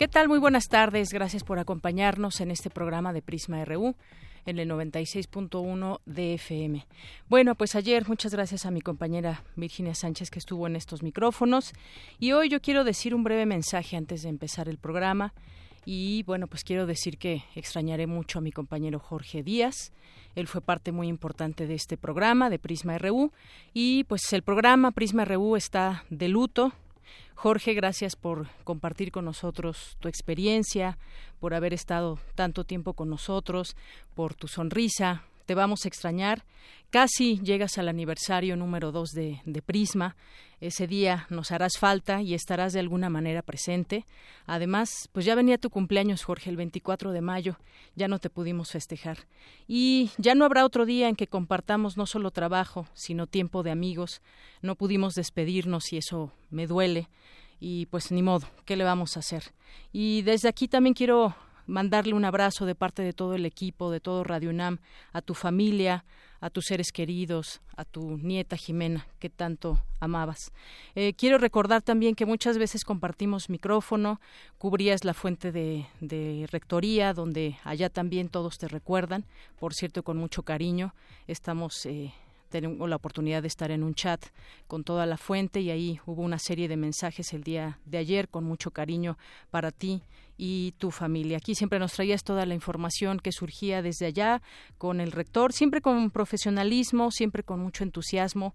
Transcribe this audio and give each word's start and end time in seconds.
¿Qué 0.00 0.08
tal? 0.08 0.28
Muy 0.28 0.38
buenas 0.38 0.68
tardes. 0.68 1.10
Gracias 1.10 1.44
por 1.44 1.58
acompañarnos 1.58 2.40
en 2.40 2.50
este 2.50 2.70
programa 2.70 3.12
de 3.12 3.20
Prisma 3.20 3.62
RU 3.66 3.96
en 4.46 4.58
el 4.58 4.66
96.1 4.66 6.00
de 6.06 6.34
FM. 6.36 6.86
Bueno, 7.28 7.54
pues 7.54 7.74
ayer 7.74 8.08
muchas 8.08 8.32
gracias 8.32 8.64
a 8.64 8.70
mi 8.70 8.80
compañera 8.80 9.44
Virginia 9.56 9.94
Sánchez 9.94 10.30
que 10.30 10.38
estuvo 10.38 10.66
en 10.66 10.76
estos 10.76 11.02
micrófonos 11.02 11.74
y 12.18 12.32
hoy 12.32 12.48
yo 12.48 12.62
quiero 12.62 12.82
decir 12.82 13.14
un 13.14 13.24
breve 13.24 13.44
mensaje 13.44 13.98
antes 13.98 14.22
de 14.22 14.30
empezar 14.30 14.70
el 14.70 14.78
programa 14.78 15.34
y 15.84 16.22
bueno, 16.22 16.46
pues 16.46 16.64
quiero 16.64 16.86
decir 16.86 17.18
que 17.18 17.44
extrañaré 17.54 18.06
mucho 18.06 18.38
a 18.38 18.42
mi 18.42 18.52
compañero 18.52 19.00
Jorge 19.00 19.42
Díaz. 19.42 19.92
Él 20.34 20.48
fue 20.48 20.62
parte 20.62 20.92
muy 20.92 21.08
importante 21.08 21.66
de 21.66 21.74
este 21.74 21.98
programa 21.98 22.48
de 22.48 22.58
Prisma 22.58 22.96
RU 22.96 23.32
y 23.74 24.04
pues 24.04 24.32
el 24.32 24.40
programa 24.40 24.92
Prisma 24.92 25.26
RU 25.26 25.56
está 25.56 26.04
de 26.08 26.28
luto 26.28 26.72
Jorge, 27.34 27.74
gracias 27.74 28.16
por 28.16 28.48
compartir 28.64 29.12
con 29.12 29.24
nosotros 29.24 29.96
tu 30.00 30.08
experiencia, 30.08 30.98
por 31.38 31.54
haber 31.54 31.72
estado 31.72 32.18
tanto 32.34 32.64
tiempo 32.64 32.94
con 32.94 33.08
nosotros, 33.08 33.76
por 34.14 34.34
tu 34.34 34.46
sonrisa. 34.46 35.24
Te 35.46 35.54
vamos 35.54 35.84
a 35.84 35.88
extrañar. 35.88 36.44
Casi 36.90 37.38
llegas 37.38 37.78
al 37.78 37.88
aniversario 37.88 38.56
número 38.56 38.90
dos 38.90 39.10
de, 39.10 39.40
de 39.44 39.62
Prisma. 39.62 40.16
Ese 40.60 40.88
día 40.88 41.24
nos 41.30 41.52
harás 41.52 41.78
falta 41.78 42.20
y 42.20 42.34
estarás 42.34 42.72
de 42.72 42.80
alguna 42.80 43.08
manera 43.08 43.42
presente. 43.42 44.04
Además, 44.44 45.08
pues 45.12 45.24
ya 45.24 45.36
venía 45.36 45.56
tu 45.56 45.70
cumpleaños, 45.70 46.24
Jorge, 46.24 46.50
el 46.50 46.56
24 46.56 47.12
de 47.12 47.20
mayo. 47.20 47.58
Ya 47.94 48.08
no 48.08 48.18
te 48.18 48.28
pudimos 48.28 48.72
festejar. 48.72 49.18
Y 49.68 50.10
ya 50.18 50.34
no 50.34 50.44
habrá 50.44 50.64
otro 50.64 50.84
día 50.84 51.08
en 51.08 51.14
que 51.14 51.28
compartamos 51.28 51.96
no 51.96 52.06
solo 52.06 52.32
trabajo, 52.32 52.88
sino 52.92 53.28
tiempo 53.28 53.62
de 53.62 53.70
amigos. 53.70 54.20
No 54.60 54.74
pudimos 54.74 55.14
despedirnos 55.14 55.92
y 55.92 55.98
eso 55.98 56.32
me 56.50 56.66
duele. 56.66 57.08
Y 57.60 57.86
pues 57.86 58.10
ni 58.10 58.22
modo, 58.22 58.48
¿qué 58.64 58.74
le 58.74 58.82
vamos 58.82 59.16
a 59.16 59.20
hacer? 59.20 59.44
Y 59.92 60.22
desde 60.22 60.48
aquí 60.48 60.66
también 60.66 60.94
quiero 60.94 61.36
mandarle 61.66 62.14
un 62.14 62.24
abrazo 62.24 62.66
de 62.66 62.74
parte 62.74 63.02
de 63.02 63.12
todo 63.12 63.34
el 63.34 63.46
equipo, 63.46 63.92
de 63.92 64.00
todo 64.00 64.24
Radio 64.24 64.50
UNAM, 64.50 64.80
a 65.12 65.22
tu 65.22 65.34
familia, 65.34 66.04
a 66.40 66.50
tus 66.50 66.66
seres 66.66 66.92
queridos, 66.92 67.60
a 67.76 67.84
tu 67.84 68.18
nieta 68.18 68.56
Jimena, 68.56 69.06
que 69.18 69.28
tanto 69.28 69.82
amabas. 70.00 70.52
Eh, 70.94 71.12
quiero 71.14 71.38
recordar 71.38 71.82
también 71.82 72.14
que 72.14 72.26
muchas 72.26 72.58
veces 72.58 72.84
compartimos 72.84 73.50
micrófono, 73.50 74.20
cubrías 74.58 75.04
la 75.04 75.14
fuente 75.14 75.52
de, 75.52 76.48
rectoría, 76.50 77.12
donde 77.12 77.58
allá 77.64 77.90
también 77.90 78.28
todos 78.28 78.58
te 78.58 78.68
recuerdan, 78.68 79.24
por 79.58 79.74
cierto, 79.74 80.02
con 80.02 80.16
mucho 80.16 80.42
cariño. 80.42 80.94
Estamos. 81.26 81.86
Eh, 81.86 82.12
tengo 82.50 82.86
la 82.86 82.96
oportunidad 82.96 83.42
de 83.42 83.48
estar 83.48 83.70
en 83.70 83.82
un 83.82 83.94
chat 83.94 84.26
con 84.66 84.84
toda 84.84 85.06
la 85.06 85.16
fuente 85.16 85.60
y 85.60 85.70
ahí 85.70 86.00
hubo 86.04 86.22
una 86.22 86.38
serie 86.38 86.68
de 86.68 86.76
mensajes 86.76 87.32
el 87.32 87.42
día 87.42 87.78
de 87.86 87.98
ayer 87.98 88.28
con 88.28 88.44
mucho 88.44 88.72
cariño 88.72 89.16
para 89.50 89.70
ti 89.70 90.02
y 90.36 90.72
tu 90.78 90.90
familia. 90.90 91.36
Aquí 91.36 91.54
siempre 91.54 91.78
nos 91.78 91.92
traías 91.92 92.24
toda 92.24 92.46
la 92.46 92.54
información 92.54 93.18
que 93.18 93.30
surgía 93.30 93.82
desde 93.82 94.06
allá 94.06 94.42
con 94.78 95.00
el 95.00 95.12
rector, 95.12 95.52
siempre 95.52 95.80
con 95.80 96.10
profesionalismo, 96.10 97.10
siempre 97.10 97.42
con 97.42 97.60
mucho 97.60 97.84
entusiasmo 97.84 98.54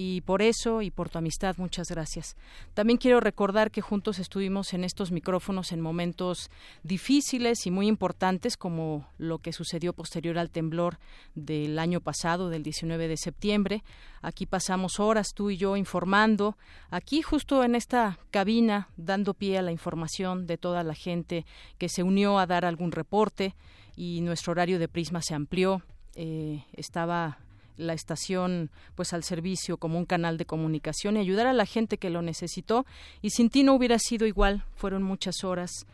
y 0.00 0.20
por 0.20 0.42
eso 0.42 0.80
y 0.80 0.92
por 0.92 1.08
tu 1.08 1.18
amistad 1.18 1.56
muchas 1.58 1.88
gracias. 1.88 2.36
También 2.72 2.98
quiero 2.98 3.18
recordar 3.18 3.72
que 3.72 3.80
juntos 3.80 4.20
estuvimos 4.20 4.72
en 4.72 4.84
estos 4.84 5.10
micrófonos 5.10 5.72
en 5.72 5.80
momentos 5.80 6.52
difíciles 6.84 7.66
y 7.66 7.72
muy 7.72 7.88
importantes 7.88 8.56
como 8.56 9.08
lo 9.18 9.38
que 9.38 9.52
sucedió 9.52 9.92
posterior 9.92 10.38
al 10.38 10.50
temblor 10.50 11.00
del 11.34 11.80
año 11.80 12.00
pasado, 12.00 12.48
del 12.48 12.62
19 12.62 13.08
de 13.08 13.16
septiembre. 13.16 13.82
Aquí 14.22 14.46
pasamos 14.46 15.00
horas 15.00 15.34
tú 15.34 15.50
y 15.50 15.56
yo 15.56 15.76
informando, 15.76 16.56
aquí 16.90 17.20
justo 17.20 17.64
en 17.64 17.74
esta 17.74 18.20
cabina 18.30 18.90
dando 18.96 19.34
pie 19.34 19.58
a 19.58 19.62
la 19.62 19.72
información 19.72 20.46
de 20.46 20.58
toda 20.58 20.84
la 20.84 20.94
gente 20.94 21.44
que 21.76 21.88
se 21.88 22.04
unió 22.04 22.38
a 22.38 22.46
dar 22.46 22.64
algún 22.64 22.92
reporte 22.92 23.56
y 23.96 24.20
nuestro 24.20 24.52
horario 24.52 24.78
de 24.78 24.86
prisma 24.86 25.22
se 25.22 25.34
amplió. 25.34 25.82
Eh, 26.14 26.64
estaba 26.72 27.38
la 27.78 27.94
estación 27.94 28.70
pues 28.94 29.12
al 29.14 29.24
servicio 29.24 29.78
como 29.78 29.98
un 29.98 30.04
canal 30.04 30.36
de 30.36 30.44
comunicación 30.44 31.16
y 31.16 31.20
ayudar 31.20 31.46
a 31.46 31.52
la 31.52 31.64
gente 31.64 31.96
que 31.96 32.10
lo 32.10 32.20
necesitó. 32.20 32.84
Y 33.22 33.30
sin 33.30 33.48
ti 33.48 33.62
no 33.62 33.74
hubiera 33.74 33.98
sido 33.98 34.26
igual. 34.26 34.64
Fueron 34.74 35.02
muchas 35.02 35.44
horas 35.44 35.86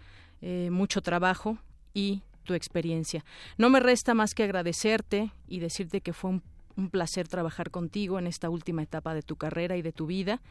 eh, 0.43 0.71
mucho 0.71 1.00
trabajo 1.00 1.59
y 1.93 2.23
tu 2.43 2.55
experiencia. 2.55 3.25
No 3.56 3.71
me 3.71 3.81
resta 3.81 4.15
más 4.15 4.34
que 4.34 4.43
agradecerte 4.43 5.31
y 5.47 5.61
decirte 5.61 6.00
que 6.00 6.12
fue 6.12 6.31
un, 6.31 6.43
un 6.77 6.91
placer 6.91 7.28
trabajar 7.28 7.71
contigo 7.71 8.19
en 8.19 8.27
esta 8.27 8.50
última 8.50 8.83
etapa 8.83 9.15
de 9.15 9.23
tu 9.23 9.37
carrera 9.37 9.77
y 9.77 9.83
de 9.83 9.93
tu 9.93 10.06
vida. 10.06 10.43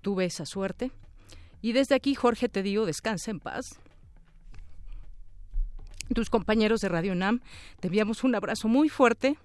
Tuve 0.00 0.26
esa 0.26 0.46
suerte. 0.46 0.92
Y 1.60 1.72
desde 1.72 1.94
aquí 1.94 2.14
Jorge 2.14 2.48
te 2.48 2.62
digo 2.62 2.86
descansa 2.86 3.30
en 3.30 3.40
paz. 3.40 3.78
Tus 6.14 6.28
compañeros 6.28 6.80
de 6.80 6.88
Radio 6.88 7.14
NAM 7.14 7.40
te 7.80 7.88
enviamos 7.88 8.24
un 8.24 8.34
abrazo 8.34 8.68
muy 8.68 8.88
fuerte 8.88 9.38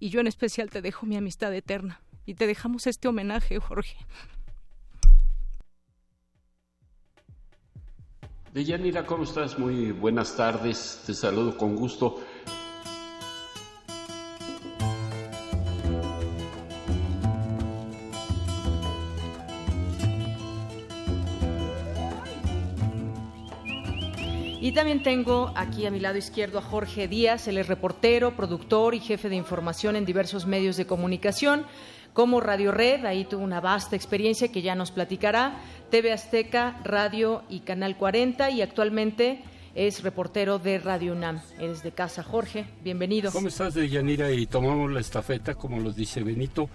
y 0.00 0.08
yo 0.08 0.20
en 0.20 0.26
especial 0.26 0.70
te 0.70 0.82
dejo 0.82 1.06
mi 1.06 1.16
amistad 1.16 1.54
eterna 1.54 2.00
y 2.26 2.34
te 2.34 2.46
dejamos 2.46 2.86
este 2.86 3.06
homenaje, 3.06 3.60
Jorge. 3.60 3.96
Deyanira, 8.52 9.06
¿cómo 9.06 9.22
estás? 9.22 9.58
Muy 9.60 9.92
buenas 9.92 10.34
tardes, 10.34 11.02
te 11.06 11.14
saludo 11.14 11.56
con 11.56 11.76
gusto. 11.76 12.20
Y 24.62 24.72
también 24.72 25.02
tengo 25.02 25.52
aquí 25.56 25.86
a 25.86 25.90
mi 25.90 26.00
lado 26.00 26.18
izquierdo 26.18 26.58
a 26.58 26.62
Jorge 26.62 27.08
Díaz, 27.08 27.48
él 27.48 27.56
es 27.56 27.66
reportero, 27.66 28.36
productor 28.36 28.94
y 28.94 29.00
jefe 29.00 29.30
de 29.30 29.36
información 29.36 29.96
en 29.96 30.04
diversos 30.04 30.44
medios 30.44 30.76
de 30.76 30.86
comunicación, 30.86 31.64
como 32.12 32.40
Radio 32.40 32.70
Red, 32.70 33.06
ahí 33.06 33.24
tuvo 33.24 33.42
una 33.42 33.62
vasta 33.62 33.96
experiencia 33.96 34.52
que 34.52 34.60
ya 34.60 34.74
nos 34.74 34.90
platicará, 34.90 35.58
TV 35.90 36.12
Azteca, 36.12 36.78
Radio 36.84 37.42
y 37.48 37.60
Canal 37.60 37.96
40 37.96 38.50
y 38.50 38.60
actualmente 38.60 39.42
es 39.74 40.02
reportero 40.02 40.58
de 40.58 40.78
Radio 40.78 41.12
UNAM. 41.12 41.40
Eres 41.58 41.82
de 41.82 41.92
casa, 41.92 42.22
Jorge, 42.22 42.66
bienvenido. 42.84 43.32
¿Cómo 43.32 43.48
estás, 43.48 43.74
Yanira? 43.76 44.30
Y 44.30 44.44
tomamos 44.44 44.92
la 44.92 45.00
estafeta, 45.00 45.54
como 45.54 45.80
los 45.80 45.96
dice 45.96 46.22
Benito. 46.22 46.68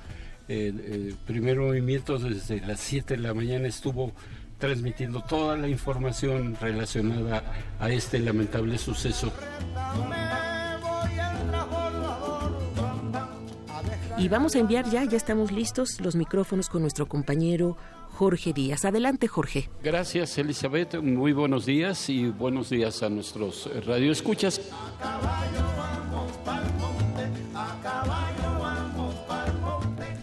El, 0.48 0.80
el 0.80 1.16
primer 1.26 1.60
movimiento 1.60 2.18
desde 2.18 2.62
las 2.62 2.80
7 2.80 3.16
de 3.16 3.22
la 3.22 3.36
mañana 3.36 3.68
estuvo 3.68 4.12
transmitiendo 4.58 5.22
toda 5.22 5.58
la 5.58 5.68
información 5.68 6.58
relacionada 6.60 7.44
a 7.80 7.90
este 7.90 8.20
lamentable 8.20 8.78
suceso. 8.78 9.32
Y 14.18 14.30
vamos 14.30 14.56
a 14.56 14.60
enviar 14.60 14.90
ya, 14.90 15.04
ya 15.04 15.18
estamos 15.18 15.52
listos, 15.52 16.00
los 16.00 16.16
micrófonos 16.16 16.70
con 16.70 16.82
nuestro 16.82 17.06
compañero 17.06 17.76
Jorge 18.14 18.54
Díaz. 18.54 18.86
Adelante, 18.86 19.28
Jorge. 19.28 19.70
Gracias, 19.84 20.38
Elizabeth. 20.38 20.96
Muy 21.02 21.34
buenos 21.34 21.66
días 21.66 22.10
y 22.10 22.30
buenos 22.30 22.70
días 22.70 23.04
a 23.04 23.10
nuestros 23.10 23.70
radioescuchas. 23.86 24.62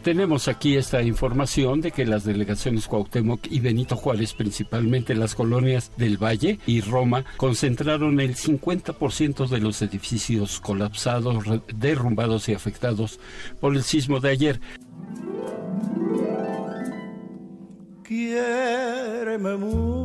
Tenemos 0.03 0.49
aquí 0.49 0.77
esta 0.77 1.01
información 1.01 1.81
de 1.81 1.93
que 1.93 2.05
las 2.05 2.25
delegaciones 2.25 2.89
Cuauhtémoc 2.89 3.47
y 3.49 3.61
Benito 3.61 3.95
Juárez, 3.95 4.33
principalmente 4.33 5.15
las 5.15 5.37
colonias 5.37 5.93
del 5.97 6.21
Valle 6.21 6.59
y 6.67 6.81
Roma, 6.81 7.25
concentraron 7.37 8.19
el 8.19 8.35
50% 8.35 9.47
de 9.49 9.59
los 9.61 9.81
edificios 9.81 10.59
colapsados, 10.61 11.45
derrumbados 11.77 12.49
y 12.49 12.55
afectados 12.55 13.21
por 13.61 13.77
el 13.77 13.85
sismo 13.85 14.19
de 14.19 14.31
ayer. 14.31 14.61
Quiéreme 18.03 19.57
mucho, 19.57 20.03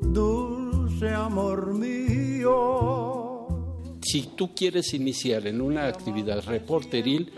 dulce 0.00 1.10
amor 1.10 1.74
mío 1.74 3.11
si 4.02 4.22
tú 4.36 4.54
quieres 4.54 4.94
iniciar 4.94 5.46
en 5.46 5.60
una 5.60 5.86
actividad 5.86 6.44
reporteril, 6.44 7.32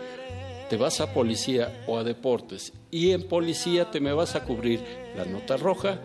te 0.69 0.77
vas 0.77 0.99
a 0.99 1.13
policía 1.13 1.83
o 1.87 1.97
a 1.97 2.03
deportes 2.03 2.73
y 2.89 3.11
en 3.11 3.23
policía 3.23 3.91
te 3.91 3.99
me 3.99 4.13
vas 4.13 4.35
a 4.35 4.43
cubrir 4.43 4.81
la 5.15 5.25
nota 5.25 5.57
roja, 5.57 5.99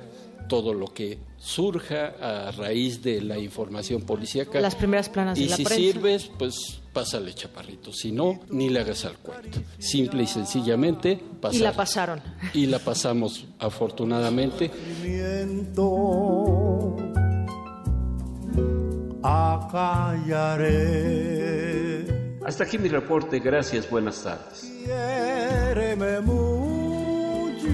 todo 0.48 0.74
lo 0.74 0.88
que 0.88 1.18
surja 1.38 2.14
a 2.20 2.50
raíz 2.50 3.02
de 3.02 3.22
la 3.22 3.38
información 3.38 4.02
policíaca. 4.02 4.60
Las 4.60 4.74
primeras 4.74 5.08
planas 5.08 5.38
de 5.38 5.44
y 5.44 5.48
la 5.48 5.56
si 5.56 5.64
prensa. 5.64 5.82
sirves, 5.82 6.30
pues 6.36 6.80
pásale 6.92 7.32
chaparrito. 7.32 7.92
Si 7.92 8.12
no, 8.12 8.40
ni 8.50 8.68
le 8.68 8.80
hagas 8.80 9.04
al 9.04 9.16
cuento. 9.18 9.60
Simple 9.78 10.24
y 10.24 10.26
sencillamente 10.26 11.18
pasar. 11.40 11.60
Y 11.60 11.62
la 11.62 11.72
pasaron. 11.72 12.20
Y 12.52 12.66
la 12.66 12.80
pasamos, 12.80 13.46
afortunadamente. 13.58 14.70
Acallaré. 19.22 20.70
Hasta 22.44 22.64
aquí 22.64 22.78
mi 22.78 22.88
reporte. 22.88 23.38
Gracias. 23.40 23.88
Buenas 23.90 24.22
tardes. 24.22 24.70
Quiéreme 24.84 26.20
mucho, 26.20 27.66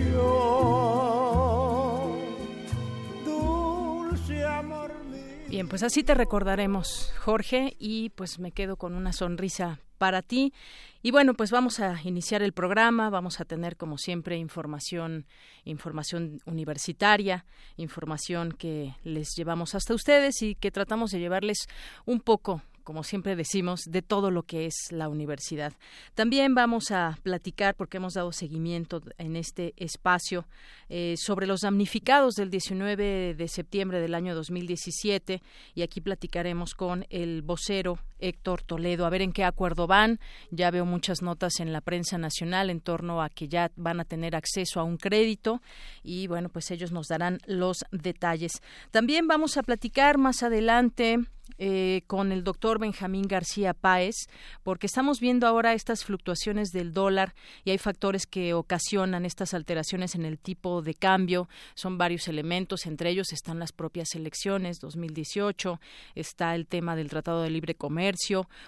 Bien, 5.56 5.68
pues 5.68 5.82
así 5.82 6.04
te 6.04 6.12
recordaremos, 6.12 7.10
Jorge, 7.16 7.76
y 7.78 8.10
pues 8.10 8.38
me 8.38 8.52
quedo 8.52 8.76
con 8.76 8.94
una 8.94 9.14
sonrisa 9.14 9.80
para 9.96 10.20
ti. 10.20 10.52
Y 11.00 11.12
bueno, 11.12 11.32
pues 11.32 11.50
vamos 11.50 11.80
a 11.80 11.98
iniciar 12.04 12.42
el 12.42 12.52
programa, 12.52 13.08
vamos 13.08 13.40
a 13.40 13.46
tener 13.46 13.78
como 13.78 13.96
siempre 13.96 14.36
información, 14.36 15.24
información 15.64 16.40
universitaria, 16.44 17.46
información 17.78 18.52
que 18.52 18.96
les 19.02 19.34
llevamos 19.34 19.74
hasta 19.74 19.94
ustedes 19.94 20.42
y 20.42 20.56
que 20.56 20.70
tratamos 20.70 21.10
de 21.10 21.20
llevarles 21.20 21.68
un 22.04 22.20
poco 22.20 22.60
como 22.86 23.02
siempre 23.02 23.34
decimos, 23.34 23.80
de 23.88 24.00
todo 24.00 24.30
lo 24.30 24.44
que 24.44 24.66
es 24.66 24.92
la 24.92 25.08
universidad. 25.08 25.72
También 26.14 26.54
vamos 26.54 26.92
a 26.92 27.18
platicar, 27.24 27.74
porque 27.74 27.96
hemos 27.96 28.14
dado 28.14 28.30
seguimiento 28.30 29.02
en 29.18 29.34
este 29.34 29.74
espacio, 29.76 30.46
eh, 30.88 31.16
sobre 31.18 31.48
los 31.48 31.62
damnificados 31.62 32.36
del 32.36 32.48
19 32.48 33.34
de 33.34 33.48
septiembre 33.48 34.00
del 34.00 34.14
año 34.14 34.36
2017 34.36 35.42
y 35.74 35.82
aquí 35.82 36.00
platicaremos 36.00 36.74
con 36.74 37.06
el 37.10 37.42
vocero 37.42 37.98
Héctor 38.18 38.62
Toledo, 38.62 39.06
a 39.06 39.10
ver 39.10 39.22
en 39.22 39.32
qué 39.32 39.44
acuerdo 39.44 39.86
van. 39.86 40.20
Ya 40.50 40.70
veo 40.70 40.84
muchas 40.84 41.22
notas 41.22 41.60
en 41.60 41.72
la 41.72 41.80
prensa 41.80 42.18
nacional 42.18 42.70
en 42.70 42.80
torno 42.80 43.22
a 43.22 43.28
que 43.28 43.48
ya 43.48 43.70
van 43.76 44.00
a 44.00 44.04
tener 44.04 44.34
acceso 44.34 44.80
a 44.80 44.84
un 44.84 44.96
crédito 44.96 45.62
y 46.02 46.26
bueno, 46.26 46.48
pues 46.48 46.70
ellos 46.70 46.92
nos 46.92 47.08
darán 47.08 47.38
los 47.46 47.84
detalles. 47.90 48.62
También 48.90 49.26
vamos 49.26 49.56
a 49.56 49.62
platicar 49.62 50.18
más 50.18 50.42
adelante 50.42 51.18
eh, 51.58 52.02
con 52.06 52.32
el 52.32 52.42
doctor 52.42 52.78
Benjamín 52.78 53.26
García 53.28 53.72
Páez, 53.72 54.26
porque 54.62 54.86
estamos 54.86 55.20
viendo 55.20 55.46
ahora 55.46 55.74
estas 55.74 56.04
fluctuaciones 56.04 56.70
del 56.70 56.92
dólar 56.92 57.34
y 57.64 57.70
hay 57.70 57.78
factores 57.78 58.26
que 58.26 58.52
ocasionan 58.52 59.24
estas 59.24 59.54
alteraciones 59.54 60.16
en 60.16 60.24
el 60.24 60.38
tipo 60.38 60.82
de 60.82 60.94
cambio. 60.94 61.48
Son 61.74 61.98
varios 61.98 62.28
elementos, 62.28 62.84
entre 62.84 63.10
ellos 63.10 63.32
están 63.32 63.58
las 63.58 63.72
propias 63.72 64.14
elecciones 64.14 64.80
2018, 64.80 65.80
está 66.14 66.54
el 66.54 66.66
tema 66.66 66.96
del 66.96 67.08
Tratado 67.08 67.42
de 67.42 67.50
Libre 67.50 67.74
Comercio 67.74 68.05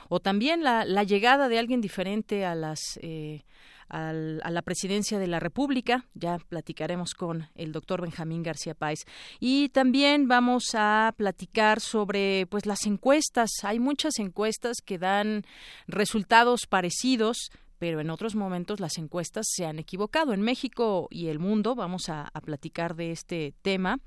o 0.08 0.20
también 0.20 0.62
la, 0.62 0.84
llegada 1.04 1.48
de 1.48 1.58
alguien 1.58 1.80
diferente 1.80 2.44
a 2.44 2.54
las. 2.54 2.98
Eh, 3.02 3.44
a 3.90 4.12
la 4.12 4.60
presidencia 4.60 5.18
de 5.18 5.26
la 5.28 5.40
República. 5.40 6.04
Ya 6.12 6.36
platicaremos 6.36 7.14
con 7.14 7.48
el 7.54 7.72
doctor 7.72 8.02
Benjamín 8.02 8.42
García 8.42 8.74
Páez. 8.74 9.06
Y 9.40 9.70
también 9.70 10.28
vamos 10.28 10.74
a 10.74 11.14
platicar 11.16 11.80
sobre 11.80 12.46
pues 12.50 12.66
las 12.66 12.84
encuestas. 12.84 13.48
Hay 13.62 13.78
muchas 13.78 14.18
encuestas 14.18 14.82
que 14.84 14.98
dan 14.98 15.46
resultados 15.86 16.66
parecidos 16.68 17.50
pero 17.78 18.00
en 18.00 18.10
otros 18.10 18.34
momentos 18.34 18.80
las 18.80 18.98
encuestas 18.98 19.46
se 19.48 19.66
han 19.66 19.78
equivocado. 19.78 20.32
En 20.32 20.42
México 20.42 21.08
y 21.10 21.28
el 21.28 21.38
mundo 21.38 21.74
vamos 21.74 22.08
a, 22.08 22.30
platicar 22.44 22.94
de 22.94 23.10
este 23.10 23.52
tema 23.62 23.98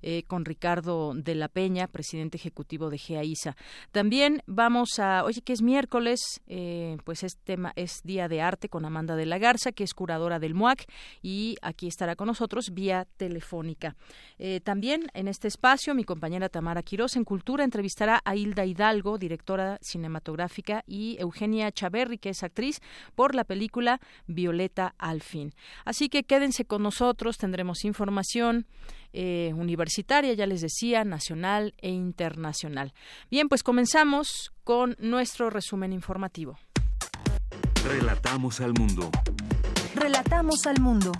eh, 0.00 0.22
con 0.26 0.44
Ricardo 0.44 1.12
de 1.14 1.34
la 1.34 1.48
Peña, 1.48 1.86
presidente 1.86 2.36
ejecutivo 2.36 2.88
de 2.88 2.98
GEAISA. 2.98 3.56
También 3.90 4.42
vamos 4.46 4.98
a, 4.98 5.24
oye, 5.24 5.42
que 5.42 5.52
es 5.52 5.60
miércoles, 5.60 6.40
eh, 6.46 6.96
pues 7.04 7.22
es 7.24 7.36
tema, 7.36 7.72
es 7.76 8.00
Día 8.04 8.28
de 8.28 8.40
Arte 8.40 8.68
con 8.68 8.84
Amanda 8.84 9.16
de 9.16 9.26
la 9.26 9.38
Garza, 9.38 9.72
que 9.72 9.84
es 9.84 9.92
curadora 9.92 10.38
del 10.38 10.54
MUAC, 10.54 10.86
y 11.20 11.56
aquí 11.62 11.88
estará 11.88 12.16
con 12.16 12.28
nosotros 12.28 12.70
vía 12.72 13.06
telefónica. 13.16 13.96
Eh, 14.38 14.60
también 14.60 15.08
en 15.14 15.28
este 15.28 15.48
espacio, 15.48 15.94
mi 15.94 16.04
compañera 16.04 16.48
Tamara 16.48 16.82
Quiroz 16.82 17.16
en 17.16 17.24
Cultura 17.24 17.64
entrevistará 17.64 18.20
a 18.24 18.36
Hilda 18.36 18.64
Hidalgo, 18.64 19.18
directora 19.18 19.78
cinematográfica, 19.82 20.84
y 20.86 21.16
Eugenia 21.18 21.70
Chaverri, 21.72 22.18
que 22.18 22.30
es 22.30 22.42
actriz, 22.42 22.80
por 23.20 23.34
la 23.34 23.44
película 23.44 24.00
Violeta 24.26 24.94
al 24.96 25.20
fin. 25.20 25.52
Así 25.84 26.08
que 26.08 26.22
quédense 26.22 26.64
con 26.64 26.82
nosotros, 26.82 27.36
tendremos 27.36 27.84
información 27.84 28.64
eh, 29.12 29.52
universitaria, 29.54 30.32
ya 30.32 30.46
les 30.46 30.62
decía, 30.62 31.04
nacional 31.04 31.74
e 31.82 31.90
internacional. 31.90 32.94
Bien, 33.30 33.50
pues 33.50 33.62
comenzamos 33.62 34.54
con 34.64 34.96
nuestro 35.00 35.50
resumen 35.50 35.92
informativo. 35.92 36.58
Relatamos 37.86 38.62
al 38.62 38.72
mundo. 38.72 39.10
Relatamos 39.94 40.66
al 40.66 40.80
mundo. 40.80 41.12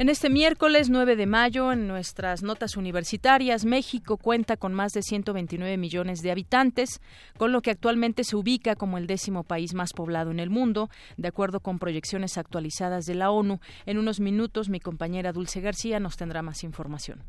En 0.00 0.08
este 0.08 0.30
miércoles 0.30 0.90
9 0.90 1.16
de 1.16 1.26
mayo, 1.26 1.72
en 1.72 1.88
nuestras 1.88 2.44
notas 2.44 2.76
universitarias, 2.76 3.64
México 3.64 4.16
cuenta 4.16 4.56
con 4.56 4.72
más 4.72 4.92
de 4.92 5.02
129 5.02 5.76
millones 5.76 6.22
de 6.22 6.30
habitantes, 6.30 7.00
con 7.36 7.50
lo 7.50 7.62
que 7.62 7.72
actualmente 7.72 8.22
se 8.22 8.36
ubica 8.36 8.76
como 8.76 8.96
el 8.96 9.08
décimo 9.08 9.42
país 9.42 9.74
más 9.74 9.92
poblado 9.92 10.30
en 10.30 10.38
el 10.38 10.50
mundo, 10.50 10.88
de 11.16 11.26
acuerdo 11.26 11.58
con 11.58 11.80
proyecciones 11.80 12.38
actualizadas 12.38 13.06
de 13.06 13.16
la 13.16 13.32
ONU. 13.32 13.58
En 13.86 13.98
unos 13.98 14.20
minutos, 14.20 14.68
mi 14.68 14.78
compañera 14.78 15.32
Dulce 15.32 15.60
García 15.60 15.98
nos 15.98 16.16
tendrá 16.16 16.42
más 16.42 16.62
información. 16.62 17.24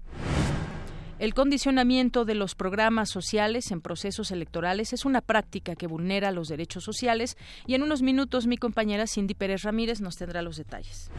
El 1.18 1.34
condicionamiento 1.34 2.24
de 2.24 2.36
los 2.36 2.54
programas 2.54 3.10
sociales 3.10 3.72
en 3.72 3.82
procesos 3.82 4.30
electorales 4.30 4.94
es 4.94 5.06
una 5.06 5.22
práctica 5.22 5.76
que 5.76 5.88
vulnera 5.88 6.30
los 6.30 6.50
derechos 6.50 6.84
sociales 6.84 7.36
y 7.66 7.74
en 7.74 7.82
unos 7.82 8.04
minutos 8.04 8.46
mi 8.46 8.58
compañera 8.58 9.08
Cindy 9.08 9.34
Pérez 9.34 9.64
Ramírez 9.64 10.02
nos 10.02 10.18
tendrá 10.18 10.44
los 10.44 10.56
detalles. 10.56 11.10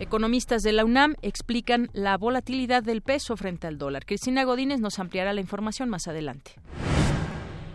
Economistas 0.00 0.62
de 0.62 0.72
la 0.72 0.86
UNAM 0.86 1.14
explican 1.20 1.90
la 1.92 2.16
volatilidad 2.16 2.82
del 2.82 3.02
peso 3.02 3.36
frente 3.36 3.66
al 3.66 3.76
dólar. 3.76 4.06
Cristina 4.06 4.44
Godínez 4.44 4.80
nos 4.80 4.98
ampliará 4.98 5.34
la 5.34 5.42
información 5.42 5.90
más 5.90 6.08
adelante. 6.08 6.52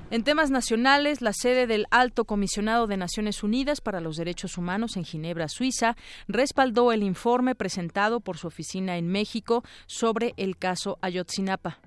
En 0.10 0.24
temas 0.24 0.50
nacionales, 0.50 1.22
la 1.22 1.34
sede 1.34 1.68
del 1.68 1.86
Alto 1.92 2.26
Comisionado 2.26 2.88
de 2.88 2.98
Naciones 2.98 3.44
Unidas 3.44 3.80
para 3.80 4.00
los 4.00 4.18
Derechos 4.18 4.58
Humanos 4.58 4.98
en 4.98 5.04
Ginebra, 5.04 5.48
Suiza, 5.48 5.96
respaldó 6.28 6.92
el 6.92 7.04
informe 7.04 7.54
presentado 7.54 8.20
por 8.22 8.38
su 8.38 8.48
oficina 8.48 8.98
en 8.98 9.08
México 9.08 9.64
sobre 9.86 10.34
el 10.38 10.58
caso 10.58 10.98
Ayotzinapa. 11.02 11.78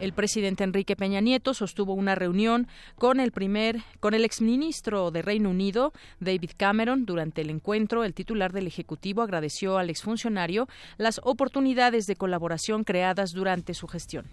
El 0.00 0.14
presidente 0.14 0.64
Enrique 0.64 0.96
Peña 0.96 1.20
Nieto 1.20 1.52
sostuvo 1.52 1.92
una 1.92 2.14
reunión 2.14 2.68
con 2.96 3.20
el 3.20 3.32
primer, 3.32 3.82
con 4.00 4.14
el 4.14 4.24
exministro 4.24 5.10
de 5.10 5.20
Reino 5.20 5.50
Unido, 5.50 5.92
David 6.20 6.52
Cameron. 6.56 7.04
Durante 7.04 7.42
el 7.42 7.50
encuentro, 7.50 8.02
el 8.02 8.14
titular 8.14 8.54
del 8.54 8.66
Ejecutivo 8.66 9.20
agradeció 9.20 9.76
al 9.76 9.90
exfuncionario 9.90 10.68
las 10.96 11.20
oportunidades 11.22 12.06
de 12.06 12.16
colaboración 12.16 12.84
creadas 12.84 13.32
durante 13.32 13.74
su 13.74 13.88
gestión. 13.88 14.24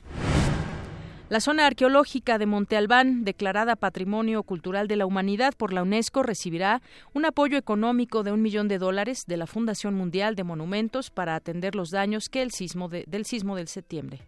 La 1.28 1.42
zona 1.42 1.66
arqueológica 1.66 2.38
de 2.38 2.46
Monte 2.46 2.78
Albán, 2.78 3.26
declarada 3.26 3.76
Patrimonio 3.76 4.44
Cultural 4.44 4.88
de 4.88 4.96
la 4.96 5.06
Humanidad 5.06 5.54
por 5.58 5.74
la 5.74 5.84
UNESCO, 5.84 6.24
recibirá 6.24 6.82
un 7.14 7.26
apoyo 7.26 7.58
económico 7.58 8.24
de 8.24 8.32
un 8.32 8.42
millón 8.42 8.70
de 8.70 8.78
dólares 8.78 9.26
de 9.28 9.36
la 9.36 9.48
Fundación 9.48 9.96
Mundial 9.96 10.36
de 10.36 10.46
Monumentos 10.46 11.12
para 11.12 11.36
atender 11.36 11.76
los 11.76 11.90
daños 11.90 12.30
que 12.30 12.42
el 12.42 12.52
sismo 12.52 12.88
de, 12.88 13.04
del 13.06 13.26
sismo 13.26 13.58
del 13.58 13.68
septiembre. 13.68 14.22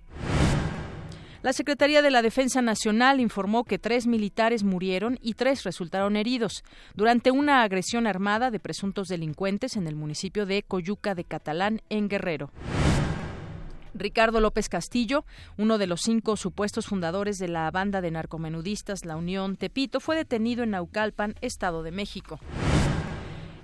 La 1.41 1.53
Secretaría 1.53 2.01
de 2.01 2.12
la 2.12 2.22
Defensa 2.22 2.62
Nacional 2.62 3.22
informó 3.22 3.63
que 3.63 3.79
tres 3.79 4.08
militares 4.08 4.65
murieron 4.65 5.17
y 5.22 5.36
tres 5.36 5.63
resultaron 5.63 6.17
heridos 6.17 6.65
durante 6.96 7.31
una 7.31 7.63
agresión 7.63 8.08
armada 8.08 8.51
de 8.51 8.60
presuntos 8.60 9.08
delincuentes 9.08 9.77
en 9.77 9.88
el 9.88 9.96
municipio 9.96 10.46
de 10.46 10.63
Coyuca 10.63 11.15
de 11.15 11.24
Catalán, 11.24 11.81
en 11.88 12.10
Guerrero. 12.10 12.51
Ricardo 13.93 14.41
López 14.41 14.67
Castillo, 14.67 15.24
uno 15.58 15.77
de 15.77 15.88
los 15.88 16.01
cinco 16.01 16.36
supuestos 16.36 16.88
fundadores 16.88 17.38
de 17.38 17.48
la 17.48 17.72
banda 17.72 18.01
de 18.01 18.12
narcomenudistas 18.12 19.05
La 19.05 19.15
Unión 19.15 19.55
Tepito, 19.55 20.01
fue 20.01 20.17
detenido 20.17 20.63
en 20.63 20.72
Naucalpan, 20.72 21.36
Estado 21.39 21.84
de 21.84 21.91
México. 21.91 22.41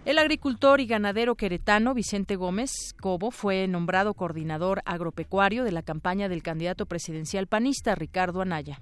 El 0.06 0.20
agricultor 0.20 0.82
y 0.82 0.86
ganadero 0.86 1.34
queretano 1.34 1.96
Vicente 1.96 2.36
Gómez 2.36 2.94
Cobo 3.02 3.32
fue 3.32 3.68
nombrado 3.68 4.14
coordinador 4.14 4.84
agropecuario 4.86 5.64
de 5.64 5.72
la 5.72 5.82
campaña 5.82 6.30
del 6.30 6.44
candidato 6.44 6.86
presidencial 6.86 7.48
panista 7.48 7.96
Ricardo 7.96 8.44
Anaya. 8.44 8.80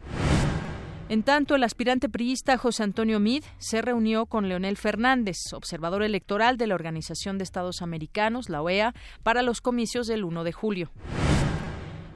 En 1.08 1.24
tanto, 1.24 1.56
el 1.56 1.64
aspirante 1.64 2.10
priista 2.10 2.58
José 2.58 2.84
Antonio 2.84 3.22
Mid 3.22 3.46
se 3.58 3.82
reunió 3.82 4.26
con 4.26 4.50
Leonel 4.50 4.76
Fernández, 4.76 5.38
observador 5.54 6.04
electoral 6.04 6.58
de 6.58 6.68
la 6.68 6.76
Organización 6.76 7.38
de 7.38 7.46
Estados 7.46 7.82
Americanos, 7.82 8.50
la 8.50 8.62
OEA, 8.62 8.94
para 9.24 9.44
los 9.44 9.62
comicios 9.62 10.08
del 10.08 10.26
1 10.26 10.44
de 10.44 10.52
julio. 10.52 10.92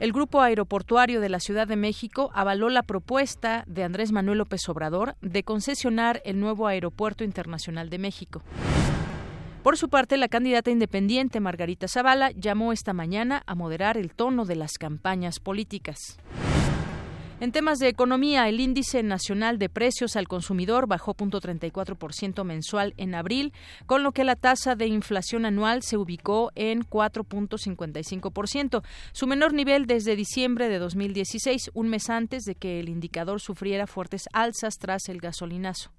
El 0.00 0.12
Grupo 0.12 0.42
Aeroportuario 0.42 1.20
de 1.20 1.28
la 1.28 1.40
Ciudad 1.40 1.66
de 1.66 1.74
México 1.74 2.30
avaló 2.32 2.68
la 2.68 2.84
propuesta 2.84 3.64
de 3.66 3.82
Andrés 3.82 4.12
Manuel 4.12 4.38
López 4.38 4.68
Obrador 4.68 5.16
de 5.22 5.42
concesionar 5.42 6.22
el 6.24 6.38
nuevo 6.38 6.68
Aeropuerto 6.68 7.24
Internacional 7.24 7.90
de 7.90 7.98
México. 7.98 8.42
Por 9.68 9.76
su 9.76 9.90
parte, 9.90 10.16
la 10.16 10.28
candidata 10.28 10.70
independiente 10.70 11.40
Margarita 11.40 11.88
Zavala 11.88 12.30
llamó 12.30 12.72
esta 12.72 12.94
mañana 12.94 13.42
a 13.44 13.54
moderar 13.54 13.98
el 13.98 14.14
tono 14.14 14.46
de 14.46 14.56
las 14.56 14.78
campañas 14.78 15.40
políticas. 15.40 15.98
En 17.38 17.52
temas 17.52 17.78
de 17.78 17.88
economía, 17.88 18.48
el 18.48 18.60
índice 18.60 19.02
nacional 19.02 19.58
de 19.58 19.68
precios 19.68 20.16
al 20.16 20.26
consumidor 20.26 20.86
bajó 20.86 21.14
0.34% 21.14 22.44
mensual 22.44 22.94
en 22.96 23.14
abril, 23.14 23.52
con 23.84 24.02
lo 24.02 24.12
que 24.12 24.24
la 24.24 24.36
tasa 24.36 24.74
de 24.74 24.86
inflación 24.86 25.44
anual 25.44 25.82
se 25.82 25.98
ubicó 25.98 26.50
en 26.54 26.80
4.55%, 26.80 28.82
su 29.12 29.26
menor 29.26 29.52
nivel 29.52 29.84
desde 29.84 30.16
diciembre 30.16 30.70
de 30.70 30.78
2016, 30.78 31.72
un 31.74 31.90
mes 31.90 32.08
antes 32.08 32.44
de 32.44 32.54
que 32.54 32.80
el 32.80 32.88
indicador 32.88 33.42
sufriera 33.42 33.86
fuertes 33.86 34.30
alzas 34.32 34.78
tras 34.78 35.10
el 35.10 35.18
gasolinazo. 35.18 35.90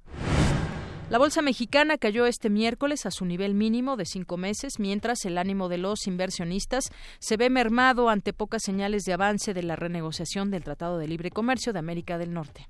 La 1.10 1.18
bolsa 1.18 1.42
mexicana 1.42 1.98
cayó 1.98 2.28
este 2.28 2.52
miércoles 2.52 3.08
a 3.08 3.12
su 3.12 3.26
nivel 3.26 3.56
mínimo 3.56 3.98
de 3.98 4.06
cinco 4.06 4.38
meses, 4.38 4.74
mientras 4.78 5.26
el 5.26 5.40
ánimo 5.40 5.68
de 5.68 5.80
los 5.80 6.06
inversionistas 6.06 6.92
se 7.18 7.36
ve 7.36 7.50
mermado 7.50 8.10
ante 8.10 8.32
pocas 8.32 8.62
señales 8.62 9.06
de 9.06 9.14
avance 9.14 9.56
de 9.56 9.64
la 9.64 9.76
renegociación 9.76 10.52
del 10.52 10.64
Tratado 10.64 11.00
de 11.00 11.08
Libre 11.08 11.32
Comercio 11.32 11.74
de 11.74 11.80
América 11.80 12.20
del 12.20 12.32
Norte. 12.32 12.68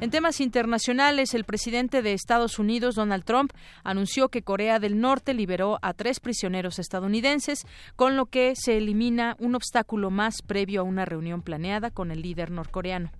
En 0.00 0.10
temas 0.10 0.40
internacionales, 0.40 1.34
el 1.34 1.42
presidente 1.42 2.02
de 2.02 2.12
Estados 2.12 2.60
Unidos, 2.60 2.94
Donald 2.94 3.24
Trump, 3.24 3.52
anunció 3.82 4.28
que 4.28 4.42
Corea 4.42 4.78
del 4.78 5.00
Norte 5.00 5.34
liberó 5.34 5.80
a 5.82 5.92
tres 5.92 6.20
prisioneros 6.20 6.78
estadounidenses, 6.78 7.66
con 7.96 8.16
lo 8.16 8.26
que 8.26 8.52
se 8.54 8.76
elimina 8.76 9.34
un 9.40 9.56
obstáculo 9.56 10.10
más 10.10 10.36
previo 10.46 10.82
a 10.82 10.84
una 10.84 11.04
reunión 11.04 11.42
planeada 11.42 11.90
con 11.90 12.12
el 12.12 12.22
líder 12.22 12.52
norcoreano. 12.52 13.10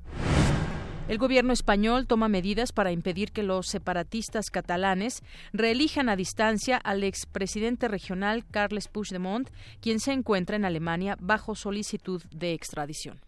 El 1.07 1.19
gobierno 1.19 1.53
español 1.53 2.07
toma 2.07 2.29
medidas 2.29 2.73
para 2.73 2.91
impedir 2.91 3.31
que 3.31 3.43
los 3.43 3.67
separatistas 3.67 4.51
catalanes 4.51 5.23
reelijan 5.53 6.09
a 6.09 6.17
distancia 6.17 6.79
al 6.79 7.05
expresidente 7.05 7.89
regional 7.89 8.47
Carles 8.51 8.89
Puigdemont, 8.89 9.51
quien 9.83 10.01
se 10.01 10.13
encuentra 10.13 10.57
en 10.57 10.65
Alemania 10.65 11.19
bajo 11.21 11.55
solicitud 11.55 12.23
de 12.31 12.55
extradición. 12.55 13.21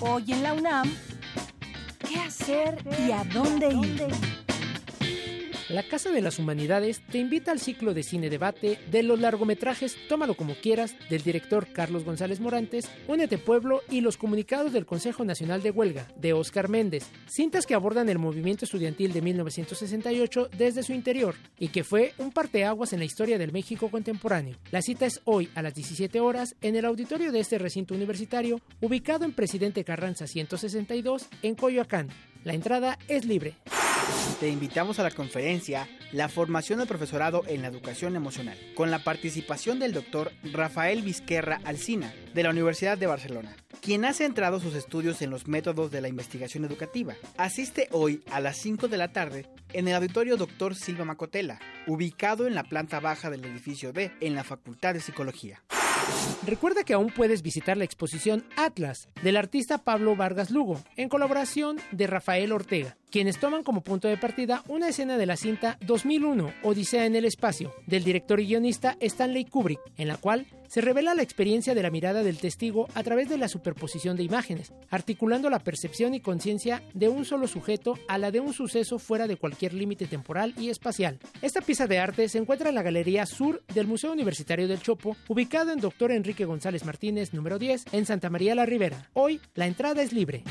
Hoy 0.00 0.32
en 0.32 0.42
la 0.42 0.54
UNAM, 0.54 0.90
¿qué 2.08 2.16
hacer 2.20 2.82
y 3.06 3.12
a 3.12 3.22
dónde 3.24 3.68
ir? 3.68 4.33
La 5.74 5.82
Casa 5.82 6.12
de 6.12 6.22
las 6.22 6.38
Humanidades 6.38 7.02
te 7.10 7.18
invita 7.18 7.50
al 7.50 7.58
ciclo 7.58 7.94
de 7.94 8.04
cine 8.04 8.30
debate 8.30 8.78
de 8.92 9.02
los 9.02 9.18
largometrajes 9.18 9.96
Tómalo 10.08 10.36
como 10.36 10.54
quieras 10.54 10.94
del 11.10 11.22
director 11.22 11.66
Carlos 11.72 12.04
González 12.04 12.38
Morantes, 12.38 12.88
Únete 13.08 13.38
Pueblo 13.38 13.80
y 13.90 14.00
los 14.00 14.16
comunicados 14.16 14.72
del 14.72 14.86
Consejo 14.86 15.24
Nacional 15.24 15.64
de 15.64 15.72
Huelga 15.72 16.06
de 16.14 16.32
Óscar 16.32 16.68
Méndez, 16.68 17.10
cintas 17.26 17.66
que 17.66 17.74
abordan 17.74 18.08
el 18.08 18.20
movimiento 18.20 18.66
estudiantil 18.66 19.12
de 19.12 19.22
1968 19.22 20.50
desde 20.56 20.84
su 20.84 20.92
interior 20.92 21.34
y 21.58 21.66
que 21.66 21.82
fue 21.82 22.14
un 22.18 22.30
parteaguas 22.30 22.92
en 22.92 23.00
la 23.00 23.06
historia 23.06 23.36
del 23.36 23.50
México 23.50 23.90
contemporáneo. 23.90 24.56
La 24.70 24.80
cita 24.80 25.06
es 25.06 25.22
hoy 25.24 25.50
a 25.56 25.62
las 25.62 25.74
17 25.74 26.20
horas 26.20 26.54
en 26.60 26.76
el 26.76 26.84
auditorio 26.84 27.32
de 27.32 27.40
este 27.40 27.58
recinto 27.58 27.96
universitario 27.96 28.60
ubicado 28.80 29.24
en 29.24 29.32
Presidente 29.32 29.82
Carranza 29.82 30.28
162 30.28 31.26
en 31.42 31.56
Coyoacán. 31.56 32.10
La 32.44 32.54
entrada 32.54 32.96
es 33.08 33.24
libre. 33.24 33.56
Te 34.40 34.48
invitamos 34.48 34.98
a 34.98 35.02
la 35.02 35.10
conferencia 35.10 35.88
La 36.12 36.28
formación 36.28 36.78
del 36.78 36.88
profesorado 36.88 37.42
en 37.46 37.62
la 37.62 37.68
educación 37.68 38.16
emocional, 38.16 38.58
con 38.74 38.90
la 38.90 38.98
participación 38.98 39.78
del 39.78 39.92
doctor 39.92 40.32
Rafael 40.42 41.02
Vizquerra 41.02 41.60
Alcina, 41.64 42.12
de 42.34 42.42
la 42.42 42.50
Universidad 42.50 42.98
de 42.98 43.06
Barcelona, 43.06 43.56
quien 43.80 44.04
ha 44.04 44.12
centrado 44.12 44.60
sus 44.60 44.74
estudios 44.74 45.22
en 45.22 45.30
los 45.30 45.46
métodos 45.46 45.90
de 45.90 46.00
la 46.00 46.08
investigación 46.08 46.64
educativa. 46.64 47.14
Asiste 47.36 47.88
hoy 47.92 48.22
a 48.30 48.40
las 48.40 48.56
5 48.58 48.88
de 48.88 48.98
la 48.98 49.12
tarde 49.12 49.46
en 49.72 49.88
el 49.88 49.94
auditorio 49.94 50.36
Dr. 50.36 50.74
Silva 50.74 51.04
Macotela, 51.04 51.60
ubicado 51.86 52.46
en 52.46 52.54
la 52.54 52.64
planta 52.64 53.00
baja 53.00 53.30
del 53.30 53.44
edificio 53.44 53.92
D, 53.92 54.12
en 54.20 54.34
la 54.34 54.44
Facultad 54.44 54.94
de 54.94 55.00
Psicología. 55.00 55.62
Recuerda 56.46 56.84
que 56.84 56.94
aún 56.94 57.08
puedes 57.08 57.42
visitar 57.42 57.76
la 57.76 57.84
exposición 57.84 58.44
Atlas 58.56 59.08
del 59.22 59.36
artista 59.36 59.78
Pablo 59.78 60.16
Vargas 60.16 60.50
Lugo, 60.50 60.80
en 60.96 61.08
colaboración 61.08 61.78
de 61.92 62.06
Rafael 62.06 62.52
Ortega, 62.52 62.96
quienes 63.10 63.38
toman 63.38 63.62
como 63.62 63.82
punto 63.82 64.08
de 64.08 64.16
partida 64.16 64.62
una 64.68 64.88
escena 64.88 65.16
de 65.16 65.26
la 65.26 65.36
cinta 65.36 65.78
2001, 65.86 66.52
Odisea 66.62 67.06
en 67.06 67.16
el 67.16 67.24
Espacio, 67.24 67.72
del 67.86 68.04
director 68.04 68.40
y 68.40 68.46
guionista 68.46 68.96
Stanley 69.00 69.44
Kubrick, 69.44 69.80
en 69.96 70.08
la 70.08 70.16
cual 70.16 70.46
se 70.68 70.80
revela 70.80 71.14
la 71.14 71.22
experiencia 71.22 71.74
de 71.74 71.82
la 71.84 71.90
mirada 71.92 72.24
del 72.24 72.38
testigo 72.38 72.88
a 72.94 73.04
través 73.04 73.28
de 73.28 73.38
la 73.38 73.46
superposición 73.46 74.16
de 74.16 74.24
imágenes, 74.24 74.72
articulando 74.90 75.48
la 75.48 75.60
percepción 75.60 76.14
y 76.14 76.20
conciencia 76.20 76.82
de 76.94 77.08
un 77.08 77.24
solo 77.24 77.46
sujeto 77.46 77.96
a 78.08 78.18
la 78.18 78.32
de 78.32 78.40
un 78.40 78.52
suceso 78.52 78.98
fuera 78.98 79.28
de 79.28 79.36
cualquier 79.36 79.74
límite 79.74 80.06
temporal 80.06 80.52
y 80.58 80.70
espacial. 80.70 81.20
Esta 81.42 81.60
pieza 81.60 81.86
de 81.86 82.00
arte 82.00 82.28
se 82.28 82.38
encuentra 82.38 82.70
en 82.70 82.74
la 82.74 82.82
Galería 82.82 83.26
Sur 83.26 83.62
del 83.72 83.86
Museo 83.86 84.10
Universitario 84.10 84.66
del 84.66 84.82
Chopo, 84.82 85.16
ubicado 85.28 85.70
en 85.70 85.78
Dr. 85.78 86.10
Enrique 86.24 86.46
González 86.46 86.86
Martínez, 86.86 87.34
número 87.34 87.58
10, 87.58 87.84
en 87.92 88.06
Santa 88.06 88.30
María 88.30 88.54
la 88.54 88.64
Ribera. 88.64 89.10
Hoy, 89.12 89.42
la 89.54 89.66
entrada 89.66 90.00
es 90.00 90.14
libre. 90.14 90.42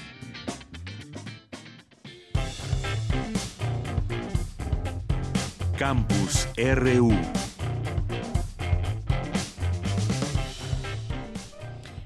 Campus 5.75 6.48
RU. 6.56 7.12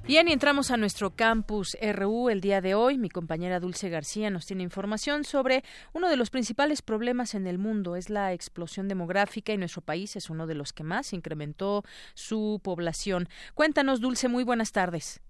Bien, 0.08 0.30
y 0.30 0.32
entramos 0.32 0.72
a 0.72 0.78
nuestro 0.78 1.10
campus 1.10 1.78
RU 1.82 2.30
el 2.30 2.40
día 2.40 2.62
de 2.62 2.76
hoy. 2.76 2.98
Mi 2.98 3.10
compañera 3.10 3.60
Dulce 3.60 3.90
García 3.90 4.30
nos 4.30 4.46
tiene 4.46 4.64
información 4.64 5.26
sobre 5.26 5.64
uno 5.94 6.08
de 6.08 6.16
los 6.16 6.30
principales 6.30 6.82
problemas 6.82 7.36
en 7.36 7.46
el 7.46 7.58
mundo, 7.58 7.98
es 7.98 8.10
la 8.10 8.32
explosión 8.32 8.88
demográfica 8.88 9.52
y 9.52 9.58
nuestro 9.58 9.82
país 9.82 10.16
es 10.16 10.30
uno 10.30 10.48
de 10.48 10.56
los 10.56 10.72
que 10.72 10.86
más 10.86 11.12
incrementó 11.12 11.84
su 12.14 12.62
población. 12.64 13.28
Cuéntanos, 13.54 14.00
Dulce, 14.00 14.30
muy 14.30 14.46
buenas 14.46 14.72
tardes. 14.72 15.22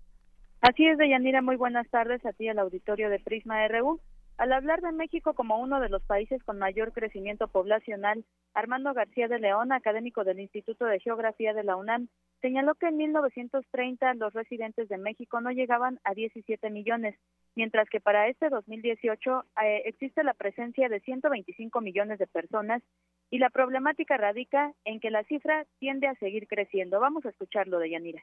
Así 0.62 0.86
es, 0.86 1.00
Deyanira, 1.00 1.42
muy 1.42 1.56
buenas 1.56 1.90
tardes 1.90 2.24
a 2.24 2.34
ti 2.34 2.48
al 2.48 2.60
auditorio 2.60 3.10
de 3.10 3.18
Prisma 3.18 3.68
RU. 3.68 4.00
Al 4.38 4.54
hablar 4.54 4.82
de 4.82 4.92
México 4.92 5.34
como 5.34 5.60
uno 5.60 5.80
de 5.80 5.90
los 5.90 6.04
países 6.04 6.44
con 6.44 6.60
mayor 6.60 6.94
crecimiento 6.94 7.48
poblacional, 7.48 8.24
Armando 8.54 8.94
García 8.94 9.28
de 9.28 9.40
León, 9.40 9.72
académico 9.72 10.24
del 10.24 10.40
Instituto 10.40 10.86
de 10.86 11.00
Geografía 11.00 11.56
de 11.56 11.64
la 11.64 11.76
UNAM, 11.76 12.08
señaló 12.40 12.76
que 12.76 12.86
en 12.86 12.98
1930 12.98 14.14
los 14.14 14.34
residentes 14.34 14.90
de 14.90 15.00
México 15.00 15.42
no 15.42 15.50
llegaban 15.50 16.00
a 16.04 16.14
17 16.14 16.70
millones, 16.70 17.16
mientras 17.56 17.90
que 17.90 18.00
para 18.00 18.28
este 18.28 18.50
2018 18.50 19.44
eh, 19.64 19.82
existe 19.86 20.24
la 20.24 20.36
presencia 20.36 20.88
de 20.88 21.00
125 21.00 21.82
millones 21.82 22.20
de 22.20 22.28
personas 22.28 22.84
y 23.32 23.40
la 23.40 23.50
problemática 23.50 24.18
radica 24.18 24.72
en 24.86 25.00
que 25.00 25.10
la 25.10 25.24
cifra 25.24 25.66
tiende 25.80 26.06
a 26.06 26.16
seguir 26.16 26.48
creciendo. 26.48 27.00
Vamos 27.00 27.26
a 27.26 27.30
escucharlo 27.30 27.80
de 27.80 27.90
Yanira. 27.90 28.22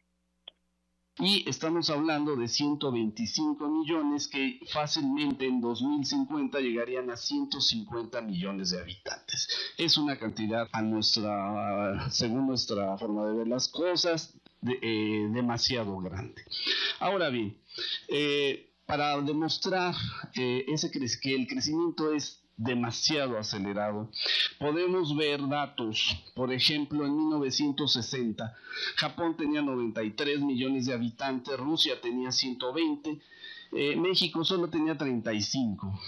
Y 1.21 1.49
estamos 1.49 1.91
hablando 1.91 2.35
de 2.35 2.49
125 2.49 3.69
millones 3.69 4.27
que 4.27 4.59
fácilmente 4.73 5.47
en 5.47 5.61
2050 5.61 6.59
llegarían 6.59 7.09
a 7.11 7.17
150 7.17 8.21
millones 8.23 8.71
de 8.71 8.81
habitantes. 8.81 9.49
Es 9.79 9.97
una 9.97 10.19
cantidad 10.19 10.69
a 10.73 10.83
nuestra, 10.83 12.11
según 12.11 12.49
nuestra 12.49 12.99
forma 12.99 13.27
de 13.27 13.35
ver 13.35 13.47
las 13.47 13.69
cosas, 13.69 14.35
eh, 14.67 15.29
demasiado 15.31 15.97
grande. 15.99 16.43
Ahora 16.99 17.29
bien, 17.29 17.57
eh, 18.09 18.71
para 18.87 19.21
demostrar 19.21 19.95
eh, 20.35 20.65
ese 20.69 20.91
que 20.91 21.35
el 21.35 21.47
crecimiento 21.47 22.13
es 22.13 22.44
demasiado 22.57 23.39
acelerado. 23.39 24.11
Podemos 24.59 25.17
ver 25.17 25.47
datos, 25.49 26.17
por 26.35 26.53
ejemplo, 26.53 27.05
en 27.05 27.17
1960, 27.17 28.55
Japón 28.97 29.37
tenía 29.37 29.63
93 29.63 30.41
millones 30.41 30.87
de 30.87 30.95
habitantes, 30.95 31.57
Rusia 31.59 32.01
tenía 32.01 32.31
120, 32.31 33.21
eh, 33.73 33.97
México 33.97 34.45
solo 34.45 34.69
tenía 34.69 34.97
35. 34.97 36.01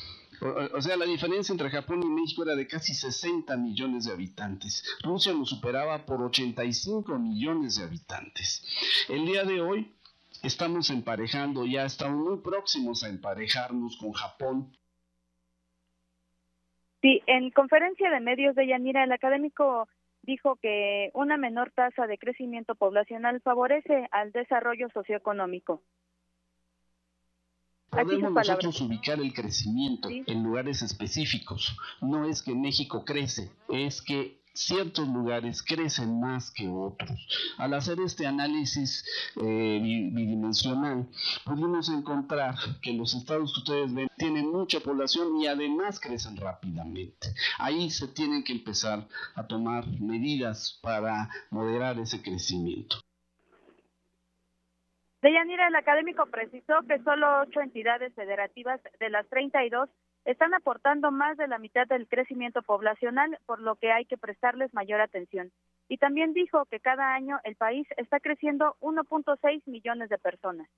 O, 0.42 0.76
o, 0.76 0.82
sea, 0.82 0.96
la 0.96 1.06
diferencia 1.06 1.52
entre 1.52 1.70
Japón 1.70 2.02
y 2.02 2.06
México 2.06 2.42
era 2.42 2.54
de 2.54 2.66
casi 2.66 2.94
60 2.94 3.56
millones 3.56 4.04
de 4.04 4.12
habitantes. 4.12 4.84
Rusia 5.02 5.32
nos 5.32 5.48
superaba 5.48 6.04
por 6.04 6.22
85 6.22 7.18
millones 7.18 7.76
de 7.76 7.84
habitantes. 7.84 8.62
El 9.08 9.24
día 9.24 9.44
de 9.44 9.62
hoy 9.62 9.90
estamos 10.42 10.90
emparejando, 10.90 11.64
ya 11.64 11.86
estamos 11.86 12.22
muy 12.22 12.38
próximos 12.38 13.02
a 13.02 13.08
emparejarnos 13.08 13.96
con 13.96 14.12
Japón 14.12 14.76
Sí, 17.06 17.22
en 17.28 17.52
conferencia 17.52 18.10
de 18.10 18.18
medios 18.18 18.56
de 18.56 18.66
Yanira, 18.66 19.04
el 19.04 19.12
académico 19.12 19.86
dijo 20.22 20.56
que 20.56 21.12
una 21.14 21.36
menor 21.36 21.70
tasa 21.70 22.08
de 22.08 22.18
crecimiento 22.18 22.74
poblacional 22.74 23.40
favorece 23.42 24.08
al 24.10 24.32
desarrollo 24.32 24.88
socioeconómico. 24.92 25.84
Podemos 27.90 28.32
nosotros 28.32 28.80
ubicar 28.80 29.20
el 29.20 29.32
crecimiento 29.32 30.08
¿Sí? 30.08 30.24
en 30.26 30.42
lugares 30.42 30.82
específicos. 30.82 31.78
No 32.00 32.28
es 32.28 32.42
que 32.42 32.56
México 32.56 33.04
crece, 33.04 33.52
es 33.68 34.02
que 34.02 34.40
ciertos 34.56 35.06
lugares 35.08 35.62
crecen 35.62 36.20
más 36.20 36.50
que 36.50 36.68
otros. 36.68 37.54
Al 37.58 37.74
hacer 37.74 38.00
este 38.00 38.26
análisis 38.26 39.04
eh, 39.36 39.80
bidimensional, 39.80 41.06
pudimos 41.44 41.88
encontrar 41.88 42.54
que 42.82 42.92
los 42.92 43.14
estados 43.14 43.52
que 43.52 43.60
ustedes 43.60 43.94
ven 43.94 44.08
tienen 44.16 44.50
mucha 44.50 44.80
población 44.80 45.36
y 45.36 45.46
además 45.46 46.00
crecen 46.00 46.36
rápidamente. 46.36 47.28
Ahí 47.58 47.90
se 47.90 48.08
tienen 48.08 48.42
que 48.42 48.52
empezar 48.52 49.06
a 49.34 49.46
tomar 49.46 49.86
medidas 50.00 50.78
para 50.82 51.28
moderar 51.50 51.98
ese 51.98 52.22
crecimiento. 52.22 52.96
Deyanira, 55.22 55.68
el 55.68 55.74
académico 55.74 56.26
precisó 56.26 56.74
que 56.86 57.02
solo 57.02 57.40
ocho 57.40 57.60
entidades 57.60 58.14
federativas 58.14 58.80
de 59.00 59.10
las 59.10 59.26
32 59.28 59.88
están 60.26 60.52
aportando 60.54 61.10
más 61.12 61.36
de 61.36 61.46
la 61.46 61.58
mitad 61.58 61.86
del 61.86 62.08
crecimiento 62.08 62.60
poblacional, 62.62 63.38
por 63.46 63.60
lo 63.60 63.76
que 63.76 63.92
hay 63.92 64.04
que 64.04 64.18
prestarles 64.18 64.74
mayor 64.74 65.00
atención. 65.00 65.52
Y 65.88 65.98
también 65.98 66.32
dijo 66.34 66.66
que 66.66 66.80
cada 66.80 67.14
año 67.14 67.38
el 67.44 67.54
país 67.54 67.86
está 67.96 68.18
creciendo 68.18 68.76
1.6 68.80 69.62
millones 69.66 70.08
de 70.08 70.18
personas. 70.18 70.68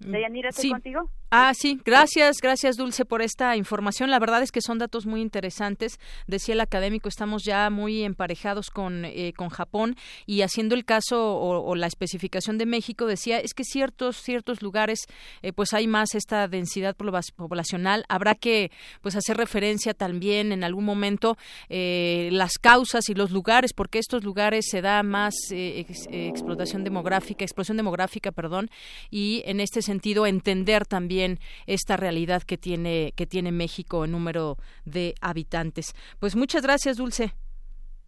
Mm, 0.00 0.12
Deyanira, 0.12 0.48
¿estoy 0.48 0.70
contigo? 0.70 1.10
Ah, 1.30 1.52
sí, 1.54 1.78
gracias, 1.84 2.38
gracias 2.40 2.76
Dulce 2.76 3.04
por 3.04 3.20
esta 3.20 3.54
información. 3.54 4.10
La 4.10 4.18
verdad 4.18 4.42
es 4.42 4.50
que 4.50 4.62
son 4.62 4.78
datos 4.78 5.04
muy 5.04 5.20
interesantes. 5.20 6.00
Decía 6.26 6.54
el 6.54 6.60
académico, 6.62 7.06
estamos 7.10 7.44
ya 7.44 7.68
muy 7.68 8.02
emparejados 8.02 8.70
con, 8.70 9.04
eh, 9.04 9.34
con 9.36 9.50
Japón 9.50 9.94
y 10.24 10.40
haciendo 10.40 10.74
el 10.74 10.86
caso 10.86 11.36
o, 11.38 11.74
la 11.74 11.86
especificación 11.86 12.56
de 12.56 12.64
México, 12.64 13.04
decía, 13.04 13.40
es 13.40 13.52
que 13.52 13.64
ciertos, 13.64 14.16
ciertos 14.16 14.62
lugares 14.62 15.00
eh, 15.42 15.52
pues 15.52 15.74
hay 15.74 15.86
más 15.86 16.14
esta 16.14 16.48
densidad 16.48 16.96
poblacional. 16.96 18.06
Habrá 18.08 18.34
que 18.34 18.70
pues 19.02 19.14
hacer 19.14 19.36
referencia 19.36 19.92
también 19.92 20.50
en 20.50 20.64
algún 20.64 20.86
momento 20.86 21.36
eh, 21.68 22.30
las 22.32 22.52
causas 22.54 23.10
y 23.10 23.14
los 23.14 23.32
lugares, 23.32 23.74
porque 23.74 23.98
estos 23.98 24.24
lugares 24.24 24.64
se 24.70 24.80
da 24.80 25.02
más 25.02 25.34
explotación 25.50 26.84
demográfica, 26.84 27.44
explosión 27.44 27.76
demográfica, 27.76 28.32
perdón, 28.32 28.70
y 29.10 29.42
en 29.44 29.60
este 29.60 29.82
sentido 29.82 30.26
entender 30.26 30.86
también 30.86 31.17
esta 31.66 31.96
realidad 31.96 32.42
que 32.42 32.56
tiene 32.56 33.12
que 33.16 33.26
tiene 33.26 33.52
México 33.52 34.04
en 34.04 34.12
número 34.12 34.56
de 34.84 35.14
habitantes. 35.20 35.94
Pues 36.20 36.36
muchas 36.36 36.62
gracias, 36.62 36.96
Dulce. 36.96 37.34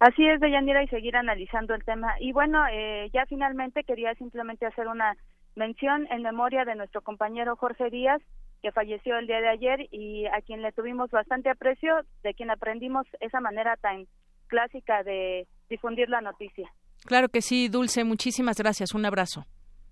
Así 0.00 0.26
es, 0.26 0.40
Deyanira, 0.40 0.83
y 0.83 0.88
seguir 0.88 1.14
analizando 1.14 1.75
el 1.75 1.85
tema. 1.85 2.14
Y 2.21 2.33
bueno, 2.33 2.64
eh, 2.73 3.11
ya 3.12 3.26
finalmente 3.26 3.85
quería 3.85 4.14
simplemente 4.14 4.64
hacer 4.64 4.88
una 4.88 5.14
mención 5.57 6.07
en 6.11 6.23
memoria 6.23 6.64
de 6.64 6.75
nuestro 6.75 7.02
compañero 7.02 7.55
Jorge 7.57 7.90
Díaz, 7.90 8.23
que 8.62 8.73
falleció 8.73 9.19
el 9.19 9.26
día 9.26 9.40
de 9.40 9.49
ayer 9.49 9.88
y 9.90 10.26
a 10.26 10.40
quien 10.40 10.62
le 10.62 10.73
tuvimos 10.73 11.11
bastante 11.11 11.50
aprecio, 11.50 11.95
de 12.23 12.33
quien 12.33 12.50
aprendimos 12.50 13.07
esa 13.21 13.40
manera 13.40 13.76
tan 13.76 14.07
clásica 14.47 15.02
de 15.02 15.47
difundir 15.69 16.09
la 16.09 16.23
noticia. 16.23 16.71
Claro 17.05 17.29
que 17.29 17.43
sí, 17.43 17.69
Dulce, 17.69 18.05
muchísimas 18.05 18.57
gracias. 18.59 18.95
Un 18.95 19.05
abrazo. 19.05 19.45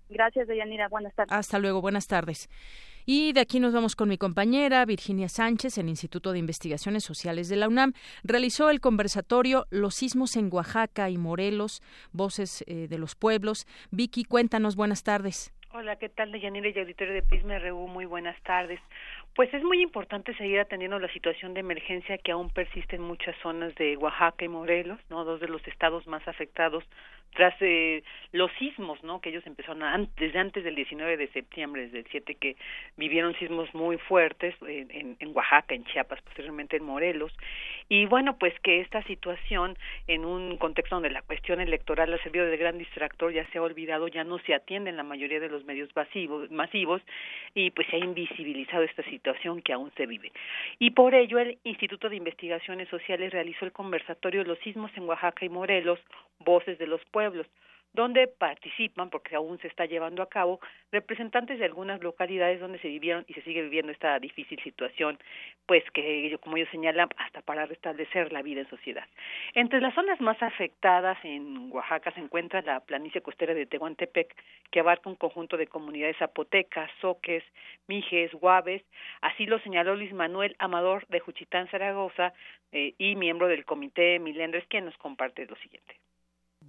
Gracias, 0.09 0.47
Deyanira. 0.47 0.87
Buenas 0.87 1.13
tardes. 1.13 1.31
Hasta 1.31 1.59
luego, 1.59 1.81
buenas 1.81 2.07
tardes. 2.07 2.49
Y 3.11 3.33
de 3.33 3.39
aquí 3.39 3.59
nos 3.59 3.73
vamos 3.73 3.95
con 3.95 4.07
mi 4.07 4.19
compañera 4.19 4.85
Virginia 4.85 5.29
Sánchez, 5.29 5.79
el 5.79 5.89
Instituto 5.89 6.31
de 6.31 6.37
Investigaciones 6.37 7.03
Sociales 7.03 7.49
de 7.49 7.55
la 7.55 7.67
UNAM. 7.67 7.93
Realizó 8.23 8.69
el 8.69 8.81
conversatorio 8.81 9.65
Los 9.71 9.95
sismos 9.95 10.35
en 10.35 10.53
Oaxaca 10.53 11.09
y 11.09 11.17
Morelos, 11.17 11.81
Voces 12.11 12.63
eh, 12.67 12.87
de 12.87 12.99
los 12.99 13.15
Pueblos. 13.15 13.65
Vicky, 13.89 14.25
cuéntanos, 14.25 14.75
buenas 14.75 15.01
tardes. 15.01 15.51
Hola, 15.73 15.95
¿qué 15.95 16.09
tal, 16.09 16.31
Deyanira 16.31 16.69
y 16.69 16.77
auditorio 16.77 17.15
de 17.15 17.23
Prisma 17.23 17.57
RU? 17.57 17.87
Muy 17.87 18.05
buenas 18.05 18.39
tardes. 18.43 18.79
Pues 19.39 19.53
es 19.53 19.63
muy 19.63 19.81
importante 19.81 20.35
seguir 20.35 20.59
atendiendo 20.59 20.99
la 20.99 21.07
situación 21.13 21.53
de 21.53 21.61
emergencia 21.61 22.17
que 22.17 22.33
aún 22.33 22.49
persiste 22.49 22.97
en 22.97 23.03
muchas 23.03 23.33
zonas 23.37 23.73
de 23.75 23.95
Oaxaca 23.95 24.43
y 24.43 24.49
Morelos, 24.49 24.99
¿no? 25.09 25.23
Dos 25.23 25.39
de 25.39 25.47
los 25.47 25.65
estados 25.65 26.05
más 26.07 26.27
afectados 26.27 26.83
tras 27.35 27.55
eh, 27.61 28.03
los 28.33 28.51
sismos, 28.59 29.01
¿no? 29.01 29.21
Que 29.21 29.29
ellos 29.29 29.47
empezaron 29.47 30.09
desde 30.17 30.39
antes 30.39 30.61
del 30.63 30.75
19 30.75 31.15
de 31.15 31.29
septiembre, 31.29 31.83
desde 31.83 31.99
el 31.99 32.07
7 32.11 32.35
que 32.35 32.57
vivieron 32.97 33.33
sismos 33.35 33.73
muy 33.73 33.97
fuertes 33.97 34.55
en, 34.67 35.15
en, 35.17 35.31
Oaxaca, 35.33 35.73
en 35.73 35.85
Chiapas, 35.85 36.21
posteriormente 36.21 36.75
en 36.75 36.83
Morelos. 36.83 37.31
Y 37.87 38.07
bueno, 38.07 38.37
pues 38.37 38.53
que 38.59 38.81
esta 38.81 39.03
situación 39.03 39.77
en 40.07 40.25
un 40.25 40.57
contexto 40.57 40.95
donde 40.95 41.11
la 41.11 41.21
cuestión 41.21 41.61
electoral 41.61 42.13
ha 42.13 42.21
servido 42.23 42.45
de 42.45 42.57
gran 42.57 42.77
distractor, 42.77 43.31
ya 43.31 43.47
se 43.51 43.59
ha 43.59 43.61
olvidado, 43.61 44.09
ya 44.09 44.25
no 44.25 44.39
se 44.39 44.53
atiende 44.53 44.89
en 44.89 44.97
la 44.97 45.03
mayoría 45.03 45.39
de 45.39 45.47
los 45.47 45.63
medios 45.63 45.95
masivos, 45.95 46.51
masivos 46.51 47.01
y 47.53 47.71
pues 47.71 47.87
se 47.87 47.95
ha 47.95 47.99
invisibilizado 47.99 48.83
esta 48.83 49.03
situación 49.03 49.28
que 49.63 49.73
aún 49.73 49.91
se 49.95 50.05
vive. 50.05 50.31
Y 50.79 50.91
por 50.91 51.13
ello 51.15 51.39
el 51.39 51.57
Instituto 51.63 52.09
de 52.09 52.15
Investigaciones 52.15 52.89
Sociales 52.89 53.31
realizó 53.31 53.65
el 53.65 53.71
conversatorio 53.71 54.43
Los 54.43 54.59
sismos 54.59 54.91
en 54.95 55.03
Oaxaca 55.03 55.45
y 55.45 55.49
Morelos, 55.49 55.99
Voces 56.39 56.77
de 56.77 56.87
los 56.87 57.03
Pueblos, 57.05 57.47
donde 57.93 58.27
participan, 58.27 59.09
porque 59.09 59.35
aún 59.35 59.59
se 59.59 59.67
está 59.67 59.85
llevando 59.85 60.21
a 60.21 60.29
cabo, 60.29 60.59
representantes 60.91 61.59
de 61.59 61.65
algunas 61.65 62.01
localidades 62.01 62.59
donde 62.59 62.79
se 62.79 62.87
vivieron 62.87 63.25
y 63.27 63.33
se 63.33 63.41
sigue 63.41 63.61
viviendo 63.61 63.91
esta 63.91 64.19
difícil 64.19 64.61
situación, 64.61 65.17
pues 65.65 65.83
que, 65.91 66.37
como 66.41 66.57
ellos 66.57 66.69
señalan, 66.71 67.09
hasta 67.17 67.41
para 67.41 67.65
restablecer 67.65 68.31
la 68.31 68.41
vida 68.41 68.61
en 68.61 68.69
sociedad. 68.69 69.05
Entre 69.53 69.81
las 69.81 69.93
zonas 69.95 70.19
más 70.21 70.41
afectadas 70.41 71.17
en 71.23 71.71
Oaxaca 71.71 72.11
se 72.11 72.19
encuentra 72.19 72.61
la 72.61 72.79
planicie 72.79 73.21
costera 73.21 73.53
de 73.53 73.65
Tehuantepec, 73.65 74.35
que 74.71 74.79
abarca 74.79 75.09
un 75.09 75.15
conjunto 75.15 75.57
de 75.57 75.67
comunidades 75.67 76.17
zapotecas, 76.17 76.89
soques, 77.01 77.43
mijes, 77.87 78.31
guaves, 78.33 78.83
así 79.21 79.45
lo 79.45 79.59
señaló 79.59 79.95
Luis 79.95 80.13
Manuel 80.13 80.55
Amador 80.59 81.05
de 81.07 81.19
Juchitán, 81.19 81.67
Zaragoza, 81.69 82.33
eh, 82.71 82.93
y 82.97 83.15
miembro 83.15 83.47
del 83.47 83.65
comité 83.65 84.19
Milendres, 84.19 84.63
quien 84.67 84.85
nos 84.85 84.97
comparte 84.97 85.45
lo 85.47 85.55
siguiente 85.55 85.98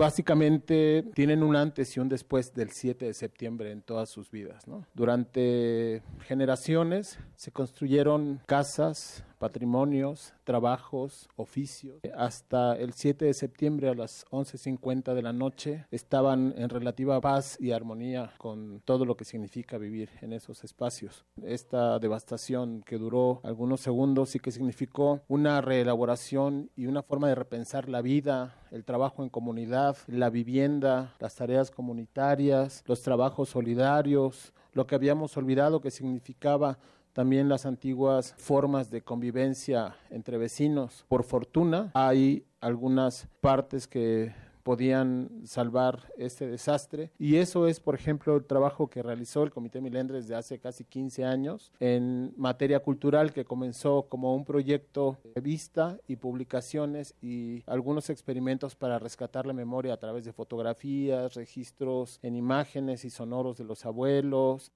básicamente 0.01 1.05
tienen 1.15 1.43
un 1.43 1.55
antes 1.57 1.95
y 1.95 2.01
un 2.01 2.09
después 2.09 2.55
del 2.55 2.71
7 2.71 3.05
de 3.05 3.13
septiembre 3.13 3.71
en 3.71 3.83
todas 3.83 4.09
sus 4.09 4.31
vidas. 4.31 4.67
¿no? 4.67 4.87
Durante 4.95 6.03
generaciones 6.27 7.19
se 7.37 7.53
construyeron 7.53 8.41
casas, 8.47 9.25
patrimonios, 9.41 10.35
trabajos, 10.45 11.29
oficios. 11.35 11.97
Hasta 12.15 12.77
el 12.77 12.93
7 12.93 13.25
de 13.25 13.33
septiembre 13.33 13.89
a 13.89 13.95
las 13.95 14.27
11.50 14.27 15.15
de 15.15 15.23
la 15.23 15.33
noche 15.33 15.87
estaban 15.91 16.55
en 16.59 16.69
relativa 16.69 17.21
paz 17.23 17.57
y 17.59 17.73
armonía 17.73 18.35
con 18.37 18.83
todo 18.85 19.07
lo 19.07 19.17
que 19.17 19.25
significa 19.25 19.79
vivir 19.79 20.11
en 20.21 20.35
esos 20.35 20.63
espacios. 20.63 21.25
Esta 21.43 21.99
devastación 21.99 22.83
que 22.85 22.99
duró 22.99 23.41
algunos 23.43 23.81
segundos 23.81 24.29
sí 24.29 24.41
que 24.41 24.53
significó 24.53 25.23
una 25.27 25.63
reelaboración 25.63 26.71
y 26.77 26.85
una 26.85 27.03
forma 27.03 27.29
de 27.29 27.35
repensar 27.35 27.89
la 27.89 28.03
vida, 28.03 28.55
el 28.71 28.85
trabajo 28.85 29.23
en 29.23 29.31
comunidad, 29.31 29.97
la 30.07 30.29
vivienda, 30.29 31.15
las 31.19 31.35
tareas 31.35 31.71
comunitarias, 31.71 32.85
los 32.87 33.01
trabajos 33.01 33.49
solidarios, 33.49 34.53
lo 34.75 34.87
que 34.87 34.95
habíamos 34.95 35.35
olvidado 35.39 35.81
que 35.81 35.91
significaba 35.91 36.79
también 37.13 37.49
las 37.49 37.67
antiguas 37.67 38.35
formas 38.39 38.91
de 38.91 39.03
convivencia 39.03 39.97
entre 40.11 40.39
vecinos. 40.39 41.05
Por 41.09 41.25
fortuna, 41.25 41.91
hay 41.95 42.45
algunas 42.61 43.29
partes 43.41 43.87
que 43.87 44.33
podían 44.63 45.31
salvar 45.45 46.13
este 46.17 46.47
desastre. 46.47 47.11
Y 47.19 47.37
eso 47.37 47.67
es, 47.67 47.81
por 47.81 47.95
ejemplo, 47.95 48.37
el 48.37 48.45
trabajo 48.45 48.89
que 48.89 49.03
realizó 49.03 49.43
el 49.43 49.51
Comité 49.51 49.81
Milendres 49.81 50.25
desde 50.25 50.37
hace 50.37 50.59
casi 50.59 50.85
15 50.85 51.25
años 51.25 51.73
en 51.81 52.33
materia 52.37 52.81
cultural 52.81 53.33
que 53.33 53.45
comenzó 53.45 54.07
como 54.09 54.35
un 54.35 54.45
proyecto 54.45 55.19
de 55.35 55.41
vista 55.41 55.99
y 56.07 56.17
publicaciones 56.17 57.15
y 57.21 57.63
algunos 57.67 58.11
experimentos 58.11 58.77
para 58.77 58.99
rescatar 58.99 59.47
la 59.47 59.53
memoria 59.53 59.95
a 59.95 59.99
través 59.99 60.25
de 60.25 60.33
fotografías, 60.33 61.35
registros 61.35 62.19
en 62.23 62.37
imágenes 62.37 63.05
y 63.05 63.11
sonoros 63.11 63.57
de 63.57 63.65
los 63.65 63.85
abuelos, 63.87 64.73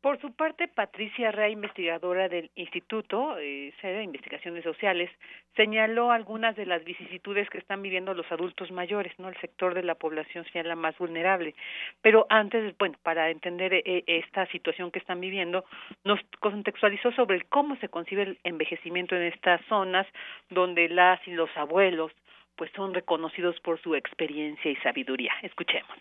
por 0.00 0.20
su 0.20 0.32
parte, 0.32 0.68
Patricia 0.68 1.32
Ray, 1.32 1.52
investigadora 1.52 2.28
del 2.28 2.50
Instituto 2.54 3.36
eh, 3.38 3.74
de 3.82 4.02
Investigaciones 4.02 4.62
Sociales, 4.62 5.10
señaló 5.56 6.12
algunas 6.12 6.54
de 6.54 6.66
las 6.66 6.84
vicisitudes 6.84 7.50
que 7.50 7.58
están 7.58 7.82
viviendo 7.82 8.14
los 8.14 8.30
adultos 8.30 8.70
mayores, 8.70 9.12
no 9.18 9.28
el 9.28 9.36
sector 9.40 9.74
de 9.74 9.82
la 9.82 9.96
población 9.96 10.44
la 10.54 10.76
más 10.76 10.96
vulnerable. 10.98 11.54
Pero 12.00 12.26
antes, 12.28 12.76
bueno, 12.78 12.96
para 13.02 13.30
entender 13.30 13.74
eh, 13.74 14.04
esta 14.06 14.46
situación 14.46 14.90
que 14.90 15.00
están 15.00 15.20
viviendo, 15.20 15.64
nos 16.04 16.20
contextualizó 16.38 17.10
sobre 17.12 17.40
cómo 17.42 17.76
se 17.76 17.88
concibe 17.88 18.22
el 18.22 18.38
envejecimiento 18.44 19.16
en 19.16 19.22
estas 19.22 19.60
zonas 19.66 20.06
donde 20.48 20.88
las 20.88 21.20
y 21.26 21.32
los 21.32 21.50
abuelos 21.56 22.12
pues 22.56 22.70
son 22.74 22.92
reconocidos 22.92 23.58
por 23.60 23.80
su 23.80 23.94
experiencia 23.94 24.70
y 24.70 24.76
sabiduría. 24.76 25.32
Escuchemos 25.42 25.96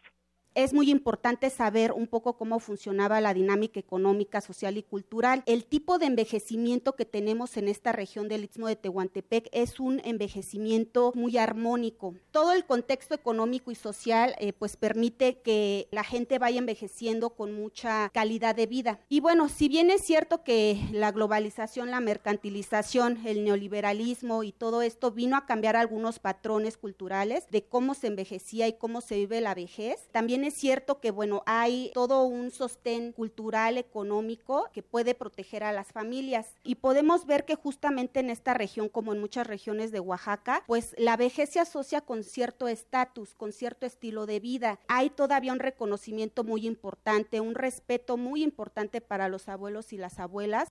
es 0.58 0.74
muy 0.74 0.90
importante 0.90 1.52
saber 1.52 1.92
un 1.92 2.08
poco 2.08 2.36
cómo 2.36 2.60
funcionaba 2.60 3.22
la 3.22 3.36
dinámica 3.36 3.80
económica, 3.80 4.42
social 4.42 4.76
y 4.76 4.82
cultural. 4.82 5.44
El 5.46 5.66
tipo 5.66 6.00
de 6.00 6.08
envejecimiento 6.08 6.96
que 6.96 7.06
tenemos 7.06 7.58
en 7.58 7.68
esta 7.68 7.92
región 7.92 8.28
del 8.28 8.46
Istmo 8.46 8.68
de 8.68 8.76
Tehuantepec 8.76 9.50
es 9.52 9.80
un 9.80 10.02
envejecimiento 10.04 11.12
muy 11.14 11.38
armónico. 11.38 12.16
Todo 12.32 12.54
el 12.54 12.66
contexto 12.66 13.14
económico 13.14 13.70
y 13.70 13.76
social 13.76 14.34
eh, 14.40 14.52
pues 14.52 14.78
permite 14.78 15.42
que 15.42 15.88
la 15.92 16.04
gente 16.04 16.40
vaya 16.40 16.58
envejeciendo 16.58 17.36
con 17.36 17.54
mucha 17.54 18.10
calidad 18.10 18.56
de 18.56 18.66
vida. 18.66 19.00
Y 19.10 19.20
bueno, 19.20 19.50
si 19.50 19.70
bien 19.70 19.92
es 19.92 20.02
cierto 20.02 20.44
que 20.44 20.80
la 20.92 21.12
globalización, 21.12 21.92
la 21.92 22.00
mercantilización, 22.00 23.20
el 23.28 23.44
neoliberalismo 23.44 24.42
y 24.42 24.54
todo 24.54 24.82
esto 24.82 25.12
vino 25.12 25.38
a 25.38 25.46
cambiar 25.46 25.76
algunos 25.76 26.18
patrones 26.18 26.78
culturales 26.78 27.46
de 27.52 27.64
cómo 27.64 27.94
se 27.94 28.08
envejecía 28.08 28.68
y 28.68 28.74
cómo 28.74 29.02
se 29.02 29.18
vive 29.18 29.40
la 29.40 29.54
vejez, 29.54 30.08
también 30.12 30.47
es 30.48 30.56
cierto 30.56 31.00
que 31.00 31.12
bueno, 31.12 31.44
hay 31.46 31.92
todo 31.94 32.24
un 32.24 32.52
sostén 32.52 33.12
cultural, 33.12 33.78
económico 33.78 34.70
que 34.74 34.84
puede 34.84 35.14
proteger 35.14 35.64
a 35.64 35.72
las 35.72 35.92
familias 35.92 36.56
y 36.64 36.76
podemos 36.76 37.26
ver 37.26 37.46
que 37.46 37.56
justamente 37.56 38.20
en 38.20 38.30
esta 38.30 38.54
región 38.54 38.90
como 38.90 39.14
en 39.14 39.20
muchas 39.20 39.46
regiones 39.48 39.92
de 39.92 40.00
Oaxaca, 40.00 40.64
pues 40.66 40.96
la 40.98 41.18
vejez 41.18 41.50
se 41.50 41.60
asocia 41.60 42.02
con 42.02 42.24
cierto 42.24 42.68
estatus, 42.68 43.36
con 43.36 43.52
cierto 43.52 43.86
estilo 43.86 44.26
de 44.26 44.40
vida. 44.40 44.80
Hay 44.88 45.10
todavía 45.10 45.54
un 45.54 45.60
reconocimiento 45.60 46.44
muy 46.44 46.66
importante, 46.66 47.42
un 47.42 47.56
respeto 47.56 48.18
muy 48.18 48.44
importante 48.44 49.02
para 49.02 49.30
los 49.30 49.48
abuelos 49.50 49.94
y 49.94 49.98
las 49.98 50.20
abuelas. 50.20 50.70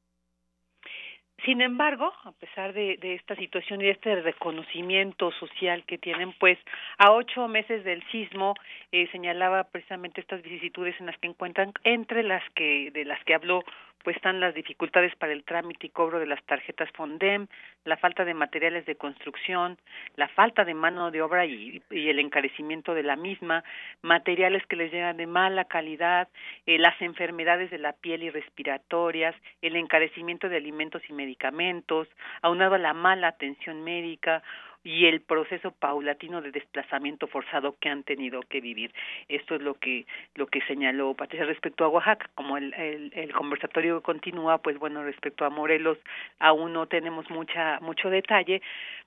Sin 1.45 1.61
embargo, 1.61 2.13
a 2.25 2.33
pesar 2.33 2.73
de, 2.73 2.97
de, 2.97 3.15
esta 3.15 3.37
situación 3.37 3.81
y 3.81 3.85
de 3.85 3.91
este 3.91 4.21
reconocimiento 4.23 5.31
social 5.33 5.85
que 5.85 5.99
tienen, 5.99 6.33
pues 6.41 6.59
a 6.99 7.13
ocho 7.13 7.47
meses 7.47 7.85
del 7.85 8.03
sismo 8.11 8.55
eh, 8.91 9.07
señalaba 9.13 9.65
precisamente 9.65 10.21
estas 10.21 10.43
vicisitudes 10.43 10.99
en 10.99 11.07
las 11.07 11.19
que 11.19 11.29
encuentran, 11.29 11.73
entre 11.85 12.23
las 12.23 12.43
que 12.55 12.91
de 12.91 13.05
las 13.05 13.23
que 13.25 13.35
habló 13.35 13.63
pues 14.03 14.17
están 14.17 14.41
las 14.41 14.55
dificultades 14.55 15.15
para 15.17 15.33
el 15.33 15.45
trámite 15.45 15.89
y 15.89 15.91
cobro 15.91 16.19
de 16.19 16.27
las 16.27 16.43
tarjetas 16.45 16.89
Fondem, 16.93 17.47
la 17.85 17.97
falta 17.97 18.25
de 18.25 18.35
materiales 18.35 18.87
de 18.87 18.97
construcción, 18.97 19.79
la 20.17 20.29
falta 20.29 20.65
de 20.65 20.75
mano 20.75 21.11
de 21.11 21.23
obra 21.23 21.45
y, 21.45 21.83
el 21.91 22.19
encarecimiento 22.19 22.95
de 22.95 23.03
la 23.03 23.17
misma, 23.17 23.65
materiales 24.03 24.65
que 24.67 24.77
les 24.77 24.93
llegan 24.93 25.17
de 25.17 25.27
mala 25.27 25.65
calidad, 25.65 26.29
eh, 26.67 26.79
las 26.79 27.01
enfermedades 27.03 27.71
de 27.71 27.79
la 27.79 27.93
piel 27.93 28.23
y 28.23 28.31
respiratorias, 28.31 29.35
el 29.63 29.77
encarecimiento 29.77 30.49
de 30.49 30.57
alimentos 30.57 31.03
y 31.09 31.13
medicamentos, 31.13 32.09
aunado 32.43 32.77
a 32.77 32.79
la 32.79 32.95
mala 32.95 33.29
atención 33.29 33.83
médica, 33.83 34.43
y 34.87 35.07
el 35.07 35.21
proceso 35.21 35.73
paulatino 35.73 36.41
de 36.41 36.53
desplazamiento 36.53 37.27
forzado 37.27 37.75
que 37.81 37.89
han 37.89 38.05
tenido 38.05 38.41
que 38.43 38.61
vivir. 38.61 38.93
Esto 39.29 39.57
es 39.57 39.61
lo 39.61 39.75
que 39.75 40.07
lo 40.37 40.47
que 40.47 40.61
señaló 40.63 41.13
Patricia 41.15 41.45
respecto 41.45 41.85
a 41.85 41.89
Oaxaca. 41.89 42.31
Como 42.37 42.57
el, 42.57 42.73
el, 42.75 43.13
el 43.13 43.33
conversatorio 43.33 44.01
continúa, 44.01 44.59
pues 44.59 44.79
bueno, 44.79 45.03
respecto 45.03 45.45
a 45.45 45.51
Morelos 45.51 45.99
aún 46.39 46.73
no 46.73 46.87
tenemos 46.87 47.29
mucha 47.31 47.81
mucho 47.81 48.11
detalle, 48.11 48.63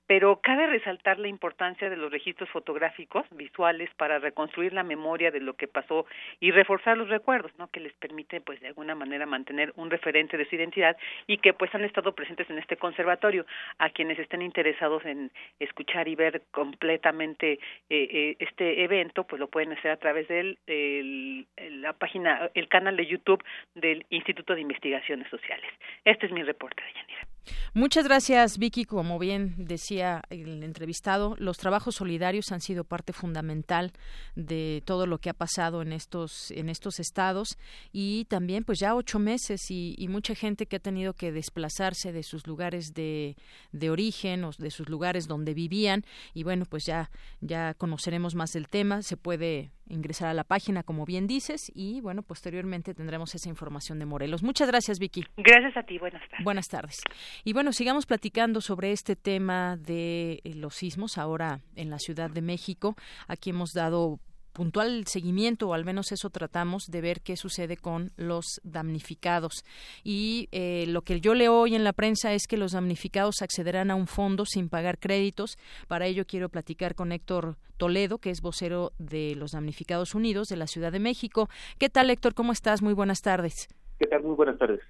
pero 0.06 0.40
cabe 0.42 0.66
resaltar 0.66 1.18
la 1.18 1.28
importancia 1.28 1.88
de 1.88 1.96
los 1.96 2.10
registros 2.10 2.50
fotográficos 2.50 3.24
visuales 3.30 3.88
para 3.96 4.18
reconstruir 4.18 4.74
la 4.74 4.82
memoria 4.82 5.30
de 5.30 5.40
lo 5.40 5.54
que 5.54 5.66
pasó 5.66 6.04
y 6.40 6.50
reforzar 6.50 6.98
los 6.98 7.08
recuerdos, 7.08 7.52
¿no? 7.58 7.68
que 7.68 7.80
les 7.80 7.92
permite 7.94 8.40
pues 8.40 8.60
de 8.60 8.66
alguna 8.66 8.94
manera 8.94 9.24
mantener 9.24 9.72
un 9.76 9.88
referente 9.88 10.36
de 10.36 10.46
su 10.46 10.56
identidad 10.56 10.96
y 11.26 11.38
que 11.38 11.54
pues 11.54 11.74
han 11.74 11.84
estado 11.84 12.12
presentes 12.12 12.50
en 12.50 12.58
este 12.58 12.76
conservatorio. 12.76 13.46
A 13.78 13.90
quienes 13.90 14.18
estén 14.18 14.42
interesados 14.42 15.04
en 15.04 15.30
escuchar 15.70 16.08
y 16.08 16.14
ver 16.14 16.42
completamente 16.50 17.52
eh, 17.52 17.58
eh, 17.88 18.36
este 18.38 18.84
evento, 18.84 19.24
pues 19.24 19.40
lo 19.40 19.48
pueden 19.48 19.72
hacer 19.72 19.90
a 19.90 19.96
través 19.96 20.28
de 20.28 20.56
la 21.70 21.92
página, 21.94 22.50
el 22.54 22.68
canal 22.68 22.96
de 22.96 23.06
YouTube 23.06 23.42
del 23.74 24.04
Instituto 24.10 24.54
de 24.54 24.60
Investigaciones 24.60 25.28
Sociales. 25.30 25.70
Este 26.04 26.26
es 26.26 26.32
mi 26.32 26.42
reporte, 26.42 26.82
Yanira. 26.94 27.26
Muchas 27.74 28.04
gracias, 28.04 28.58
Vicky. 28.58 28.84
Como 28.84 29.18
bien 29.18 29.54
decía 29.56 30.22
el 30.30 30.62
entrevistado, 30.62 31.36
los 31.38 31.56
trabajos 31.56 31.96
solidarios 31.96 32.52
han 32.52 32.60
sido 32.60 32.84
parte 32.84 33.12
fundamental 33.12 33.92
de 34.34 34.82
todo 34.84 35.06
lo 35.06 35.18
que 35.18 35.30
ha 35.30 35.34
pasado 35.34 35.82
en 35.82 35.92
estos 35.92 36.50
en 36.50 36.68
estos 36.68 37.00
estados 37.00 37.56
y 37.92 38.24
también, 38.26 38.64
pues 38.64 38.78
ya 38.80 38.94
ocho 38.94 39.18
meses 39.18 39.70
y, 39.70 39.96
mucha 40.10 40.34
gente 40.34 40.66
que 40.66 40.76
ha 40.76 40.80
tenido 40.80 41.14
que 41.14 41.30
desplazarse 41.30 42.12
de 42.12 42.24
sus 42.24 42.48
lugares 42.48 42.94
de, 42.94 43.36
de 43.70 43.90
origen 43.90 44.42
o 44.42 44.50
de 44.58 44.72
sus 44.72 44.88
lugares 44.88 45.28
donde 45.28 45.54
vivían 45.54 46.04
y 46.34 46.42
bueno, 46.42 46.64
pues 46.68 46.84
ya 46.84 47.10
ya 47.40 47.74
conoceremos 47.74 48.34
más 48.34 48.50
del 48.52 48.68
tema. 48.68 49.02
Se 49.02 49.16
puede 49.16 49.70
ingresar 49.90 50.28
a 50.28 50.34
la 50.34 50.44
página, 50.44 50.82
como 50.82 51.04
bien 51.04 51.26
dices, 51.26 51.70
y 51.74 52.00
bueno, 52.00 52.22
posteriormente 52.22 52.94
tendremos 52.94 53.34
esa 53.34 53.48
información 53.48 53.98
de 53.98 54.06
Morelos. 54.06 54.42
Muchas 54.42 54.68
gracias, 54.68 54.98
Vicky. 54.98 55.24
Gracias 55.36 55.76
a 55.76 55.82
ti, 55.82 55.98
buenas 55.98 56.22
tardes. 56.22 56.44
Buenas 56.44 56.68
tardes. 56.68 57.00
Y 57.44 57.52
bueno, 57.52 57.72
sigamos 57.72 58.06
platicando 58.06 58.60
sobre 58.60 58.92
este 58.92 59.16
tema 59.16 59.76
de 59.76 60.40
eh, 60.44 60.54
los 60.54 60.74
sismos 60.74 61.18
ahora 61.18 61.60
en 61.76 61.90
la 61.90 61.98
Ciudad 61.98 62.30
de 62.30 62.42
México. 62.42 62.96
Aquí 63.28 63.50
hemos 63.50 63.72
dado 63.72 64.20
puntual 64.52 65.06
seguimiento, 65.06 65.68
o 65.68 65.74
al 65.74 65.84
menos 65.84 66.12
eso 66.12 66.30
tratamos 66.30 66.84
de 66.86 67.00
ver 67.00 67.20
qué 67.20 67.36
sucede 67.36 67.76
con 67.76 68.12
los 68.16 68.60
damnificados. 68.64 69.64
Y 70.04 70.48
eh, 70.52 70.84
lo 70.88 71.02
que 71.02 71.20
yo 71.20 71.34
leo 71.34 71.58
hoy 71.58 71.74
en 71.74 71.84
la 71.84 71.92
prensa 71.92 72.32
es 72.32 72.46
que 72.46 72.56
los 72.56 72.72
damnificados 72.72 73.42
accederán 73.42 73.90
a 73.90 73.94
un 73.94 74.06
fondo 74.06 74.44
sin 74.46 74.68
pagar 74.68 74.98
créditos. 74.98 75.58
Para 75.88 76.06
ello 76.06 76.26
quiero 76.26 76.48
platicar 76.48 76.94
con 76.94 77.12
Héctor 77.12 77.56
Toledo, 77.76 78.18
que 78.18 78.30
es 78.30 78.40
vocero 78.40 78.92
de 78.98 79.34
los 79.36 79.52
damnificados 79.52 80.14
unidos 80.14 80.48
de 80.48 80.56
la 80.56 80.66
Ciudad 80.66 80.92
de 80.92 81.00
México. 81.00 81.48
¿Qué 81.78 81.88
tal, 81.88 82.10
Héctor? 82.10 82.34
¿Cómo 82.34 82.52
estás? 82.52 82.82
Muy 82.82 82.92
buenas 82.92 83.20
tardes. 83.20 83.68
¿Qué 83.98 84.06
tal? 84.06 84.22
Muy 84.22 84.34
buenas 84.34 84.58
tardes. 84.58 84.80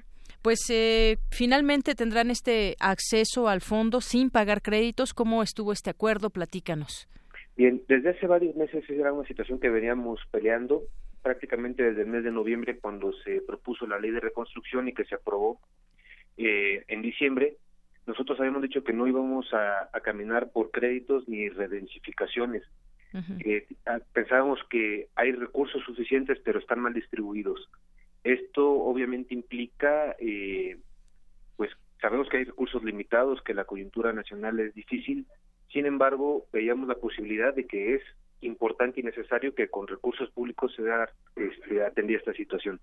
Pues 0.43 0.59
eh, 0.71 1.19
finalmente 1.31 1.95
tendrán 1.95 2.31
este 2.31 2.77
acceso 2.81 3.49
al 3.49 3.61
fondo 3.61 4.01
sin 4.01 4.31
pagar 4.31 4.63
créditos. 4.63 5.13
¿Cómo 5.13 5.43
estuvo 5.43 5.73
este 5.73 5.91
acuerdo? 5.91 6.31
Platícanos. 6.31 7.09
Bien, 7.61 7.83
desde 7.89 8.09
hace 8.09 8.27
varios 8.27 8.57
meses 8.57 8.89
era 8.89 9.13
una 9.13 9.29
situación 9.29 9.61
que 9.61 9.69
veníamos 9.69 10.19
peleando 10.31 10.85
prácticamente 11.21 11.83
desde 11.83 12.01
el 12.01 12.07
mes 12.07 12.25
de 12.25 12.31
noviembre 12.31 12.79
cuando 12.79 13.13
se 13.13 13.43
propuso 13.43 13.87
la 13.87 13.99
ley 13.99 14.13
de 14.13 14.21
reconstrucción 14.21 14.89
y 14.89 14.95
que 14.95 15.05
se 15.05 15.15
aprobó 15.15 15.61
eh, 16.39 16.85
en 16.89 17.03
diciembre. 17.03 17.59
Nosotros 18.07 18.41
habíamos 18.41 18.63
dicho 18.63 18.83
que 18.83 18.95
no 18.95 19.07
íbamos 19.07 19.53
a, 19.53 19.91
a 19.93 20.01
caminar 20.01 20.51
por 20.53 20.71
créditos 20.71 21.29
ni 21.29 21.51
redensificaciones. 21.51 22.63
Uh 23.13 23.19
-huh. 23.19 23.43
eh, 23.45 23.67
pensábamos 24.15 24.59
que 24.71 25.09
hay 25.15 25.33
recursos 25.33 25.83
suficientes 25.85 26.39
pero 26.43 26.61
están 26.61 26.81
mal 26.81 26.95
distribuidos. 26.95 27.69
Esto 28.25 28.71
obviamente 28.71 29.35
implica, 29.35 30.17
eh, 30.19 30.79
pues 31.59 31.71
sabemos 32.01 32.27
que 32.31 32.39
hay 32.39 32.45
recursos 32.45 32.83
limitados, 32.83 33.43
que 33.43 33.53
la 33.53 33.67
coyuntura 33.67 34.15
nacional 34.15 34.59
es 34.61 34.75
difícil, 34.75 35.27
sin 35.73 35.87
embargo, 35.87 36.47
veíamos 36.53 36.89
la 36.89 36.97
posibilidad 36.97 37.55
de 37.55 37.67
que 37.67 37.95
es 37.95 38.03
importante 38.41 39.01
y 39.01 39.03
necesario 39.03 39.55
que 39.55 39.69
con 39.69 39.87
recursos 39.87 40.31
públicos 40.31 40.73
se 40.75 40.83
da, 40.83 41.11
este, 41.37 41.85
atendía 41.85 42.19
esta 42.19 42.33
situación. 42.33 42.81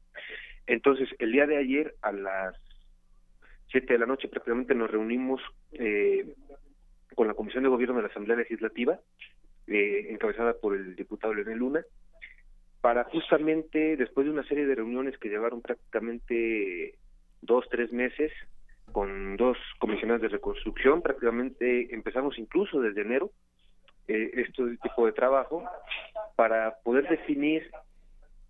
Entonces, 0.68 1.10
el 1.20 1.32
día 1.32 1.48
de 1.48 1.58
ayer 1.58 1.96
a 2.02 2.12
las 2.12 2.56
siete 3.70 3.94
de 3.94 4.00
la 4.00 4.06
noche 4.06 4.30
prácticamente 4.30 4.76
nos 4.76 4.90
reunimos 4.90 5.42
eh, 5.74 6.34
con 7.16 7.28
la 7.28 7.34
Comisión 7.34 7.64
de 7.64 7.70
Gobierno 7.70 7.96
de 7.96 8.04
la 8.04 8.08
Asamblea 8.08 8.38
Legislativa, 8.38 9.00
eh, 9.68 10.08
encabezada 10.10 10.54
por 10.54 10.76
el 10.76 10.96
diputado 10.96 11.34
Leonel 11.34 11.58
Luna, 11.58 11.86
para 12.80 13.04
justamente, 13.06 13.98
después 13.98 14.26
de 14.26 14.32
una 14.32 14.48
serie 14.48 14.66
de 14.66 14.76
reuniones 14.76 15.18
que 15.18 15.30
llevaron 15.30 15.62
prácticamente 15.62 16.96
dos, 17.42 17.66
tres 17.70 17.92
meses, 17.92 18.32
con 18.92 19.38
dos 19.38 19.58
comisionados 19.80 20.22
de 20.22 20.30
reconstrucción, 20.30 21.02
prácticamente 21.02 21.94
empezamos 21.94 22.38
incluso 22.38 22.80
desde 22.82 23.02
enero 23.02 23.32
eh, 24.08 24.32
este 24.34 24.78
tipo 24.78 25.06
de 25.06 25.12
trabajo 25.12 25.64
para 26.36 26.78
poder 26.84 27.08
definir 27.10 27.70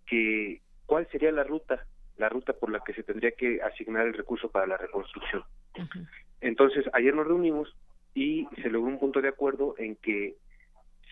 que 0.05 0.61
cuál 0.85 1.07
sería 1.11 1.31
la 1.31 1.43
ruta, 1.43 1.85
la 2.17 2.29
ruta 2.29 2.53
por 2.53 2.71
la 2.71 2.79
que 2.79 2.93
se 2.93 3.03
tendría 3.03 3.31
que 3.31 3.61
asignar 3.61 4.07
el 4.07 4.13
recurso 4.13 4.49
para 4.49 4.67
la 4.67 4.77
reconstrucción. 4.77 5.43
Uh 5.77 5.81
-huh. 5.81 6.07
Entonces, 6.41 6.85
ayer 6.93 7.13
nos 7.13 7.27
reunimos 7.27 7.75
y 8.13 8.47
se 8.61 8.69
logró 8.69 8.91
un 8.91 8.99
punto 8.99 9.21
de 9.21 9.29
acuerdo 9.29 9.75
en 9.77 9.95
que 9.95 10.35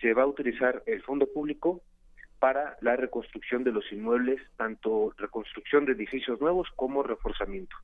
se 0.00 0.14
va 0.14 0.22
a 0.22 0.26
utilizar 0.26 0.82
el 0.86 1.02
fondo 1.02 1.26
público 1.32 1.82
para 2.38 2.76
la 2.80 2.96
reconstrucción 2.96 3.64
de 3.64 3.72
los 3.72 3.90
inmuebles, 3.92 4.40
tanto 4.56 5.12
reconstrucción 5.16 5.84
de 5.86 5.92
edificios 5.92 6.40
nuevos 6.40 6.68
como 6.76 7.02
reforzamiento. 7.02 7.76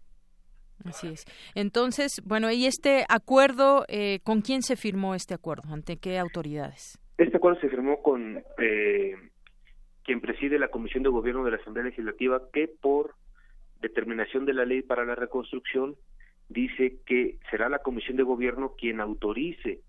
Así 0.85 1.09
es. 1.09 1.25
Entonces, 1.55 2.23
bueno, 2.25 2.51
¿y 2.51 2.67
este 2.67 3.05
acuerdo, 3.09 3.85
eh, 3.89 4.21
con 4.25 4.41
quién 4.41 4.63
se 4.63 4.77
firmó 4.77 5.15
este 5.15 5.35
acuerdo? 5.35 5.73
¿Ante 5.73 5.97
qué 5.97 6.19
autoridades? 6.19 6.99
Este 7.19 7.37
acuerdo 7.37 7.61
se 7.61 7.69
firmó 7.69 8.03
con 8.03 8.43
eh, 8.59 9.15
quien 10.05 10.21
preside 10.21 10.59
la 10.59 10.69
Comisión 10.69 11.03
de 11.03 11.11
Gobierno 11.11 11.45
de 11.45 11.53
la 11.53 11.57
Asamblea 11.59 11.85
Legislativa, 11.85 12.43
que 12.53 12.69
por 12.69 13.15
determinación 13.81 14.47
de 14.47 14.55
la 14.55 14.65
ley 14.65 14.83
para 14.83 15.05
la 15.05 15.15
reconstrucción 15.15 15.97
dice 16.49 16.99
que 17.07 17.39
será 17.51 17.69
la 17.69 17.81
Comisión 17.81 18.17
de 18.17 18.23
Gobierno 18.23 18.75
quien 18.77 19.01
autorice 19.01 19.81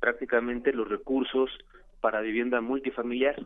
prácticamente 0.00 0.72
los 0.72 0.88
recursos 0.88 1.50
para 2.02 2.20
vivienda 2.20 2.60
multifamiliar, 2.60 3.36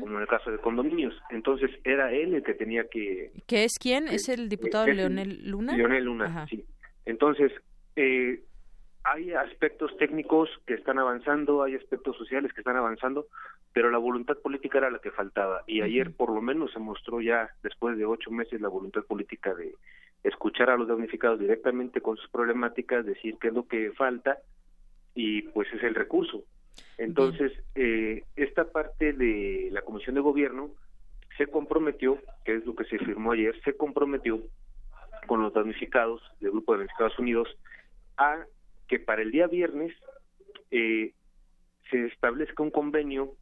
como 0.00 0.16
en 0.16 0.22
el 0.22 0.26
caso 0.26 0.50
de 0.50 0.58
condominios. 0.58 1.14
Entonces 1.30 1.70
era 1.84 2.10
él 2.12 2.34
el 2.34 2.42
que 2.42 2.54
tenía 2.54 2.88
que... 2.88 3.30
¿Qué 3.46 3.62
es 3.64 3.78
quién? 3.78 4.08
¿Es 4.08 4.28
el 4.28 4.48
diputado 4.48 4.84
es 4.86 4.90
el- 4.90 4.96
Leonel 4.96 5.48
Luna? 5.50 5.76
Leonel 5.76 6.04
Luna, 6.04 6.24
Ajá. 6.24 6.46
sí. 6.48 6.64
Entonces, 7.04 7.52
eh, 7.96 8.42
hay 9.04 9.32
aspectos 9.34 9.94
técnicos 9.98 10.48
que 10.66 10.74
están 10.74 10.98
avanzando, 10.98 11.62
hay 11.62 11.74
aspectos 11.76 12.16
sociales 12.16 12.52
que 12.54 12.62
están 12.62 12.76
avanzando, 12.76 13.26
pero 13.72 13.90
la 13.90 13.98
voluntad 13.98 14.36
política 14.38 14.78
era 14.78 14.90
la 14.90 14.98
que 14.98 15.10
faltaba. 15.10 15.62
Y 15.66 15.82
ayer, 15.82 16.12
por 16.16 16.32
lo 16.34 16.40
menos, 16.40 16.72
se 16.72 16.78
mostró 16.80 17.20
ya, 17.20 17.50
después 17.62 17.96
de 17.98 18.06
ocho 18.06 18.30
meses, 18.30 18.60
la 18.62 18.68
voluntad 18.68 19.04
política 19.04 19.54
de 19.54 19.74
escuchar 20.24 20.70
a 20.70 20.76
los 20.76 20.88
damnificados 20.88 21.38
directamente 21.38 22.00
con 22.00 22.16
sus 22.16 22.28
problemáticas, 22.30 23.04
decir 23.06 23.36
qué 23.40 23.48
es 23.48 23.54
lo 23.54 23.66
que 23.68 23.92
falta, 23.92 24.38
y 25.14 25.42
pues 25.42 25.68
es 25.74 25.82
el 25.82 25.94
recurso. 25.94 26.44
Entonces, 26.98 27.52
eh, 27.74 28.24
esta 28.36 28.70
parte 28.70 29.12
de 29.12 29.68
la 29.72 29.82
Comisión 29.82 30.14
de 30.14 30.20
Gobierno 30.20 30.70
se 31.38 31.46
comprometió, 31.46 32.18
que 32.44 32.56
es 32.56 32.66
lo 32.66 32.74
que 32.74 32.84
se 32.84 32.98
firmó 32.98 33.32
ayer, 33.32 33.58
se 33.64 33.76
comprometió 33.76 34.40
con 35.26 35.42
los 35.42 35.52
damnificados 35.52 36.20
del 36.40 36.50
Grupo 36.50 36.72
de 36.72 36.78
Damnificados 36.78 37.18
Unidos 37.18 37.48
a 38.16 38.44
que 38.88 38.98
para 38.98 39.22
el 39.22 39.30
día 39.30 39.46
viernes 39.46 39.94
eh, 40.70 41.14
se 41.90 42.06
establezca 42.06 42.62
un 42.62 42.70
convenio 42.70 43.34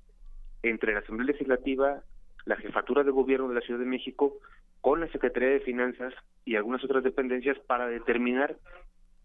entre 0.62 0.92
la 0.92 1.00
Asamblea 1.00 1.32
Legislativa, 1.32 2.02
la 2.44 2.56
Jefatura 2.56 3.04
de 3.04 3.10
Gobierno 3.10 3.48
de 3.48 3.54
la 3.56 3.60
Ciudad 3.60 3.80
de 3.80 3.86
México, 3.86 4.38
con 4.80 5.00
la 5.00 5.08
Secretaría 5.08 5.48
de 5.50 5.60
Finanzas 5.60 6.14
y 6.44 6.56
algunas 6.56 6.84
otras 6.84 7.02
dependencias 7.02 7.58
para 7.66 7.88
determinar 7.88 8.56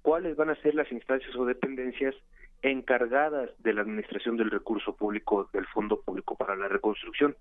cuáles 0.02 0.36
van 0.36 0.49
a 0.49 0.62
ser 0.62 0.76
las 0.76 0.91
instancias 0.91 1.36
o 1.36 1.45
dependencias 1.45 2.15
encargadas 2.63 3.52
de 3.60 3.73
la 3.73 3.82
administración 3.82 4.38
del 4.38 4.49
recurso 4.49 4.95
público 4.95 5.49
del 5.54 5.67
Fondo 5.67 6.02
Público 6.02 6.36
para 6.36 6.56
la 6.56 6.69
Reconstrucción. 6.69 7.36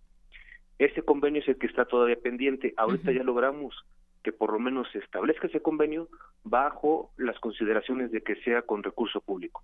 Ese 0.78 1.02
convenio 1.02 1.40
es 1.40 1.48
el 1.48 1.58
que 1.58 1.68
está 1.68 1.85
todavía 1.85 2.16
pendiente. 2.16 2.74
Ahorita 2.76 3.12
ya 3.12 3.22
logramos 3.22 3.74
que 4.22 4.32
por 4.32 4.52
lo 4.52 4.58
menos 4.58 4.90
se 4.92 4.98
establezca 4.98 5.46
ese 5.46 5.62
convenio 5.62 6.08
bajo 6.44 7.12
las 7.16 7.38
consideraciones 7.38 8.11
de 8.11 8.22
que 8.22 8.37
sea 8.42 8.62
con 8.62 8.82
recurso 8.82 9.20
público. 9.20 9.62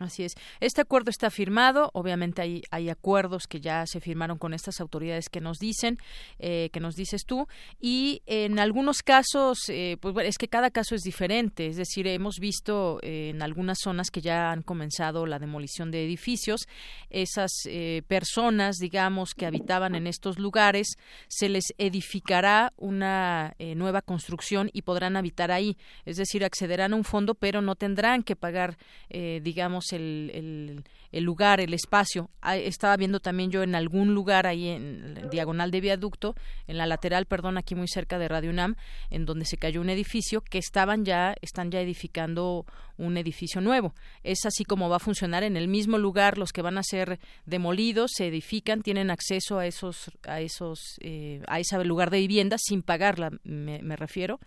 Así 0.00 0.24
es. 0.24 0.34
Este 0.60 0.80
acuerdo 0.80 1.10
está 1.10 1.30
firmado. 1.30 1.90
Obviamente 1.92 2.40
hay, 2.40 2.62
hay 2.70 2.88
acuerdos 2.88 3.46
que 3.46 3.60
ya 3.60 3.86
se 3.86 4.00
firmaron 4.00 4.38
con 4.38 4.54
estas 4.54 4.80
autoridades 4.80 5.28
que 5.28 5.40
nos 5.40 5.58
dicen, 5.58 5.98
eh, 6.38 6.70
que 6.72 6.80
nos 6.80 6.96
dices 6.96 7.24
tú. 7.26 7.46
Y 7.80 8.22
en 8.26 8.58
algunos 8.58 9.02
casos, 9.02 9.68
eh, 9.68 9.98
pues 10.00 10.14
bueno, 10.14 10.28
es 10.28 10.38
que 10.38 10.48
cada 10.48 10.70
caso 10.70 10.94
es 10.94 11.02
diferente. 11.02 11.66
Es 11.66 11.76
decir, 11.76 12.06
hemos 12.06 12.36
visto 12.38 13.00
eh, 13.02 13.30
en 13.34 13.42
algunas 13.42 13.78
zonas 13.80 14.10
que 14.10 14.22
ya 14.22 14.50
han 14.50 14.62
comenzado 14.62 15.26
la 15.26 15.38
demolición 15.38 15.90
de 15.90 16.04
edificios. 16.04 16.66
Esas 17.10 17.52
eh, 17.66 18.02
personas, 18.08 18.76
digamos, 18.76 19.34
que 19.34 19.46
habitaban 19.46 19.94
en 19.94 20.06
estos 20.06 20.38
lugares, 20.38 20.96
se 21.28 21.48
les 21.48 21.74
edificará 21.78 22.72
una 22.76 23.54
eh, 23.58 23.74
nueva 23.74 24.02
construcción 24.02 24.70
y 24.72 24.82
podrán 24.82 25.16
habitar 25.16 25.50
ahí. 25.50 25.76
Es 26.04 26.16
decir, 26.16 26.44
accederán 26.44 26.92
a 26.92 26.96
un 26.96 27.04
fondo, 27.04 27.34
pero 27.34 27.60
no 27.60 27.74
tendrán 27.76 28.22
que 28.22 28.36
pagar, 28.36 28.78
eh, 29.10 29.40
digamos, 29.82 29.92
el, 29.92 30.30
el, 30.34 30.84
el 31.12 31.24
lugar, 31.24 31.60
el 31.60 31.74
espacio. 31.74 32.30
Ah, 32.40 32.56
Estaba 32.56 32.96
viendo 32.96 33.20
también 33.20 33.50
yo 33.50 33.62
en 33.62 33.74
algún 33.74 34.14
lugar 34.14 34.46
ahí 34.46 34.68
en 34.68 35.28
diagonal 35.30 35.70
de 35.70 35.80
viaducto, 35.80 36.34
en 36.66 36.78
la 36.78 36.86
lateral, 36.86 37.26
perdón, 37.26 37.58
aquí 37.58 37.74
muy 37.74 37.88
cerca 37.88 38.18
de 38.18 38.28
Radio 38.28 38.50
UNAM, 38.50 38.76
en 39.10 39.24
donde 39.24 39.44
se 39.44 39.56
cayó 39.56 39.80
un 39.80 39.90
edificio 39.90 40.42
que 40.42 40.58
estaban 40.58 41.04
ya, 41.04 41.34
están 41.42 41.70
ya 41.70 41.80
edificando 41.80 42.64
un 42.98 43.16
edificio 43.16 43.60
nuevo. 43.60 43.94
Es 44.22 44.44
así 44.46 44.64
como 44.64 44.88
va 44.88 44.96
a 44.96 45.00
funcionar 45.00 45.42
en 45.42 45.56
el 45.56 45.68
mismo 45.68 45.98
lugar. 45.98 46.38
Los 46.38 46.52
que 46.52 46.62
van 46.62 46.78
a 46.78 46.82
ser 46.82 47.18
demolidos 47.46 48.12
se 48.14 48.28
edifican, 48.28 48.82
tienen 48.82 49.10
acceso 49.10 49.58
a 49.58 49.66
esos, 49.66 50.10
a 50.26 50.40
esos, 50.40 50.98
eh, 51.00 51.42
a 51.48 51.58
ese 51.58 51.82
lugar 51.84 52.10
de 52.10 52.18
vivienda 52.18 52.56
sin 52.58 52.82
pagarla, 52.82 53.30
me, 53.44 53.82
me 53.82 53.96
refiero. 53.96 54.38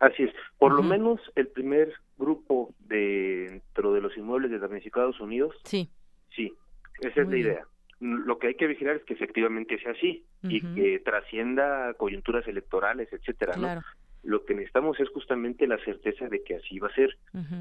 Así 0.00 0.22
es. 0.22 0.30
Por 0.58 0.72
lo 0.72 0.82
menos 0.82 1.20
el 1.34 1.48
primer 1.48 1.92
grupo 2.18 2.74
de, 2.80 3.46
dentro 3.50 3.92
de 3.92 4.00
los 4.00 4.16
inmuebles 4.16 4.50
de 4.50 4.58
damnificados 4.58 5.18
unidos, 5.20 5.54
Sí. 5.64 5.88
sí, 6.34 6.52
esa 7.00 7.22
es 7.22 7.28
la 7.28 7.36
idea. 7.36 7.64
Lo 8.00 8.38
que 8.38 8.48
hay 8.48 8.54
que 8.54 8.66
vigilar 8.68 8.96
es 8.96 9.04
que 9.04 9.14
efectivamente 9.14 9.78
sea 9.80 9.92
así 9.92 10.24
y 10.44 10.60
que 10.60 11.00
trascienda 11.00 11.94
coyunturas 11.94 12.46
electorales, 12.46 13.12
etcétera, 13.12 13.54
¿no? 13.54 13.62
Claro. 13.62 13.80
Lo 14.24 14.44
que 14.44 14.54
necesitamos 14.54 14.98
es 15.00 15.08
justamente 15.10 15.66
la 15.66 15.78
certeza 15.84 16.28
de 16.28 16.42
que 16.42 16.56
así 16.56 16.78
va 16.80 16.88
a 16.88 16.94
ser. 16.94 17.16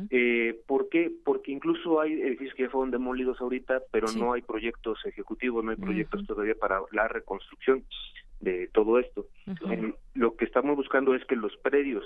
Eh, 0.10 0.60
¿Por 0.68 0.90
qué? 0.90 1.12
Porque 1.24 1.52
incluso 1.52 2.02
hay 2.02 2.14
edificios 2.22 2.56
que 2.56 2.64
ya 2.64 2.70
fueron 2.70 2.92
demolidos 2.92 3.40
ahorita, 3.42 3.82
pero 3.92 4.08
Sí. 4.08 4.20
no 4.20 4.34
hay 4.34 4.42
proyectos 4.42 5.00
ejecutivos, 5.06 5.64
no 5.64 5.72
hay 5.72 5.78
proyectos 5.78 6.26
todavía 6.26 6.56
para 6.56 6.82
la 6.92 7.08
reconstrucción 7.08 7.84
de 8.40 8.68
todo 8.74 9.00
esto. 9.00 9.28
Eh, 9.72 9.94
lo 10.16 10.36
que 10.36 10.46
estamos 10.46 10.76
buscando 10.76 11.16
es 11.16 11.24
que 11.26 11.36
los 11.36 11.56
predios 11.58 12.04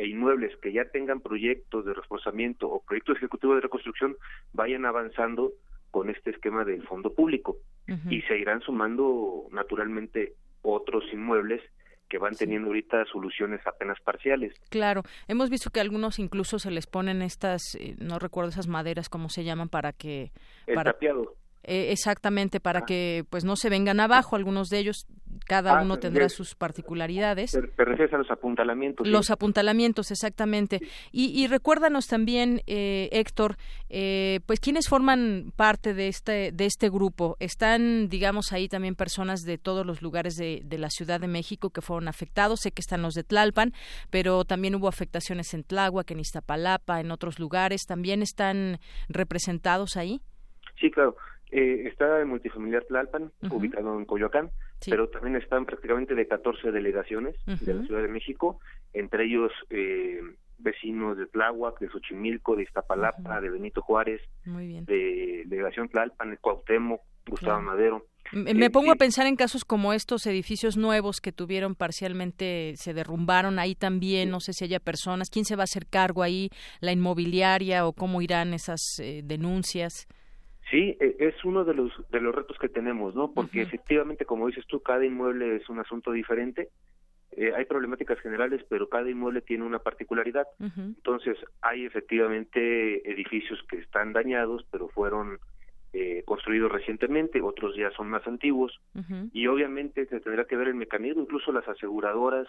e 0.00 0.06
inmuebles 0.06 0.56
que 0.62 0.72
ya 0.72 0.86
tengan 0.86 1.20
proyectos 1.20 1.84
de 1.84 1.92
reforzamiento 1.92 2.66
o 2.70 2.82
proyectos 2.82 3.18
ejecutivos 3.18 3.56
de 3.56 3.60
reconstrucción 3.60 4.16
vayan 4.54 4.86
avanzando 4.86 5.52
con 5.90 6.08
este 6.08 6.30
esquema 6.30 6.64
del 6.64 6.82
fondo 6.86 7.12
público 7.12 7.58
y 8.08 8.22
se 8.22 8.38
irán 8.38 8.62
sumando 8.62 9.46
naturalmente 9.50 10.34
otros 10.62 11.04
inmuebles 11.12 11.60
que 12.08 12.16
van 12.16 12.34
teniendo 12.34 12.68
ahorita 12.68 13.04
soluciones 13.12 13.60
apenas 13.66 14.00
parciales. 14.00 14.54
Claro, 14.70 15.02
hemos 15.28 15.50
visto 15.50 15.70
que 15.70 15.80
a 15.80 15.82
algunos 15.82 16.18
incluso 16.18 16.58
se 16.58 16.70
les 16.70 16.86
ponen 16.86 17.20
estas, 17.20 17.74
eh, 17.74 17.94
no 17.98 18.18
recuerdo 18.18 18.50
esas 18.50 18.68
maderas 18.68 19.10
cómo 19.10 19.28
se 19.28 19.44
llaman 19.44 19.68
para 19.68 19.92
que 19.92 20.32
El 20.66 20.76
para 20.76 20.92
tapiado. 20.92 21.34
Eh, 21.62 21.92
exactamente 21.92 22.60
para 22.60 22.82
que 22.82 23.24
pues 23.30 23.44
no 23.44 23.56
se 23.56 23.68
vengan 23.70 24.00
abajo. 24.00 24.36
Algunos 24.36 24.68
de 24.68 24.78
ellos, 24.78 25.06
cada 25.46 25.78
Ah, 25.78 25.82
uno 25.82 25.96
te 25.96 26.02
tendrá 26.08 26.28
sus 26.28 26.54
particularidades. 26.54 27.50
Te, 27.52 27.62
te 27.62 27.84
refieres 27.84 28.12
a 28.14 28.18
los 28.18 28.30
apuntalamientos. 28.30 29.06
sí. 29.06 29.12
Los 29.12 29.30
apuntalamientos, 29.30 30.10
exactamente. 30.10 30.80
Y, 31.12 31.26
y 31.38 31.46
recuérdanos 31.48 32.06
también, 32.06 32.62
eh, 32.66 33.08
Héctor, 33.12 33.56
eh, 33.88 34.40
pues 34.46 34.60
quiénes 34.60 34.88
forman 34.88 35.52
parte 35.56 35.94
de 35.94 36.08
este 36.08 36.52
de 36.52 36.66
este 36.66 36.88
grupo. 36.88 37.36
Están, 37.40 38.08
digamos, 38.08 38.52
ahí 38.52 38.68
también 38.68 38.94
personas 38.94 39.40
de 39.42 39.58
todos 39.58 39.84
los 39.84 40.02
lugares 40.02 40.34
de, 40.36 40.62
de 40.64 40.78
la 40.78 40.88
Ciudad 40.90 41.20
de 41.20 41.28
México 41.28 41.70
que 41.70 41.82
fueron 41.82 42.08
afectados. 42.08 42.60
Sé 42.60 42.72
que 42.72 42.80
están 42.80 43.02
los 43.02 43.14
de 43.14 43.24
Tlalpan, 43.24 43.72
pero 44.10 44.44
también 44.44 44.74
hubo 44.74 44.88
afectaciones 44.88 45.52
en 45.54 45.64
Tláhuac, 45.64 46.10
en 46.10 46.20
Iztapalapa, 46.20 47.00
en 47.00 47.10
otros 47.10 47.38
lugares. 47.38 47.82
¿También 47.86 48.22
están 48.22 48.78
representados 49.08 49.96
ahí? 49.96 50.20
Sí, 50.80 50.90
claro. 50.90 51.14
Eh, 51.52 51.88
está 51.88 52.20
el 52.20 52.26
multifamiliar 52.26 52.84
Tlalpan, 52.84 53.32
ubicado 53.50 53.98
en 53.98 54.04
Coyoacán, 54.04 54.50
Sí. 54.80 54.90
pero 54.90 55.08
también 55.08 55.36
están 55.36 55.66
prácticamente 55.66 56.14
de 56.14 56.26
14 56.26 56.70
delegaciones 56.70 57.34
de 57.46 57.74
la. 57.74 57.82
Ciudad 57.84 58.02
de 58.02 58.08
México, 58.08 58.60
entre 58.92 59.24
ellos 59.24 59.52
eh, 59.70 60.20
vecinos 60.58 61.16
de 61.18 61.26
Tláhuac, 61.26 61.78
de 61.80 61.88
Xochimilco, 61.88 62.54
de 62.56 62.62
Iztapalapa, 62.64 63.40
de 63.40 63.50
Benito 63.50 63.82
Juárez, 63.82 64.20
de 64.44 65.42
delegación 65.46 65.88
Tlalpan, 65.88 66.30
de 66.30 66.36
Cuauhtémoc, 66.38 67.00
Gustavo 67.26 67.60
Claro. 67.60 67.62
Madero. 67.62 68.06
Me 68.32 68.66
Eh, 68.66 68.70
pongo 68.70 68.92
a 68.92 68.96
pensar 68.96 69.26
en 69.26 69.34
casos 69.36 69.64
como 69.64 69.92
estos 69.92 70.26
edificios 70.26 70.76
nuevos 70.76 71.20
que 71.20 71.32
tuvieron 71.32 71.74
parcialmente, 71.74 72.74
se 72.76 72.94
derrumbaron 72.94 73.58
ahí 73.58 73.74
también, 73.74 74.30
no 74.30 74.40
sé 74.40 74.52
si 74.52 74.64
haya 74.64 74.78
personas, 74.80 75.30
quién 75.30 75.44
se 75.44 75.56
va 75.56 75.62
a 75.62 75.64
hacer 75.64 75.86
cargo 75.86 76.22
ahí, 76.22 76.50
la 76.80 76.92
inmobiliaria 76.92 77.86
o 77.86 77.92
cómo 77.92 78.22
irán 78.22 78.54
esas 78.54 78.80
eh, 79.00 79.22
denuncias. 79.24 80.06
Sí, 80.70 80.96
e- 81.00 81.16
es 81.18 81.44
uno 81.44 81.64
de 81.64 81.74
los 81.74 81.92
de 82.10 82.20
los 82.20 82.34
retos 82.34 82.56
que 82.58 82.68
tenemos, 82.68 83.14
¿no? 83.14 83.32
Porque 83.32 83.62
efectivamente, 83.62 84.24
como 84.24 84.46
dices 84.46 84.66
tú, 84.66 84.80
cada 84.80 85.04
inmueble 85.04 85.56
es 85.56 85.68
un 85.68 85.80
asunto 85.80 86.12
diferente. 86.12 86.68
Eh, 87.32 87.52
hay 87.56 87.64
problemáticas 87.64 88.18
generales, 88.20 88.64
pero 88.68 88.88
cada 88.88 89.08
inmueble 89.08 89.40
tiene 89.40 89.64
una 89.64 89.78
particularidad. 89.78 90.46
Entonces, 90.58 91.36
hay 91.62 91.84
efectivamente 91.84 93.08
edificios 93.10 93.60
que 93.68 93.78
están 93.78 94.12
dañados, 94.12 94.64
pero 94.70 94.88
fueron 94.88 95.38
eh, 95.92 96.22
construidos 96.24 96.70
recientemente, 96.70 97.40
otros 97.40 97.74
ya 97.76 97.90
son 97.92 98.08
más 98.10 98.26
antiguos, 98.26 98.80
y 99.32 99.46
obviamente 99.48 100.06
se 100.06 100.20
tendrá 100.20 100.44
que 100.44 100.56
ver 100.56 100.68
el 100.68 100.74
mecanismo, 100.74 101.22
incluso 101.22 101.52
las 101.52 101.66
aseguradoras 101.66 102.46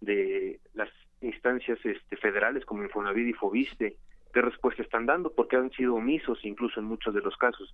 de 0.00 0.60
las 0.74 0.90
instancias 1.20 1.78
este, 1.84 2.16
federales 2.16 2.64
como 2.64 2.84
Infonavit 2.84 3.28
y 3.28 3.32
Fobiste, 3.32 3.96
qué 4.34 4.42
respuesta 4.42 4.82
están 4.82 5.06
dando, 5.06 5.32
porque 5.32 5.56
han 5.56 5.70
sido 5.70 5.94
omisos 5.94 6.44
incluso 6.44 6.80
en 6.80 6.86
muchos 6.86 7.14
de 7.14 7.20
los 7.20 7.36
casos. 7.36 7.72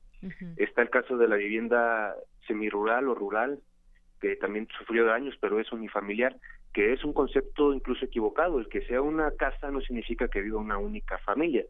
Está 0.56 0.82
el 0.82 0.90
caso 0.90 1.16
de 1.16 1.26
la 1.26 1.36
vivienda 1.36 2.14
semirural 2.46 3.08
o 3.08 3.14
rural, 3.14 3.60
que 4.20 4.36
también 4.36 4.68
sufrió 4.78 5.06
daños, 5.06 5.34
pero 5.40 5.58
es 5.58 5.72
unifamiliar, 5.72 6.36
que 6.74 6.92
es 6.92 7.02
un 7.02 7.14
concepto 7.14 7.72
incluso 7.72 8.04
equivocado. 8.04 8.60
El 8.60 8.68
que 8.68 8.82
sea 8.82 9.00
una 9.00 9.30
casa 9.30 9.70
no 9.70 9.80
significa 9.80 10.28
que 10.28 10.42
viva 10.42 10.60
una 10.60 10.76
única 10.76 11.16
familia. 11.18 11.64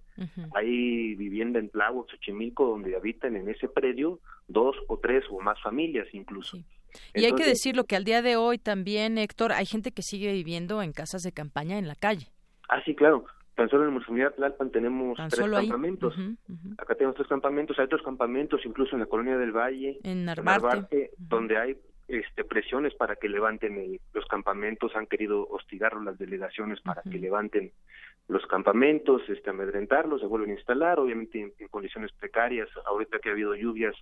Hay 0.54 1.14
vivienda 1.14 1.60
en 1.60 1.70
Tláhuac, 1.70 2.10
Xochimilco, 2.10 2.66
donde 2.66 2.96
habitan 2.96 3.36
en 3.36 3.48
ese 3.48 3.68
predio 3.68 4.18
dos 4.48 4.76
o 4.88 4.98
tres 4.98 5.24
o 5.30 5.40
más 5.40 5.62
familias 5.62 6.08
incluso. 6.12 6.58
Y 7.14 7.24
hay 7.24 7.32
que 7.36 7.46
decirlo 7.46 7.84
que 7.84 7.94
al 7.94 8.02
día 8.02 8.22
de 8.22 8.34
hoy 8.34 8.58
también, 8.58 9.18
Héctor, 9.18 9.52
hay 9.52 9.66
gente 9.66 9.92
que 9.92 10.02
sigue 10.02 10.32
viviendo 10.32 10.82
en 10.82 10.92
casas 10.92 11.22
de 11.22 11.30
campaña 11.30 11.78
en 11.78 11.86
la 11.86 11.94
calle. 11.94 12.26
Ah, 12.68 12.82
sí, 12.84 12.96
claro. 12.96 13.24
Tan 13.60 13.68
solo 13.68 13.84
en 13.84 13.92
Municipalidad 13.92 14.32
Tlalpan 14.36 14.70
tenemos 14.70 15.18
tres 15.28 15.50
campamentos. 15.50 16.16
Acá 16.78 16.94
tenemos 16.94 17.14
tres 17.14 17.28
campamentos, 17.28 17.78
hay 17.78 17.84
otros 17.84 18.00
campamentos, 18.00 18.64
incluso 18.64 18.96
en 18.96 19.00
la 19.00 19.06
colonia 19.06 19.36
del 19.36 19.52
Valle, 19.52 19.98
en 20.02 20.24
Narvarte, 20.24 21.10
donde 21.18 21.58
hay 21.58 21.76
este, 22.08 22.42
presiones 22.44 22.94
para 22.94 23.16
que 23.16 23.28
levanten 23.28 24.00
los 24.14 24.24
campamentos, 24.28 24.96
han 24.96 25.06
querido 25.06 25.46
hostigar 25.46 25.94
las 25.96 26.16
delegaciones 26.16 26.80
para 26.80 27.02
que 27.02 27.18
levanten 27.18 27.70
los 28.28 28.46
campamentos, 28.46 29.20
este, 29.28 29.50
amedrentarlos, 29.50 30.22
se 30.22 30.26
vuelven 30.26 30.52
a 30.52 30.54
instalar, 30.54 30.98
obviamente 30.98 31.52
en, 31.58 31.68
condiciones 31.68 32.12
precarias, 32.12 32.70
ahorita 32.86 33.18
que 33.18 33.28
ha 33.28 33.32
habido 33.32 33.54
lluvias, 33.54 33.94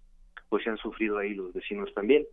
pues 0.49 0.63
se 0.63 0.71
han 0.71 0.79
sufrido 0.79 1.19
ahí 1.19 1.35
los 1.35 1.53
vecinos 1.53 1.93
también, 1.95 2.25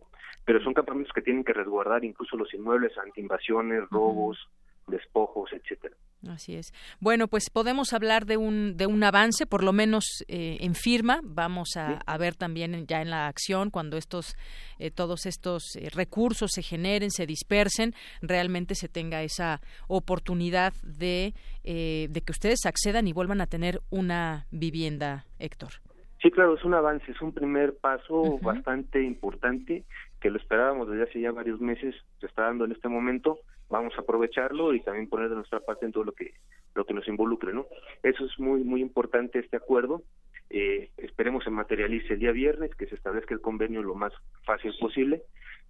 pero 0.44 0.62
son 0.62 0.74
campamentos 0.74 1.12
que 1.12 1.22
tienen 1.22 1.42
que 1.42 1.54
resguardar 1.54 2.04
incluso 2.04 2.36
los 2.36 2.54
inmuebles 2.54 2.96
ante 2.98 3.20
invasiones, 3.20 3.82
robos, 3.90 4.38
despojos, 4.86 5.50
etcétera. 5.52 5.96
Así 6.28 6.56
es. 6.56 6.72
Bueno, 6.98 7.28
pues 7.28 7.50
podemos 7.50 7.92
hablar 7.92 8.26
de 8.26 8.36
un, 8.36 8.76
de 8.76 8.86
un 8.86 9.02
avance, 9.04 9.46
por 9.46 9.62
lo 9.62 9.72
menos 9.72 10.24
eh, 10.28 10.56
en 10.60 10.74
firma. 10.74 11.20
Vamos 11.22 11.76
a, 11.76 12.18
ver 12.18 12.34
también 12.34 12.86
ya 12.86 13.02
en 13.02 13.10
la 13.10 13.28
acción 13.28 13.70
cuando 13.70 13.96
estos, 13.96 14.34
eh, 14.78 14.90
todos 14.90 15.26
estos 15.26 15.76
eh, 15.76 15.88
recursos 15.94 16.50
se 16.52 16.62
generen, 16.62 17.10
se 17.10 17.26
dispersen, 17.26 17.92
realmente 18.22 18.74
se 18.74 18.88
tenga 18.88 19.22
esa 19.22 19.60
oportunidad 19.88 20.72
de, 20.82 21.34
de 21.62 22.22
que 22.24 22.32
ustedes 22.32 22.64
accedan 22.64 23.06
y 23.06 23.12
vuelvan 23.12 23.40
a 23.40 23.46
tener 23.46 23.80
una 23.90 24.46
vivienda, 24.50 25.26
Héctor. 25.38 25.74
Sí, 26.22 26.30
claro, 26.30 26.56
es 26.56 26.64
un 26.64 26.74
avance, 26.74 27.10
es 27.10 27.20
un 27.20 27.32
primer 27.32 27.76
paso 27.76 28.38
bastante 28.40 29.02
importante 29.02 29.84
que 30.20 30.30
lo 30.30 30.38
esperábamos 30.38 30.88
desde 30.88 31.04
hace 31.04 31.20
ya 31.20 31.30
varios 31.30 31.60
meses, 31.60 31.94
se 32.20 32.26
está 32.26 32.42
dando 32.42 32.64
en 32.64 32.72
este 32.72 32.88
momento 32.88 33.40
vamos 33.68 33.94
a 33.96 34.02
aprovecharlo 34.02 34.74
y 34.74 34.80
también 34.80 35.08
poner 35.08 35.28
de 35.28 35.36
nuestra 35.36 35.60
parte 35.60 35.86
en 35.86 35.92
todo 35.92 36.04
lo 36.04 36.12
que 36.12 36.34
lo 36.74 36.84
que 36.84 36.94
nos 36.94 37.08
involucre 37.08 37.52
no 37.52 37.66
eso 38.02 38.24
es 38.24 38.38
muy 38.38 38.62
muy 38.62 38.80
importante 38.80 39.38
este 39.38 39.56
acuerdo. 39.56 40.02
Eh, 40.48 40.90
esperemos 40.98 41.42
se 41.42 41.50
materialice 41.50 42.14
el 42.14 42.20
día 42.20 42.30
viernes 42.30 42.72
que 42.76 42.86
se 42.86 42.94
establezca 42.94 43.34
el 43.34 43.40
convenio 43.40 43.82
lo 43.82 43.96
más 43.96 44.12
fácil 44.44 44.72
posible 44.78 45.22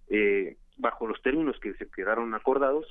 eh, 0.09 0.57
bajo 0.77 1.07
los 1.07 1.19
términos 1.23 1.59
que 1.59 1.73
se 1.73 1.89
quedaron 1.89 2.35
acordados 2.35 2.85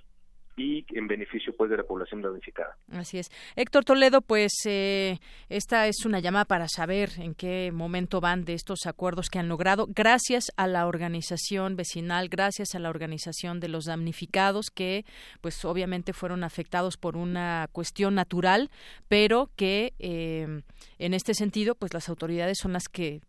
y 0.56 0.86
en 0.96 1.06
beneficio 1.06 1.54
pues 1.56 1.70
de 1.70 1.76
la 1.76 1.82
población 1.82 2.22
damnificada. 2.22 2.76
Así 2.92 3.18
es. 3.18 3.30
Héctor 3.56 3.84
Toledo, 3.84 4.22
pues 4.22 4.52
eh, 4.64 5.18
esta 5.48 5.86
es 5.86 6.04
una 6.06 6.18
llamada 6.18 6.46
para 6.46 6.66
saber 6.68 7.10
en 7.18 7.34
qué 7.34 7.70
momento 7.72 8.20
van 8.20 8.44
de 8.44 8.54
estos 8.54 8.86
acuerdos 8.86 9.28
que 9.28 9.38
han 9.38 9.48
logrado, 9.48 9.86
gracias 9.88 10.50
a 10.56 10.66
la 10.66 10.86
organización 10.86 11.76
vecinal, 11.76 12.28
gracias 12.28 12.74
a 12.74 12.78
la 12.78 12.88
organización 12.88 13.60
de 13.60 13.68
los 13.68 13.84
damnificados 13.84 14.70
que 14.70 15.04
pues 15.42 15.64
obviamente 15.64 16.12
fueron 16.14 16.42
afectados 16.42 16.96
por 16.96 17.16
una 17.16 17.68
cuestión 17.72 18.14
natural, 18.14 18.70
pero 19.08 19.50
que 19.56 19.92
eh, 19.98 20.62
en 20.98 21.14
este 21.14 21.34
sentido 21.34 21.74
pues 21.74 21.92
las 21.92 22.08
autoridades 22.08 22.58
son 22.58 22.72
las 22.72 22.88
que 22.88 23.20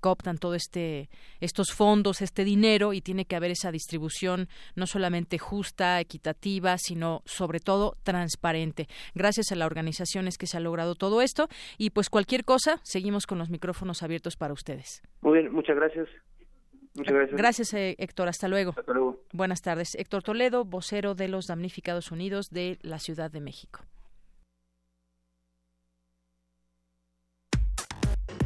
cooptan 0.00 0.38
todo 0.38 0.54
este 0.54 1.08
estos 1.40 1.72
fondos, 1.72 2.22
este 2.22 2.44
dinero 2.44 2.92
y 2.92 3.00
tiene 3.00 3.24
que 3.24 3.36
haber 3.36 3.50
esa 3.50 3.70
distribución 3.70 4.48
no 4.74 4.86
solamente 4.86 5.38
justa, 5.38 6.00
equitativa, 6.00 6.78
sino 6.78 7.22
sobre 7.24 7.60
todo 7.60 7.96
transparente. 8.02 8.86
Gracias 9.14 9.52
a 9.52 9.56
la 9.56 9.66
organización 9.66 10.28
es 10.28 10.38
que 10.38 10.46
se 10.46 10.56
ha 10.56 10.60
logrado 10.60 10.94
todo 10.94 11.22
esto 11.22 11.48
y 11.78 11.90
pues 11.90 12.10
cualquier 12.10 12.44
cosa, 12.44 12.80
seguimos 12.82 13.26
con 13.26 13.38
los 13.38 13.50
micrófonos 13.50 14.02
abiertos 14.02 14.36
para 14.36 14.52
ustedes. 14.52 15.02
Muy 15.20 15.38
bien, 15.38 15.52
muchas 15.52 15.76
gracias. 15.76 16.08
Muchas 16.96 17.14
gracias. 17.14 17.36
Gracias, 17.36 17.74
eh, 17.74 17.94
Héctor. 17.98 18.28
Hasta 18.28 18.48
luego. 18.48 18.74
Hasta 18.76 18.92
luego. 18.92 19.20
Buenas 19.32 19.60
tardes. 19.60 19.94
Héctor 19.96 20.22
Toledo, 20.22 20.64
vocero 20.64 21.14
de 21.14 21.28
los 21.28 21.46
damnificados 21.46 22.10
unidos 22.10 22.48
de 22.50 22.78
la 22.82 22.98
Ciudad 22.98 23.30
de 23.30 23.40
México. 23.40 23.80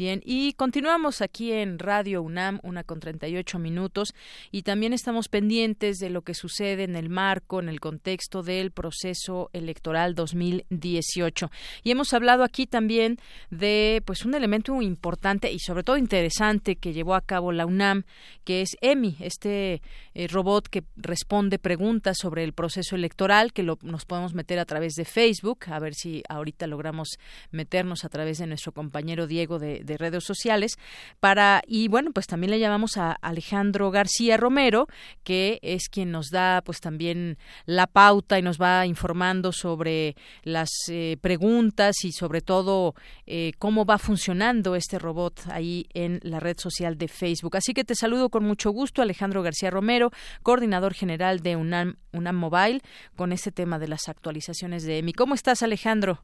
Bien, 0.00 0.22
y 0.24 0.54
continuamos 0.54 1.20
aquí 1.20 1.52
en 1.52 1.78
Radio 1.78 2.22
UNAM, 2.22 2.58
una 2.62 2.84
con 2.84 3.00
38 3.00 3.58
minutos, 3.58 4.14
y 4.50 4.62
también 4.62 4.94
estamos 4.94 5.28
pendientes 5.28 5.98
de 5.98 6.08
lo 6.08 6.22
que 6.22 6.32
sucede 6.32 6.84
en 6.84 6.96
el 6.96 7.10
marco, 7.10 7.60
en 7.60 7.68
el 7.68 7.80
contexto 7.80 8.42
del 8.42 8.70
proceso 8.70 9.50
electoral 9.52 10.14
2018. 10.14 11.50
Y 11.82 11.90
hemos 11.90 12.14
hablado 12.14 12.44
aquí 12.44 12.66
también 12.66 13.18
de 13.50 14.02
pues 14.06 14.24
un 14.24 14.34
elemento 14.34 14.80
importante 14.80 15.52
y 15.52 15.58
sobre 15.58 15.82
todo 15.82 15.98
interesante 15.98 16.76
que 16.76 16.94
llevó 16.94 17.14
a 17.14 17.20
cabo 17.20 17.52
la 17.52 17.66
UNAM, 17.66 18.04
que 18.44 18.62
es 18.62 18.78
EMI, 18.80 19.18
este 19.20 19.82
eh, 20.14 20.28
robot 20.28 20.68
que 20.68 20.82
responde 20.96 21.58
preguntas 21.58 22.16
sobre 22.18 22.42
el 22.44 22.54
proceso 22.54 22.96
electoral, 22.96 23.52
que 23.52 23.64
lo, 23.64 23.78
nos 23.82 24.06
podemos 24.06 24.32
meter 24.32 24.60
a 24.60 24.64
través 24.64 24.94
de 24.94 25.04
Facebook, 25.04 25.66
a 25.66 25.78
ver 25.78 25.92
si 25.92 26.22
ahorita 26.30 26.66
logramos 26.66 27.18
meternos 27.50 28.06
a 28.06 28.08
través 28.08 28.38
de 28.38 28.46
nuestro 28.46 28.72
compañero 28.72 29.26
Diego 29.26 29.58
de 29.58 29.89
de 29.90 29.98
redes 29.98 30.24
sociales 30.24 30.78
para 31.18 31.62
y 31.66 31.88
bueno 31.88 32.12
pues 32.12 32.26
también 32.26 32.52
le 32.52 32.60
llamamos 32.60 32.96
a 32.96 33.12
Alejandro 33.12 33.90
García 33.90 34.36
Romero 34.36 34.86
que 35.24 35.58
es 35.62 35.88
quien 35.88 36.12
nos 36.12 36.30
da 36.30 36.62
pues 36.62 36.80
también 36.80 37.36
la 37.66 37.86
pauta 37.86 38.38
y 38.38 38.42
nos 38.42 38.58
va 38.58 38.86
informando 38.86 39.52
sobre 39.52 40.14
las 40.44 40.70
eh, 40.88 41.16
preguntas 41.20 42.04
y 42.04 42.12
sobre 42.12 42.40
todo 42.40 42.94
eh, 43.26 43.52
cómo 43.58 43.84
va 43.84 43.98
funcionando 43.98 44.76
este 44.76 44.98
robot 44.98 45.40
ahí 45.50 45.86
en 45.92 46.20
la 46.22 46.40
red 46.40 46.58
social 46.58 46.96
de 46.96 47.08
Facebook. 47.08 47.56
Así 47.56 47.74
que 47.74 47.84
te 47.84 47.94
saludo 47.94 48.28
con 48.28 48.44
mucho 48.44 48.70
gusto 48.70 49.02
Alejandro 49.02 49.42
García 49.42 49.70
Romero 49.70 50.10
coordinador 50.42 50.94
general 50.94 51.40
de 51.40 51.56
UNAM 51.56 51.96
UNAM 52.12 52.36
Mobile 52.36 52.80
con 53.16 53.32
este 53.32 53.52
tema 53.52 53.78
de 53.78 53.88
las 53.88 54.08
actualizaciones 54.08 54.84
de 54.84 54.98
EMI. 54.98 55.12
Cómo 55.12 55.34
estás 55.34 55.62
Alejandro 55.62 56.22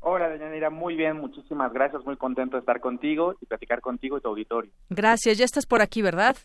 Hola, 0.00 0.28
Deyanira, 0.28 0.70
muy 0.70 0.94
bien, 0.94 1.18
muchísimas 1.18 1.72
gracias, 1.72 2.04
muy 2.04 2.16
contento 2.16 2.56
de 2.56 2.60
estar 2.60 2.80
contigo 2.80 3.34
y 3.40 3.46
platicar 3.46 3.80
contigo 3.80 4.16
y 4.16 4.20
tu 4.20 4.28
auditorio. 4.28 4.70
Gracias, 4.90 5.38
ya 5.38 5.44
estás 5.44 5.66
por 5.66 5.82
aquí, 5.82 6.02
¿verdad? 6.02 6.36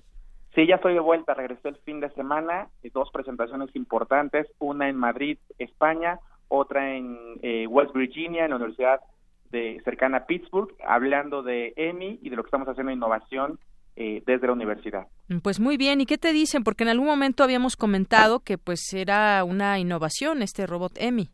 Sí, 0.56 0.68
ya 0.68 0.76
estoy 0.76 0.94
de 0.94 1.00
vuelta, 1.00 1.34
regresé 1.34 1.70
el 1.70 1.78
fin 1.78 2.00
de 2.00 2.10
semana, 2.12 2.68
dos 2.94 3.10
presentaciones 3.12 3.76
importantes, 3.76 4.48
una 4.60 4.90
en 4.90 4.96
Madrid, 4.96 5.38
España, 5.58 6.20
otra 6.48 6.96
en 6.96 7.18
eh, 7.42 7.66
West 7.68 7.94
Virginia, 7.94 8.44
en 8.44 8.52
la 8.52 8.58
Universidad 8.58 9.02
de 9.52 9.82
cercana 9.84 10.18
a 10.18 10.26
Pittsburgh, 10.26 10.74
hablando 10.86 11.42
de 11.44 11.74
EMI 11.76 12.20
y 12.22 12.30
de 12.30 12.36
lo 12.36 12.44
que 12.44 12.48
estamos 12.48 12.68
haciendo 12.68 12.92
en 12.92 12.98
innovación 12.98 13.60
eh, 13.96 14.24
desde 14.26 14.48
la 14.48 14.54
universidad. 14.54 15.08
Pues 15.42 15.60
muy 15.60 15.78
bien, 15.78 16.02
¿y 16.02 16.06
qué 16.06 16.18
te 16.18 16.34
dicen? 16.34 16.64
Porque 16.64 16.84
en 16.84 16.90
algún 16.90 17.08
momento 17.08 17.44
habíamos 17.44 17.76
comentado 17.76 18.40
que 18.40 18.58
pues 18.58 18.94
era 18.94 19.44
una 19.44 19.80
innovación 19.80 20.42
este 20.42 20.66
robot 20.68 20.94
EMI. 20.98 21.30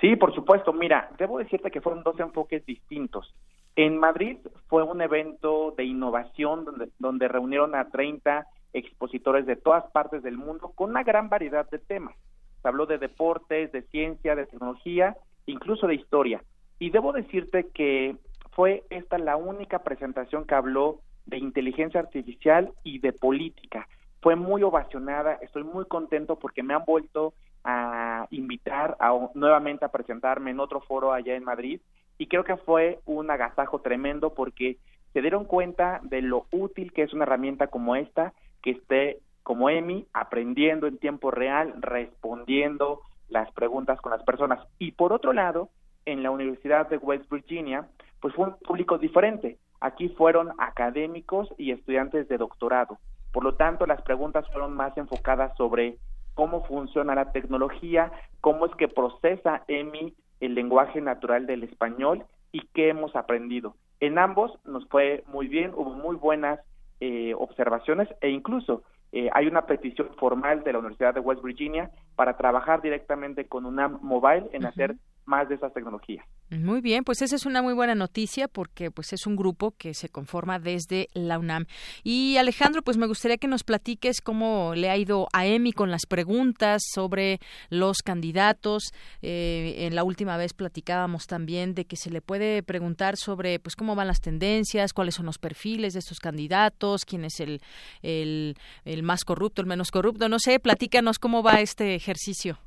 Sí, 0.00 0.16
por 0.16 0.34
supuesto. 0.34 0.72
Mira, 0.72 1.10
debo 1.18 1.38
decirte 1.38 1.70
que 1.70 1.80
fueron 1.80 2.02
dos 2.02 2.18
enfoques 2.20 2.64
distintos. 2.64 3.34
En 3.76 3.98
Madrid 3.98 4.38
fue 4.68 4.82
un 4.82 5.00
evento 5.00 5.74
de 5.76 5.84
innovación 5.84 6.64
donde, 6.64 6.88
donde 6.98 7.28
reunieron 7.28 7.74
a 7.74 7.90
30 7.90 8.46
expositores 8.72 9.46
de 9.46 9.56
todas 9.56 9.84
partes 9.92 10.22
del 10.22 10.36
mundo 10.36 10.72
con 10.74 10.90
una 10.90 11.02
gran 11.02 11.28
variedad 11.28 11.68
de 11.70 11.78
temas. 11.78 12.14
Se 12.62 12.68
habló 12.68 12.86
de 12.86 12.98
deportes, 12.98 13.72
de 13.72 13.82
ciencia, 13.82 14.34
de 14.34 14.46
tecnología, 14.46 15.16
incluso 15.46 15.86
de 15.86 15.94
historia. 15.94 16.42
Y 16.78 16.90
debo 16.90 17.12
decirte 17.12 17.68
que 17.72 18.16
fue 18.52 18.84
esta 18.90 19.18
la 19.18 19.36
única 19.36 19.80
presentación 19.80 20.44
que 20.44 20.54
habló 20.54 21.00
de 21.26 21.38
inteligencia 21.38 22.00
artificial 22.00 22.72
y 22.82 22.98
de 22.98 23.12
política. 23.12 23.86
Fue 24.20 24.34
muy 24.34 24.62
ovacionada, 24.62 25.34
estoy 25.34 25.62
muy 25.62 25.84
contento 25.84 26.38
porque 26.38 26.62
me 26.62 26.74
han 26.74 26.84
vuelto 26.84 27.34
a 27.64 28.26
invitar 28.30 28.96
a, 29.00 29.12
nuevamente 29.34 29.84
a 29.84 29.90
presentarme 29.90 30.50
en 30.50 30.60
otro 30.60 30.80
foro 30.80 31.12
allá 31.12 31.34
en 31.34 31.44
Madrid 31.44 31.80
y 32.18 32.26
creo 32.26 32.44
que 32.44 32.56
fue 32.56 33.00
un 33.06 33.30
agasajo 33.30 33.80
tremendo 33.80 34.34
porque 34.34 34.78
se 35.12 35.20
dieron 35.20 35.44
cuenta 35.44 36.00
de 36.02 36.20
lo 36.22 36.46
útil 36.50 36.92
que 36.92 37.02
es 37.02 37.12
una 37.12 37.24
herramienta 37.24 37.68
como 37.68 37.96
esta, 37.96 38.34
que 38.62 38.72
esté 38.72 39.18
como 39.42 39.70
EMI 39.70 40.06
aprendiendo 40.12 40.86
en 40.86 40.98
tiempo 40.98 41.30
real, 41.30 41.74
respondiendo 41.80 43.00
las 43.28 43.50
preguntas 43.52 44.00
con 44.00 44.12
las 44.12 44.22
personas. 44.22 44.60
Y 44.78 44.92
por 44.92 45.12
otro 45.12 45.32
lado, 45.32 45.70
en 46.04 46.22
la 46.22 46.30
Universidad 46.30 46.88
de 46.88 46.98
West 46.98 47.30
Virginia, 47.30 47.88
pues 48.20 48.34
fue 48.34 48.46
un 48.46 48.56
público 48.58 48.98
diferente. 48.98 49.58
Aquí 49.80 50.08
fueron 50.10 50.50
académicos 50.58 51.48
y 51.56 51.70
estudiantes 51.70 52.28
de 52.28 52.36
doctorado. 52.36 52.98
Por 53.32 53.44
lo 53.44 53.54
tanto, 53.54 53.86
las 53.86 54.02
preguntas 54.02 54.46
fueron 54.48 54.74
más 54.74 54.96
enfocadas 54.96 55.56
sobre 55.56 55.98
cómo 56.38 56.62
funciona 56.62 57.16
la 57.16 57.32
tecnología, 57.32 58.12
cómo 58.40 58.66
es 58.66 58.74
que 58.76 58.86
procesa 58.86 59.64
EMI 59.66 60.14
el 60.38 60.54
lenguaje 60.54 61.00
natural 61.00 61.48
del 61.48 61.64
español 61.64 62.24
y 62.52 62.60
qué 62.74 62.90
hemos 62.90 63.16
aprendido. 63.16 63.74
En 63.98 64.20
ambos 64.20 64.56
nos 64.64 64.86
fue 64.86 65.24
muy 65.26 65.48
bien, 65.48 65.72
hubo 65.74 65.90
muy 65.90 66.14
buenas 66.14 66.60
eh, 67.00 67.34
observaciones 67.36 68.08
e 68.20 68.30
incluso 68.30 68.84
eh, 69.10 69.28
hay 69.32 69.48
una 69.48 69.66
petición 69.66 70.10
formal 70.16 70.62
de 70.62 70.74
la 70.74 70.78
Universidad 70.78 71.12
de 71.12 71.18
West 71.18 71.42
Virginia 71.42 71.90
para 72.14 72.36
trabajar 72.36 72.82
directamente 72.82 73.48
con 73.48 73.66
UNAM 73.66 73.98
Mobile 74.00 74.48
en 74.52 74.64
hacer 74.64 74.94
más 75.28 75.48
de 75.48 75.56
esas 75.56 75.72
tecnologías. 75.72 76.26
Muy 76.50 76.80
bien, 76.80 77.04
pues 77.04 77.20
esa 77.20 77.36
es 77.36 77.44
una 77.44 77.60
muy 77.60 77.74
buena 77.74 77.94
noticia 77.94 78.48
porque 78.48 78.90
pues 78.90 79.12
es 79.12 79.26
un 79.26 79.36
grupo 79.36 79.74
que 79.76 79.92
se 79.92 80.08
conforma 80.08 80.58
desde 80.58 81.08
la 81.12 81.38
UNAM. 81.38 81.66
Y 82.02 82.38
Alejandro, 82.38 82.80
pues 82.80 82.96
me 82.96 83.06
gustaría 83.06 83.36
que 83.36 83.46
nos 83.46 83.64
platiques 83.64 84.22
cómo 84.22 84.72
le 84.74 84.88
ha 84.88 84.96
ido 84.96 85.28
a 85.34 85.46
EMI 85.46 85.72
con 85.72 85.90
las 85.90 86.06
preguntas 86.06 86.82
sobre 86.94 87.38
los 87.68 87.98
candidatos. 87.98 88.94
Eh, 89.20 89.86
en 89.86 89.94
la 89.94 90.04
última 90.04 90.38
vez 90.38 90.54
platicábamos 90.54 91.26
también 91.26 91.74
de 91.74 91.84
que 91.84 91.96
se 91.96 92.10
le 92.10 92.22
puede 92.22 92.62
preguntar 92.62 93.18
sobre 93.18 93.60
pues 93.60 93.76
cómo 93.76 93.94
van 93.94 94.06
las 94.06 94.22
tendencias, 94.22 94.94
cuáles 94.94 95.16
son 95.16 95.26
los 95.26 95.38
perfiles 95.38 95.92
de 95.92 95.98
estos 95.98 96.18
candidatos, 96.18 97.04
quién 97.04 97.26
es 97.26 97.40
el, 97.40 97.60
el, 98.00 98.56
el 98.86 99.02
más 99.02 99.24
corrupto, 99.24 99.60
el 99.60 99.68
menos 99.68 99.90
corrupto. 99.90 100.30
No 100.30 100.38
sé, 100.38 100.58
platícanos 100.58 101.18
cómo 101.18 101.42
va 101.42 101.60
este 101.60 101.94
ejercicio 101.94 102.58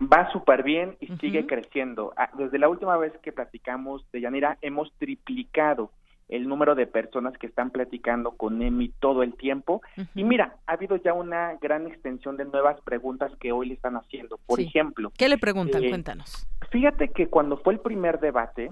va 0.00 0.30
súper 0.32 0.62
bien 0.62 0.96
y 1.00 1.08
sigue 1.18 1.46
creciendo. 1.46 2.12
Ah, 2.16 2.30
desde 2.38 2.58
la 2.58 2.68
última 2.68 2.96
vez 2.96 3.12
que 3.22 3.32
platicamos 3.32 4.04
de 4.12 4.20
Yanira, 4.20 4.58
hemos 4.62 4.92
triplicado 4.98 5.90
el 6.28 6.46
número 6.46 6.74
de 6.74 6.86
personas 6.86 7.36
que 7.38 7.46
están 7.46 7.70
platicando 7.70 8.32
con 8.32 8.60
EMI 8.60 8.90
todo 9.00 9.22
el 9.22 9.32
tiempo. 9.34 9.80
Y 10.14 10.24
mira, 10.24 10.56
ha 10.66 10.72
habido 10.72 10.96
ya 10.96 11.14
una 11.14 11.54
gran 11.54 11.86
extensión 11.86 12.36
de 12.36 12.44
nuevas 12.44 12.78
preguntas 12.82 13.32
que 13.40 13.50
hoy 13.50 13.68
le 13.68 13.74
están 13.74 13.96
haciendo. 13.96 14.38
Por 14.46 14.60
ejemplo, 14.60 15.10
¿qué 15.16 15.28
le 15.30 15.38
preguntan? 15.38 15.82
eh, 15.84 15.88
Cuéntanos. 15.88 16.46
Fíjate 16.70 17.08
que 17.08 17.28
cuando 17.28 17.56
fue 17.56 17.72
el 17.72 17.80
primer 17.80 18.20
debate, 18.20 18.70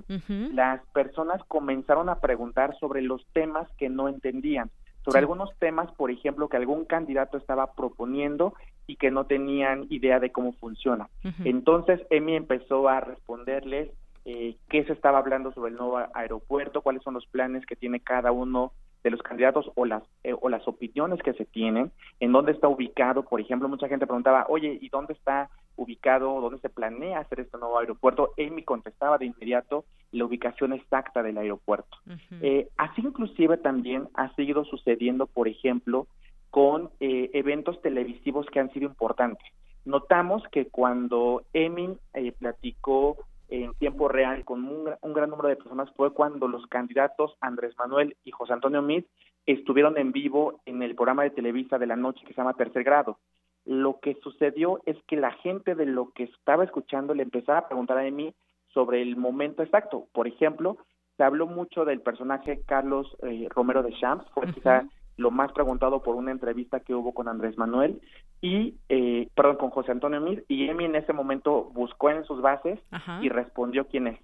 las 0.53 0.85
personas 0.93 1.43
comenzaron 1.49 2.11
a 2.11 2.21
preguntar 2.21 2.77
sobre 2.79 3.01
los 3.01 3.27
temas 3.33 3.67
que 3.79 3.89
no 3.89 4.09
entendían, 4.11 4.71
sobre 5.03 5.21
Sí. 5.21 5.23
algunos 5.23 5.49
temas, 5.59 5.91
por 5.93 6.11
ejemplo, 6.11 6.49
que 6.51 6.59
algún 6.59 6.85
candidato 6.85 7.39
estaba 7.39 7.73
proponiendo 7.73 8.53
y 8.87 8.97
que 8.97 9.11
no 9.11 9.27
tenían 9.27 9.87
idea 9.91 10.21
de 10.21 10.31
cómo 10.31 10.53
funciona. 10.55 11.09
Entonces, 11.45 12.01
Emi 12.11 12.37
empezó 12.37 12.89
a 12.89 13.01
responderles 13.01 13.91
eh, 14.25 14.57
qué 14.69 14.85
se 14.85 14.93
estaba 14.93 15.19
hablando 15.19 15.53
sobre 15.53 15.71
el 15.71 15.77
nuevo 15.77 15.99
aeropuerto, 16.15 16.83
cuáles 16.83 17.03
son 17.03 17.15
los 17.15 17.27
planes 17.27 17.65
que 17.67 17.77
tiene 17.77 18.01
cada 18.01 18.33
uno 18.33 18.73
de 19.05 19.11
los 19.11 19.23
candidatos 19.23 19.71
o 19.77 19.85
las 19.85 20.03
eh, 20.25 20.35
o 20.41 20.49
las 20.49 20.67
opiniones 20.67 21.23
que 21.23 21.33
se 21.35 21.45
tienen, 21.45 21.93
en 22.19 22.33
dónde 22.33 22.51
está 22.51 22.67
ubicado, 22.67 23.23
por 23.23 23.41
ejemplo, 23.41 23.69
mucha 23.69 23.87
gente 23.87 24.05
preguntaba, 24.05 24.47
oye, 24.49 24.79
¿y 24.81 24.89
dónde 24.89 25.13
está 25.13 25.49
ubicado, 25.77 26.41
dónde 26.41 26.59
se 26.59 26.71
planea 26.71 27.21
hacer 27.21 27.39
este 27.39 27.57
nuevo 27.57 27.79
aeropuerto? 27.79 28.33
Emi 28.37 28.65
contestaba 28.65 29.17
de 29.17 29.27
inmediato 29.27 29.85
la 30.11 30.25
ubicación 30.25 30.73
exacta 30.73 31.23
del 31.23 31.39
aeropuerto. 31.39 31.97
Eh, 32.41 32.69
así 32.77 33.03
inclusive 33.03 33.59
también 33.59 34.09
ha 34.15 34.35
seguido 34.35 34.65
sucediendo, 34.65 35.27
por 35.27 35.47
ejemplo, 35.47 36.09
con 36.57 36.89
eh, 37.01 37.29
eventos 37.35 37.83
televisivos 37.83 38.47
que 38.47 38.61
han 38.61 38.73
sido 38.73 38.87
importantes. 38.87 39.47
Notamos 39.85 40.43
que 40.51 40.69
cuando 40.69 41.43
Emin 41.53 41.99
eh, 42.15 42.33
platicó 42.33 43.19
en 43.49 43.75
tiempo 43.75 44.09
real 44.09 44.43
con 44.47 44.65
un, 44.65 44.87
gra- 44.87 44.99
un 45.03 45.13
gran 45.13 45.29
número 45.29 45.51
de 45.51 45.57
personas 45.57 45.91
fue 45.97 46.15
cuando 46.15 46.49
los 46.49 46.67
candidatos 46.69 47.37
Andrés 47.43 47.75
Manuel 47.77 48.17
y 48.25 48.31
José 48.31 48.55
Antonio 48.55 48.81
Meade 48.81 49.05
estuvieron 49.45 49.99
en 49.99 50.13
vivo 50.13 50.63
en 50.65 50.83
el 50.83 50.95
programa 50.95 51.25
de 51.25 51.31
Televisa 51.39 51.77
de 51.77 51.89
la 51.89 51.97
noche 51.97 52.25
que 52.25 52.33
se 52.33 52.39
llama 52.41 52.55
Tercer 52.55 52.85
Grado. 52.85 53.19
Lo 53.67 54.01
que 54.01 54.15
sucedió 54.23 54.81
es 54.87 54.97
que 55.09 55.17
la 55.17 55.33
gente 55.33 55.75
de 55.75 55.85
lo 55.85 56.11
que 56.13 56.23
estaba 56.23 56.65
escuchando 56.65 57.13
le 57.13 57.25
empezaba 57.25 57.59
a 57.59 57.69
preguntar 57.69 57.99
a 57.99 58.07
Emi 58.07 58.33
sobre 58.73 59.03
el 59.03 59.17
momento 59.17 59.63
exacto. 59.63 60.07
Por 60.15 60.27
ejemplo, 60.27 60.79
se 61.19 61.23
habló 61.23 61.47
mucho 61.47 61.85
del 61.85 62.01
personaje 62.01 62.63
Carlos 62.67 63.15
eh, 63.25 63.47
Romero 63.51 63.83
de 63.83 63.93
Champs, 64.01 64.25
fue 64.33 64.51
quizá 64.55 64.87
lo 65.17 65.31
más 65.31 65.53
preguntado 65.53 66.03
por 66.03 66.15
una 66.15 66.31
entrevista 66.31 66.81
que 66.81 66.95
hubo 66.95 67.15
con 67.15 67.29
Andrés 67.29 67.57
Manuel 67.57 68.01
y, 68.41 68.75
eh, 68.89 69.29
perdón, 69.35 69.57
con 69.57 69.71
José 69.71 69.93
Antonio 69.93 70.21
Mir, 70.21 70.45
y 70.49 70.69
Emi 70.69 70.85
en 70.85 70.97
ese 70.97 71.13
momento 71.13 71.71
buscó 71.73 72.11
en 72.11 72.25
sus 72.25 72.41
bases 72.43 72.79
Ajá. 72.91 73.21
y 73.23 73.29
respondió 73.29 73.87
quién 73.87 74.09
es. 74.09 74.19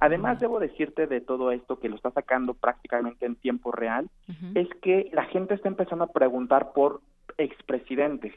Además, 0.00 0.38
debo 0.38 0.60
decirte 0.60 1.08
de 1.08 1.20
todo 1.20 1.50
esto 1.50 1.80
que 1.80 1.88
lo 1.88 1.96
está 1.96 2.12
sacando 2.12 2.54
prácticamente 2.54 3.26
en 3.26 3.34
tiempo 3.34 3.72
real, 3.72 4.08
es 4.54 4.68
que 4.80 5.10
la 5.12 5.24
gente 5.24 5.54
está 5.54 5.68
empezando 5.68 6.04
a 6.04 6.12
preguntar 6.12 6.72
por 6.72 7.00
expresidentes. 7.36 8.32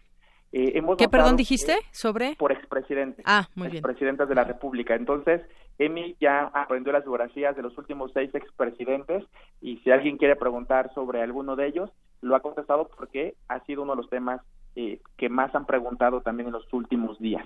Eh, 0.53 0.73
hemos 0.75 0.97
¿Qué, 0.97 1.07
perdón, 1.07 1.37
dijiste? 1.37 1.77
¿Sobre? 1.91 2.35
Por 2.35 2.51
expresidentes. 2.51 3.23
Ah, 3.27 3.47
muy 3.55 3.67
bien. 3.67 3.77
Expresidentes 3.77 4.27
de 4.27 4.35
la 4.35 4.43
República. 4.43 4.95
Entonces, 4.95 5.41
Emi 5.77 6.15
ya 6.19 6.51
aprendió 6.53 6.91
las 6.91 7.03
biografías 7.03 7.55
de 7.55 7.61
los 7.61 7.77
últimos 7.77 8.11
seis 8.13 8.33
expresidentes 8.35 9.23
y 9.61 9.77
si 9.77 9.91
alguien 9.91 10.17
quiere 10.17 10.35
preguntar 10.35 10.93
sobre 10.93 11.21
alguno 11.21 11.55
de 11.55 11.67
ellos, 11.67 11.89
lo 12.21 12.35
ha 12.35 12.41
contestado 12.41 12.87
porque 12.95 13.35
ha 13.47 13.61
sido 13.65 13.83
uno 13.83 13.93
de 13.93 13.97
los 14.01 14.09
temas 14.09 14.41
eh, 14.75 14.99
que 15.17 15.29
más 15.29 15.53
han 15.55 15.65
preguntado 15.65 16.21
también 16.21 16.47
en 16.47 16.53
los 16.53 16.71
últimos 16.73 17.17
días. 17.19 17.45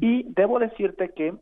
Y 0.00 0.24
debo 0.32 0.58
decirte 0.58 1.10
que 1.14 1.34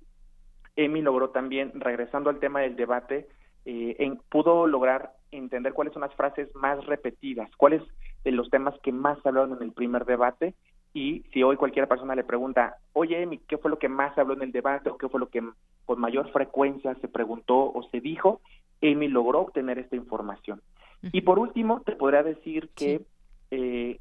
Emi 0.77 1.03
logró 1.03 1.31
también, 1.31 1.73
regresando 1.75 2.31
al 2.31 2.39
tema 2.39 2.61
del 2.61 2.77
debate, 2.77 3.29
eh, 3.65 3.97
en- 3.99 4.21
pudo 4.29 4.67
lograr 4.67 5.13
entender 5.31 5.73
cuáles 5.73 5.93
son 5.95 6.03
las 6.03 6.15
frases 6.15 6.55
más 6.55 6.85
repetidas, 6.87 7.51
cuáles 7.57 7.83
de 8.25 8.33
los 8.33 8.51
temas 8.51 8.75
que 8.83 8.93
más 8.93 9.19
hablaron 9.25 9.57
en 9.57 9.63
el 9.63 9.73
primer 9.73 10.05
debate. 10.05 10.55
Y 10.93 11.25
si 11.33 11.43
hoy 11.43 11.57
cualquier 11.57 11.89
persona 11.89 12.15
le 12.15 12.25
pregunta, 12.25 12.77
oye, 12.93 13.23
Emi, 13.23 13.39
¿qué 13.39 13.59
fue 13.59 13.71
lo 13.71 13.79
que 13.79 13.89
más 13.89 14.15
se 14.15 14.21
habló 14.21 14.35
en 14.35 14.43
el 14.43 14.53
debate 14.53 14.89
o 14.89 14.97
qué 14.97 15.09
fue 15.09 15.21
lo 15.21 15.29
que 15.29 15.43
con 15.85 16.01
mayor 16.01 16.31
frecuencia 16.33 16.95
se 16.97 17.09
preguntó 17.09 17.57
o 17.57 17.83
se 17.91 18.01
dijo? 18.01 18.41
Emi 18.81 19.09
logró 19.09 19.41
obtener 19.41 19.79
esta 19.79 19.97
información. 19.97 20.63
Y 21.03 21.21
por 21.21 21.39
último, 21.39 21.83
te 21.85 21.93
podría 21.93 22.23
decir 22.23 22.71
que 22.75 23.03
eh, 23.51 24.01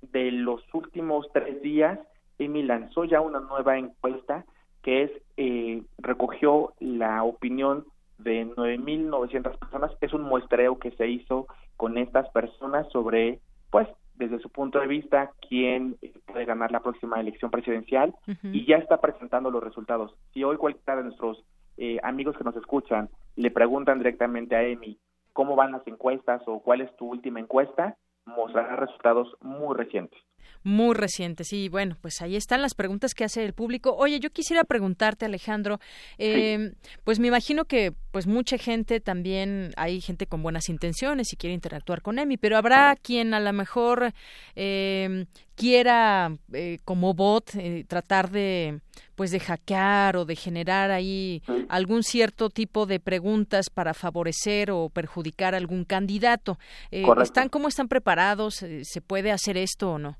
de 0.00 0.30
los 0.30 0.62
últimos 0.72 1.26
tres 1.32 1.60
días, 1.62 1.98
Emi 2.38 2.62
lanzó 2.62 3.04
ya 3.04 3.20
una 3.20 3.40
nueva 3.40 3.78
encuesta 3.78 4.44
que 4.82 5.02
es 5.02 5.10
eh, 5.36 5.82
recogió 5.98 6.72
la 6.78 7.24
opinión 7.24 7.86
de 8.18 8.46
9.900 8.46 9.58
personas. 9.58 9.90
Es 10.00 10.12
un 10.12 10.22
muestreo 10.22 10.78
que 10.78 10.92
se 10.92 11.08
hizo 11.08 11.48
con 11.76 11.98
estas 11.98 12.28
personas 12.30 12.86
sobre, 12.92 13.40
pues, 13.70 13.88
desde 14.16 14.38
su 14.38 14.50
punto 14.50 14.80
de 14.80 14.86
vista, 14.86 15.30
quién 15.48 15.96
eh, 16.02 16.12
puede 16.26 16.44
ganar 16.44 16.72
la 16.72 16.80
próxima 16.80 17.20
elección 17.20 17.50
presidencial 17.50 18.14
y 18.42 18.66
ya 18.66 18.76
está 18.76 19.00
presentando 19.00 19.50
los 19.50 19.62
resultados. 19.62 20.14
Si 20.32 20.42
hoy 20.44 20.56
cualquiera 20.56 20.96
de 20.96 21.04
nuestros 21.04 21.44
eh, 21.76 21.98
amigos 22.02 22.36
que 22.36 22.44
nos 22.44 22.56
escuchan 22.56 23.08
le 23.36 23.50
preguntan 23.50 23.98
directamente 23.98 24.56
a 24.56 24.62
Emi 24.62 24.98
cómo 25.32 25.54
van 25.54 25.72
las 25.72 25.86
encuestas 25.86 26.42
o 26.46 26.60
cuál 26.60 26.80
es 26.80 26.96
tu 26.96 27.06
última 27.06 27.40
encuesta, 27.40 27.96
mostrará 28.24 28.76
resultados 28.76 29.36
muy 29.40 29.76
recientes. 29.76 30.18
Muy 30.62 30.94
recientes. 30.94 31.52
Y 31.52 31.68
bueno, 31.68 31.96
pues 32.00 32.20
ahí 32.22 32.36
están 32.36 32.62
las 32.62 32.74
preguntas 32.74 33.14
que 33.14 33.24
hace 33.24 33.44
el 33.44 33.52
público. 33.52 33.94
Oye, 33.96 34.20
yo 34.20 34.30
quisiera 34.30 34.64
preguntarte, 34.64 35.24
Alejandro, 35.24 35.80
eh, 36.18 36.72
pues 37.04 37.18
me 37.18 37.28
imagino 37.28 37.64
que 37.64 37.92
pues 38.10 38.26
mucha 38.26 38.58
gente 38.58 39.00
también, 39.00 39.72
hay 39.76 40.00
gente 40.00 40.26
con 40.26 40.42
buenas 40.42 40.68
intenciones 40.68 41.32
y 41.32 41.36
quiere 41.36 41.54
interactuar 41.54 42.02
con 42.02 42.18
Emi, 42.18 42.36
pero 42.36 42.56
habrá 42.56 42.96
quien 42.96 43.34
a 43.34 43.40
lo 43.40 43.52
mejor 43.52 44.12
eh, 44.54 45.26
quiera 45.54 46.36
eh, 46.52 46.78
como 46.84 47.14
bot 47.14 47.54
eh, 47.54 47.84
tratar 47.88 48.30
de 48.30 48.80
pues 49.16 49.30
de 49.30 49.40
hackear 49.40 50.16
o 50.16 50.24
de 50.24 50.36
generar 50.36 50.90
ahí 50.90 51.42
algún 51.68 52.02
cierto 52.02 52.50
tipo 52.50 52.86
de 52.86 53.00
preguntas 53.00 53.70
para 53.70 53.94
favorecer 53.94 54.70
o 54.70 54.90
perjudicar 54.90 55.54
a 55.54 55.56
algún 55.56 55.84
candidato. 55.84 56.58
Eh. 56.90 57.04
¿Están 57.22 57.48
cómo 57.48 57.68
están 57.68 57.88
preparados? 57.88 58.62
Eh, 58.62 58.82
¿Se 58.84 59.00
puede 59.00 59.32
hacer 59.32 59.56
esto 59.56 59.92
o 59.92 59.98
no? 59.98 60.18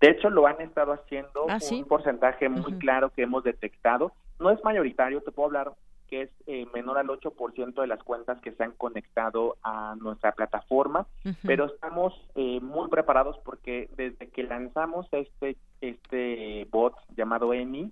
De 0.00 0.10
hecho, 0.10 0.28
lo 0.30 0.46
han 0.46 0.60
estado 0.60 0.92
haciendo 0.92 1.46
Ah, 1.48 1.58
¿sí? 1.60 1.82
un 1.82 1.88
porcentaje 1.88 2.48
muy 2.48 2.74
claro 2.78 3.10
que 3.10 3.22
hemos 3.22 3.44
detectado. 3.44 4.12
No 4.38 4.50
es 4.50 4.62
mayoritario, 4.64 5.22
te 5.22 5.32
puedo 5.32 5.46
hablar 5.46 5.72
que 6.08 6.22
es 6.22 6.30
eh, 6.46 6.66
menor 6.72 6.98
al 6.98 7.08
8% 7.08 7.80
de 7.80 7.86
las 7.88 8.00
cuentas 8.04 8.40
que 8.40 8.52
se 8.52 8.62
han 8.62 8.70
conectado 8.72 9.56
a 9.64 9.96
nuestra 10.00 10.30
plataforma, 10.32 11.06
pero 11.44 11.64
estamos 11.64 12.14
eh, 12.36 12.60
muy 12.60 12.88
preparados 12.88 13.36
porque 13.44 13.88
desde 13.96 14.28
que 14.28 14.44
lanzamos 14.44 15.08
este 15.10 15.56
este 15.80 16.66
bot 16.70 16.94
llamado 17.16 17.52
Emi, 17.52 17.90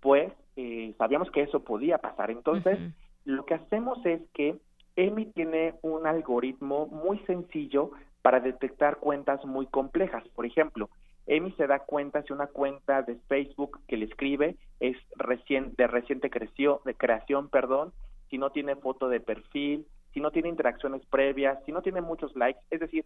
pues 0.00 0.32
eh, 0.54 0.94
sabíamos 0.98 1.30
que 1.32 1.42
eso 1.42 1.64
podía 1.64 1.98
pasar. 1.98 2.30
Entonces, 2.30 2.78
lo 3.24 3.44
que 3.44 3.54
hacemos 3.54 3.98
es 4.06 4.20
que 4.34 4.56
Emi 4.94 5.26
tiene 5.26 5.74
un 5.82 6.06
algoritmo 6.06 6.86
muy 6.86 7.18
sencillo 7.26 7.90
para 8.22 8.38
detectar 8.38 8.98
cuentas 8.98 9.44
muy 9.44 9.66
complejas. 9.66 10.22
Por 10.28 10.46
ejemplo, 10.46 10.90
Emi 11.28 11.52
se 11.52 11.66
da 11.66 11.80
cuenta 11.80 12.22
si 12.22 12.32
una 12.32 12.46
cuenta 12.46 13.02
de 13.02 13.16
Facebook 13.28 13.80
que 13.86 13.96
le 13.96 14.06
escribe 14.06 14.56
es 14.80 14.96
recien- 15.16 15.76
de 15.76 15.86
reciente 15.86 16.30
creció, 16.30 16.80
de 16.84 16.94
creación, 16.94 17.48
perdón, 17.48 17.92
si 18.30 18.38
no 18.38 18.50
tiene 18.50 18.74
foto 18.76 19.08
de 19.08 19.20
perfil, 19.20 19.86
si 20.12 20.20
no 20.20 20.30
tiene 20.30 20.48
interacciones 20.48 21.04
previas, 21.06 21.58
si 21.66 21.72
no 21.72 21.82
tiene 21.82 22.00
muchos 22.00 22.34
likes, 22.34 22.60
es 22.70 22.80
decir, 22.80 23.04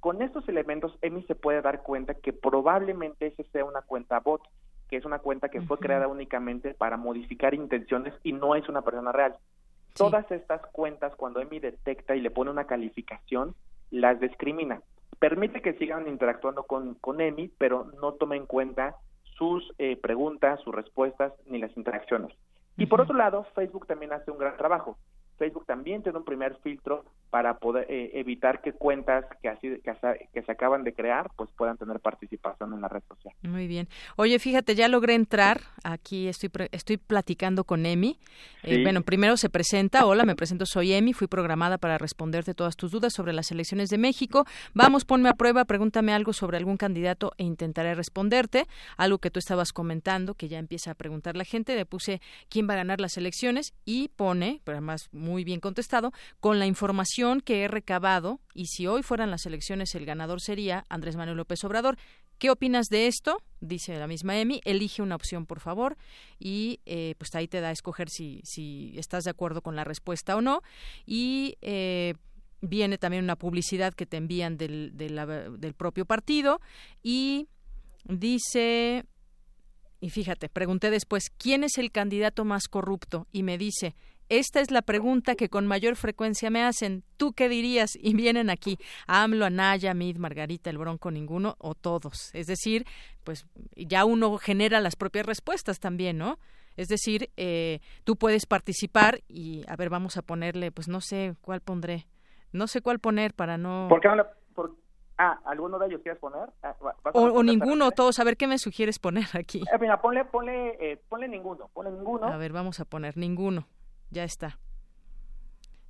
con 0.00 0.22
estos 0.22 0.48
elementos 0.48 0.96
Emi 1.02 1.22
se 1.24 1.34
puede 1.34 1.62
dar 1.62 1.82
cuenta 1.82 2.14
que 2.14 2.32
probablemente 2.32 3.26
ese 3.26 3.44
sea 3.50 3.64
una 3.64 3.82
cuenta 3.82 4.20
bot, 4.20 4.42
que 4.88 4.96
es 4.96 5.04
una 5.04 5.18
cuenta 5.18 5.48
que 5.48 5.62
fue 5.62 5.78
creada 5.78 6.08
únicamente 6.08 6.74
para 6.74 6.96
modificar 6.96 7.54
intenciones 7.54 8.14
y 8.22 8.32
no 8.32 8.54
es 8.54 8.68
una 8.68 8.82
persona 8.82 9.12
real. 9.12 9.34
Todas 9.96 10.30
estas 10.30 10.60
cuentas, 10.72 11.14
cuando 11.16 11.40
EMI 11.40 11.58
detecta 11.58 12.14
y 12.14 12.20
le 12.20 12.30
pone 12.30 12.50
una 12.50 12.66
calificación, 12.66 13.54
las 13.90 14.20
discrimina. 14.20 14.82
Permite 15.18 15.62
que 15.62 15.74
sigan 15.74 16.08
interactuando 16.08 16.64
con, 16.64 16.94
con 16.94 17.20
EMI, 17.20 17.48
pero 17.58 17.90
no 18.00 18.14
toma 18.14 18.36
en 18.36 18.46
cuenta 18.46 18.96
sus 19.36 19.72
eh, 19.78 19.96
preguntas, 19.96 20.60
sus 20.60 20.74
respuestas 20.74 21.32
ni 21.46 21.58
las 21.58 21.76
interacciones. 21.76 22.36
Y 22.76 22.86
por 22.86 23.00
otro 23.00 23.16
lado, 23.16 23.44
Facebook 23.54 23.86
también 23.86 24.12
hace 24.12 24.30
un 24.30 24.38
gran 24.38 24.56
trabajo. 24.56 24.98
Facebook 25.36 25.66
también 25.66 26.02
tiene 26.02 26.18
un 26.18 26.24
primer 26.24 26.56
filtro 26.62 27.04
para 27.30 27.58
poder 27.58 27.86
eh, 27.90 28.12
evitar 28.14 28.60
que 28.60 28.72
cuentas 28.72 29.24
que 29.42 29.48
así 29.48 29.80
que, 29.82 30.42
se 30.42 30.52
acaban 30.52 30.84
de 30.84 30.92
crear 30.92 31.30
pues 31.36 31.50
puedan 31.56 31.76
tener 31.76 31.98
participación 31.98 32.72
en 32.72 32.80
la 32.80 32.88
red 32.88 33.02
social. 33.08 33.34
Muy 33.42 33.66
bien. 33.66 33.88
Oye, 34.16 34.38
fíjate, 34.38 34.74
ya 34.74 34.86
logré 34.88 35.14
entrar. 35.14 35.60
Aquí 35.82 36.28
estoy 36.28 36.50
estoy 36.70 36.96
platicando 36.96 37.64
con 37.64 37.86
Emi. 37.86 38.18
Eh, 38.62 38.82
bueno, 38.82 39.02
primero 39.02 39.36
se 39.36 39.50
presenta. 39.50 40.06
Hola, 40.06 40.24
me 40.24 40.36
presento, 40.36 40.64
soy 40.64 40.92
Emi. 40.92 41.12
Fui 41.12 41.26
programada 41.26 41.78
para 41.78 41.98
responderte 41.98 42.54
todas 42.54 42.76
tus 42.76 42.92
dudas 42.92 43.12
sobre 43.12 43.32
las 43.32 43.50
elecciones 43.50 43.88
de 43.90 43.98
México. 43.98 44.44
Vamos, 44.72 45.04
ponme 45.04 45.28
a 45.28 45.34
prueba, 45.34 45.64
pregúntame 45.64 46.12
algo 46.12 46.32
sobre 46.32 46.56
algún 46.56 46.76
candidato 46.76 47.32
e 47.36 47.44
intentaré 47.44 47.94
responderte. 47.94 48.66
Algo 48.96 49.18
que 49.18 49.30
tú 49.30 49.38
estabas 49.38 49.72
comentando, 49.72 50.34
que 50.34 50.48
ya 50.48 50.58
empieza 50.58 50.92
a 50.92 50.94
preguntar 50.94 51.36
la 51.36 51.44
gente. 51.44 51.74
Le 51.74 51.84
puse 51.84 52.20
quién 52.48 52.68
va 52.68 52.74
a 52.74 52.76
ganar 52.76 53.00
las 53.00 53.16
elecciones 53.16 53.74
y 53.84 54.08
pone, 54.08 54.60
pero 54.62 54.78
además 54.78 55.08
muy 55.24 55.44
bien 55.44 55.60
contestado, 55.60 56.12
con 56.40 56.58
la 56.58 56.66
información 56.66 57.40
que 57.40 57.62
he 57.62 57.68
recabado, 57.68 58.40
y 58.54 58.66
si 58.66 58.86
hoy 58.86 59.02
fueran 59.02 59.30
las 59.30 59.46
elecciones 59.46 59.94
el 59.94 60.06
ganador 60.06 60.40
sería 60.40 60.84
Andrés 60.88 61.16
Manuel 61.16 61.38
López 61.38 61.64
Obrador. 61.64 61.96
¿Qué 62.38 62.50
opinas 62.50 62.86
de 62.88 63.06
esto? 63.06 63.38
Dice 63.60 63.96
la 63.98 64.06
misma 64.06 64.38
Emi. 64.38 64.60
Elige 64.64 65.02
una 65.02 65.14
opción, 65.14 65.46
por 65.46 65.60
favor, 65.60 65.96
y 66.38 66.80
eh, 66.84 67.14
pues 67.16 67.34
ahí 67.34 67.48
te 67.48 67.60
da 67.60 67.68
a 67.68 67.72
escoger 67.72 68.08
si, 68.10 68.40
si 68.44 68.92
estás 68.96 69.24
de 69.24 69.30
acuerdo 69.30 69.62
con 69.62 69.76
la 69.76 69.84
respuesta 69.84 70.36
o 70.36 70.40
no. 70.40 70.62
Y 71.06 71.56
eh, 71.62 72.14
viene 72.60 72.98
también 72.98 73.24
una 73.24 73.36
publicidad 73.36 73.94
que 73.94 74.06
te 74.06 74.16
envían 74.16 74.56
del, 74.56 74.92
del 74.96 75.74
propio 75.74 76.06
partido 76.06 76.60
y 77.02 77.48
dice 78.04 79.04
y 80.04 80.10
fíjate, 80.10 80.50
pregunté 80.50 80.90
después, 80.90 81.30
¿quién 81.30 81.64
es 81.64 81.78
el 81.78 81.90
candidato 81.90 82.44
más 82.44 82.68
corrupto? 82.68 83.26
Y 83.32 83.42
me 83.42 83.56
dice, 83.56 83.94
esta 84.28 84.60
es 84.60 84.70
la 84.70 84.82
pregunta 84.82 85.34
que 85.34 85.48
con 85.48 85.66
mayor 85.66 85.96
frecuencia 85.96 86.50
me 86.50 86.62
hacen. 86.62 87.04
¿Tú 87.16 87.32
qué 87.32 87.48
dirías? 87.48 87.90
Y 88.00 88.14
vienen 88.14 88.50
aquí 88.50 88.78
AMLO, 89.06 89.44
Anaya, 89.44 89.94
Mid, 89.94 90.16
Margarita, 90.16 90.70
el 90.70 90.78
Bronco, 90.78 91.10
ninguno 91.10 91.56
o 91.58 91.74
todos. 91.74 92.34
Es 92.34 92.46
decir, 92.46 92.86
pues 93.22 93.46
ya 93.76 94.04
uno 94.04 94.36
genera 94.38 94.80
las 94.80 94.96
propias 94.96 95.26
respuestas 95.26 95.80
también, 95.80 96.18
¿no? 96.18 96.38
Es 96.76 96.88
decir, 96.88 97.30
eh, 97.36 97.80
tú 98.02 98.16
puedes 98.16 98.46
participar 98.46 99.20
y, 99.28 99.64
a 99.68 99.76
ver, 99.76 99.90
vamos 99.90 100.16
a 100.16 100.22
ponerle, 100.22 100.72
pues 100.72 100.88
no 100.88 101.00
sé 101.00 101.34
cuál 101.40 101.60
pondré. 101.60 102.06
No 102.52 102.66
sé 102.66 102.80
cuál 102.80 102.98
poner 102.98 103.34
para 103.34 103.58
no... 103.58 103.86
¿Por 103.88 104.00
qué 104.00 104.08
no 104.08 104.16
le, 104.16 104.24
Ah, 105.16 105.38
¿alguno 105.44 105.78
de 105.78 105.86
ellos 105.86 106.00
quieres 106.02 106.20
poner? 106.20 106.48
Ah, 106.62 106.74
o, 107.12 107.42
ninguno, 107.44 107.92
todos. 107.92 108.18
A 108.18 108.24
ver, 108.24 108.36
¿qué 108.36 108.48
me 108.48 108.58
sugieres 108.58 108.98
poner 108.98 109.26
aquí? 109.34 109.60
Eh, 109.60 109.78
mira, 109.80 110.00
ponle, 110.00 110.24
ponle, 110.24 110.76
eh, 110.80 111.00
ponle 111.08 111.28
ninguno, 111.28 111.70
ponle 111.72 111.92
ninguno. 111.92 112.26
A 112.26 112.36
ver, 112.36 112.52
vamos 112.52 112.80
a 112.80 112.84
poner 112.84 113.16
ninguno 113.16 113.68
ya 114.14 114.24
está. 114.24 114.58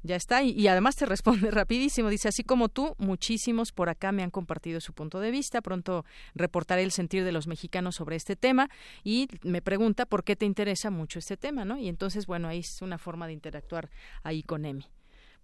Ya 0.02 0.16
está, 0.16 0.42
y, 0.42 0.68
además 0.68 0.96
te 0.96 1.06
responde 1.06 1.50
rapidísimo. 1.50 2.10
Dice, 2.10 2.28
así 2.28 2.42
como 2.44 2.68
tú, 2.68 2.94
muchísimos 2.98 3.72
por 3.72 3.88
acá 3.88 4.12
me 4.12 4.22
han 4.22 4.30
compartido 4.30 4.80
su 4.80 4.92
punto 4.92 5.18
de 5.18 5.30
vista. 5.30 5.62
Pronto 5.62 6.04
reportaré 6.34 6.82
el 6.82 6.90
sentir 6.90 7.24
de 7.24 7.32
los 7.32 7.46
mexicanos 7.46 7.94
sobre 7.96 8.16
este 8.16 8.36
tema 8.36 8.68
y 9.02 9.28
me 9.42 9.62
pregunta 9.62 10.04
por 10.04 10.22
qué 10.22 10.36
te 10.36 10.44
interesa 10.44 10.90
mucho 10.90 11.18
este 11.18 11.38
tema, 11.38 11.64
¿no? 11.64 11.78
Y 11.78 11.88
entonces, 11.88 12.26
bueno, 12.26 12.48
ahí 12.48 12.58
es 12.58 12.82
una 12.82 12.98
forma 12.98 13.26
de 13.26 13.32
interactuar 13.32 13.88
ahí 14.22 14.42
con 14.42 14.66
Emi. 14.66 14.84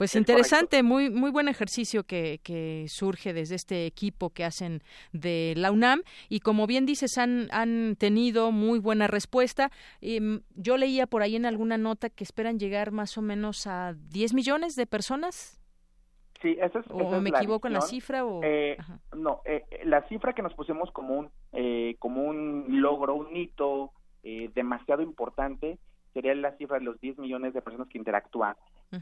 Pues 0.01 0.16
interesante, 0.16 0.82
muy 0.82 1.11
muy 1.11 1.30
buen 1.30 1.46
ejercicio 1.46 2.05
que, 2.05 2.40
que, 2.42 2.86
surge 2.88 3.34
desde 3.34 3.55
este 3.55 3.84
equipo 3.84 4.30
que 4.30 4.46
hacen 4.46 4.82
de 5.12 5.53
la 5.59 5.70
UNAM 5.70 6.01
y 6.30 6.40
como 6.40 6.66
bien 6.66 6.86
dices 6.86 7.18
han, 7.18 7.48
han 7.51 7.96
tenido 7.96 8.51
muy 8.51 8.78
buena 8.78 9.09
respuesta. 9.09 9.70
Em, 10.01 10.40
yo 10.57 10.78
leía 10.78 11.07
por 11.07 11.20
ahí 11.20 11.36
en 11.36 11.44
alguna 11.44 11.76
nota 11.76 12.09
que 12.09 12.24
esperan 12.24 12.59
llegar 12.59 12.92
más 12.92 13.18
o 13.18 13.20
menos 13.20 13.66
a 13.66 13.92
10 14.09 14.32
millones 14.32 14.74
de 14.74 14.86
personas. 14.86 15.61
Sí, 16.40 16.57
eso 16.59 16.78
es. 16.78 16.86
¿O 16.88 17.20
me 17.20 17.28
equivoco 17.28 17.66
en 17.66 17.74
la 17.74 17.82
cifra? 17.82 18.24
O... 18.24 18.40
Eh, 18.42 18.78
no, 19.14 19.42
eh, 19.44 19.66
la 19.84 20.09
cifra 20.09 20.32
que 20.32 20.40
nos 20.40 20.55
pusimos 20.55 20.90
como 20.92 21.18
un, 21.18 21.30
eh, 21.53 21.96
como 21.98 22.22
un 22.22 22.80
logro, 22.80 23.16
un 23.16 23.36
hito 23.36 23.92
demasiado 24.55 25.03
importante 25.03 25.78
sería 26.12 26.34
la 26.34 26.56
cifra 26.56 26.78
de 26.78 26.84
los 26.84 27.00
10 27.00 27.18
millones 27.18 27.54
de 27.54 27.62
personas 27.62 27.88
que 27.88 27.98
interactúan. 27.98 28.56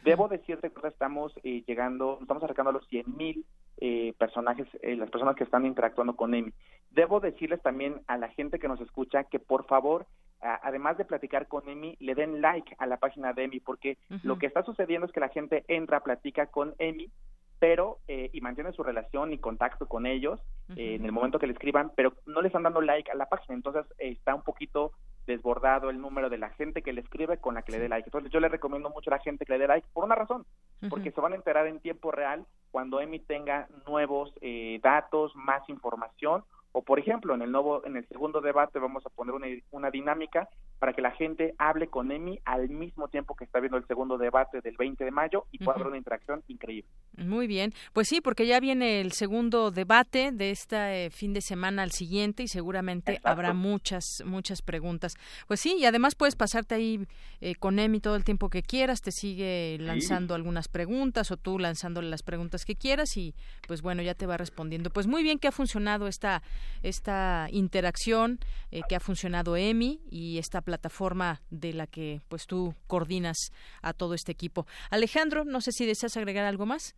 Debo 0.05 0.29
decirte 0.29 0.71
que 0.71 0.89
estamos 0.89 1.33
eh, 1.43 1.63
llegando, 1.67 2.19
estamos 2.21 2.43
acercando 2.43 2.71
a 2.71 2.73
los 2.75 2.87
100 2.89 3.17
mil 3.17 3.47
eh, 3.79 4.13
personajes, 4.19 4.67
eh, 4.83 4.97
las 4.97 5.11
personas 5.11 5.35
que 5.35 5.45
están 5.45 5.65
interactuando 5.65 6.15
con 6.15 6.35
EMI. 6.35 6.53
Debo 6.91 7.21
decirles 7.21 7.63
también 7.63 8.03
a 8.07 8.19
la 8.19 8.29
gente 8.29 8.59
que 8.59 8.69
nos 8.69 8.81
escucha 8.81 9.25
que 9.25 9.39
por 9.39 9.67
favor, 9.67 10.07
además 10.41 10.99
de 10.99 11.05
platicar 11.05 11.49
con 11.49 11.69
EMI, 11.69 11.97
le 12.01 12.15
den 12.15 12.43
like 12.43 12.77
a 12.79 12.87
la 12.87 12.99
página 12.99 13.33
de 13.33 13.45
EMI, 13.45 13.61
porque 13.61 13.97
lo 14.23 14.39
que 14.39 14.47
está 14.47 14.63
sucediendo 14.63 15.07
es 15.07 15.13
que 15.13 15.21
la 15.21 15.31
gente 15.31 15.65
entra, 15.69 16.01
platica 16.01 16.47
con 16.47 16.75
EMI, 16.79 17.11
pero 17.59 17.99
y 18.07 18.41
mantiene 18.41 18.73
su 18.73 18.83
relación 18.83 19.33
y 19.33 19.39
contacto 19.39 19.87
con 19.87 20.07
ellos 20.07 20.41
en 20.77 21.05
el 21.05 21.13
momento 21.13 21.39
que 21.39 21.47
le 21.47 21.53
escriban, 21.53 21.93
pero 21.97 22.13
no 22.27 22.41
le 22.41 22.49
están 22.49 22.63
dando 22.63 22.81
like 22.81 23.11
a 23.11 23.15
la 23.15 23.29
página, 23.29 23.55
entonces 23.55 23.85
está 23.99 24.35
un 24.35 24.43
poquito 24.43 24.93
desbordado 25.29 25.91
el 25.91 26.01
número 26.01 26.29
de 26.29 26.39
la 26.39 26.51
gente 26.51 26.83
que 26.83 26.93
le 26.93 27.03
escribe 27.03 27.39
con 27.39 27.55
la 27.55 27.63
que 27.63 27.73
le 27.73 27.79
dé 27.79 27.89
like. 27.89 28.09
Entonces 28.09 28.33
yo 28.33 28.41
le 28.41 28.49
recomiendo 28.49 28.91
mucho 28.91 29.11
a 29.11 29.17
la 29.17 29.23
gente 29.23 29.45
que 29.45 29.53
le 29.53 29.59
dé 29.59 29.69
like 29.69 29.87
por 29.93 30.05
una 30.05 30.17
razón, 30.17 30.45
porque 30.89 31.13
se 31.13 31.21
van 31.21 31.33
a 31.33 31.37
enterar 31.37 31.67
en 31.67 31.81
tiempo 31.81 32.11
real 32.11 32.45
cuando 32.71 33.01
EMI 33.01 33.21
tenga 33.21 33.69
nuevos 33.87 34.33
eh, 34.41 34.81
datos, 34.83 35.35
más 35.37 35.69
información 35.69 36.45
o 36.73 36.83
por 36.83 36.99
ejemplo, 36.99 37.35
en 37.35 37.43
el 37.43 37.51
nuevo 37.51 37.85
en 37.87 37.97
el 37.97 38.07
segundo 38.09 38.41
debate 38.41 38.79
vamos 38.79 39.05
a 39.07 39.11
poner 39.11 39.35
una, 39.35 39.47
una 39.71 39.91
dinámica 39.91 40.49
para 40.79 40.93
que 40.93 41.03
la 41.03 41.11
gente 41.11 41.55
hable 41.59 41.89
con 41.89 42.13
EMI 42.13 42.41
al 42.45 42.69
mismo 42.69 43.09
tiempo 43.09 43.35
que 43.35 43.45
está 43.45 43.59
viendo 43.59 43.79
el 43.79 43.87
segundo 43.87 44.17
debate 44.17 44.61
del 44.61 44.77
20 44.77 45.05
de 45.05 45.11
mayo 45.11 45.47
y 45.51 45.59
pueda 45.59 45.75
haber 45.75 45.89
una 45.89 45.97
interacción 45.97 46.43
increíble. 46.47 46.89
Muy 47.17 47.47
bien, 47.49 47.73
pues 47.93 48.09
sí, 48.09 48.21
porque 48.21 48.47
ya 48.47 48.61
viene 48.61 49.01
el 49.01 49.13
segundo 49.13 49.71
debate 49.71 50.31
de 50.33 50.51
este 50.51 51.11
fin 51.11 51.33
de 51.33 51.41
semana 51.41 51.83
al 51.83 51.91
siguiente 51.91 52.45
y 52.45 52.49
seguramente 52.49 53.19
habrá 53.25 53.53
muchas, 53.55 54.23
muchas 54.25 54.63
preguntas. 54.63 55.15
Pues 55.49 55.61
sí, 55.61 55.77
y 55.79 55.85
además 55.85 56.15
puedes 56.15 56.37
pasarte 56.37 56.77
ahí 56.77 57.07
eh, 57.41 57.57
con 57.57 57.79
Emi 57.79 58.01
todo 58.01 58.15
el 58.15 58.25
tiempo 58.25 58.49
que 58.49 58.63
quieras, 58.63 59.01
te 59.01 59.11
sigue 59.11 59.79
lanzando 59.81 60.35
algunas 60.35 60.69
preguntas 60.69 61.31
o 61.33 61.37
tú 61.37 61.59
lanzándole 61.59 62.09
las 62.09 62.23
preguntas 62.23 62.65
que 62.65 62.77
quieras 62.77 63.17
y 63.17 63.35
pues 63.67 63.83
bueno, 63.83 64.03
ya 64.03 64.15
te 64.15 64.27
va 64.27 64.37
respondiendo. 64.37 64.91
Pues 64.91 65.09
muy 65.09 65.25
bien 65.25 65.39
que 65.39 65.49
ha 65.49 65.53
funcionado 65.53 66.07
esta, 66.07 66.43
esta 66.83 67.49
interacción, 67.51 68.39
eh, 68.71 68.83
que 68.89 68.97
ha 68.97 69.01
funcionado 69.01 69.57
Emi 69.57 70.01
y 70.11 70.39
esta 70.39 70.61
plataforma 70.61 71.41
de 71.51 71.73
la 71.73 71.87
que 71.87 72.21
pues 72.29 72.47
tú 72.47 72.75
coordinas 72.87 73.53
a 73.83 73.93
todo 73.93 74.15
este 74.15 74.33
equipo. 74.33 74.67
Alejandro, 74.91 75.45
no 75.45 75.61
sé 75.61 75.73
si 75.73 75.87
deseas 75.87 76.17
agregar 76.17 76.45
algo 76.45 76.67
más. 76.67 76.97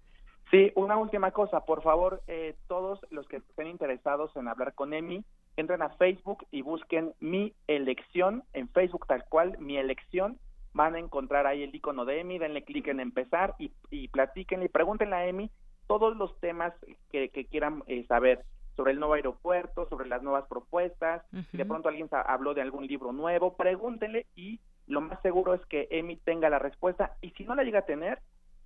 Sí, 0.50 0.72
una 0.74 0.96
última 0.96 1.30
cosa, 1.30 1.60
por 1.60 1.82
favor, 1.82 2.22
eh, 2.26 2.56
todos 2.66 2.98
los 3.10 3.26
que 3.28 3.36
estén 3.36 3.68
interesados 3.68 4.34
en 4.36 4.48
hablar 4.48 4.74
con 4.74 4.92
Emi, 4.92 5.24
entren 5.56 5.82
a 5.82 5.90
Facebook 5.90 6.46
y 6.50 6.62
busquen 6.62 7.14
mi 7.20 7.54
elección, 7.68 8.42
en 8.52 8.68
Facebook 8.68 9.06
tal 9.06 9.24
cual, 9.28 9.56
mi 9.60 9.76
elección, 9.76 10.38
van 10.72 10.94
a 10.94 10.98
encontrar 10.98 11.46
ahí 11.46 11.62
el 11.62 11.74
icono 11.74 12.04
de 12.04 12.20
Emi, 12.20 12.38
denle 12.38 12.64
clic 12.64 12.88
en 12.88 13.00
empezar 13.00 13.54
y, 13.58 13.72
y 13.90 14.08
platíquenle 14.08 14.66
y 14.66 14.68
pregúntenle 14.68 15.16
a 15.16 15.26
Emi 15.26 15.50
todos 15.86 16.16
los 16.16 16.38
temas 16.38 16.72
que, 17.10 17.30
quieran 17.50 17.82
eh, 17.88 18.04
saber 18.06 18.44
sobre 18.76 18.92
el 18.92 18.98
nuevo 18.98 19.14
aeropuerto, 19.14 19.88
sobre 19.88 20.08
las 20.08 20.22
nuevas 20.22 20.46
propuestas, 20.48 21.22
si 21.50 21.56
de 21.56 21.64
pronto 21.64 21.88
alguien 21.88 22.08
habló 22.10 22.54
de 22.54 22.62
algún 22.62 22.86
libro 22.86 23.12
nuevo, 23.12 23.56
pregúntenle 23.56 24.26
y 24.34 24.60
lo 24.86 25.00
más 25.00 25.20
seguro 25.22 25.54
es 25.54 25.64
que 25.66 25.88
Emi 25.90 26.16
tenga 26.16 26.50
la 26.50 26.58
respuesta 26.58 27.16
y 27.20 27.30
si 27.30 27.44
no 27.44 27.54
la 27.54 27.62
llega 27.62 27.80
a 27.80 27.86
tener, 27.86 28.20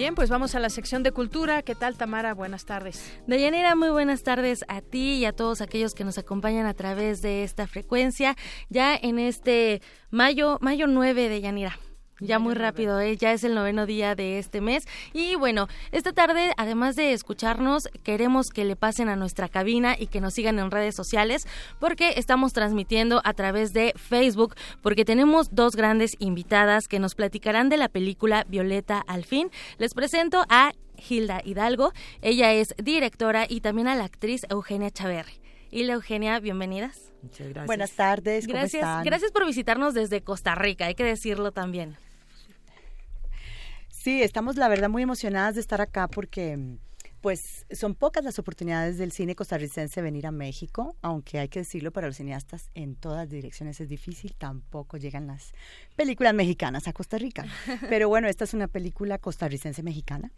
Bien, 0.05 0.15
pues 0.15 0.29
vamos 0.29 0.55
a 0.55 0.61
la 0.61 0.69
sección 0.69 1.03
de 1.03 1.13
cultura. 1.13 1.63
¿Qué 1.63 1.75
tal, 1.75 1.97
Tamara? 1.97 2.35
Buenas 2.35 2.67
tardes. 2.67 3.11
Dayanira, 3.27 3.75
muy 3.75 3.89
buenas 3.89 4.23
tardes 4.23 4.63
a 4.69 4.83
ti 4.83 5.15
y 5.15 5.25
a 5.25 5.33
todos 5.33 5.63
aquellos 5.63 5.95
que 5.95 6.05
nos 6.05 6.19
acompañan 6.19 6.67
a 6.67 6.75
través 6.75 7.23
de 7.23 7.43
esta 7.43 7.67
frecuencia. 7.67 8.37
Ya 8.69 8.95
en 8.95 9.19
este 9.19 9.81
mayo, 10.11 10.59
mayo 10.61 10.89
9 10.89 11.31
de 11.31 11.41
Yanira. 11.41 11.79
Ya 12.21 12.39
muy 12.39 12.55
rápido, 12.55 13.01
¿eh? 13.01 13.17
ya 13.17 13.33
es 13.33 13.43
el 13.43 13.55
noveno 13.55 13.87
día 13.87 14.15
de 14.15 14.39
este 14.39 14.61
mes. 14.61 14.87
Y 15.13 15.35
bueno, 15.35 15.67
esta 15.91 16.13
tarde, 16.13 16.53
además 16.57 16.95
de 16.95 17.13
escucharnos, 17.13 17.89
queremos 18.05 18.51
que 18.51 18.65
le 18.65 18.77
pasen 18.77 19.09
a 19.09 19.17
nuestra 19.17 19.49
cabina 19.49 19.97
y 19.99 20.07
que 20.07 20.21
nos 20.21 20.35
sigan 20.35 20.61
en 20.61 20.71
redes 20.71 20.95
sociales, 20.95 21.47
porque 21.81 22.15
estamos 22.17 22.53
transmitiendo 22.53 23.21
a 23.25 23.35
través 23.35 23.73
de 23.73 23.93
Facebook, 23.97 24.55
porque 24.81 25.05
tenemos 25.05 25.49
dos 25.55 25.75
grandes 25.75 26.13
invitadas 26.21 26.87
que 26.87 27.01
nos 27.01 27.17
platicarán 27.17 27.69
de 27.69 27.79
la 27.79 27.89
película 27.89 28.45
Violeta 28.49 29.03
al 29.07 29.25
fin. 29.25 29.51
Les 29.79 29.93
presento 29.93 30.45
a 30.49 30.73
Hilda 31.09 31.43
Hidalgo, 31.45 31.93
ella 32.23 32.53
es 32.53 32.75
directora 32.83 33.47
y 33.49 33.61
también 33.61 33.89
a 33.89 33.97
la 33.97 34.05
actriz 34.05 34.43
Eugenia 34.49 34.91
Chaverri. 34.91 35.41
Y 35.71 35.83
la 35.83 35.95
Eugenia, 35.95 36.39
bienvenidas. 36.39 37.13
Muchas 37.23 37.49
gracias. 37.49 37.67
Buenas 37.67 37.91
tardes, 37.93 38.47
¿cómo 38.47 38.59
gracias, 38.59 38.83
están? 38.83 39.05
Gracias 39.05 39.33
por 39.33 39.47
visitarnos 39.47 39.95
desde 39.95 40.23
Costa 40.23 40.55
Rica, 40.55 40.87
hay 40.87 40.95
que 40.95 41.05
decirlo 41.05 41.51
también. 41.51 41.97
Sí, 44.05 44.23
estamos 44.23 44.57
la 44.57 44.69
verdad 44.69 44.91
muy 44.91 45.03
emocionadas 45.03 45.55
de 45.55 45.63
estar 45.63 45.81
acá 45.81 46.09
porque 46.09 46.77
pues 47.23 47.65
son 47.71 47.95
pocas 47.95 48.23
las 48.23 48.39
oportunidades 48.39 48.99
del 48.99 49.13
cine 49.13 49.35
costarricense 49.35 50.03
venir 50.03 50.27
a 50.27 50.31
México, 50.31 50.95
aunque 51.01 51.39
hay 51.39 51.49
que 51.49 51.61
decirlo 51.61 51.91
para 51.91 52.09
los 52.09 52.17
cineastas 52.17 52.69
en 52.75 52.97
todas 52.97 53.31
direcciones 53.31 53.81
es 53.81 53.89
difícil, 53.89 54.35
tampoco 54.35 54.99
llegan 54.99 55.27
las 55.27 55.55
películas 55.97 56.35
mexicanas 56.35 56.87
a 56.87 56.93
Costa 56.93 57.17
Rica. 57.17 57.47
Pero 57.89 58.11
bueno, 58.11 58.29
esta 58.29 58.45
es 58.45 58.53
una 58.53 58.69
película 58.69 59.17
costarricense 59.17 59.83
mexicana, 59.83 60.33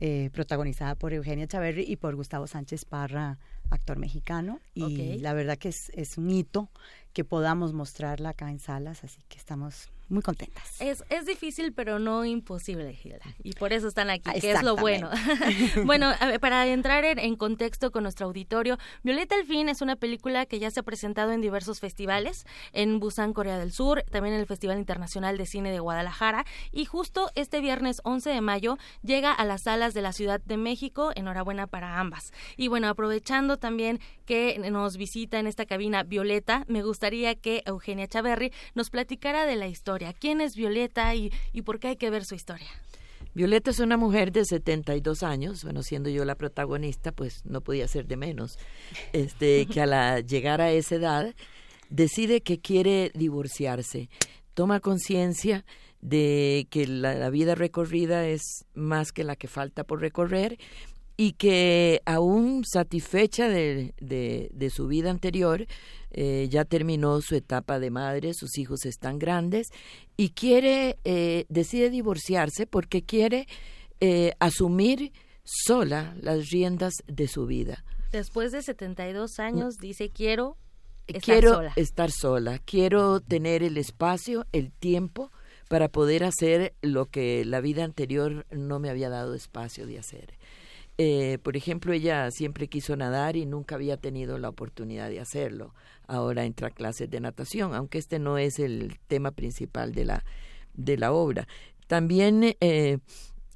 eh, 0.00 0.30
protagonizada 0.32 0.96
por 0.96 1.12
Eugenia 1.12 1.46
Chaverri 1.46 1.84
y 1.86 1.94
por 1.94 2.16
Gustavo 2.16 2.48
Sánchez 2.48 2.86
Parra, 2.86 3.38
actor 3.70 3.98
mexicano. 3.98 4.58
Y 4.74 5.18
la 5.18 5.32
verdad 5.32 5.56
que 5.58 5.68
es, 5.68 5.92
es 5.94 6.18
un 6.18 6.28
hito 6.28 6.70
que 7.12 7.22
podamos 7.22 7.72
mostrarla 7.72 8.30
acá 8.30 8.50
en 8.50 8.58
salas, 8.58 9.04
así 9.04 9.22
que 9.28 9.38
estamos 9.38 9.92
muy 10.08 10.22
contentas. 10.22 10.80
Es, 10.80 11.04
es 11.08 11.26
difícil, 11.26 11.72
pero 11.72 11.98
no 11.98 12.24
imposible, 12.24 12.96
Hilda. 13.02 13.24
Y 13.42 13.52
por 13.52 13.72
eso 13.72 13.88
están 13.88 14.10
aquí, 14.10 14.30
que 14.40 14.52
es 14.52 14.62
lo 14.62 14.76
bueno. 14.76 15.10
bueno, 15.84 16.12
a 16.18 16.26
ver, 16.26 16.40
para 16.40 16.66
entrar 16.66 17.04
en, 17.04 17.18
en 17.18 17.36
contexto 17.36 17.90
con 17.90 18.04
nuestro 18.04 18.26
auditorio, 18.26 18.78
Violeta 19.02 19.34
al 19.34 19.44
fin 19.44 19.68
es 19.68 19.82
una 19.82 19.96
película 19.96 20.46
que 20.46 20.58
ya 20.58 20.70
se 20.70 20.80
ha 20.80 20.82
presentado 20.82 21.32
en 21.32 21.40
diversos 21.40 21.80
festivales, 21.80 22.46
en 22.72 23.00
Busan, 23.00 23.32
Corea 23.32 23.58
del 23.58 23.72
Sur, 23.72 24.02
también 24.10 24.34
en 24.34 24.40
el 24.40 24.46
Festival 24.46 24.78
Internacional 24.78 25.36
de 25.38 25.46
Cine 25.46 25.72
de 25.72 25.80
Guadalajara, 25.80 26.44
y 26.72 26.84
justo 26.84 27.30
este 27.34 27.60
viernes 27.60 28.00
11 28.04 28.30
de 28.30 28.40
mayo 28.40 28.78
llega 29.02 29.32
a 29.32 29.44
las 29.44 29.62
salas 29.62 29.94
de 29.94 30.02
la 30.02 30.12
Ciudad 30.12 30.40
de 30.40 30.56
México. 30.56 31.12
Enhorabuena 31.14 31.66
para 31.66 31.98
ambas. 31.98 32.32
Y 32.56 32.68
bueno, 32.68 32.88
aprovechando 32.88 33.56
también 33.56 34.00
que 34.24 34.58
nos 34.70 34.96
visita 34.96 35.38
en 35.38 35.46
esta 35.46 35.66
cabina 35.66 36.02
Violeta, 36.02 36.64
me 36.68 36.82
gustaría 36.82 37.34
que 37.34 37.62
Eugenia 37.66 38.06
Chaverri 38.06 38.52
nos 38.74 38.90
platicara 38.90 39.46
de 39.46 39.56
la 39.56 39.66
historia. 39.66 39.95
¿Quién 40.18 40.40
es 40.40 40.54
Violeta 40.54 41.14
y, 41.14 41.32
y 41.52 41.62
por 41.62 41.78
qué 41.78 41.88
hay 41.88 41.96
que 41.96 42.10
ver 42.10 42.24
su 42.24 42.34
historia? 42.34 42.68
Violeta 43.34 43.70
es 43.70 43.80
una 43.80 43.96
mujer 43.98 44.32
de 44.32 44.44
72 44.44 45.22
años, 45.22 45.62
bueno, 45.62 45.82
siendo 45.82 46.08
yo 46.08 46.24
la 46.24 46.36
protagonista, 46.36 47.12
pues 47.12 47.44
no 47.44 47.60
podía 47.60 47.86
ser 47.86 48.06
de 48.06 48.16
menos, 48.16 48.58
este, 49.12 49.66
que 49.66 49.82
a 49.82 49.86
la 49.86 50.20
llegar 50.20 50.60
a 50.60 50.70
esa 50.70 50.94
edad 50.94 51.34
decide 51.90 52.40
que 52.40 52.58
quiere 52.58 53.12
divorciarse, 53.14 54.08
toma 54.54 54.80
conciencia 54.80 55.64
de 56.00 56.66
que 56.70 56.86
la, 56.86 57.14
la 57.14 57.30
vida 57.30 57.54
recorrida 57.54 58.26
es 58.26 58.64
más 58.74 59.12
que 59.12 59.24
la 59.24 59.36
que 59.36 59.48
falta 59.48 59.84
por 59.84 60.00
recorrer 60.00 60.58
y 61.16 61.32
que 61.32 62.02
aún 62.04 62.64
satisfecha 62.64 63.48
de, 63.48 63.94
de, 64.00 64.48
de 64.52 64.70
su 64.70 64.86
vida 64.86 65.10
anterior, 65.10 65.66
eh, 66.18 66.48
ya 66.50 66.64
terminó 66.64 67.20
su 67.20 67.34
etapa 67.34 67.78
de 67.78 67.90
madre, 67.90 68.32
sus 68.32 68.56
hijos 68.56 68.86
están 68.86 69.18
grandes 69.18 69.68
y 70.16 70.30
quiere, 70.30 70.98
eh, 71.04 71.44
decide 71.50 71.90
divorciarse 71.90 72.66
porque 72.66 73.02
quiere 73.02 73.46
eh, 74.00 74.32
asumir 74.40 75.12
sola 75.44 76.16
las 76.22 76.48
riendas 76.48 76.94
de 77.06 77.28
su 77.28 77.44
vida. 77.44 77.84
Después 78.12 78.50
de 78.50 78.62
72 78.62 79.38
años 79.40 79.76
dice 79.76 80.08
quiero 80.08 80.56
estar 81.06 81.22
quiero 81.22 81.54
sola. 81.54 81.72
estar 81.76 82.10
sola, 82.10 82.58
quiero 82.64 83.20
tener 83.20 83.62
el 83.62 83.76
espacio, 83.76 84.46
el 84.52 84.72
tiempo 84.72 85.30
para 85.68 85.88
poder 85.88 86.24
hacer 86.24 86.74
lo 86.80 87.06
que 87.06 87.44
la 87.44 87.60
vida 87.60 87.84
anterior 87.84 88.46
no 88.50 88.78
me 88.78 88.88
había 88.88 89.10
dado 89.10 89.34
espacio 89.34 89.86
de 89.86 89.98
hacer. 89.98 90.38
Eh, 90.98 91.38
por 91.42 91.56
ejemplo, 91.56 91.92
ella 91.92 92.30
siempre 92.30 92.68
quiso 92.68 92.96
nadar 92.96 93.36
y 93.36 93.44
nunca 93.44 93.74
había 93.74 93.98
tenido 93.98 94.38
la 94.38 94.48
oportunidad 94.48 95.10
de 95.10 95.20
hacerlo. 95.20 95.74
Ahora 96.06 96.44
entra 96.44 96.70
clases 96.70 97.10
de 97.10 97.20
natación, 97.20 97.74
aunque 97.74 97.98
este 97.98 98.18
no 98.18 98.38
es 98.38 98.58
el 98.58 98.98
tema 99.08 99.30
principal 99.30 99.92
de 99.92 100.04
la, 100.04 100.24
de 100.74 100.96
la 100.96 101.12
obra. 101.12 101.46
También 101.86 102.56
eh, 102.60 102.98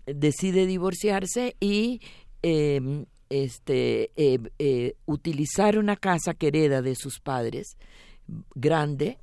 decide 0.07 0.67
divorciarse 0.67 1.57
y 1.61 2.01
eh, 2.43 3.05
este, 3.31 4.11
eh, 4.17 4.39
eh, 4.59 4.95
utilizar 5.07 5.79
una 5.79 5.97
casa 5.97 6.35
que 6.35 6.51
de 6.83 6.95
sus 6.97 7.21
padres, 7.21 7.77
grande, 8.55 9.19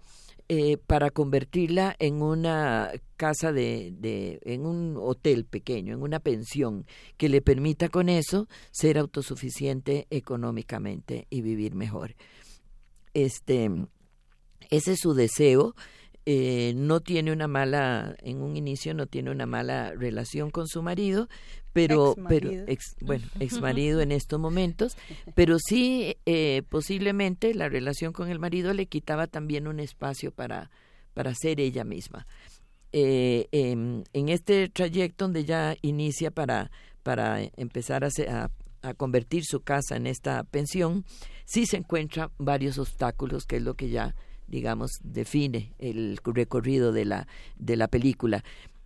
eh, 0.49 0.77
para 0.77 1.09
convertirla 1.09 1.93
en 1.99 2.21
una 2.21 2.89
casa 3.17 3.51
de, 3.51 3.93
de, 3.99 4.39
en 4.43 4.65
un 4.65 4.95
hotel 4.97 5.43
pequeño, 5.43 5.93
en 5.93 6.01
una 6.01 6.21
pensión, 6.21 6.85
que 7.17 7.27
le 7.27 7.41
permita 7.41 7.89
con 7.89 8.07
eso 8.07 8.47
ser 8.71 8.97
autosuficiente 8.97 10.07
económicamente 10.09 11.27
y 11.29 11.41
vivir 11.41 11.75
mejor. 11.75 12.15
Este, 13.17 13.71
ese 14.69 14.91
es 14.91 14.99
su 14.99 15.15
deseo. 15.15 15.73
Eh, 16.27 16.73
no 16.75 16.99
tiene 16.99 17.31
una 17.31 17.47
mala, 17.47 18.15
en 18.21 18.43
un 18.43 18.55
inicio 18.55 18.93
no 18.93 19.07
tiene 19.07 19.31
una 19.31 19.47
mala 19.47 19.91
relación 19.93 20.51
con 20.51 20.67
su 20.67 20.83
marido, 20.83 21.27
pero, 21.73 22.13
pero 22.27 22.49
Exmarido. 22.49 22.65
ex, 22.67 22.95
bueno, 23.01 23.25
ex 23.39 23.59
marido 23.59 24.01
en 24.01 24.11
estos 24.11 24.39
momentos, 24.39 24.97
pero 25.35 25.57
sí 25.57 26.17
eh, 26.27 26.61
posiblemente 26.69 27.55
la 27.55 27.69
relación 27.69 28.13
con 28.13 28.29
el 28.29 28.37
marido 28.37 28.71
le 28.75 28.85
quitaba 28.85 29.25
también 29.25 29.67
un 29.67 29.79
espacio 29.79 30.31
para, 30.31 30.69
para 31.15 31.33
ser 31.33 31.59
ella 31.59 31.83
misma. 31.83 32.27
Eh, 32.91 33.47
em, 33.51 34.03
en 34.13 34.29
este 34.29 34.69
trayecto 34.69 35.25
donde 35.25 35.43
ya 35.43 35.75
inicia 35.81 36.29
para, 36.29 36.69
para 37.01 37.41
empezar 37.55 38.03
a, 38.03 38.09
a, 38.29 38.51
a 38.83 38.93
convertir 38.93 39.43
su 39.43 39.61
casa 39.61 39.95
en 39.95 40.05
esta 40.05 40.43
pensión, 40.43 41.03
sí 41.47 41.65
se 41.65 41.77
encuentra 41.77 42.29
varios 42.37 42.77
obstáculos, 42.77 43.45
que 43.45 43.57
es 43.57 43.63
lo 43.63 43.73
que 43.73 43.89
ya 43.89 44.13
digamos 44.47 44.91
define 45.03 45.73
el 45.77 46.19
recorrido 46.23 46.91
de 46.91 47.05
la 47.05 47.27
de 47.57 47.75
la 47.75 47.87
película. 47.87 48.43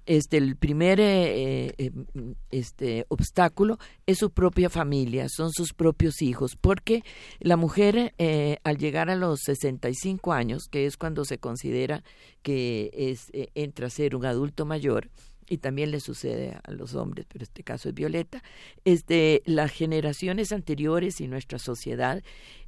Este 0.08 0.38
el 0.38 0.56
primer 0.56 1.00
eh, 1.00 1.74
eh, 1.78 1.92
este 2.50 3.06
obstáculo 3.10 3.78
es 4.08 4.18
su 4.18 4.32
propia 4.32 4.68
familia 4.70 5.28
son 5.30 5.52
sus 5.52 5.74
propios 5.74 6.24
hijos 6.24 6.58
porque 6.60 7.04
la 7.40 7.56
mujer 7.56 8.16
eh, 8.18 8.58
al 8.64 8.80
llegar 8.80 9.12
a 9.12 9.16
los 9.16 9.42
65 9.44 10.34
años 10.34 10.64
que 10.72 10.88
es 10.88 10.98
cuando 10.98 11.24
se 11.24 11.38
considera 11.38 12.04
que 12.42 12.90
es 12.96 13.30
eh, 13.34 13.50
entra 13.54 13.88
a 13.88 13.92
ser 13.92 14.16
un 14.16 14.26
adulto 14.26 14.66
mayor 14.66 15.12
y 15.52 15.58
también 15.58 15.92
le 15.92 16.00
sucede 16.00 16.58
a 16.64 16.72
los 16.72 16.96
hombres, 16.96 17.26
pero 17.28 17.44
este 17.44 17.62
caso 17.62 17.90
es 17.90 17.94
Violeta, 17.94 18.42
este, 18.86 19.42
las 19.44 19.70
generaciones 19.70 20.54
anteriores 20.54 21.20
y 21.20 21.28
nuestra 21.28 21.60
sociedad 21.60 22.24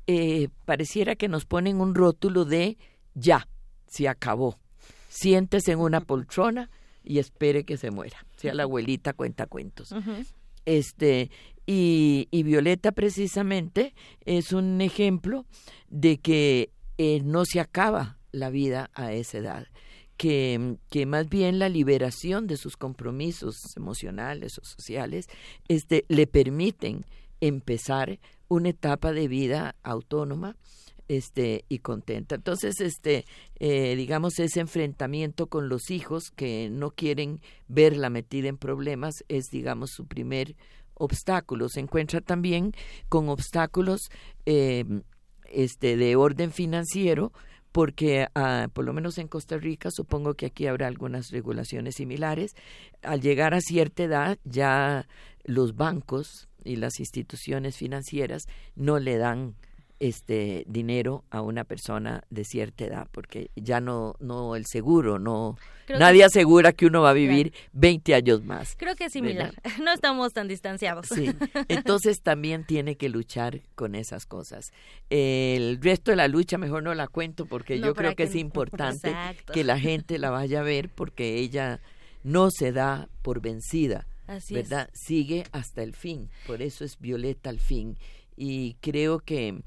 eh, 0.05 0.49
pareciera 0.65 1.15
que 1.15 1.29
nos 1.29 1.45
ponen 1.45 1.79
un 1.79 1.95
rótulo 1.95 2.43
de 2.43 2.77
ya, 3.13 3.47
se 3.87 4.09
acabó. 4.09 4.59
Siéntese 5.07 5.71
en 5.71 5.79
una 5.79 6.01
poltrona 6.01 6.69
y 7.05 7.19
espere 7.19 7.63
que 7.63 7.77
se 7.77 7.89
muera. 7.89 8.25
Sea 8.35 8.53
la 8.53 8.63
abuelita 8.63 9.13
cuenta 9.13 9.45
cuentos. 9.45 9.95
Este, 10.65 11.31
y, 11.65 12.27
y 12.31 12.43
Violeta 12.43 12.91
precisamente 12.91 13.95
es 14.25 14.51
un 14.51 14.81
ejemplo 14.81 15.45
de 15.87 16.17
que 16.17 16.69
eh, 16.97 17.21
no 17.23 17.45
se 17.45 17.61
acaba 17.61 18.17
la 18.33 18.49
vida 18.49 18.89
a 18.93 19.13
esa 19.13 19.37
edad, 19.37 19.67
que, 20.23 21.05
más 21.05 21.27
bien 21.27 21.59
la 21.59 21.67
liberación 21.67 22.47
de 22.47 22.55
sus 22.55 22.77
compromisos 22.77 23.57
emocionales 23.75 24.57
o 24.57 24.63
sociales 24.63 25.27
este, 25.67 26.05
le 26.07 26.27
permiten 26.27 27.05
empezar 27.41 28.19
una 28.47 28.69
etapa 28.69 29.11
de 29.11 29.27
vida 29.27 29.75
autónoma 29.83 30.55
este 31.09 31.65
y 31.67 31.79
contenta. 31.79 32.35
Entonces 32.35 32.79
este 32.79 33.25
eh, 33.59 33.97
digamos 33.97 34.39
ese 34.39 34.61
enfrentamiento 34.61 35.47
con 35.47 35.67
los 35.67 35.91
hijos 35.91 36.31
que 36.33 36.69
no 36.69 36.91
quieren 36.91 37.41
verla 37.67 38.09
metida 38.09 38.47
en 38.47 38.57
problemas 38.57 39.25
es 39.27 39.47
digamos 39.51 39.89
su 39.91 40.07
primer 40.07 40.55
obstáculo. 40.93 41.67
Se 41.67 41.81
encuentra 41.81 42.21
también 42.21 42.71
con 43.09 43.27
obstáculos 43.27 44.09
eh, 44.45 44.85
este 45.51 45.97
de 45.97 46.15
orden 46.15 46.53
financiero 46.53 47.33
porque 47.73 48.27
ah, 48.35 48.69
por 48.71 48.85
lo 48.85 48.93
menos 48.93 49.17
en 49.17 49.27
Costa 49.27 49.57
Rica 49.57 49.89
supongo 49.91 50.35
que 50.35 50.45
aquí 50.45 50.67
habrá 50.67 50.87
algunas 50.87 51.31
regulaciones 51.31 51.95
similares. 51.95 52.55
Al 53.01 53.19
llegar 53.19 53.53
a 53.53 53.59
cierta 53.59 54.03
edad 54.03 54.37
ya 54.45 55.07
los 55.43 55.75
bancos 55.75 56.47
y 56.63 56.77
las 56.77 56.99
instituciones 56.99 57.75
financieras 57.75 58.43
no 58.75 58.99
le 58.99 59.17
dan 59.17 59.55
este 60.07 60.63
dinero 60.67 61.23
a 61.29 61.41
una 61.41 61.63
persona 61.63 62.23
de 62.29 62.43
cierta 62.43 62.85
edad 62.85 63.07
porque 63.11 63.49
ya 63.55 63.79
no 63.79 64.15
no 64.19 64.55
el 64.55 64.65
seguro 64.65 65.19
no 65.19 65.57
nadie 65.87 66.23
asegura 66.23 66.73
que 66.73 66.85
uno 66.85 67.01
va 67.01 67.11
a 67.11 67.13
vivir 67.13 67.53
20 67.73 68.15
años 68.15 68.43
más 68.43 68.75
creo 68.77 68.95
que 68.95 69.05
es 69.05 69.13
similar. 69.13 69.53
No 69.83 69.91
estamos 69.91 70.33
tan 70.33 70.47
distanciados. 70.47 71.07
Sí. 71.07 71.31
Entonces 71.67 72.21
también 72.21 72.65
tiene 72.65 72.95
que 72.95 73.09
luchar 73.09 73.61
con 73.75 73.95
esas 73.95 74.25
cosas. 74.25 74.71
El 75.09 75.79
resto 75.81 76.11
de 76.11 76.17
la 76.17 76.27
lucha 76.27 76.57
mejor 76.57 76.83
no 76.83 76.93
la 76.93 77.07
cuento 77.07 77.45
porque 77.45 77.79
yo 77.79 77.93
creo 77.95 78.15
que, 78.15 78.23
es 78.23 78.35
importante 78.35 79.13
que 79.51 79.63
la 79.63 79.79
gente 79.79 80.19
la 80.19 80.29
vaya 80.29 80.61
a 80.61 80.63
ver 80.63 80.89
porque 80.89 81.39
ella 81.39 81.81
no 82.23 82.49
se 82.51 82.71
da 82.71 83.09
por 83.21 83.41
vencida 83.41 84.07
verdad 84.49 84.89
sigue 84.93 85.45
hasta 85.51 85.83
el 85.83 85.93
fin. 85.93 86.29
Por 86.47 86.61
eso 86.61 86.85
es 86.85 86.99
Violeta 86.99 87.49
al 87.49 87.59
fin. 87.59 87.97
Y 88.35 88.75
creo 88.75 89.19
que 89.19 89.61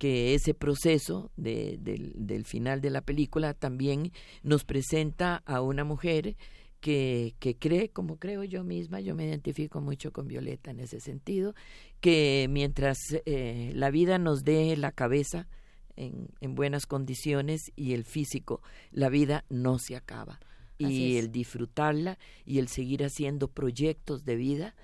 que 0.00 0.32
ese 0.32 0.54
proceso 0.54 1.30
de, 1.36 1.76
del 1.78 2.46
final 2.46 2.80
de 2.80 2.88
la 2.88 3.02
película 3.02 3.52
también 3.52 4.12
nos 4.42 4.64
presenta 4.64 5.42
a 5.44 5.60
una 5.60 5.84
mujer 5.84 6.38
que, 6.80 7.34
que, 7.38 7.58
cree, 7.58 7.90
como 7.90 8.16
creo 8.16 8.42
yo 8.44 8.64
misma, 8.64 9.00
yo 9.00 9.14
me 9.14 9.26
identifico 9.26 9.82
mucho 9.82 10.10
con 10.10 10.26
Violeta 10.26 10.70
en 10.70 10.80
ese 10.80 11.00
sentido, 11.00 11.54
que 12.00 12.46
mientras 12.48 12.96
eh, 13.26 13.72
la 13.74 13.90
vida 13.90 14.16
nos 14.16 14.42
dé 14.42 14.74
la 14.78 14.92
cabeza 14.92 15.48
en, 15.96 16.28
en, 16.40 16.54
buenas 16.54 16.86
condiciones 16.86 17.70
y 17.76 17.92
el 17.92 18.06
físico, 18.06 18.62
la 18.92 19.10
vida 19.10 19.44
no 19.50 19.78
se 19.78 19.96
acaba. 19.96 20.40
y 20.78 21.18
el 21.18 21.30
disfrutarla 21.30 22.18
y 22.46 22.58
el 22.58 22.68
seguir 22.68 23.04
haciendo 23.04 23.48
proyectos 23.48 24.24
de 24.24 24.36
vida 24.36 24.74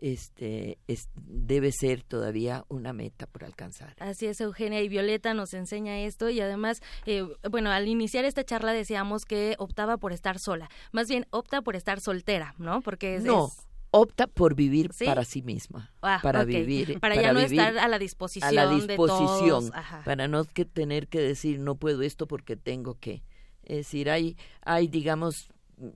este 0.00 0.78
debe 1.14 1.72
ser 1.72 2.02
todavía 2.02 2.64
una 2.68 2.92
meta 2.92 3.26
por 3.26 3.44
alcanzar. 3.44 3.94
Así 3.98 4.26
es, 4.26 4.40
Eugenia 4.40 4.80
y 4.82 4.88
Violeta 4.88 5.34
nos 5.34 5.54
enseña 5.54 5.98
esto 6.00 6.30
y 6.30 6.40
además, 6.40 6.80
eh, 7.06 7.24
bueno, 7.50 7.70
al 7.70 7.88
iniciar 7.88 8.24
esta 8.24 8.44
charla 8.44 8.72
decíamos 8.72 9.24
que 9.24 9.54
optaba 9.58 9.96
por 9.98 10.12
estar 10.12 10.38
sola, 10.38 10.68
más 10.92 11.08
bien 11.08 11.26
opta 11.30 11.62
por 11.62 11.76
estar 11.76 12.00
soltera, 12.00 12.54
¿no? 12.58 12.80
Porque 12.80 13.16
es, 13.16 13.24
no. 13.24 13.50
opta 13.90 14.26
por 14.26 14.54
vivir 14.54 14.90
para 15.04 15.24
sí 15.24 15.42
misma, 15.42 15.92
ah, 16.02 16.20
para 16.22 16.44
vivir, 16.44 16.98
para, 17.00 17.14
ya 17.14 17.32
no 17.32 17.40
estar 17.40 17.78
a 17.78 17.88
la 17.88 17.98
disposición, 17.98 18.48
a 18.48 18.52
la 18.52 18.74
disposición, 18.74 19.72
para 20.04 20.28
no 20.28 20.44
que 20.44 20.64
tener 20.64 21.08
que 21.08 21.20
decir 21.20 21.60
no 21.60 21.76
puedo 21.76 22.02
esto 22.02 22.26
porque 22.26 22.56
tengo 22.56 22.94
que. 22.94 23.22
Es 23.62 23.86
decir, 23.86 24.10
hay, 24.10 24.36
hay 24.62 24.88
digamos, 24.88 25.48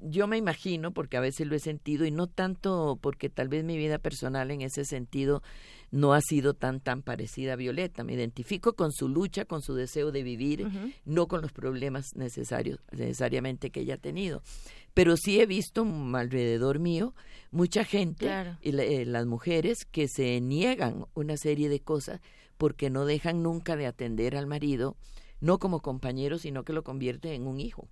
yo 0.02 0.26
me 0.26 0.36
imagino, 0.36 0.92
porque 0.92 1.16
a 1.16 1.20
veces 1.20 1.46
lo 1.46 1.54
he 1.54 1.60
sentido, 1.60 2.04
y 2.06 2.10
no 2.10 2.26
tanto 2.26 2.98
porque 3.00 3.28
tal 3.28 3.48
vez 3.48 3.64
mi 3.64 3.76
vida 3.76 3.98
personal 3.98 4.50
en 4.50 4.62
ese 4.62 4.84
sentido 4.84 5.42
no 5.90 6.14
ha 6.14 6.20
sido 6.20 6.54
tan 6.54 6.80
tan 6.80 7.02
parecida 7.02 7.52
a 7.52 7.56
Violeta. 7.56 8.04
Me 8.04 8.14
identifico 8.14 8.74
con 8.74 8.92
su 8.92 9.08
lucha, 9.08 9.44
con 9.44 9.62
su 9.62 9.74
deseo 9.74 10.10
de 10.10 10.22
vivir, 10.22 10.66
no 11.04 11.28
con 11.28 11.42
los 11.42 11.52
problemas 11.52 12.16
necesarios, 12.16 12.80
necesariamente 12.92 13.70
que 13.70 13.80
ella 13.80 13.94
ha 13.94 13.98
tenido. 13.98 14.42
Pero 14.94 15.16
sí 15.16 15.40
he 15.40 15.46
visto 15.46 15.86
alrededor 16.14 16.78
mío 16.78 17.14
mucha 17.50 17.84
gente, 17.84 18.30
y 18.62 18.76
eh, 18.78 19.04
las 19.06 19.26
mujeres, 19.26 19.84
que 19.84 20.08
se 20.08 20.40
niegan 20.40 21.06
una 21.14 21.36
serie 21.36 21.68
de 21.68 21.80
cosas 21.80 22.20
porque 22.56 22.90
no 22.90 23.04
dejan 23.04 23.42
nunca 23.42 23.76
de 23.76 23.86
atender 23.86 24.36
al 24.36 24.46
marido, 24.46 24.96
no 25.40 25.58
como 25.58 25.80
compañero, 25.80 26.38
sino 26.38 26.64
que 26.64 26.72
lo 26.72 26.82
convierte 26.82 27.34
en 27.34 27.46
un 27.46 27.60
hijo. 27.60 27.88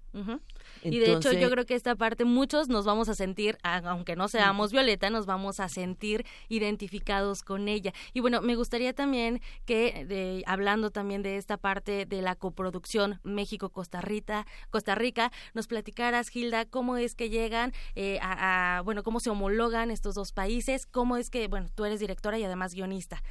y 0.82 0.98
de 0.98 1.12
hecho 1.12 1.32
yo 1.32 1.50
creo 1.50 1.66
que 1.66 1.74
esta 1.74 1.94
parte 1.94 2.24
muchos 2.24 2.68
nos 2.68 2.84
vamos 2.84 3.08
a 3.08 3.14
sentir, 3.14 3.58
aunque 3.62 4.16
no 4.16 4.28
seamos 4.28 4.72
Violeta, 4.72 5.10
nos 5.10 5.26
vamos 5.26 5.60
a 5.60 5.68
sentir 5.68 6.24
identificados 6.48 7.42
con 7.42 7.68
ella. 7.68 7.92
Y 8.12 8.20
bueno, 8.20 8.40
me 8.40 8.56
gustaría 8.56 8.92
también 8.94 9.40
que, 9.64 10.42
hablando 10.46 10.90
también 10.90 11.22
de 11.22 11.36
esta 11.36 11.56
parte 11.56 12.06
de 12.06 12.22
la 12.22 12.36
coproducción 12.36 13.20
México-Costa 13.22 14.00
Rica, 14.00 14.46
Costa 14.70 14.94
Rica, 14.94 15.30
nos 15.54 15.66
platicaras, 15.66 16.28
Gilda, 16.28 16.64
cómo 16.64 16.96
es 16.96 17.14
que 17.14 17.30
llegan 17.30 17.72
eh, 17.94 18.18
a, 18.22 18.82
bueno, 18.84 19.02
cómo 19.02 19.20
se 19.20 19.30
homologan 19.30 19.90
estos 19.90 20.14
dos 20.14 20.32
países, 20.32 20.86
cómo 20.86 21.16
es 21.16 21.30
que, 21.30 21.48
bueno, 21.48 21.68
tú 21.74 21.84
eres 21.84 22.00
directora 22.00 22.38
y 22.38 22.44
además 22.44 22.74
guionista. 22.74 23.22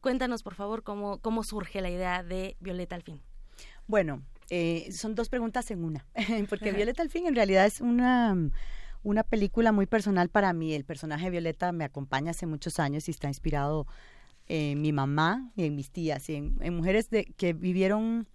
Cuéntanos, 0.00 0.42
por 0.42 0.54
favor, 0.54 0.82
cómo, 0.82 1.18
cómo 1.20 1.42
surge 1.42 1.80
la 1.80 1.90
idea 1.90 2.22
de 2.22 2.56
Violeta 2.60 2.94
al 2.94 3.02
fin. 3.02 3.20
Bueno, 3.86 4.22
eh, 4.50 4.88
son 4.92 5.14
dos 5.14 5.28
preguntas 5.28 5.70
en 5.70 5.84
una, 5.84 6.06
porque 6.48 6.72
Violeta 6.72 7.02
al 7.02 7.10
fin 7.10 7.26
en 7.26 7.34
realidad 7.34 7.66
es 7.66 7.80
una, 7.80 8.36
una 9.02 9.22
película 9.22 9.72
muy 9.72 9.86
personal 9.86 10.28
para 10.28 10.52
mí. 10.52 10.74
El 10.74 10.84
personaje 10.84 11.24
de 11.24 11.30
Violeta 11.30 11.72
me 11.72 11.84
acompaña 11.84 12.30
hace 12.30 12.46
muchos 12.46 12.78
años 12.78 13.08
y 13.08 13.10
está 13.10 13.28
inspirado 13.28 13.86
en 14.48 14.80
mi 14.80 14.92
mamá 14.92 15.50
y 15.56 15.64
en 15.64 15.74
mis 15.74 15.90
tías, 15.90 16.28
y 16.28 16.36
en, 16.36 16.74
mujeres 16.74 17.10
de, 17.10 17.24
que 17.36 17.52
vivieron 17.52 18.28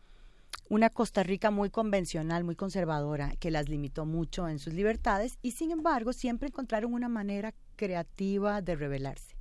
una 0.70 0.89
Costa 0.89 1.24
Rica 1.24 1.52
muy 1.52 1.70
convencional, 1.70 2.43
muy 2.43 2.56
conservadora, 2.56 3.36
que 3.39 3.52
las 3.52 3.70
limitó 3.70 4.06
mucho 4.06 4.47
en 4.47 4.60
sus 4.60 4.74
libertades 4.74 5.38
y 5.41 5.52
sin 5.52 5.72
embargo 5.72 6.14
siempre 6.14 6.47
encontraron 6.47 6.93
una 6.93 7.10
manera 7.10 7.54
creativa 7.76 8.62
de 8.62 8.76
rebelarse, 8.76 9.36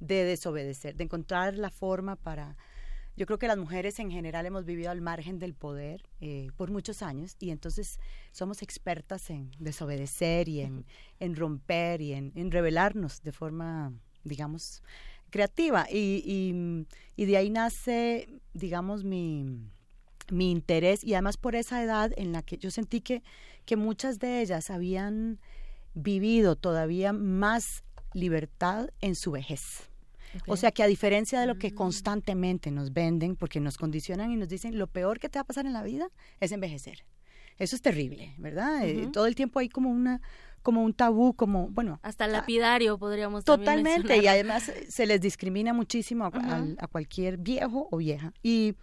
de 0.00 0.24
desobedecer, 0.24 0.96
de 0.96 1.04
encontrar 1.04 1.56
la 1.56 1.70
forma 1.70 2.16
para 2.16 2.56
yo 3.16 3.26
creo 3.26 3.38
que 3.38 3.46
las 3.46 3.58
mujeres 3.58 3.98
en 3.98 4.10
general 4.10 4.46
hemos 4.46 4.64
vivido 4.64 4.90
al 4.90 5.00
margen 5.00 5.38
del 5.38 5.54
poder 5.54 6.02
eh, 6.20 6.50
por 6.56 6.70
muchos 6.70 7.02
años 7.02 7.36
y 7.38 7.50
entonces 7.50 8.00
somos 8.30 8.62
expertas 8.62 9.28
en 9.30 9.50
desobedecer 9.58 10.48
y 10.48 10.60
en, 10.60 10.84
romper 11.36 12.00
y 12.00 12.12
en, 12.14 12.50
revelarnos 12.50 13.22
de 13.22 13.32
forma, 13.32 13.92
digamos, 14.24 14.82
creativa. 15.30 15.86
Y, 15.90 16.86
y, 17.16 17.24
de 17.24 17.36
ahí 17.36 17.50
nace, 17.50 18.40
digamos, 18.54 19.04
mi, 19.04 19.44
mi 20.30 20.50
interés 20.50 21.04
y 21.04 21.12
además 21.14 21.36
por 21.36 21.54
esa 21.54 21.82
edad 21.82 22.12
en 22.16 22.32
la 22.32 22.42
que 22.42 22.56
yo 22.56 22.70
sentí 22.70 23.02
que, 23.02 23.22
que 23.66 23.76
muchas 23.76 24.18
de 24.18 24.40
ellas 24.40 24.70
habían 24.70 25.38
vivido 25.94 26.56
todavía 26.56 27.12
más 27.12 27.84
libertad 28.14 28.88
en 29.00 29.14
su 29.14 29.32
vejez. 29.32 29.91
O 30.46 30.56
sea 30.56 30.72
que 30.72 30.82
a 30.82 30.86
diferencia 30.86 31.40
de 31.40 31.46
lo 31.46 31.58
que 31.58 31.74
constantemente 31.74 32.70
nos 32.70 32.92
venden, 32.92 33.36
porque 33.36 33.60
nos 33.60 33.76
condicionan 33.76 34.30
y 34.30 34.36
nos 34.36 34.48
dicen 34.48 34.78
lo 34.78 34.86
peor 34.86 35.18
que 35.18 35.28
te 35.28 35.38
va 35.38 35.42
a 35.42 35.46
pasar 35.46 35.66
en 35.66 35.72
la 35.72 35.82
vida 35.82 36.08
es 36.40 36.52
envejecer. 36.52 37.04
Eso 37.58 37.76
es 37.76 37.82
terrible, 37.82 38.34
¿verdad? 38.38 38.84
Eh, 38.86 39.08
todo 39.12 39.26
el 39.26 39.34
tiempo 39.34 39.58
hay 39.60 39.68
como 39.68 39.90
una 39.90 40.20
como 40.62 40.84
un 40.84 40.94
tabú, 40.94 41.34
como, 41.34 41.68
bueno. 41.68 41.98
Hasta 42.02 42.26
lapidario 42.26 42.98
podríamos 42.98 43.44
Totalmente, 43.44 44.16
y 44.18 44.26
además 44.28 44.68
eh, 44.68 44.86
se 44.88 45.06
les 45.06 45.20
discrimina 45.20 45.72
muchísimo 45.72 46.24
a, 46.24 46.86
cualquier 46.86 47.36
viejo 47.36 47.88
o 47.90 47.96
vieja. 47.96 48.32
Y 48.42 48.76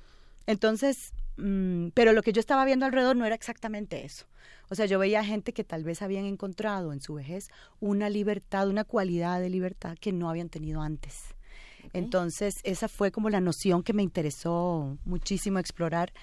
entonces, 0.45 1.13
mm, 1.37 1.89
pero 1.93 2.11
lo 2.11 2.21
que 2.21 2.33
yo 2.33 2.41
estaba 2.41 2.65
viendo 2.65 2.85
alrededor 2.85 3.15
no 3.15 3.25
era 3.25 3.35
exactamente 3.35 4.03
eso. 4.03 4.25
O 4.69 4.75
sea, 4.75 4.85
yo 4.85 4.99
veía 4.99 5.23
gente 5.23 5.53
que 5.53 5.63
tal 5.63 5.83
vez 5.83 6.01
habían 6.01 6.25
encontrado 6.25 6.93
en 6.93 7.01
su 7.01 7.15
vejez 7.15 7.49
una 7.79 8.09
libertad, 8.09 8.67
una 8.67 8.83
cualidad 8.83 9.39
de 9.39 9.49
libertad 9.49 9.97
que 9.99 10.11
no 10.11 10.29
habían 10.29 10.49
tenido 10.49 10.81
antes. 10.81 11.33
Entonces, 11.93 12.55
esa 12.63 12.87
fue 12.87 13.11
como 13.11 13.29
la 13.29 13.41
noción 13.41 13.83
que 13.83 13.93
me 13.93 14.03
interesó 14.03 14.97
muchísimo 15.05 15.59
explorar. 15.59 16.13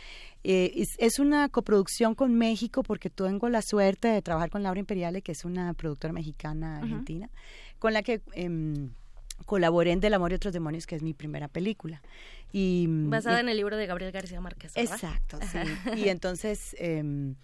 Eh, 0.44 0.84
es, 0.98 1.18
una 1.18 1.48
coproducción 1.48 2.14
con 2.14 2.34
México 2.34 2.82
porque 2.82 3.10
tengo 3.10 3.48
la 3.48 3.62
suerte 3.62 4.08
de 4.08 4.22
trabajar 4.22 4.50
con 4.50 4.62
Laura 4.62 4.78
Imperiale, 4.78 5.22
que 5.22 5.32
es 5.32 5.44
una 5.44 5.74
productora 5.74 6.12
mexicana 6.12 6.78
argentina, 6.78 7.30
con 7.78 7.92
la 7.92 8.02
que 8.02 8.20
em, 8.32 8.90
colaboré 9.44 9.92
en 9.92 10.00
Del 10.00 10.14
Amor 10.14 10.32
y 10.32 10.36
otros 10.36 10.54
demonios, 10.54 10.86
que 10.86 10.94
es 10.94 11.02
mi 11.02 11.14
primera 11.14 11.48
película. 11.48 12.00
Y, 12.52 12.86
Basada 12.88 13.40
en 13.40 13.48
el 13.48 13.56
libro 13.56 13.76
de 13.76 13.86
Gabriel 13.86 14.12
García 14.12 14.40
Márquez. 14.40 14.72
Exacto, 14.76 15.38
sí. 15.50 15.58
y 15.96 16.08
entonces... 16.08 16.76
Em, 16.78 17.34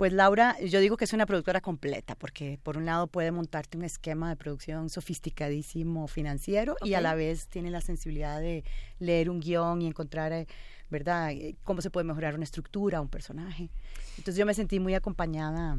pues 0.00 0.14
Laura, 0.14 0.58
yo 0.60 0.80
digo 0.80 0.96
que 0.96 1.04
es 1.04 1.12
una 1.12 1.26
productora 1.26 1.60
completa, 1.60 2.14
porque 2.14 2.58
por 2.62 2.78
un 2.78 2.86
lado 2.86 3.06
puede 3.06 3.32
montarte 3.32 3.76
un 3.76 3.84
esquema 3.84 4.30
de 4.30 4.36
producción 4.36 4.88
sofisticadísimo 4.88 6.08
financiero 6.08 6.74
y 6.82 6.94
a 6.94 7.02
la 7.02 7.14
vez 7.14 7.48
tiene 7.48 7.70
la 7.70 7.82
sensibilidad 7.82 8.40
de 8.40 8.64
leer 8.98 9.28
un 9.28 9.40
guion 9.40 9.82
y 9.82 9.86
encontrar, 9.86 10.32
eh, 10.32 10.46
¿verdad? 10.88 11.32
Eh, 11.32 11.54
Cómo 11.64 11.82
se 11.82 11.90
puede 11.90 12.04
mejorar 12.04 12.34
una 12.34 12.44
estructura, 12.44 13.02
un 13.02 13.10
personaje. 13.10 13.68
Entonces 14.16 14.36
yo 14.36 14.46
me 14.46 14.54
sentí 14.54 14.80
muy 14.80 14.94
acompañada 14.94 15.78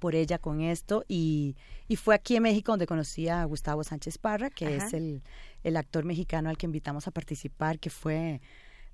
por 0.00 0.14
ella 0.14 0.36
con 0.36 0.60
esto 0.60 1.02
y, 1.08 1.56
y 1.88 1.96
fue 1.96 2.14
aquí 2.14 2.36
en 2.36 2.42
México 2.42 2.72
donde 2.72 2.86
conocí 2.86 3.30
a 3.30 3.42
Gustavo 3.44 3.84
Sánchez 3.84 4.18
Parra, 4.18 4.50
que 4.50 4.66
Ajá. 4.66 4.86
es 4.86 4.92
el, 4.92 5.22
el 5.62 5.78
actor 5.78 6.04
mexicano 6.04 6.50
al 6.50 6.58
que 6.58 6.66
invitamos 6.66 7.06
a 7.06 7.10
participar, 7.10 7.78
que 7.78 7.88
fue... 7.88 8.42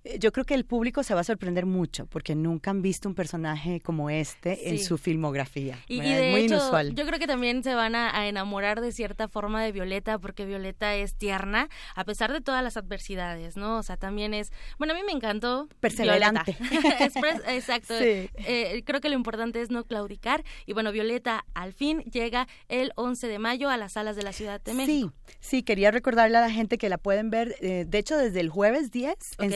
eh, 0.04 0.18
Yo 0.18 0.32
creo 0.32 0.44
que 0.44 0.54
el 0.54 0.64
público 0.64 1.02
se 1.02 1.14
va 1.14 1.20
a 1.20 1.24
sorprender 1.24 1.66
mucho 1.66 2.06
porque 2.06 2.34
nunca 2.34 2.70
han 2.70 2.82
visto 2.82 3.08
un 3.08 3.14
personaje 3.14 3.80
como 3.80 4.10
este 4.10 4.70
en 4.70 4.78
su 4.78 4.98
filmografía. 4.98 5.78
Y, 5.88 5.96
y 5.96 5.98
¿verdad? 5.98 6.16
de 6.16 6.26
es 6.26 6.32
muy 6.32 6.40
hecho, 6.42 6.54
inusual. 6.54 6.94
yo 6.94 7.06
creo 7.06 7.18
que 7.18 7.26
también 7.26 7.62
se 7.62 7.74
van 7.74 7.94
a, 7.94 8.16
a 8.16 8.26
enamorar 8.28 8.80
de 8.80 8.92
cierta 8.92 9.28
forma 9.28 9.62
de 9.62 9.72
Violeta, 9.72 10.18
porque 10.18 10.44
Violeta 10.46 10.94
es 10.94 11.14
tierna, 11.14 11.68
a 11.94 12.04
pesar 12.04 12.32
de 12.32 12.40
todas 12.40 12.62
las 12.62 12.76
adversidades, 12.76 13.56
¿no? 13.56 13.78
O 13.78 13.82
sea, 13.82 13.96
también 13.96 14.34
es, 14.34 14.52
bueno, 14.78 14.94
a 14.94 14.96
mí 14.96 15.02
me 15.04 15.12
encantó. 15.12 15.68
Perseverante. 15.80 16.56
Es 17.00 17.14
Exacto. 17.48 17.94
Sí. 17.98 18.30
Eh, 18.46 18.82
creo 18.84 19.00
que 19.00 19.08
lo 19.08 19.14
importante 19.14 19.60
es 19.60 19.70
no 19.70 19.84
claudicar. 19.84 20.44
Y 20.66 20.72
bueno, 20.72 20.92
Violeta 20.92 21.44
al 21.54 21.72
fin 21.72 22.00
llega 22.04 22.46
el 22.68 22.92
11 22.96 23.28
de 23.28 23.38
mayo 23.38 23.68
a 23.70 23.76
las 23.76 23.92
salas 23.92 24.16
de 24.16 24.22
la 24.22 24.32
Ciudad 24.32 24.60
de 24.60 24.74
México. 24.74 25.12
Sí, 25.26 25.34
sí, 25.40 25.62
quería 25.62 25.90
recordarle 25.90 26.38
a 26.38 26.40
la 26.40 26.50
gente 26.50 26.78
que 26.78 26.88
la 26.88 26.98
pueden 26.98 27.30
ver, 27.30 27.54
eh, 27.60 27.84
de 27.86 27.98
hecho, 27.98 28.16
desde 28.16 28.40
el 28.40 28.48
jueves 28.48 28.90
10 28.90 29.16
en 29.38 29.52
Ok. 29.52 29.54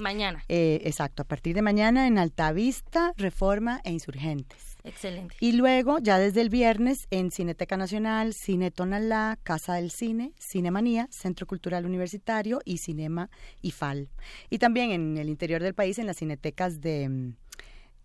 Mañana. 0.00 0.42
Eh, 0.48 0.80
exacto, 0.84 1.22
a 1.22 1.24
partir 1.24 1.54
de 1.54 1.62
mañana 1.62 2.06
en 2.06 2.18
Altavista, 2.18 3.12
Reforma 3.16 3.80
e 3.84 3.92
Insurgentes. 3.92 4.76
Excelente. 4.84 5.34
Y 5.40 5.52
luego, 5.52 5.98
ya 5.98 6.18
desde 6.18 6.40
el 6.40 6.48
viernes, 6.48 7.08
en 7.10 7.30
Cineteca 7.32 7.76
Nacional, 7.76 8.34
Cine 8.34 8.70
Tonalá, 8.70 9.36
Casa 9.42 9.74
del 9.74 9.90
Cine, 9.90 10.32
Cinemanía, 10.38 11.08
Centro 11.10 11.46
Cultural 11.46 11.84
Universitario 11.84 12.60
y 12.64 12.78
Cinema 12.78 13.28
IFAL. 13.62 14.08
Y 14.48 14.58
también 14.58 14.92
en 14.92 15.18
el 15.18 15.28
interior 15.28 15.62
del 15.62 15.74
país, 15.74 15.98
en 15.98 16.06
las 16.06 16.18
cinetecas 16.18 16.80
de 16.80 17.08
mm, 17.08 17.36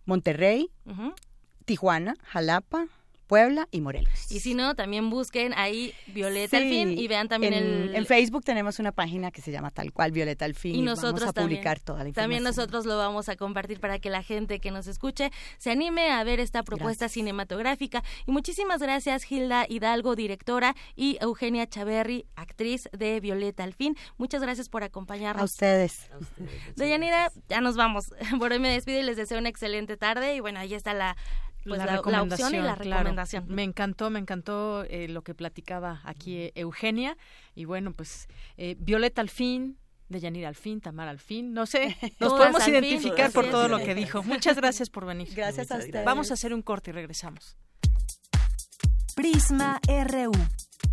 Monterrey. 0.05 0.71
Tijuana, 1.65 2.15
Jalapa, 2.23 2.87
Puebla 3.31 3.65
y 3.71 3.79
Morelos. 3.79 4.29
Y 4.29 4.41
si 4.41 4.55
no, 4.55 4.75
también 4.75 5.09
busquen 5.09 5.53
ahí 5.55 5.93
Violeta 6.07 6.57
al 6.57 6.63
Sí, 6.63 6.69
fin 6.69 6.99
y 6.99 7.07
vean 7.07 7.29
también 7.29 7.53
en, 7.53 7.63
el... 7.63 7.95
en 7.95 8.05
Facebook 8.05 8.43
tenemos 8.43 8.77
una 8.79 8.91
página 8.91 9.31
que 9.31 9.41
se 9.41 9.53
llama 9.53 9.71
tal 9.71 9.93
cual 9.93 10.11
Violeta 10.11 10.43
al 10.43 10.53
fin 10.53 10.75
y 10.75 10.79
y 10.79 10.81
nosotros 10.81 11.21
vamos 11.21 11.29
a 11.29 11.31
también. 11.31 11.59
publicar 11.59 11.79
toda 11.79 12.03
la 12.03 12.09
información. 12.09 12.23
También 12.23 12.43
nosotros 12.43 12.85
lo 12.85 12.97
vamos 12.97 13.29
a 13.29 13.37
compartir 13.37 13.79
para 13.79 13.99
que 13.99 14.09
la 14.09 14.21
gente 14.21 14.59
que 14.59 14.69
nos 14.71 14.85
escuche 14.87 15.31
se 15.59 15.71
anime 15.71 16.11
a 16.11 16.21
ver 16.25 16.41
esta 16.41 16.61
propuesta 16.63 17.07
cinematográfica. 17.07 18.03
Y 18.27 18.31
muchísimas 18.33 18.81
gracias 18.81 19.31
Hilda 19.31 19.65
Hidalgo, 19.69 20.17
directora, 20.17 20.75
y 20.97 21.17
Eugenia 21.21 21.65
Chaverri, 21.67 22.25
actriz 22.35 22.89
de 22.91 23.21
Violeta 23.21 23.63
al 23.63 23.73
fin. 23.73 23.95
Muchas 24.17 24.41
gracias 24.41 24.67
por 24.67 24.83
acompañarnos. 24.83 25.41
A 25.41 25.45
ustedes. 25.45 26.09
Deyanira, 26.75 27.31
ya 27.47 27.61
nos 27.61 27.77
vamos. 27.77 28.13
Por 28.39 28.51
hoy 28.51 28.59
me 28.59 28.67
despido 28.69 28.99
y 28.99 29.03
les 29.03 29.15
deseo 29.15 29.37
una 29.39 29.47
excelente 29.47 29.95
tarde. 29.95 30.35
Y 30.35 30.41
bueno, 30.41 30.59
ahí 30.59 30.73
está 30.73 30.93
la, 30.93 31.15
pues, 31.63 31.77
la, 31.77 31.85
la 31.85 32.23
opción 32.23 32.55
y 32.55 32.57
la 32.57 32.75
claro. 32.75 33.03
recomendación. 33.03 33.45
Me 33.47 33.63
encantó, 33.63 34.09
me 34.09 34.19
encantó 34.19 34.83
eh, 34.83 35.07
lo 35.07 35.21
que 35.23 35.33
platicaba 35.33 36.01
aquí 36.03 36.37
eh, 36.37 36.51
Eugenia. 36.55 37.17
Y 37.55 37.65
bueno, 37.65 37.93
pues 37.93 38.27
eh, 38.57 38.75
Violeta 38.79 39.21
al 39.21 39.29
fin, 39.29 39.77
Deyanira 40.09 40.47
al 40.47 40.55
fin, 40.55 40.81
Tamara 40.81 41.11
al 41.11 41.19
fin, 41.19 41.53
no 41.53 41.65
sé, 41.65 41.97
nos 42.19 42.33
podemos 42.33 42.63
fin, 42.63 42.75
identificar 42.75 43.31
por 43.31 43.49
todo 43.49 43.67
lo 43.67 43.79
que 43.79 43.95
dijo. 43.95 44.23
Muchas 44.23 44.55
gracias 44.57 44.89
por 44.89 45.05
venir. 45.05 45.29
Gracias 45.35 45.71
a 45.71 45.77
ustedes. 45.77 46.05
Vamos 46.05 46.31
a 46.31 46.33
hacer 46.33 46.53
un 46.53 46.61
corte 46.61 46.91
y 46.91 46.93
regresamos. 46.93 47.55
Prisma 49.15 49.79
RU. 49.87 50.31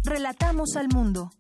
Relatamos 0.04 0.76
al 0.76 0.88
mundo. 0.88 1.30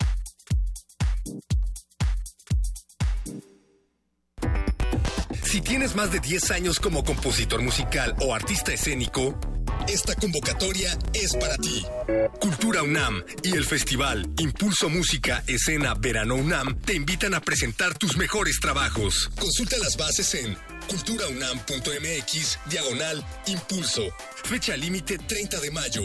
Si 5.50 5.62
tienes 5.62 5.94
más 5.94 6.12
de 6.12 6.20
10 6.20 6.50
años 6.50 6.78
como 6.78 7.02
compositor 7.02 7.62
musical 7.62 8.14
o 8.20 8.34
artista 8.34 8.70
escénico, 8.70 9.40
esta 9.88 10.14
convocatoria 10.14 10.90
es 11.14 11.34
para 11.36 11.56
ti. 11.56 11.86
Cultura 12.38 12.82
UNAM 12.82 13.24
y 13.42 13.52
el 13.52 13.64
festival 13.64 14.30
Impulso 14.36 14.90
Música 14.90 15.42
Escena 15.46 15.94
Verano 15.94 16.34
UNAM 16.34 16.78
te 16.82 16.92
invitan 16.92 17.32
a 17.32 17.40
presentar 17.40 17.96
tus 17.96 18.18
mejores 18.18 18.60
trabajos. 18.60 19.30
Consulta 19.40 19.78
las 19.78 19.96
bases 19.96 20.34
en 20.34 20.54
culturaunam.mx 20.86 22.58
diagonal 22.66 23.24
impulso. 23.46 24.02
Fecha 24.44 24.76
límite 24.76 25.16
30 25.16 25.60
de 25.60 25.70
mayo. 25.70 26.02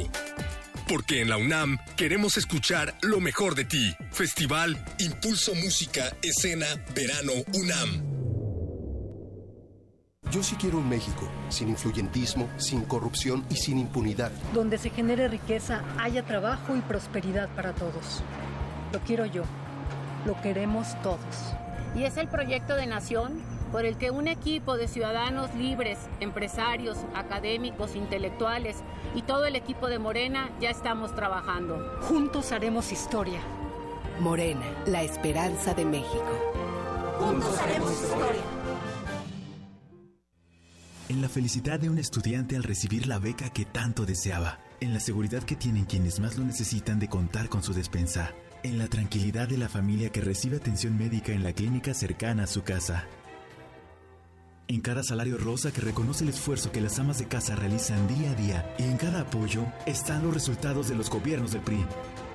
Porque 0.88 1.20
en 1.20 1.28
la 1.28 1.36
UNAM 1.36 1.80
queremos 1.98 2.38
escuchar 2.38 2.98
lo 3.02 3.20
mejor 3.20 3.56
de 3.56 3.66
ti. 3.66 3.94
Festival 4.14 4.82
Impulso 5.00 5.54
Música 5.56 6.16
Escena 6.22 6.68
Verano 6.96 7.34
UNAM. 7.54 8.14
Yo 10.34 10.42
sí 10.42 10.56
quiero 10.56 10.80
un 10.80 10.90
México 10.90 11.28
sin 11.50 11.70
influyentismo, 11.70 12.50
sin 12.58 12.82
corrupción 12.86 13.46
y 13.52 13.56
sin 13.56 13.78
impunidad. 13.78 14.32
donde 14.52 14.80
se 14.80 14.90
genere 14.90 15.28
riqueza, 15.28 15.84
haya 16.00 16.24
trabajo 16.24 16.76
y 16.76 16.80
prosperidad 16.82 17.50
para 17.50 17.74
todos. 17.74 18.24
Lo 18.92 19.00
quiero 19.02 19.28
yo, 19.28 19.44
lo 20.26 20.42
queremos 20.42 21.00
todos. 21.04 21.20
Y 21.96 22.06
es 22.06 22.18
el 22.18 22.30
proyecto 22.30 22.74
de 22.74 22.88
nación 22.88 23.44
por 23.72 23.86
el 23.86 23.96
que 23.96 24.10
un 24.10 24.28
equipo 24.28 24.76
de 24.76 24.88
ciudadanos 24.88 25.54
libres, 25.54 26.00
empresarios, 26.20 26.98
académicos, 27.14 27.96
intelectuales 27.96 28.78
y 29.14 29.22
todo 29.22 29.46
el 29.46 29.56
equipo 29.56 29.88
de 29.88 30.00
Morena 30.00 30.50
ya 30.60 30.72
estamos 30.72 31.14
trabajando. 31.14 31.78
Juntos 32.10 32.52
haremos 32.52 32.92
historia. 32.92 33.40
Morena, 34.20 34.66
la 34.88 35.04
esperanza 35.04 35.76
de 35.76 35.86
México. 35.86 36.26
Juntos 37.20 37.56
haremos 37.60 37.92
historia. 37.92 38.63
En 41.14 41.22
la 41.22 41.30
felicidad 41.30 41.80
de 41.80 41.92
un 41.92 42.00
estudiante 42.00 42.56
al 42.56 42.64
recibir 42.64 43.06
la 43.06 43.20
beca 43.20 43.52
que 43.52 43.66
tanto 43.66 44.04
deseaba. 44.04 44.58
En 44.80 44.96
la 44.96 45.00
seguridad 45.00 45.44
que 45.44 45.56
tienen 45.56 45.86
quienes 45.86 46.20
más 46.20 46.40
lo 46.40 46.44
necesitan 46.44 46.98
de 46.98 47.08
contar 47.08 47.50
con 47.50 47.62
su 47.62 47.72
despensa. 47.72 48.32
En 48.64 48.80
la 48.80 48.88
tranquilidad 48.88 49.48
de 49.48 49.60
la 49.60 49.70
familia 49.70 50.12
que 50.12 50.22
recibe 50.22 50.58
atención 50.58 50.98
médica 50.98 51.32
en 51.32 51.44
la 51.44 51.54
clínica 51.54 51.94
cercana 51.94 52.46
a 52.46 52.48
su 52.48 52.64
casa. 52.64 53.06
En 54.68 54.82
cada 54.82 55.04
salario 55.04 55.38
rosa 55.38 55.72
que 55.72 55.82
reconoce 55.82 56.24
el 56.24 56.32
esfuerzo 56.32 56.72
que 56.72 56.82
las 56.82 56.98
amas 56.98 57.20
de 57.20 57.28
casa 57.28 57.56
realizan 57.56 58.08
día 58.08 58.32
a 58.32 58.34
día. 58.34 58.76
Y 58.80 58.84
en 58.86 58.98
cada 58.98 59.22
apoyo 59.22 59.68
están 59.86 60.24
los 60.24 60.34
resultados 60.34 60.90
de 60.90 60.96
los 60.96 61.12
gobiernos 61.12 61.52
del 61.52 61.62
PRI. 61.62 61.86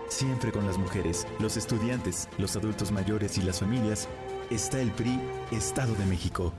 Siempre 0.09 0.53
con 0.53 0.65
las 0.65 0.79
mujeres, 0.79 1.27
los 1.41 1.57
estudiantes, 1.57 2.29
los 2.39 2.55
adultos 2.55 2.93
mayores 2.93 3.39
y 3.39 3.43
las 3.43 3.59
familias, 3.59 4.09
está 4.51 4.81
el 4.81 4.93
PRI 4.93 5.19
Estado 5.51 5.97
de 5.97 6.07
México. 6.07 6.55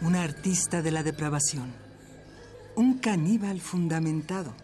Una 0.00 0.22
artista 0.22 0.82
de 0.82 0.90
la 0.90 1.02
depravación, 1.02 1.72
un 2.76 2.98
caníbal 2.98 3.60
fundamentado, 3.60 4.54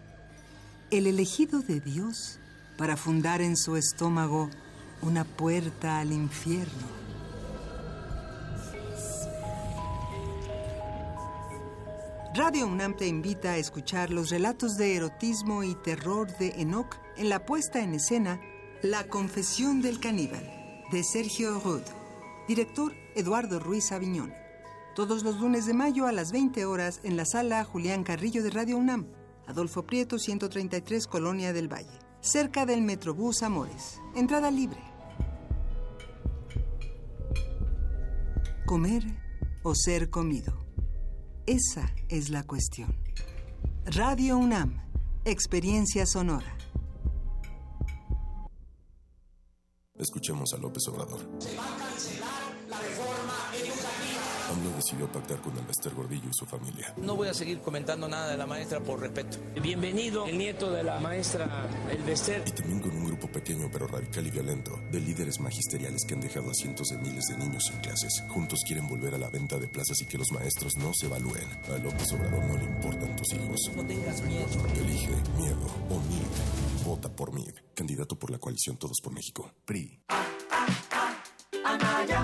el 0.91 1.07
elegido 1.07 1.61
de 1.61 1.79
Dios 1.79 2.39
para 2.77 2.97
fundar 2.97 3.41
en 3.41 3.55
su 3.57 3.75
estómago 3.75 4.49
una 5.01 5.23
puerta 5.23 5.99
al 5.99 6.11
infierno. 6.11 7.01
Radio 12.33 12.65
UNAM 12.65 12.95
te 12.95 13.07
invita 13.07 13.51
a 13.51 13.57
escuchar 13.57 14.09
los 14.09 14.29
relatos 14.29 14.77
de 14.77 14.95
erotismo 14.95 15.63
y 15.63 15.75
terror 15.75 16.35
de 16.37 16.61
Enoch 16.61 16.95
en 17.17 17.29
la 17.29 17.45
puesta 17.45 17.81
en 17.81 17.93
escena 17.93 18.39
La 18.81 19.07
confesión 19.07 19.81
del 19.81 19.99
caníbal, 19.99 20.43
de 20.91 21.03
Sergio 21.03 21.59
Rud, 21.59 21.81
director 22.47 22.93
Eduardo 23.15 23.59
Ruiz 23.59 23.91
Aviñón. 23.91 24.40
Todos 24.95 25.23
los 25.23 25.39
lunes 25.39 25.65
de 25.65 25.73
mayo 25.73 26.05
a 26.05 26.11
las 26.11 26.33
20 26.33 26.65
horas 26.65 26.99
en 27.03 27.15
la 27.15 27.25
sala 27.25 27.63
Julián 27.63 28.03
Carrillo 28.03 28.43
de 28.43 28.49
Radio 28.49 28.77
UNAM, 28.77 29.07
Adolfo 29.47 29.83
Prieto 29.83 30.19
133, 30.19 31.07
Colonia 31.07 31.53
del 31.53 31.71
Valle, 31.71 31.97
cerca 32.19 32.65
del 32.65 32.81
Metrobús 32.81 33.41
Amores. 33.41 34.01
Entrada 34.15 34.51
libre. 34.51 34.81
Comer 38.65 39.03
o 39.63 39.73
ser 39.75 40.09
comido. 40.09 40.65
Esa 41.45 41.95
es 42.09 42.29
la 42.29 42.43
cuestión. 42.43 42.93
Radio 43.85 44.37
UNAM, 44.37 44.77
experiencia 45.23 46.05
sonora. 46.05 46.57
Escuchemos 49.95 50.53
a 50.53 50.57
López 50.57 50.85
Obrador. 50.89 51.21
AMLO 52.71 53.20
decidió 54.81 55.11
pactar 55.11 55.39
con 55.41 55.55
el 55.57 55.63
Bester 55.65 55.93
Gordillo 55.93 56.29
y 56.29 56.33
su 56.33 56.45
familia. 56.45 56.93
No 56.97 57.15
voy 57.15 57.27
a 57.27 57.33
seguir 57.33 57.59
comentando 57.61 58.07
nada 58.07 58.31
de 58.31 58.37
la 58.37 58.47
maestra 58.47 58.79
por 58.79 58.99
respeto. 58.99 59.37
Bienvenido, 59.61 60.25
el 60.25 60.37
nieto 60.37 60.71
de 60.71 60.83
la 60.83 60.99
maestra 60.99 61.69
Elvester. 61.89 62.43
Y 62.47 62.51
también 62.51 62.79
con 62.79 62.91
un 62.91 63.05
grupo 63.05 63.27
pequeño 63.27 63.69
pero 63.71 63.85
radical 63.87 64.25
y 64.25 64.31
violento 64.31 64.79
de 64.91 64.99
líderes 64.99 65.39
magisteriales 65.39 66.03
que 66.07 66.15
han 66.15 66.21
dejado 66.21 66.49
a 66.49 66.53
cientos 66.55 66.87
de 66.89 66.97
miles 66.97 67.25
de 67.27 67.37
niños 67.37 67.65
sin 67.69 67.79
clases. 67.79 68.23
Juntos 68.29 68.61
quieren 68.65 68.87
volver 68.87 69.13
a 69.13 69.19
la 69.19 69.29
venta 69.29 69.59
de 69.59 69.67
plazas 69.67 70.01
y 70.01 70.05
que 70.07 70.17
los 70.17 70.31
maestros 70.31 70.75
no 70.77 70.91
se 70.95 71.05
evalúen. 71.05 71.47
A 71.69 71.77
López 71.77 72.11
Obrador 72.13 72.43
no 72.43 72.57
le 72.57 72.65
importan 72.65 73.15
tus 73.15 73.33
hijos. 73.33 73.71
No 73.75 73.85
tengas 73.85 74.21
miedo. 74.23 74.47
Elige 74.79 75.15
miedo 75.37 75.65
o 75.89 75.99
MID. 75.99 76.85
Vota 76.85 77.09
por 77.09 77.31
MID. 77.31 77.53
Candidato 77.75 78.17
por 78.17 78.31
la 78.31 78.39
coalición 78.39 78.77
Todos 78.77 78.99
por 78.99 79.13
México. 79.13 79.51
PRI. 79.63 80.01
Anaya. 81.63 82.23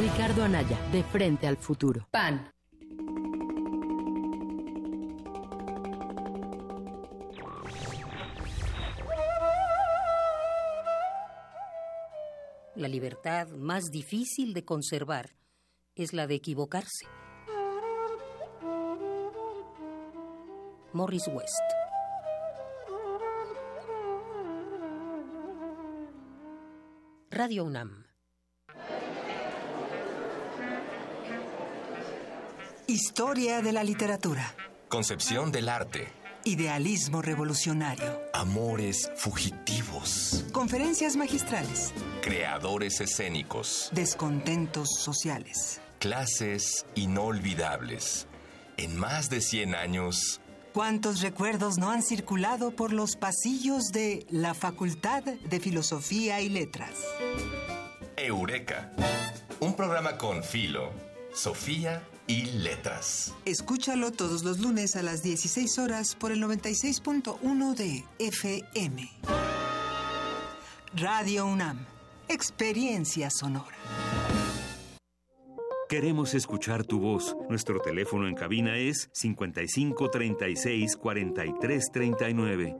Ricardo 0.00 0.44
Anaya, 0.44 0.78
de 0.92 1.02
frente 1.02 1.46
al 1.46 1.56
futuro. 1.56 2.06
PAN. 2.10 2.52
La 12.74 12.86
libertad 12.86 13.48
más 13.48 13.90
difícil 13.90 14.54
de 14.54 14.64
conservar 14.64 15.30
es 15.96 16.12
la 16.12 16.28
de 16.28 16.36
equivocarse. 16.36 17.06
Morris 20.92 21.26
West. 21.28 21.60
Radio 27.30 27.64
UNAM. 27.64 28.07
Historia 32.90 33.60
de 33.60 33.72
la 33.72 33.84
literatura. 33.84 34.54
Concepción 34.88 35.52
del 35.52 35.68
arte. 35.68 36.08
Idealismo 36.44 37.20
revolucionario. 37.20 38.18
Amores 38.32 39.10
fugitivos. 39.14 40.46
Conferencias 40.52 41.14
magistrales. 41.14 41.92
Creadores 42.22 43.02
escénicos. 43.02 43.90
Descontentos 43.92 44.88
sociales. 44.98 45.82
Clases 45.98 46.86
inolvidables. 46.94 48.26
En 48.78 48.96
más 48.96 49.28
de 49.28 49.42
100 49.42 49.74
años. 49.74 50.40
¿Cuántos 50.72 51.20
recuerdos 51.20 51.76
no 51.76 51.90
han 51.90 52.02
circulado 52.02 52.70
por 52.70 52.94
los 52.94 53.16
pasillos 53.16 53.88
de 53.92 54.24
la 54.30 54.54
Facultad 54.54 55.24
de 55.24 55.60
Filosofía 55.60 56.40
y 56.40 56.48
Letras? 56.48 56.94
Eureka. 58.16 58.90
Un 59.60 59.74
programa 59.74 60.16
con 60.16 60.42
Filo, 60.42 60.90
Sofía 61.32 62.06
y 62.26 62.46
Letras. 62.46 63.34
Escúchalo 63.44 64.10
todos 64.12 64.44
los 64.44 64.58
lunes 64.58 64.96
a 64.96 65.02
las 65.02 65.22
16 65.22 65.78
horas 65.78 66.14
por 66.14 66.32
el 66.32 66.42
96.1 66.42 67.74
de 67.74 68.04
FM. 68.18 69.10
Radio 70.94 71.46
UNAM. 71.46 71.86
Experiencia 72.28 73.30
sonora. 73.30 73.76
Queremos 75.88 76.34
escuchar 76.34 76.84
tu 76.84 77.00
voz. 77.00 77.34
Nuestro 77.48 77.80
teléfono 77.80 78.28
en 78.28 78.34
cabina 78.34 78.76
es 78.76 79.08
55 79.14 80.10
36 80.10 80.96
43 80.96 81.90
39. 81.90 82.76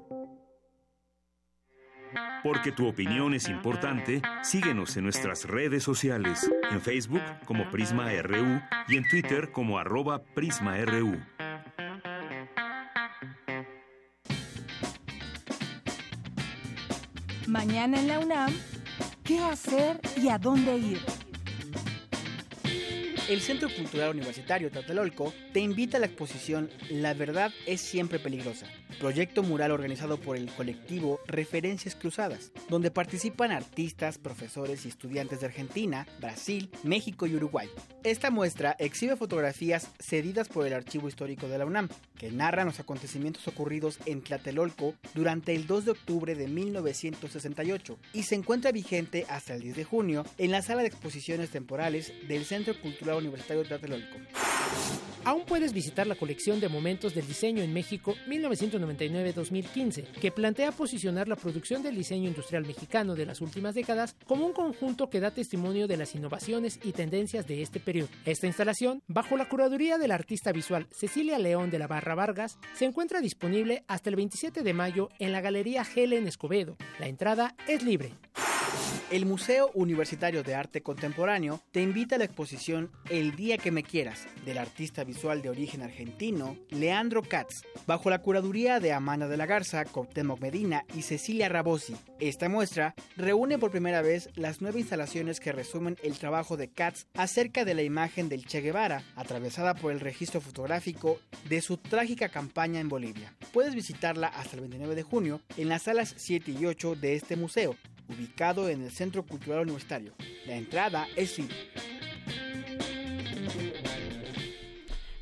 Porque 2.42 2.72
tu 2.72 2.86
opinión 2.86 3.34
es 3.34 3.49
importante, 3.49 4.22
síguenos 4.42 4.96
en 4.96 5.05
nuestras 5.05 5.44
redes 5.44 5.82
sociales, 5.82 6.47
en 6.70 6.80
Facebook 6.80 7.22
como 7.44 7.70
Prisma 7.70 8.10
RU 8.22 8.60
y 8.88 8.96
en 8.96 9.08
Twitter 9.08 9.50
como 9.52 9.78
arroba 9.78 10.22
PrismaRU. 10.34 11.20
Mañana 17.46 17.98
en 17.98 18.08
la 18.08 18.18
UNAM, 18.18 18.52
¿qué 19.24 19.38
hacer 19.38 20.00
y 20.16 20.28
a 20.28 20.38
dónde 20.38 20.76
ir? 20.76 21.00
El 23.28 23.40
Centro 23.40 23.68
Cultural 23.74 24.10
Universitario 24.10 24.70
Tlatelolco 24.70 25.32
te 25.52 25.60
invita 25.60 25.96
a 25.96 26.00
la 26.00 26.06
exposición 26.06 26.70
La 26.90 27.14
verdad 27.14 27.52
es 27.66 27.80
siempre 27.80 28.18
peligrosa, 28.18 28.66
proyecto 28.99 29.43
mural 29.43 29.70
organizado 29.70 30.18
por 30.18 30.36
el 30.36 30.51
colectivo 30.51 31.20
Referencias 31.26 31.95
Cruzadas, 31.95 32.53
donde 32.68 32.91
participan 32.91 33.53
artistas, 33.53 34.18
profesores 34.18 34.84
y 34.84 34.89
estudiantes 34.89 35.41
de 35.41 35.47
Argentina, 35.47 36.07
Brasil, 36.20 36.70
México 36.82 37.26
y 37.26 37.36
Uruguay. 37.36 37.68
Esta 38.05 38.30
muestra 38.30 38.76
exhibe 38.78 39.16
fotografías 39.16 39.89
cedidas 40.01 40.49
por 40.49 40.66
el 40.66 40.72
Archivo 40.72 41.09
Histórico 41.09 41.49
de 41.49 41.59
la 41.59 41.66
UNAM, 41.66 41.89
que 42.16 42.30
narran 42.30 42.66
los 42.66 42.80
acontecimientos 42.80 43.47
ocurridos 43.49 43.99
en 44.07 44.22
Tlatelolco 44.22 44.95
durante 45.14 45.55
el 45.55 45.66
2 45.66 45.84
de 45.84 45.91
octubre 45.93 46.34
de 46.34 46.49
1968 46.49 47.99
y 48.12 48.22
se 48.24 48.34
encuentra 48.34 48.72
vigente 48.72 49.26
hasta 49.28 49.55
el 49.55 49.62
10 49.62 49.76
de 49.76 49.84
junio 49.84 50.24
en 50.39 50.51
la 50.51 50.62
sala 50.62 50.82
de 50.82 50.89
exposiciones 50.89 51.51
temporales 51.51 52.12
del 52.26 52.45
Centro 52.45 52.78
Cultural 52.80 53.18
Universitario 53.18 53.64
Tlatelolco. 53.64 54.18
Aún 55.24 55.44
puedes 55.44 55.72
visitar 55.72 56.06
la 56.06 56.14
colección 56.14 56.60
de 56.60 56.68
momentos 56.68 57.14
del 57.14 57.26
diseño 57.26 57.62
en 57.62 57.72
México 57.72 58.14
1999-2015, 58.28 60.04
que 60.20 60.30
plantea 60.30 60.72
posicionar 60.72 61.28
la 61.28 61.36
producción 61.36 61.82
del 61.82 61.96
diseño 61.96 62.28
industrial 62.28 62.66
mexicano 62.66 63.14
de 63.14 63.26
las 63.26 63.40
últimas 63.40 63.74
décadas 63.74 64.16
como 64.26 64.46
un 64.46 64.52
conjunto 64.52 65.10
que 65.10 65.20
da 65.20 65.30
testimonio 65.30 65.86
de 65.86 65.96
las 65.96 66.14
innovaciones 66.14 66.78
y 66.82 66.92
tendencias 66.92 67.46
de 67.46 67.62
este 67.62 67.80
periodo. 67.80 68.08
Esta 68.24 68.46
instalación, 68.46 69.02
bajo 69.06 69.36
la 69.36 69.48
curaduría 69.48 69.98
de 69.98 70.08
la 70.08 70.14
artista 70.14 70.52
visual 70.52 70.86
Cecilia 70.90 71.38
León 71.38 71.70
de 71.70 71.78
la 71.78 71.86
Barra 71.86 72.14
Vargas, 72.14 72.58
se 72.74 72.84
encuentra 72.84 73.20
disponible 73.20 73.84
hasta 73.88 74.10
el 74.10 74.16
27 74.16 74.62
de 74.62 74.74
mayo 74.74 75.08
en 75.18 75.32
la 75.32 75.40
Galería 75.40 75.86
Helen 75.94 76.26
Escobedo. 76.26 76.76
La 76.98 77.08
entrada 77.08 77.54
es 77.66 77.82
libre. 77.82 78.14
El 79.11 79.24
Museo 79.24 79.70
Universitario 79.72 80.42
de 80.42 80.54
Arte 80.54 80.82
Contemporáneo 80.82 81.62
te 81.72 81.80
invita 81.80 82.16
a 82.16 82.18
la 82.18 82.26
exposición 82.26 82.90
El 83.09 83.36
Día 83.36 83.56
que 83.56 83.70
Me 83.70 83.82
Quieras, 83.82 84.26
del 84.44 84.59
artista 84.59 85.02
visual 85.02 85.40
de 85.40 85.48
origen 85.48 85.80
argentino 85.80 86.59
Leandro 86.68 87.22
Katz, 87.22 87.62
bajo 87.86 88.11
la 88.11 88.18
curaduría 88.18 88.80
de 88.80 88.92
Amanda 88.92 89.26
de 89.26 89.38
la 89.38 89.46
Garza, 89.46 89.82
Cortemoc 89.86 90.40
Medina 90.40 90.84
y 90.94 91.00
Cecilia 91.00 91.48
Rabosi. 91.48 91.96
Esta 92.20 92.50
muestra 92.50 92.94
reúne 93.16 93.59
por 93.59 93.70
primera 93.70 94.02
vez 94.02 94.28
las 94.34 94.61
nueve 94.61 94.80
instalaciones 94.80 95.40
que 95.40 95.52
resumen 95.52 95.96
el 96.02 96.18
trabajo 96.18 96.59
de 96.59 96.68
Katz 96.68 97.06
acerca 97.14 97.64
de 97.64 97.72
la 97.72 97.82
imagen 97.82 98.28
del 98.28 98.44
Che 98.44 98.61
Guevara, 98.61 99.04
atravesada 99.16 99.72
por 99.74 99.90
el 99.90 100.00
registro 100.00 100.42
fotográfico 100.42 101.18
de 101.48 101.62
su 101.62 101.78
trágica 101.78 102.28
campaña 102.28 102.78
en 102.78 102.90
Bolivia. 102.90 103.34
Puedes 103.54 103.74
visitarla 103.74 104.26
hasta 104.26 104.56
el 104.56 104.61
29 104.61 104.94
de 104.94 105.02
junio 105.02 105.40
en 105.56 105.70
las 105.70 105.84
salas 105.84 106.12
7 106.18 106.50
y 106.50 106.66
8 106.66 106.94
de 106.96 107.14
este 107.14 107.36
museo, 107.36 107.74
ubicado 108.09 108.68
en 108.68 108.82
el 108.82 108.90
Centro 108.90 109.24
Cultural 109.24 109.62
Universitario. 109.62 110.14
La 110.46 110.56
entrada 110.56 111.06
es 111.16 111.38
libre. 111.38 111.56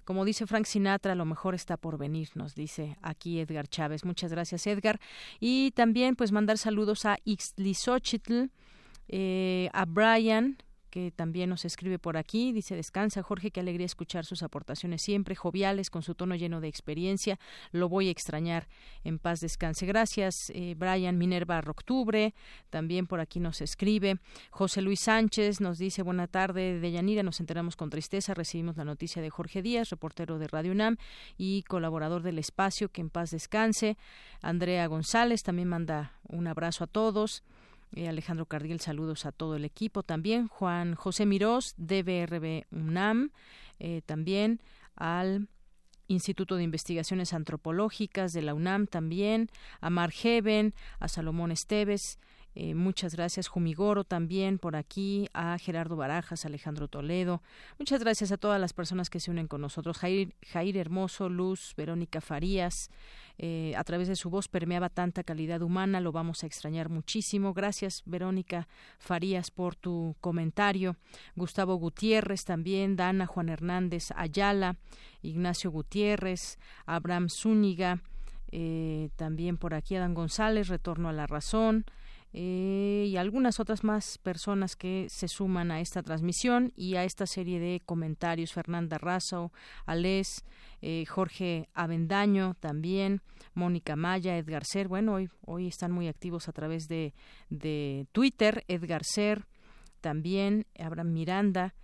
Como 0.05 0.25
dice 0.25 0.47
Frank 0.47 0.65
Sinatra, 0.65 1.15
lo 1.15 1.27
mejor 1.27 1.55
está 1.55 1.77
por 1.77 1.99
venir, 1.99 2.31
nos 2.35 2.55
dice 2.55 2.97
aquí 3.03 3.39
Edgar 3.39 3.69
Chávez. 3.69 4.05
Muchas 4.05 4.31
gracias, 4.31 4.67
Edgar. 4.67 4.99
Y 5.41 5.73
también, 5.73 6.17
pues, 6.17 6.33
mandar 6.33 6.57
saludos 6.57 7.05
a 7.05 7.19
Ixtlisochitl, 7.25 8.45
eh, 9.13 9.69
a 9.73 9.85
Brian, 9.87 10.57
que 10.91 11.13
también 11.13 11.49
nos 11.49 11.65
escribe 11.65 11.99
por 11.99 12.17
aquí. 12.17 12.53
Dice, 12.53 12.77
descansa 12.77 13.23
Jorge, 13.23 13.51
qué 13.51 13.61
alegría 13.61 13.87
escuchar 13.87 14.25
sus 14.25 14.43
aportaciones 14.43 15.03
siempre, 15.03 15.35
joviales, 15.35 15.89
con 15.91 16.03
su 16.03 16.15
tono 16.15 16.35
lleno 16.35 16.61
de 16.61 16.69
experiencia. 16.69 17.39
Lo 17.71 17.89
voy 17.89 18.09
a 18.09 18.11
extrañar. 18.11 18.69
En 19.05 19.19
paz 19.19 19.41
descanse. 19.41 19.87
Gracias, 19.87 20.51
eh, 20.55 20.75
Brian 20.77 21.17
Minerva 21.17 21.63
Octubre. 21.67 22.35
También 22.71 23.07
por 23.07 23.21
aquí 23.21 23.41
nos 23.41 23.61
escribe. 23.61 24.19
José 24.51 24.83
Luis 24.83 25.01
Sánchez 25.01 25.61
nos 25.61 25.79
dice, 25.79 26.03
buena 26.03 26.27
tarde, 26.27 26.81
de 26.81 26.93
Yanira. 26.93 27.23
Nos 27.23 27.41
enteramos 27.41 27.77
con 27.77 27.91
tristeza. 27.91 28.35
Recibimos 28.35 28.77
la 28.77 28.85
noticia 28.85 29.23
de 29.23 29.31
Jorge 29.31 29.63
Díaz, 29.63 29.91
reportero 29.91 30.39
de 30.39 30.49
Radio 30.49 30.73
UNAM 30.73 30.97
y 31.39 31.63
colaborador 31.63 32.23
del 32.23 32.39
espacio. 32.39 32.91
Que 32.91 33.01
en 33.01 33.11
paz 33.11 33.31
descanse. 33.31 33.97
Andrea 34.43 34.87
González 34.87 35.43
también 35.43 35.69
manda 35.69 36.13
un 36.29 36.47
abrazo 36.47 36.85
a 36.85 36.87
todos. 36.87 37.45
Eh, 37.93 38.09
Alejandro 38.09 38.47
Cardiel, 38.47 38.81
saludos 38.81 39.27
a 39.27 39.33
todo 39.33 39.57
el 39.57 39.65
equipo 39.65 40.03
también. 40.03 40.47
Juan 40.49 40.95
José 40.95 41.27
Mirós, 41.27 41.75
DBRB 41.77 42.67
UNAM, 42.71 43.33
eh, 43.79 44.03
también 44.07 44.61
al 44.95 45.49
Instituto 46.07 46.57
de 46.57 46.65
Investigaciones 46.65 47.33
Antropológicas 47.33 48.33
de 48.33 48.43
la 48.43 48.55
UNAM 48.55 48.87
también, 48.87 49.49
a 49.81 49.91
Margeven, 49.91 50.75
a 50.99 51.09
Salomón 51.09 51.53
Esteves, 51.53 52.19
eh, 52.55 52.75
muchas 52.75 53.15
gracias, 53.15 53.47
Jumigoro 53.47 54.03
también 54.03 54.59
por 54.59 54.75
aquí, 54.75 55.29
a 55.33 55.57
Gerardo 55.59 55.97
Barajas, 55.97 56.45
Alejandro 56.45 56.89
Toledo. 56.89 57.43
Muchas 57.79 58.01
gracias 58.01 58.33
a 58.33 58.39
todas 58.39 58.61
las 58.61 58.73
personas 58.73 59.09
que 59.09 59.21
se 59.21 59.31
unen 59.31 59.47
con 59.47 59.61
nosotros. 59.61 59.99
Jair, 59.99 60.35
Jair 60.43 60.77
Hermoso, 60.77 61.29
Luz, 61.29 61.75
Verónica 61.77 62.21
Farías. 62.21 62.91
Eh, 63.39 63.73
a 63.77 63.85
través 63.85 64.09
de 64.09 64.17
su 64.17 64.29
voz 64.29 64.49
permeaba 64.49 64.91
tanta 64.91 65.25
calidad 65.25 65.63
humana, 65.63 66.01
lo 66.01 66.13
vamos 66.13 66.43
a 66.43 66.47
extrañar 66.47 66.89
muchísimo. 66.89 67.55
Gracias, 67.55 68.03
Verónica 68.05 68.69
Farías, 68.99 69.51
por 69.51 69.77
tu 69.77 70.17
comentario. 70.21 70.97
Gustavo 71.37 71.77
Gutiérrez 71.77 72.45
también, 72.45 72.97
Dana 72.97 73.27
Juan 73.27 73.49
Hernández 73.49 74.11
Ayala, 74.17 74.77
Ignacio 75.23 75.71
Gutiérrez, 75.71 76.59
Abraham 76.85 77.29
Zúñiga. 77.31 78.03
Eh, 78.53 79.11
también 79.15 79.57
por 79.57 79.75
aquí 79.75 79.95
Adán 79.95 80.13
González, 80.13 80.67
Retorno 80.69 81.09
a 81.09 81.13
la 81.13 81.29
Razón, 81.29 81.85
eh, 82.33 83.07
y 83.09 83.17
algunas 83.17 83.59
otras 83.59 83.83
más 83.83 84.19
personas 84.19 84.77
que 84.77 85.07
se 85.11 85.27
suman 85.27 85.71
a 85.71 85.81
esta 85.81 86.03
transmisión 86.03 86.73
y 86.77 86.95
a 86.95 87.05
esta 87.05 87.27
serie 87.27 87.59
de 87.59 87.81
comentarios. 87.85 88.53
Fernanda 88.53 88.99
Razo, 88.99 89.53
Alés, 89.85 90.45
eh, 90.81 91.05
Jorge 91.07 91.69
Avendaño 91.75 92.55
también, 92.61 93.21
Mónica 93.55 93.97
Maya, 93.97 94.37
Edgar 94.39 94.65
Ser. 94.65 94.87
Bueno, 94.89 95.15
hoy, 95.15 95.29
hoy 95.45 95.67
están 95.67 95.91
muy 95.91 96.09
activos 96.09 96.49
a 96.49 96.53
través 96.53 96.87
de, 96.87 97.15
de 97.49 98.07
Twitter. 98.13 98.65
Edgar 98.69 99.03
Ser 99.05 99.47
también, 100.01 100.67
Abraham 100.79 101.13
Miranda. 101.13 101.75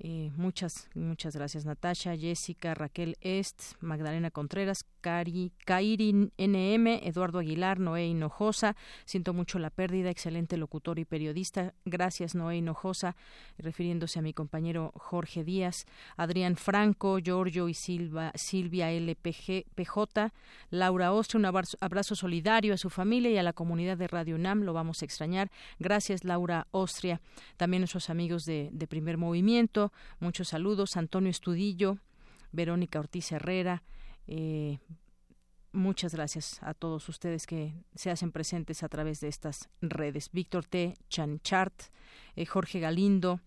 Eh, 0.00 0.32
muchas, 0.36 0.88
muchas 0.94 1.36
gracias 1.36 1.64
Natasha, 1.64 2.16
Jessica, 2.16 2.74
Raquel 2.74 3.16
Est, 3.20 3.74
Magdalena 3.80 4.30
Contreras, 4.30 4.84
Cari, 5.00 5.52
Kairi 5.64 6.12
NM, 6.36 6.86
Eduardo 7.06 7.38
Aguilar, 7.38 7.78
Noé 7.78 8.06
Hinojosa. 8.06 8.74
Siento 9.04 9.32
mucho 9.32 9.58
la 9.60 9.70
pérdida, 9.70 10.10
excelente 10.10 10.56
locutor 10.56 10.98
y 10.98 11.04
periodista. 11.04 11.74
Gracias 11.84 12.34
Noé 12.34 12.56
Hinojosa, 12.56 13.14
refiriéndose 13.56 14.18
a 14.18 14.22
mi 14.22 14.32
compañero 14.32 14.92
Jorge 14.96 15.44
Díaz, 15.44 15.86
Adrián 16.16 16.56
Franco, 16.56 17.18
Giorgio 17.18 17.68
y 17.68 17.74
Silva, 17.74 18.32
Silvia 18.34 18.90
LPG, 18.90 19.66
PJ, 19.74 20.32
Laura 20.70 21.12
Ostre, 21.12 21.38
un 21.38 21.44
abrazo, 21.44 21.76
abrazo, 21.80 22.16
solidario 22.16 22.74
a 22.74 22.78
su 22.78 22.90
familia 22.90 23.30
y 23.30 23.38
a 23.38 23.42
la 23.44 23.52
comunidad 23.52 23.96
de 23.96 24.08
Radio 24.08 24.34
UNAM, 24.34 24.62
lo 24.62 24.72
vamos 24.72 25.02
a 25.02 25.04
extrañar. 25.04 25.52
Gracias 25.78 26.24
Laura 26.24 26.66
Ostria, 26.72 27.20
también 27.56 27.82
nuestros 27.82 28.10
amigos 28.10 28.44
de, 28.44 28.70
de 28.72 28.86
Primer 28.88 29.18
Movimiento 29.18 29.83
muchos 30.20 30.48
saludos. 30.48 30.96
Antonio 30.96 31.30
Estudillo, 31.30 31.98
Verónica 32.52 32.98
Ortiz 32.98 33.32
Herrera. 33.32 33.82
Eh, 34.26 34.78
muchas 35.72 36.14
gracias 36.14 36.62
a 36.62 36.74
todos 36.74 37.08
ustedes 37.08 37.46
que 37.46 37.74
se 37.94 38.10
hacen 38.10 38.32
presentes 38.32 38.82
a 38.82 38.88
través 38.88 39.20
de 39.20 39.28
estas 39.28 39.68
redes. 39.80 40.30
Víctor 40.32 40.64
T. 40.64 40.94
Chanchart, 41.08 41.74
eh, 42.36 42.46
Jorge 42.46 42.80
Galindo. 42.80 43.40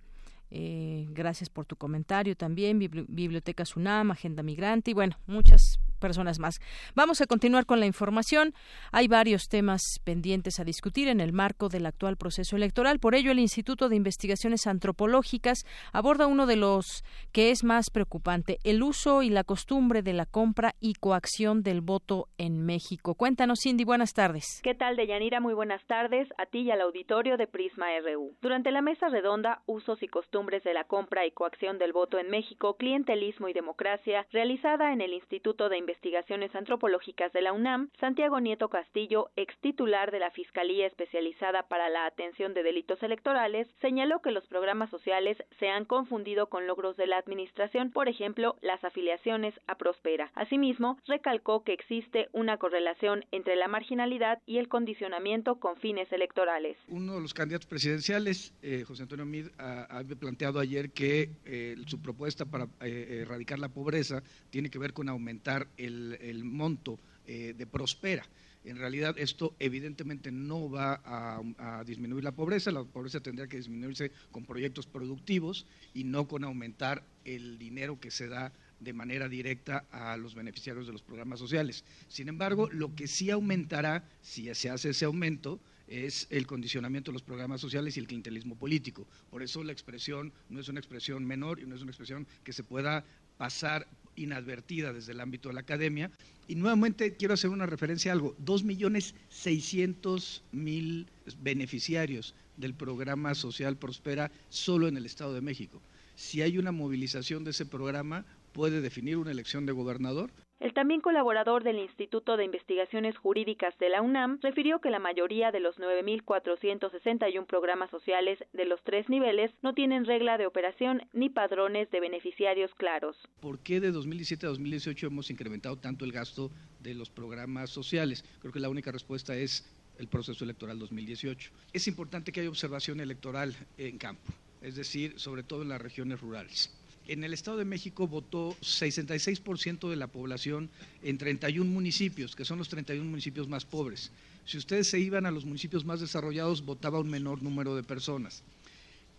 Eh, 0.49 1.05
gracias 1.09 1.49
por 1.49 1.65
tu 1.65 1.75
comentario 1.75 2.35
también. 2.35 2.79
Biblioteca 2.79 3.65
Sunam, 3.65 4.11
Agenda 4.11 4.43
Migrante 4.43 4.91
y 4.91 4.93
bueno, 4.93 5.17
muchas 5.27 5.79
personas 5.99 6.37
más. 6.37 6.59
Vamos 6.95 7.21
a 7.21 7.25
continuar 7.25 7.65
con 7.65 7.79
la 7.79 7.87
información. 7.87 8.53
Hay 8.91 9.07
varios 9.07 9.49
temas 9.49 9.81
pendientes 10.03 10.59
a 10.59 10.63
discutir 10.63 11.07
en 11.07 11.19
el 11.19 11.33
marco 11.33 11.69
del 11.69 11.87
actual 11.87 12.17
proceso 12.17 12.55
electoral. 12.55 12.99
Por 12.99 13.15
ello, 13.15 13.31
el 13.31 13.39
Instituto 13.39 13.89
de 13.89 13.95
Investigaciones 13.95 14.67
Antropológicas 14.67 15.65
aborda 15.91 16.27
uno 16.27 16.45
de 16.45 16.55
los 16.55 17.03
que 17.31 17.49
es 17.49 17.63
más 17.63 17.89
preocupante, 17.89 18.59
el 18.63 18.83
uso 18.83 19.23
y 19.23 19.29
la 19.29 19.43
costumbre 19.43 20.03
de 20.03 20.13
la 20.13 20.27
compra 20.27 20.75
y 20.79 20.93
coacción 20.93 21.63
del 21.63 21.81
voto 21.81 22.27
en 22.37 22.63
México. 22.63 23.15
Cuéntanos, 23.15 23.61
Cindy, 23.63 23.83
buenas 23.83 24.13
tardes. 24.13 24.61
¿Qué 24.63 24.75
tal, 24.75 24.95
Deyanira? 24.95 25.39
Muy 25.39 25.55
buenas 25.55 25.83
tardes 25.87 26.27
a 26.37 26.45
ti 26.45 26.59
y 26.59 26.71
al 26.71 26.81
auditorio 26.81 27.37
de 27.37 27.47
Prisma 27.47 27.87
RU. 28.03 28.35
Durante 28.41 28.69
la 28.71 28.83
mesa 28.83 29.09
redonda, 29.09 29.63
usos 29.65 30.01
y 30.03 30.07
costumbres 30.07 30.36
de 30.37 30.73
la 30.73 30.83
compra 30.83 31.25
y 31.25 31.31
coacción 31.31 31.79
del 31.79 31.93
voto 31.93 32.19
en 32.19 32.29
México, 32.29 32.75
clientelismo 32.77 33.49
y 33.49 33.53
democracia, 33.53 34.27
realizada 34.31 34.93
en 34.93 35.01
el 35.01 35.13
Instituto 35.13 35.67
de 35.67 35.79
Investigaciones 35.79 36.53
Antropológicas 36.53 37.33
de 37.33 37.41
la 37.41 37.53
UNAM, 37.53 37.89
Santiago 37.99 38.39
Nieto 38.39 38.69
Castillo, 38.69 39.31
ex 39.35 39.57
titular 39.61 40.11
de 40.11 40.19
la 40.19 40.29
Fiscalía 40.29 40.85
Especializada 40.85 41.63
para 41.63 41.89
la 41.89 42.05
Atención 42.05 42.53
de 42.53 42.61
Delitos 42.61 43.01
Electorales, 43.01 43.67
señaló 43.81 44.21
que 44.21 44.29
los 44.29 44.45
programas 44.45 44.91
sociales 44.91 45.37
se 45.59 45.69
han 45.69 45.85
confundido 45.85 46.49
con 46.49 46.67
logros 46.67 46.95
de 46.97 47.07
la 47.07 47.17
Administración, 47.17 47.89
por 47.89 48.07
ejemplo, 48.07 48.57
las 48.61 48.83
afiliaciones 48.83 49.55
a 49.65 49.75
Prospera. 49.75 50.31
Asimismo, 50.35 50.99
recalcó 51.07 51.63
que 51.63 51.73
existe 51.73 52.29
una 52.31 52.57
correlación 52.57 53.25
entre 53.31 53.55
la 53.55 53.67
marginalidad 53.67 54.39
y 54.45 54.59
el 54.59 54.67
condicionamiento 54.67 55.55
con 55.55 55.77
fines 55.77 56.11
electorales. 56.11 56.77
Uno 56.89 57.15
de 57.15 57.21
los 57.21 57.33
candidatos 57.33 57.65
presidenciales, 57.65 58.53
eh, 58.61 58.83
José 58.85 59.01
Antonio 59.01 59.25
Mid, 59.25 59.47
ha, 59.57 60.03
planteado 60.27 60.59
ayer 60.59 60.91
que 60.91 61.29
eh, 61.45 61.77
su 61.85 62.01
propuesta 62.01 62.43
para 62.43 62.67
eh, 62.81 63.19
erradicar 63.21 63.59
la 63.59 63.69
pobreza 63.69 64.21
tiene 64.49 64.69
que 64.69 64.77
ver 64.77 64.91
con 64.91 65.07
aumentar 65.07 65.69
el, 65.77 66.43
monto 66.43 66.99
eh, 67.25 67.55
de 67.57 67.65
Prospera. 67.65 68.27
En 68.65 68.75
realidad 68.75 69.15
esto 69.17 69.55
evidentemente 69.57 70.29
no 70.29 70.69
va 70.69 71.01
a, 71.05 71.81
disminuir 71.85 72.25
la 72.25 72.33
pobreza, 72.33 72.71
la 72.71 72.83
pobreza 72.83 73.21
tendría 73.21 73.47
que 73.47 73.55
disminuirse 73.55 74.11
con 74.29 74.43
proyectos 74.43 74.85
productivos 74.85 75.65
y 75.93 76.03
no 76.03 76.27
con 76.27 76.43
aumentar 76.43 77.05
el 77.23 77.57
dinero 77.57 77.97
que 77.97 78.11
se 78.11 78.27
da 78.27 78.51
de 78.81 78.91
manera 78.91 79.29
directa 79.29 79.85
a 79.91 80.17
los 80.17 80.35
beneficiarios 80.35 80.87
de 80.87 80.91
los 80.91 81.03
programas 81.03 81.39
sociales. 81.39 81.85
Sin 82.09 82.27
embargo, 82.27 82.67
lo 82.69 82.93
que 82.95 83.07
sí 83.07 83.31
aumentará, 83.31 84.03
si 84.21 84.53
se 84.53 84.69
hace 84.69 84.89
ese 84.89 85.05
aumento, 85.05 85.61
es 85.87 86.27
el 86.29 86.45
condicionamiento 86.45 87.11
de 87.11 87.13
los 87.13 87.23
programas 87.23 87.61
sociales 87.61 87.95
y 87.95 87.99
el 87.99 88.07
clientelismo 88.07 88.55
político. 88.55 89.07
Por 89.29 89.41
eso 89.41 89.63
la 89.63 89.71
expresión 89.71 90.33
no 90.49 90.59
es 90.59 90.69
una 90.69 90.79
expresión 90.79 91.25
menor 91.25 91.59
y 91.59 91.65
no 91.65 91.75
es 91.75 91.81
una 91.81 91.91
expresión 91.91 92.27
que 92.43 92.53
se 92.53 92.63
pueda 92.63 93.05
pasar 93.37 93.87
inadvertida 94.15 94.93
desde 94.93 95.13
el 95.13 95.21
ámbito 95.21 95.49
de 95.49 95.55
la 95.55 95.61
academia. 95.61 96.11
Y 96.47 96.55
nuevamente 96.55 97.15
quiero 97.15 97.33
hacer 97.33 97.49
una 97.49 97.65
referencia 97.65 98.11
a 98.11 98.15
algo, 98.15 98.35
dos 98.39 98.63
millones 98.63 99.15
seiscientos 99.29 100.43
mil 100.51 101.07
beneficiarios 101.41 102.33
del 102.57 102.73
programa 102.73 103.35
social 103.35 103.77
Prospera 103.77 104.31
solo 104.49 104.87
en 104.87 104.97
el 104.97 105.05
Estado 105.05 105.33
de 105.33 105.41
México. 105.41 105.81
Si 106.15 106.41
hay 106.41 106.57
una 106.57 106.71
movilización 106.71 107.43
de 107.43 107.51
ese 107.51 107.65
programa, 107.65 108.25
puede 108.53 108.81
definir 108.81 109.17
una 109.17 109.31
elección 109.31 109.67
de 109.67 109.71
gobernador, 109.71 110.31
el 110.59 110.73
también 110.73 111.01
colaborador 111.01 111.63
del 111.63 111.77
Instituto 111.77 112.35
de 112.35 112.45
Investigaciones 112.45 113.15
Jurídicas 113.17 113.77
de 113.77 113.89
la 113.89 114.01
UNAM 114.01 114.39
refirió 114.41 114.79
que 114.79 114.89
la 114.89 114.97
mayoría 114.97 115.51
de 115.51 115.59
los 115.59 115.77
9.461 115.77 117.45
programas 117.45 117.91
sociales 117.91 118.39
de 118.53 118.65
los 118.65 118.83
tres 118.83 119.07
niveles 119.07 119.51
no 119.61 119.73
tienen 119.73 120.05
regla 120.05 120.37
de 120.37 120.47
operación 120.47 121.03
ni 121.13 121.29
padrones 121.29 121.91
de 121.91 121.99
beneficiarios 121.99 122.73
claros. 122.73 123.17
¿Por 123.39 123.59
qué 123.59 123.79
de 123.79 123.91
2017 123.91 124.47
a 124.47 124.49
2018 124.49 125.07
hemos 125.07 125.29
incrementado 125.29 125.77
tanto 125.77 126.05
el 126.05 126.11
gasto 126.11 126.49
de 126.79 126.95
los 126.95 127.11
programas 127.11 127.69
sociales? 127.69 128.25
Creo 128.39 128.51
que 128.51 128.59
la 128.59 128.69
única 128.69 128.91
respuesta 128.91 129.35
es 129.35 129.63
el 129.99 130.07
proceso 130.07 130.43
electoral 130.43 130.79
2018. 130.79 131.51
Es 131.73 131.87
importante 131.87 132.31
que 132.31 132.39
haya 132.39 132.49
observación 132.49 132.99
electoral 132.99 133.55
en 133.77 133.99
campo, 133.99 134.33
es 134.61 134.75
decir, 134.75 135.19
sobre 135.19 135.43
todo 135.43 135.61
en 135.61 135.69
las 135.69 135.81
regiones 135.81 136.19
rurales 136.19 136.76
en 137.07 137.23
el 137.23 137.33
Estado 137.33 137.57
de 137.57 137.65
México 137.65 138.07
votó 138.07 138.55
66% 138.61 139.89
de 139.89 139.95
la 139.95 140.07
población 140.07 140.69
en 141.03 141.17
31 141.17 141.69
municipios, 141.69 142.35
que 142.35 142.45
son 142.45 142.57
los 142.57 142.69
31 142.69 143.09
municipios 143.09 143.47
más 143.47 143.65
pobres. 143.65 144.11
Si 144.45 144.57
ustedes 144.57 144.87
se 144.87 144.99
iban 144.99 145.25
a 145.25 145.31
los 145.31 145.45
municipios 145.45 145.85
más 145.85 145.99
desarrollados, 145.99 146.65
votaba 146.65 146.99
un 146.99 147.09
menor 147.09 147.43
número 147.43 147.75
de 147.75 147.83
personas. 147.83 148.43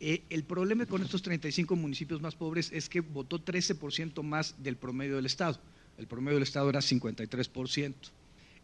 Eh, 0.01 0.23
el 0.31 0.45
problema 0.45 0.87
con 0.87 1.03
estos 1.03 1.23
35 1.23 1.75
municipios 1.77 2.21
más 2.21 2.35
pobres 2.35 2.71
es 2.73 2.89
que 2.89 3.01
votó 3.01 3.45
13% 3.45 4.23
más 4.23 4.55
del 4.63 4.77
promedio 4.77 5.17
del 5.17 5.27
Estado. 5.27 5.61
El 5.99 6.07
promedio 6.07 6.37
del 6.37 6.45
Estado 6.45 6.71
era 6.71 6.81
53%. 6.81 7.95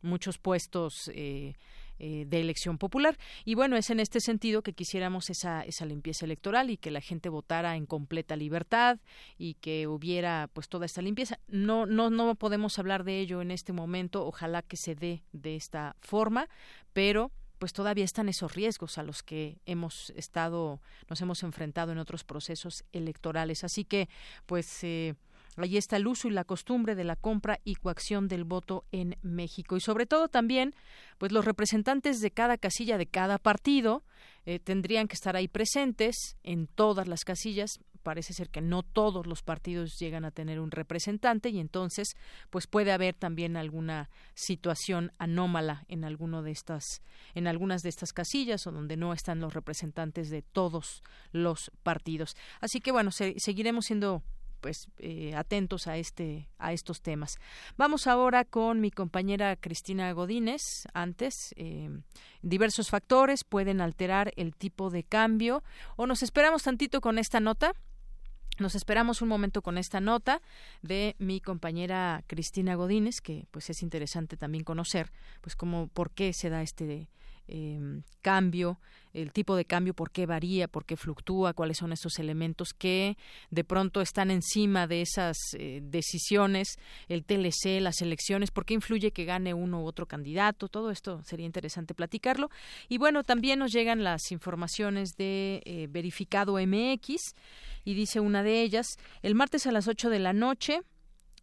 muchos 0.03 0.39
puestos 0.39 1.11
eh, 1.15 1.55
de 1.99 2.41
elección 2.41 2.79
popular. 2.79 3.19
Y 3.45 3.55
bueno, 3.55 3.77
es 3.77 3.91
en 3.91 4.01
este 4.01 4.21
sentido 4.21 4.63
que 4.63 4.73
quisiéramos 4.73 5.29
esa, 5.29 5.61
esa 5.63 5.85
limpieza 5.85 6.25
electoral 6.25 6.71
y 6.71 6.79
que 6.79 6.91
la 6.91 7.03
gente 7.03 7.29
votara 7.29 7.77
en 7.77 7.85
completa 7.85 8.37
libertad 8.37 8.99
y 9.37 9.55
que 9.55 9.87
hubiera 9.87 10.49
pues 10.55 10.71
toda 10.71 10.87
esta 10.87 11.03
limpieza. 11.03 11.39
No, 11.49 11.85
no, 11.85 12.09
no 12.09 12.35
podemos 12.37 12.79
hablar 12.79 13.05
de 13.05 13.21
ello 13.21 13.43
en 13.43 13.51
este 13.51 13.75
momento, 13.75 14.25
ojalá 14.25 14.63
que 14.63 14.79
se 14.79 14.95
dé 14.95 15.23
de 15.33 15.57
esta 15.57 15.95
forma, 16.01 16.49
pero 16.95 17.33
pues 17.61 17.75
todavía 17.75 18.07
están 18.07 18.31
esos 18.31 18.55
riesgos 18.55 18.97
a 18.97 19.03
los 19.03 19.23
que 19.23 19.59
hemos 19.67 20.11
estado, 20.17 20.81
nos 21.11 21.21
hemos 21.21 21.43
enfrentado 21.43 21.93
en 21.93 21.99
otros 21.99 22.25
procesos 22.25 22.85
electorales. 22.93 23.65
Así 23.65 23.85
que, 23.85 24.09
pues, 24.47 24.83
eh, 24.83 25.15
Allí 25.57 25.77
está 25.77 25.97
el 25.97 26.07
uso 26.07 26.29
y 26.29 26.31
la 26.31 26.45
costumbre 26.45 26.95
de 26.95 27.05
la 27.05 27.17
compra 27.17 27.59
y 27.65 27.75
coacción 27.75 28.29
del 28.29 28.45
voto 28.45 28.85
en 28.93 29.17
México. 29.21 29.77
Y 29.77 29.81
sobre 29.81 30.07
todo 30.07 30.29
también, 30.29 30.75
pues 31.19 31.33
los 31.33 31.45
representantes 31.45 32.21
de 32.21 32.31
cada 32.31 32.57
casilla 32.57 32.97
de 32.97 33.07
cada 33.07 33.37
partido 33.37 34.05
eh, 34.47 34.59
tendrían 34.59 35.09
que 35.09 35.15
estar 35.15 35.37
ahí 35.37 35.49
presentes 35.49 36.37
en 36.45 36.67
todas 36.67 37.09
las 37.09 37.25
casillas 37.25 37.81
parece 38.03 38.33
ser 38.33 38.49
que 38.49 38.61
no 38.61 38.83
todos 38.83 39.27
los 39.27 39.43
partidos 39.43 39.99
llegan 39.99 40.25
a 40.25 40.31
tener 40.31 40.61
un 40.61 40.71
representante 40.71 41.51
y 41.51 41.61
entonces 41.61 42.17
pues 42.51 42.67
puede 42.67 42.93
haber 42.93 43.15
también 43.15 43.57
alguna 43.57 44.11
situación 44.35 45.13
anómala 45.19 45.85
en 45.89 46.05
alguno 46.05 46.43
de 46.43 46.51
estas 46.51 47.03
en 47.35 47.47
algunas 47.47 47.83
de 47.83 47.89
estas 47.89 48.13
casillas 48.13 48.67
o 48.67 48.73
donde 48.73 48.97
no 48.97 49.13
están 49.13 49.41
los 49.41 49.55
representantes 49.55 50.31
de 50.31 50.43
todos 50.43 51.03
los 51.33 51.71
partidos. 51.83 52.37
Así 52.61 52.81
que 52.81 52.93
bueno 52.93 53.11
seguiremos 53.11 53.87
siendo 53.87 54.23
pues 54.61 54.89
eh, 54.99 55.35
atentos 55.35 55.87
a 55.87 55.97
este 55.97 56.49
a 56.59 56.73
estos 56.73 57.01
temas. 57.01 57.39
Vamos 57.77 58.07
ahora 58.07 58.45
con 58.45 58.81
mi 58.81 58.91
compañera 58.91 59.57
Cristina 59.57 60.13
Godínez. 60.13 60.61
Antes 60.93 61.55
eh, 61.57 61.91
diversos 62.43 62.91
factores 62.91 63.45
pueden 63.45 63.81
alterar 63.81 64.33
el 64.37 64.55
tipo 64.55 64.91
de 64.91 65.03
cambio. 65.03 65.63
O 65.97 66.07
nos 66.07 66.23
esperamos 66.23 66.63
tantito 66.63 67.01
con 67.01 67.19
esta 67.19 67.41
nota 67.41 67.73
nos 68.61 68.75
esperamos 68.75 69.23
un 69.23 69.29
momento 69.29 69.63
con 69.63 69.79
esta 69.79 70.01
nota 70.01 70.41
de 70.83 71.17
mi 71.19 71.41
compañera 71.41 72.23
Cristina 72.27 72.75
Godínez, 72.75 73.21
que 73.21 73.47
pues 73.51 73.71
es 73.71 73.83
interesante 73.83 74.37
también 74.37 74.65
conocer, 74.65 75.13
pues 75.41 75.57
cómo, 75.57 75.89
por 75.89 76.11
qué 76.11 76.33
se 76.33 76.51
da 76.51 76.63
este 76.63 77.09
eh, 77.51 78.01
cambio, 78.23 78.79
el 79.13 79.33
tipo 79.33 79.57
de 79.57 79.65
cambio, 79.65 79.95
por 79.95 80.11
qué 80.11 80.27
varía, 80.27 80.69
por 80.69 80.85
qué 80.85 80.97
fluctúa, 80.97 81.53
cuáles 81.53 81.79
son 81.79 81.93
estos 81.93 82.19
elementos 82.19 82.73
que 82.73 83.17
de 83.51 83.65
pronto 83.65 84.01
están 84.01 84.31
encima 84.31 84.87
de 84.87 85.03
esas 85.03 85.37
eh, 85.59 85.81
decisiones, 85.83 86.79
el 87.09 87.25
TLC, 87.25 87.81
las 87.81 88.01
elecciones, 88.03 88.51
por 88.51 88.65
qué 88.65 88.75
influye 88.75 89.11
que 89.11 89.25
gane 89.25 89.53
uno 89.53 89.83
u 89.83 89.87
otro 89.87 90.07
candidato, 90.07 90.69
todo 90.69 90.91
esto 90.91 91.23
sería 91.25 91.47
interesante 91.47 91.95
platicarlo. 91.95 92.51
Y 92.89 92.99
bueno, 92.99 93.25
también 93.25 93.59
nos 93.59 93.73
llegan 93.73 94.05
las 94.05 94.31
informaciones 94.31 95.17
de 95.17 95.63
eh, 95.65 95.89
Verificado 95.91 96.55
MX 96.55 97.35
y 97.85 97.95
dice 97.95 98.21
una 98.21 98.43
de 98.43 98.63
ellas, 98.63 98.87
el 99.23 99.35
martes 99.35 99.67
a 99.67 99.73
las 99.73 99.89
8 99.89 100.11
de 100.11 100.19
la 100.21 100.33
noche, 100.33 100.83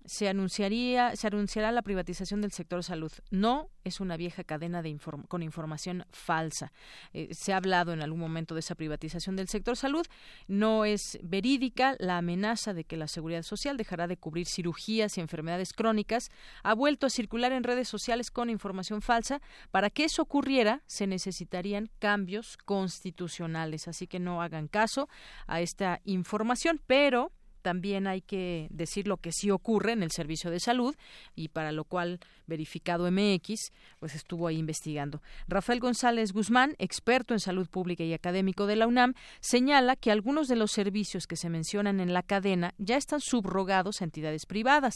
se 0.08 0.30
anunciaría 0.30 1.16
se 1.16 1.28
anunciará 1.28 1.72
la 1.72 1.82
privatización 1.82 2.42
del 2.42 2.52
sector 2.52 2.84
salud. 2.84 3.12
No 3.30 3.70
es 3.84 4.00
una 4.00 4.18
vieja 4.18 4.44
cadena 4.44 4.82
de 4.82 4.98
con 5.28 5.44
información 5.44 6.06
falsa. 6.12 6.72
Eh, 7.14 7.30
se 7.34 7.54
ha 7.54 7.58
hablado 7.58 7.94
en 7.94 8.02
algún 8.02 8.20
momento 8.20 8.56
de 8.56 8.62
esa 8.62 8.76
privatización 8.76 9.36
del 9.36 9.48
sector 9.48 9.76
salud. 9.76 10.06
No 10.48 10.86
es 10.86 11.20
verídica 11.22 11.96
la 12.00 12.18
amenaza 12.18 12.74
de 12.74 12.86
que 12.86 12.98
la 12.98 13.08
seguridad 13.08 13.44
social 13.44 13.78
dejará 13.78 14.08
de 14.08 14.18
cubrir 14.18 14.48
cirugías 14.48 15.18
y 15.18 15.22
enfermedades 15.22 15.74
crónicas. 15.74 16.30
Ha 16.64 16.74
vuelto 16.74 17.06
a 17.06 17.10
circular 17.10 17.52
en 17.52 17.64
redes 17.64 17.88
sociales 17.88 18.32
con 18.32 18.50
información 18.50 19.02
falsa. 19.02 19.42
Para 19.72 19.90
que 19.90 20.06
eso 20.06 20.22
ocurriera 20.22 20.84
se 20.88 21.06
necesitarían 21.06 21.90
cambios 22.00 22.58
constitucionales. 22.58 23.88
Así 23.88 24.08
que 24.08 24.20
no 24.20 24.42
hagan 24.42 24.68
caso 24.68 25.10
a 25.48 25.62
esta 25.62 26.02
información, 26.06 26.82
pero 26.88 27.32
también 27.68 28.08
hay 28.08 28.22
que 28.22 28.70
decir 28.70 29.10
lo 29.10 29.18
que 29.18 29.34
sí 29.34 29.52
ocurre 29.52 29.92
en 29.92 30.02
el 30.02 30.12
servicio 30.12 30.50
de 30.50 30.62
salud 30.62 30.96
y 31.36 31.50
para 31.50 31.74
lo 31.74 31.84
cual 31.84 32.22
verificado 32.46 33.12
MX 33.12 33.74
pues 34.00 34.16
estuvo 34.16 34.48
ahí 34.48 34.56
investigando. 34.58 35.22
Rafael 35.50 35.82
González 35.82 36.32
Guzmán, 36.32 36.76
experto 36.78 37.34
en 37.34 37.42
salud 37.42 37.68
pública 37.68 38.06
y 38.06 38.14
académico 38.14 38.68
de 38.68 38.78
la 38.78 38.88
UNAM, 38.88 39.16
señala 39.42 39.98
que 39.98 40.12
algunos 40.12 40.48
de 40.48 40.56
los 40.56 40.72
servicios 40.72 41.28
que 41.28 41.36
se 41.36 41.50
mencionan 41.50 42.00
en 42.00 42.14
la 42.14 42.24
cadena 42.24 42.74
ya 42.78 42.96
están 42.96 43.20
subrogados 43.20 44.00
a 44.00 44.06
entidades 44.06 44.46
privadas, 44.46 44.94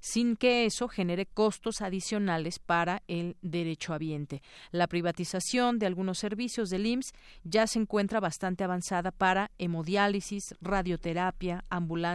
sin 0.00 0.36
que 0.36 0.66
eso 0.66 0.88
genere 0.88 1.24
costos 1.24 1.80
adicionales 1.80 2.58
para 2.58 3.02
el 3.08 3.38
derechohabiente. 3.40 4.42
La 4.72 4.88
privatización 4.88 5.78
de 5.78 5.86
algunos 5.86 6.18
servicios 6.18 6.68
del 6.68 6.84
IMSS 6.84 7.14
ya 7.44 7.66
se 7.66 7.78
encuentra 7.78 8.20
bastante 8.20 8.62
avanzada 8.62 9.10
para 9.10 9.52
hemodiálisis, 9.56 10.54
radioterapia, 10.60 11.64
ambulancia 11.70 12.09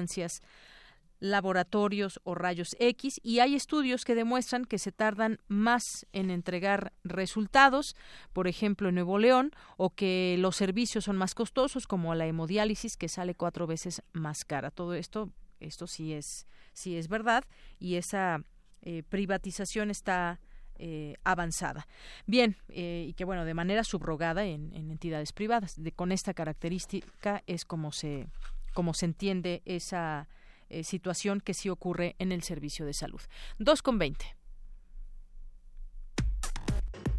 laboratorios 1.20 2.20
o 2.24 2.36
rayos 2.36 2.76
X 2.80 3.20
y 3.24 3.40
hay 3.40 3.56
estudios 3.56 4.06
que 4.06 4.16
demuestran 4.16 4.66
que 4.66 4.80
se 4.80 4.92
tardan 4.92 5.40
más 5.48 6.06
en 6.12 6.30
entregar 6.30 6.94
resultados, 7.04 7.96
por 8.34 8.48
ejemplo 8.48 8.90
en 8.90 8.96
Nuevo 8.96 9.18
León, 9.18 9.52
o 9.78 9.90
que 9.92 10.36
los 10.40 10.56
servicios 10.56 11.06
son 11.06 11.18
más 11.18 11.34
costosos 11.34 11.88
como 11.88 12.14
la 12.16 12.28
hemodiálisis 12.28 12.98
que 12.98 13.10
sale 13.10 13.36
cuatro 13.36 13.68
veces 13.68 14.02
más 14.14 14.46
cara. 14.46 14.72
Todo 14.72 14.94
esto, 14.94 15.32
esto 15.60 15.88
sí 15.88 16.14
es, 16.14 16.48
sí 16.74 16.98
es 16.98 17.08
verdad 17.08 17.44
y 17.80 17.96
esa 17.96 18.44
eh, 18.82 19.04
privatización 19.08 19.90
está 19.90 20.40
eh, 20.78 21.16
avanzada. 21.24 21.88
Bien, 22.26 22.58
eh, 22.68 23.06
y 23.08 23.14
que 23.14 23.24
bueno, 23.24 23.46
de 23.46 23.54
manera 23.54 23.86
subrogada 23.86 24.44
en, 24.44 24.74
entidades 24.74 25.32
privadas. 25.32 25.80
Con 25.96 26.12
esta 26.12 26.34
característica 26.34 27.44
es 27.48 27.64
como 27.64 27.94
se, 27.94 28.28
como 28.76 28.94
se 28.94 29.06
entiende 29.06 29.64
esa 29.66 30.28
eh, 30.70 30.84
situación 30.84 31.40
que 31.40 31.56
sí 31.56 31.70
ocurre 31.70 32.16
en 32.20 32.32
el 32.32 32.44
servicio 32.44 32.86
de 32.86 32.94
salud. 32.94 33.22
2 33.58 33.82
con 33.82 33.98
20. 33.98 34.36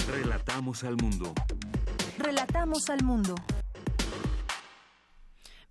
Relatamos 0.06 0.84
al 0.84 0.96
mundo. 0.96 1.34
Relatamos 2.18 2.90
al 2.90 3.02
mundo. 3.02 3.34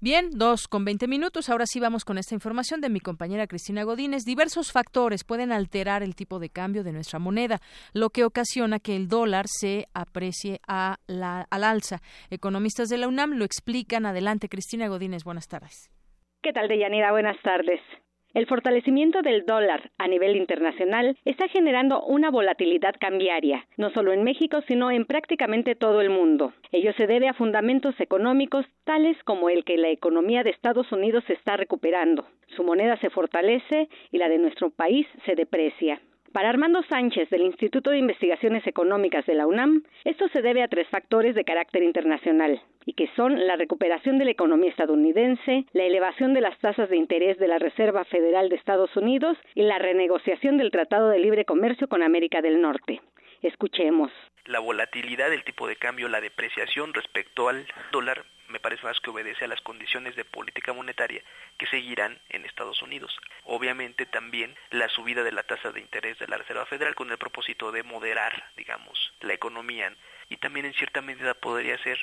Bien, 0.01 0.29
dos 0.31 0.67
con 0.67 0.85
veinte 0.85 1.07
minutos. 1.07 1.49
Ahora 1.49 1.65
sí 1.65 1.79
vamos 1.79 2.03
con 2.05 2.17
esta 2.17 2.35
información 2.35 2.81
de 2.81 2.89
mi 2.89 2.99
compañera 2.99 3.47
Cristina 3.47 3.83
Godínez. 3.83 4.23
Diversos 4.23 4.71
factores 4.71 5.23
pueden 5.23 5.51
alterar 5.51 6.03
el 6.03 6.15
tipo 6.15 6.37
de 6.39 6.49
cambio 6.49 6.83
de 6.83 6.91
nuestra 6.91 7.17
moneda, 7.17 7.59
lo 7.93 8.09
que 8.09 8.23
ocasiona 8.23 8.79
que 8.79 8.95
el 8.95 9.07
dólar 9.07 9.45
se 9.47 9.87
aprecie 9.93 10.59
a 10.67 10.97
la, 11.07 11.47
al 11.49 11.63
alza. 11.63 12.01
Economistas 12.29 12.89
de 12.89 12.97
la 12.97 13.07
UNAM 13.07 13.31
lo 13.31 13.45
explican. 13.45 14.05
Adelante, 14.05 14.49
Cristina 14.49 14.87
Godínez. 14.87 15.23
Buenas 15.23 15.47
tardes. 15.47 15.89
¿Qué 16.43 16.51
tal, 16.51 16.67
Deyanira? 16.67 17.11
Buenas 17.11 17.41
tardes. 17.41 17.79
El 18.35 18.47
fortalecimiento 18.47 19.21
del 19.21 19.45
dólar 19.45 19.91
a 19.97 20.09
nivel 20.09 20.35
internacional 20.35 21.17
está 21.23 21.47
generando 21.47 22.03
una 22.03 22.29
volatilidad 22.29 22.93
cambiaria, 22.99 23.65
no 23.77 23.91
solo 23.91 24.11
en 24.11 24.25
México, 24.25 24.59
sino 24.67 24.91
en 24.91 25.05
prácticamente 25.05 25.73
todo 25.73 26.01
el 26.01 26.09
mundo. 26.09 26.51
Ello 26.73 26.91
se 26.97 27.07
debe 27.07 27.29
a 27.29 27.33
fundamentos 27.33 27.97
económicos 27.97 28.65
tales 28.83 29.15
como 29.23 29.49
el 29.49 29.63
que 29.63 29.77
la 29.77 29.87
economía 29.87 30.43
de 30.43 30.49
Estados 30.49 30.91
Unidos 30.91 31.23
se 31.27 31.33
está 31.33 31.55
recuperando. 31.55 32.27
Su 32.57 32.65
moneda 32.65 32.97
se 32.97 33.09
fortalece 33.09 33.87
y 34.11 34.17
la 34.17 34.27
de 34.27 34.37
nuestro 34.37 34.69
país 34.69 35.07
se 35.25 35.35
deprecia. 35.35 36.01
Para 36.35 36.49
Armando 36.49 36.83
Sánchez 36.89 37.29
del 37.29 37.43
Instituto 37.43 37.91
de 37.91 37.97
Investigaciones 37.97 38.67
Económicas 38.67 39.25
de 39.25 39.35
la 39.35 39.47
UNAM, 39.47 39.83
esto 40.03 40.27
se 40.33 40.41
debe 40.41 40.63
a 40.63 40.67
tres 40.67 40.85
factores 40.89 41.33
de 41.33 41.45
carácter 41.45 41.81
internacional, 41.81 42.61
y 42.85 42.91
que 42.91 43.09
son 43.15 43.47
la 43.47 43.55
recuperación 43.55 44.17
de 44.17 44.25
la 44.25 44.31
economía 44.31 44.69
estadounidense, 44.69 45.63
la 45.71 45.83
elevación 45.85 46.33
de 46.33 46.41
las 46.41 46.59
tasas 46.59 46.89
de 46.89 46.97
interés 46.97 47.37
de 47.37 47.47
la 47.47 47.57
Reserva 47.57 48.03
Federal 48.03 48.49
de 48.49 48.57
Estados 48.57 48.93
Unidos 48.97 49.37
y 49.53 49.61
la 49.61 49.79
renegociación 49.79 50.57
del 50.57 50.71
Tratado 50.71 51.07
de 51.07 51.19
Libre 51.19 51.45
Comercio 51.45 51.87
con 51.87 52.03
América 52.03 52.41
del 52.41 52.59
Norte. 52.59 52.99
Escuchemos. 53.41 54.11
La 54.43 54.59
volatilidad 54.59 55.29
del 55.29 55.45
tipo 55.45 55.69
de 55.69 55.77
cambio, 55.77 56.09
la 56.09 56.19
depreciación 56.19 56.93
respecto 56.93 57.47
al 57.47 57.65
dólar 57.93 58.25
me 58.49 58.59
parece 58.59 58.83
más 58.83 58.99
que 58.99 59.09
obedece 59.09 59.45
a 59.45 59.47
las 59.47 59.61
condiciones 59.61 60.15
de 60.15 60.25
política 60.25 60.73
monetaria 60.73 61.21
que 61.57 61.67
seguirán 61.67 62.19
en 62.29 62.45
Estados 62.45 62.81
Unidos. 62.81 63.17
Obviamente 63.43 64.05
también 64.05 64.55
la 64.71 64.89
subida 64.89 65.23
de 65.23 65.31
la 65.31 65.43
tasa 65.43 65.71
de 65.71 65.81
interés 65.81 66.19
de 66.19 66.27
la 66.27 66.37
Reserva 66.37 66.65
Federal 66.65 66.95
con 66.95 67.11
el 67.11 67.17
propósito 67.17 67.71
de 67.71 67.83
moderar, 67.83 68.51
digamos, 68.57 69.13
la 69.21 69.33
economía 69.33 69.93
y 70.29 70.37
también 70.37 70.65
en 70.65 70.73
cierta 70.73 71.01
medida 71.01 71.33
podría 71.33 71.77
ser 71.79 71.97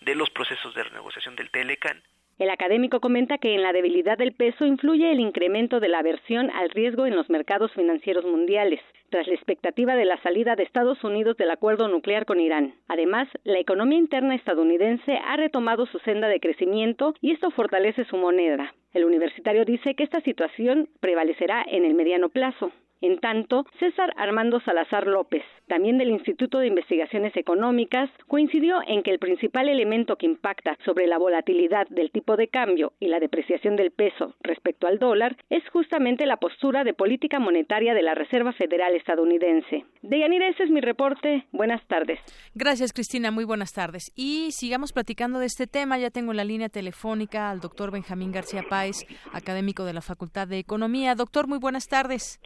de 0.00 0.14
los 0.14 0.30
procesos 0.30 0.74
de 0.74 0.84
renegociación 0.84 1.36
del 1.36 1.50
Telecan 1.50 2.02
el 2.38 2.50
académico 2.50 2.98
comenta 2.98 3.38
que 3.38 3.54
en 3.54 3.62
la 3.62 3.72
debilidad 3.72 4.18
del 4.18 4.32
peso 4.32 4.66
influye 4.66 5.12
el 5.12 5.20
incremento 5.20 5.78
de 5.78 5.88
la 5.88 6.00
aversión 6.00 6.50
al 6.50 6.68
riesgo 6.70 7.06
en 7.06 7.14
los 7.14 7.30
mercados 7.30 7.72
financieros 7.72 8.24
mundiales, 8.24 8.80
tras 9.10 9.26
la 9.26 9.34
expectativa 9.34 9.94
de 9.96 10.04
la 10.04 10.20
salida 10.22 10.56
de 10.56 10.62
Estados 10.62 11.02
Unidos 11.04 11.36
del 11.36 11.50
acuerdo 11.50 11.88
nuclear 11.88 12.26
con 12.26 12.40
Irán. 12.40 12.74
Además, 12.88 13.28
la 13.44 13.58
economía 13.58 13.98
interna 13.98 14.34
estadounidense 14.34 15.18
ha 15.24 15.36
retomado 15.36 15.86
su 15.86 15.98
senda 16.00 16.28
de 16.28 16.40
crecimiento 16.40 17.14
y 17.20 17.32
esto 17.32 17.50
fortalece 17.50 18.04
su 18.04 18.16
moneda. 18.16 18.74
El 18.92 19.04
universitario 19.04 19.64
dice 19.64 19.94
que 19.94 20.04
esta 20.04 20.20
situación 20.20 20.88
prevalecerá 21.00 21.64
en 21.66 21.84
el 21.84 21.94
mediano 21.94 22.28
plazo. 22.28 22.72
En 23.00 23.18
tanto, 23.18 23.66
César 23.78 24.14
Armando 24.16 24.60
Salazar 24.60 25.06
López, 25.06 25.42
también 25.66 25.98
del 25.98 26.10
Instituto 26.10 26.58
de 26.58 26.68
Investigaciones 26.68 27.36
Económicas, 27.36 28.10
coincidió 28.28 28.80
en 28.86 29.02
que 29.02 29.10
el 29.10 29.18
principal 29.18 29.68
elemento 29.68 30.16
que 30.16 30.26
impacta 30.26 30.76
sobre 30.84 31.06
la 31.06 31.18
volatilidad 31.18 31.86
del 31.88 32.10
tipo 32.10 32.36
de 32.36 32.48
cambio 32.48 32.92
y 33.00 33.08
la 33.08 33.20
depreciación 33.20 33.76
del 33.76 33.90
peso 33.90 34.34
respecto 34.40 34.86
al 34.86 34.98
dólar 34.98 35.36
es 35.50 35.62
justamente 35.70 36.26
la 36.26 36.36
postura 36.36 36.84
de 36.84 36.94
política 36.94 37.38
monetaria 37.38 37.94
de 37.94 38.02
la 38.02 38.14
Reserva 38.14 38.52
Federal 38.52 38.94
estadounidense. 38.94 39.84
Deyanira, 40.02 40.48
ese 40.48 40.64
es 40.64 40.70
mi 40.70 40.80
reporte. 40.80 41.46
Buenas 41.52 41.86
tardes. 41.86 42.18
Gracias, 42.54 42.92
Cristina. 42.92 43.30
Muy 43.30 43.44
buenas 43.44 43.72
tardes. 43.72 44.12
Y 44.16 44.50
sigamos 44.52 44.92
platicando 44.92 45.38
de 45.38 45.46
este 45.46 45.66
tema. 45.66 45.98
Ya 45.98 46.10
tengo 46.10 46.32
en 46.32 46.36
la 46.36 46.44
línea 46.44 46.68
telefónica 46.68 47.50
al 47.50 47.60
doctor 47.60 47.90
Benjamín 47.90 48.32
García 48.32 48.62
Páez, 48.68 49.06
académico 49.32 49.84
de 49.84 49.94
la 49.94 50.00
Facultad 50.00 50.48
de 50.48 50.58
Economía. 50.58 51.14
Doctor, 51.14 51.48
muy 51.48 51.58
buenas 51.58 51.88
tardes. 51.88 52.40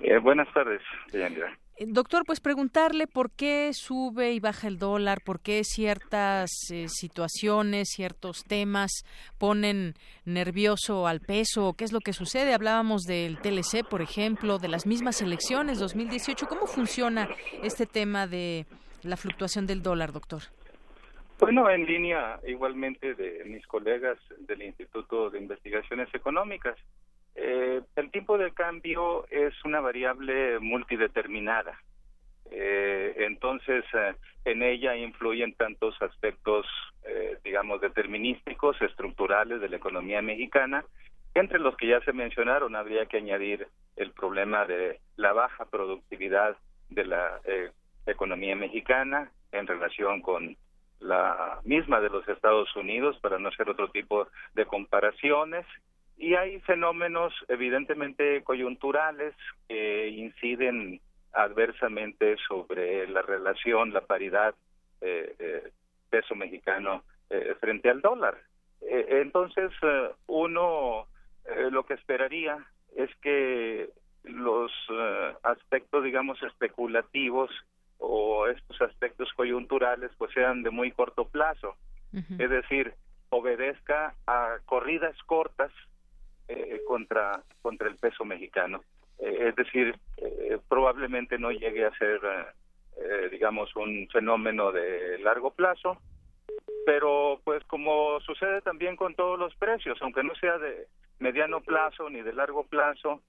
Eh, 0.00 0.18
buenas 0.18 0.52
tardes, 0.52 0.80
eh, 1.12 1.24
Doctor, 1.80 2.24
pues 2.26 2.40
preguntarle 2.40 3.06
por 3.06 3.30
qué 3.30 3.70
sube 3.72 4.32
y 4.32 4.40
baja 4.40 4.68
el 4.68 4.78
dólar, 4.78 5.22
por 5.24 5.40
qué 5.40 5.64
ciertas 5.64 6.50
eh, 6.70 6.86
situaciones, 6.88 7.88
ciertos 7.88 8.44
temas 8.44 9.04
ponen 9.38 9.94
nervioso 10.24 11.06
al 11.06 11.20
peso, 11.20 11.74
qué 11.76 11.84
es 11.84 11.92
lo 11.92 12.00
que 12.00 12.12
sucede. 12.12 12.54
Hablábamos 12.54 13.02
del 13.02 13.38
TLC, 13.38 13.84
por 13.88 14.02
ejemplo, 14.02 14.58
de 14.58 14.68
las 14.68 14.86
mismas 14.86 15.22
elecciones 15.22 15.78
2018. 15.78 16.46
¿Cómo 16.46 16.66
funciona 16.66 17.28
este 17.62 17.86
tema 17.86 18.26
de 18.26 18.66
la 19.02 19.16
fluctuación 19.16 19.66
del 19.66 19.82
dólar, 19.82 20.12
doctor? 20.12 20.42
Bueno, 21.40 21.68
en 21.68 21.86
línea 21.86 22.38
igualmente 22.46 23.14
de 23.14 23.42
mis 23.46 23.66
colegas 23.66 24.18
del 24.38 24.62
Instituto 24.62 25.30
de 25.30 25.40
Investigaciones 25.40 26.14
Económicas. 26.14 26.76
Eh, 27.34 27.80
el 27.96 28.10
tiempo 28.10 28.38
de 28.38 28.52
cambio 28.52 29.26
es 29.30 29.54
una 29.64 29.80
variable 29.80 30.58
multideterminada. 30.58 31.78
Eh, 32.50 33.14
entonces, 33.24 33.84
eh, 33.94 34.14
en 34.44 34.62
ella 34.62 34.94
influyen 34.94 35.54
tantos 35.54 36.00
aspectos, 36.02 36.66
eh, 37.04 37.38
digamos, 37.42 37.80
determinísticos, 37.80 38.80
estructurales 38.82 39.60
de 39.60 39.70
la 39.70 39.76
economía 39.76 40.20
mexicana, 40.20 40.84
entre 41.34 41.58
los 41.58 41.74
que 41.78 41.86
ya 41.86 42.00
se 42.02 42.12
mencionaron 42.12 42.76
habría 42.76 43.06
que 43.06 43.16
añadir 43.16 43.68
el 43.96 44.10
problema 44.10 44.66
de 44.66 45.00
la 45.16 45.32
baja 45.32 45.64
productividad 45.64 46.56
de 46.90 47.06
la 47.06 47.40
economía 48.04 48.54
mexicana 48.54 49.30
en 49.50 49.66
relación 49.66 50.20
con 50.20 50.56
la 51.00 51.58
misma 51.64 52.00
de 52.00 52.10
los 52.10 52.28
Estados 52.28 52.74
Unidos, 52.76 53.18
para 53.22 53.38
no 53.38 53.48
hacer 53.48 53.70
otro 53.70 53.88
tipo 53.88 54.28
de 54.54 54.66
comparaciones, 54.66 55.64
y 56.16 56.34
hay 56.34 56.60
fenómenos 56.60 57.32
evidentemente 57.48 58.42
coyunturales 58.44 59.34
que 59.68 60.08
inciden 60.08 61.00
adversamente 61.32 62.36
sobre 62.46 63.08
la 63.08 63.22
relación, 63.22 63.92
la 63.92 64.02
paridad 64.02 64.54
eh, 65.00 65.34
eh 65.38 65.70
peso 66.10 66.34
mexicano 66.34 67.04
eh, 67.30 67.54
frente 67.58 67.88
al 67.88 68.02
dólar. 68.02 68.36
Eh, 68.82 69.20
entonces, 69.22 69.72
uno 70.26 71.06
lo 71.70 71.86
que 71.86 71.94
esperaría 71.94 72.58
es 72.94 73.08
que 73.22 73.88
los 74.24 74.70
aspectos, 75.42 76.04
digamos, 76.04 76.40
especulativos 76.42 77.50
o 77.96 78.46
estos 78.48 78.82
aspectos 78.82 79.32
coyunturales 79.34 80.10
pues 80.18 80.32
sean 80.34 80.62
de 80.62 80.68
muy 80.68 80.92
corto 80.92 81.26
plazo, 81.26 81.76
es 82.12 82.50
decir, 82.50 82.92
obedezca 83.30 84.14
a 84.26 84.58
corridas 84.66 85.16
cortas 85.24 85.72
eh, 86.48 86.80
contra 86.86 87.42
contra 87.62 87.88
el 87.88 87.96
peso 87.96 88.24
mexicano. 88.24 88.82
Eh, 89.18 89.48
es 89.48 89.56
decir, 89.56 89.94
eh, 90.16 90.58
probablemente 90.68 91.38
no 91.38 91.52
llegue 91.52 91.84
a 91.84 91.96
ser, 91.96 92.20
digamos, 93.30 93.74
un 93.76 94.08
fenómeno 94.12 94.70
de 94.72 95.18
largo 95.20 95.52
plazo, 95.52 95.96
pero 96.84 97.40
pues 97.44 97.64
como 97.64 98.20
sucede 98.20 98.60
también 98.60 98.96
con 98.96 99.14
todos 99.14 99.38
los 99.38 99.54
precios, 99.56 99.98
aunque 100.02 100.22
no 100.22 100.34
sea 100.34 100.58
de 100.58 100.86
mediano 101.18 101.60
plazo 101.60 102.10
ni 102.10 102.20
de 102.20 102.32
largo 102.32 102.64
plazo, 102.64 103.22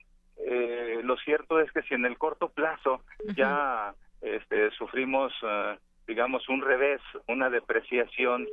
lo 1.03 1.17
cierto 1.17 1.59
es 1.59 1.71
que 1.71 1.83
si 1.83 1.93
en 1.93 2.05
el 2.05 2.17
corto 2.17 2.49
plazo 2.49 3.01
ya 3.35 3.93
este, 4.21 4.71
sufrimos, 4.71 5.31
digamos, 6.07 6.49
un 6.49 6.61
revés, 6.61 7.01
una 7.27 7.49
depreciación 7.49 8.47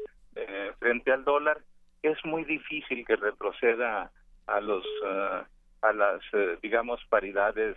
frente 0.79 1.13
al 1.13 1.25
dólar, 1.25 1.59
es 2.03 2.25
muy 2.25 2.45
difícil 2.45 3.05
que 3.05 3.17
retroceda 3.17 4.11
a 4.51 4.61
los 4.61 4.85
eh, 4.85 5.43
a 5.83 5.93
las 5.93 6.21
eh, 6.33 6.59
digamos 6.63 7.01
paridades 7.09 7.77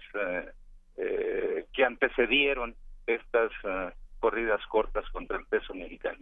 eh, 0.98 1.66
que 1.74 1.84
antecedieron 1.84 2.76
estas 3.08 3.52
corridas 4.20 4.62
cortas 4.68 5.10
contra 5.12 5.38
el 5.38 5.46
peso 5.46 5.74
mexicano. 5.74 6.20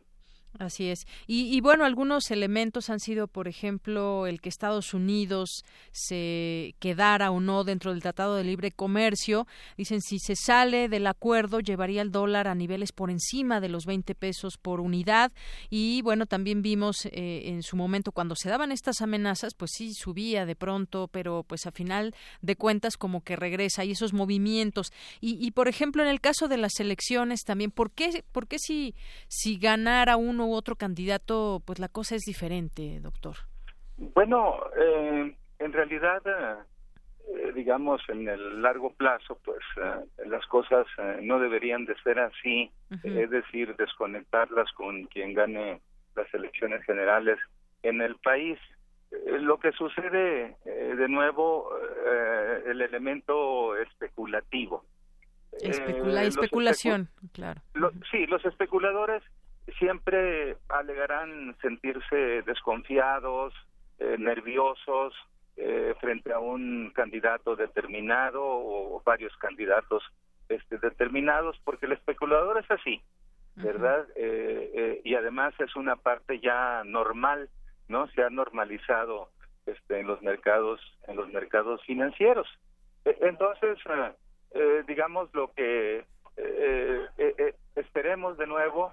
Así 0.59 0.89
es. 0.89 1.07
Y, 1.27 1.59
bueno, 1.61 1.85
algunos 1.85 2.29
elementos 2.29 2.89
han 2.89 2.99
sido, 2.99 3.27
por 3.27 3.47
ejemplo, 3.47 4.27
el 4.27 4.41
que 4.41 4.49
Estados 4.49 4.93
Unidos 4.93 5.63
se 5.91 6.75
quedara 6.79 7.31
o 7.31 7.39
no 7.39 7.63
dentro 7.63 7.91
del 7.91 8.01
Tratado 8.01 8.35
de 8.35 8.43
Libre 8.43 8.71
Comercio. 8.71 9.47
Dicen, 9.77 10.01
si 10.01 10.19
se 10.19 10.35
sale 10.35 10.89
del 10.89 11.07
acuerdo, 11.07 11.61
llevaría 11.61 12.01
el 12.01 12.11
dólar 12.11 12.47
a 12.47 12.55
niveles 12.55 12.91
por 12.91 13.09
encima 13.09 13.61
de 13.61 13.69
los 13.69 13.85
20 13.85 14.13
pesos 14.13 14.57
por 14.57 14.81
unidad. 14.81 15.31
Y 15.69 16.01
bueno, 16.01 16.25
también 16.25 16.61
vimos 16.61 17.05
eh, 17.05 17.43
en 17.45 17.63
su 17.63 17.77
momento 17.77 18.11
cuando 18.11 18.35
se 18.35 18.49
daban 18.49 18.73
estas 18.73 19.01
amenazas, 19.01 19.53
pues 19.55 19.71
sí, 19.73 19.93
subía 19.93 20.45
de 20.45 20.55
pronto, 20.55 21.07
pero 21.07 21.43
pues 21.47 21.65
a 21.65 21.71
final 21.71 22.13
de 22.41 22.57
cuentas 22.57 22.97
como 22.97 23.23
que 23.23 23.37
regresa 23.37 23.85
y 23.85 23.91
esos 23.91 24.13
movimientos. 24.13 24.91
Y, 25.21 25.37
y 25.43 25.51
por 25.51 25.69
ejemplo, 25.69 26.03
en 26.03 26.09
el 26.09 26.19
caso 26.19 26.49
de 26.49 26.57
las 26.57 26.79
elecciones 26.79 27.43
también, 27.45 27.71
¿por 27.71 27.91
qué, 27.91 28.23
por 28.31 28.47
qué 28.47 28.59
si, 28.59 28.95
si 29.27 29.57
ganara 29.57 30.17
uno 30.17 30.40
u 30.45 30.53
otro 30.53 30.75
candidato, 30.75 31.61
pues 31.65 31.79
la 31.79 31.89
cosa 31.89 32.15
es 32.15 32.23
diferente, 32.23 32.99
doctor. 33.01 33.35
Bueno, 33.97 34.57
eh, 34.75 35.35
en 35.59 35.73
realidad, 35.73 36.21
eh, 36.25 37.51
digamos, 37.53 38.01
en 38.09 38.27
el 38.27 38.61
largo 38.61 38.93
plazo, 38.93 39.37
pues 39.45 39.59
eh, 39.77 40.25
las 40.25 40.45
cosas 40.47 40.87
no 41.21 41.39
deberían 41.39 41.85
de 41.85 41.95
ser 42.01 42.19
así, 42.19 42.71
es 43.03 43.29
decir, 43.29 43.75
desconectarlas 43.75 44.71
con 44.73 45.05
quien 45.05 45.33
gane 45.35 45.81
las 46.15 46.33
elecciones 46.33 46.83
generales 46.83 47.37
en 47.83 48.01
el 48.01 48.15
país. 48.15 48.57
lo 49.41 49.59
que 49.59 49.71
sucede, 49.73 50.55
de 50.65 51.07
nuevo, 51.09 51.69
el 52.65 52.81
elemento 52.81 53.75
especulativo. 53.77 54.83
la 56.05 56.23
especulación, 56.23 57.09
claro. 57.33 57.61
sí, 58.09 58.25
los 58.27 58.43
especuladores 58.45 59.21
siempre 59.77 60.57
alegarán 60.69 61.55
sentirse 61.61 62.41
desconfiados, 62.43 63.53
eh, 63.99 64.15
nerviosos 64.17 65.13
eh, 65.57 65.93
frente 65.99 66.33
a 66.33 66.39
un 66.39 66.91
candidato 66.95 67.55
determinado 67.55 68.41
o 68.43 69.01
varios 69.05 69.35
candidatos 69.37 70.03
este, 70.49 70.79
determinados, 70.79 71.59
porque 71.63 71.85
el 71.85 71.91
especulador 71.91 72.57
es 72.57 72.71
así, 72.71 73.01
¿verdad? 73.55 74.07
Eh, 74.15 75.01
y 75.03 75.13
además 75.15 75.53
es 75.59 75.75
una 75.75 75.97
parte 75.97 76.39
ya 76.39 76.83
normal, 76.85 77.49
¿no? 77.87 78.07
Se 78.07 78.23
ha 78.23 78.29
normalizado 78.29 79.29
este, 79.65 79.99
en 79.99 80.07
los 80.07 80.21
mercados, 80.21 80.81
en 81.07 81.17
los 81.17 81.31
mercados 81.31 81.81
financieros. 81.85 82.47
E, 83.05 83.15
entonces, 83.21 83.77
digamos 84.87 85.33
lo 85.33 85.53
que 85.53 86.03
esperemos 87.75 88.37
de 88.37 88.47
nuevo 88.47 88.91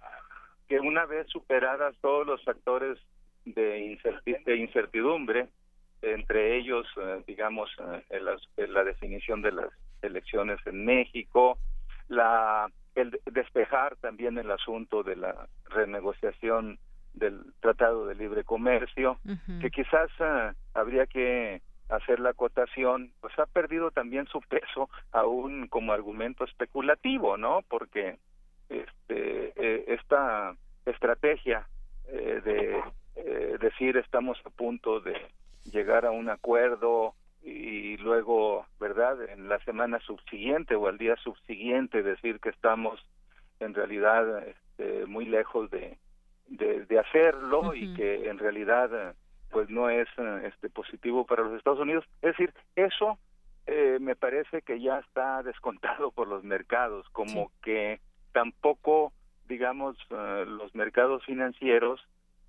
que 0.68 0.80
una 0.80 1.06
vez 1.06 1.26
superadas 1.28 1.94
todos 2.00 2.26
los 2.26 2.42
factores 2.44 2.98
de, 3.44 3.98
incertidumbre, 4.46 5.48
entre 6.02 6.56
ellos, 6.58 6.86
eh, 6.96 7.22
digamos, 7.26 7.70
eh, 8.10 8.20
la 8.68 8.84
definición 8.84 9.42
de 9.42 9.52
las 9.52 9.70
elecciones 10.02 10.58
en 10.66 10.84
México, 10.84 11.58
la 12.08 12.70
el 12.98 13.20
despejar 13.30 13.96
también 13.96 14.38
el 14.38 14.50
asunto 14.50 15.02
de 15.02 15.16
la 15.16 15.48
renegociación 15.66 16.78
del 17.14 17.40
Tratado 17.60 18.06
de 18.06 18.14
Libre 18.14 18.44
Comercio, 18.44 19.18
que 19.60 19.70
quizás 19.70 20.10
eh, 20.18 20.52
habría 20.74 21.06
que 21.06 21.62
hacer 21.88 22.20
la 22.20 22.30
acotación, 22.30 23.12
pues 23.20 23.36
ha 23.38 23.46
perdido 23.46 23.90
también 23.90 24.26
su 24.26 24.40
peso 24.40 24.90
aún 25.12 25.68
como 25.68 25.92
argumento 25.92 26.44
especulativo, 26.44 27.36
¿no? 27.36 27.60
Porque 27.68 28.18
este, 28.68 29.52
eh, 29.56 29.84
esta 29.88 30.54
estrategia 30.84 31.66
eh, 32.08 32.40
de 32.44 32.82
eh, 33.16 33.56
decir 33.60 33.96
estamos 33.96 34.38
a 34.44 34.50
punto 34.50 35.00
de 35.00 35.14
llegar 35.64 36.06
a 36.06 36.10
un 36.10 36.28
acuerdo 36.28 37.14
y 37.42 37.96
luego, 37.98 38.66
¿verdad? 38.80 39.22
En 39.30 39.48
la 39.48 39.58
semana 39.60 40.00
subsiguiente 40.00 40.74
o 40.74 40.86
al 40.86 40.98
día 40.98 41.16
subsiguiente 41.16 42.02
decir 42.02 42.40
que 42.40 42.50
estamos 42.50 43.00
en 43.60 43.74
realidad 43.74 44.46
este, 44.46 45.06
muy 45.06 45.24
lejos 45.24 45.70
de, 45.70 45.96
de, 46.48 46.98
hacerlo 46.98 47.74
y 47.74 47.94
que 47.94 48.28
en 48.28 48.38
realidad 48.38 49.14
pues 49.50 49.70
no 49.70 49.88
es 49.88 50.08
este 50.44 50.68
positivo 50.68 51.24
para 51.24 51.42
los 51.42 51.56
Estados 51.56 51.80
Unidos. 51.80 52.04
Es 52.22 52.36
decir, 52.36 52.52
eso 52.76 53.18
me 54.00 54.16
parece 54.16 54.62
que 54.62 54.80
ya 54.80 54.98
está 54.98 55.42
descontado 55.42 56.10
por 56.10 56.28
los 56.28 56.44
mercados, 56.44 57.08
como 57.10 57.50
que 57.62 58.00
tampoco, 58.32 59.12
digamos, 59.48 59.96
eh, 60.10 60.44
los 60.46 60.74
mercados 60.74 61.24
financieros 61.24 62.00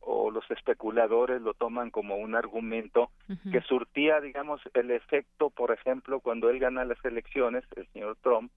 o 0.02 0.32
los 0.32 0.50
especuladores 0.50 1.42
lo 1.42 1.54
toman 1.54 1.92
como 1.92 2.16
un 2.16 2.36
argumento 2.36 3.12
que 3.52 3.62
surtía, 3.62 4.22
digamos, 4.22 4.62
el 4.74 4.92
efecto, 4.92 5.50
por 5.50 5.72
ejemplo, 5.72 6.20
cuando 6.20 6.50
él 6.50 6.60
gana 6.60 6.86
las 6.86 7.04
elecciones, 7.04 7.64
el 7.76 7.88
señor 7.90 8.18
Trump, 8.22 8.52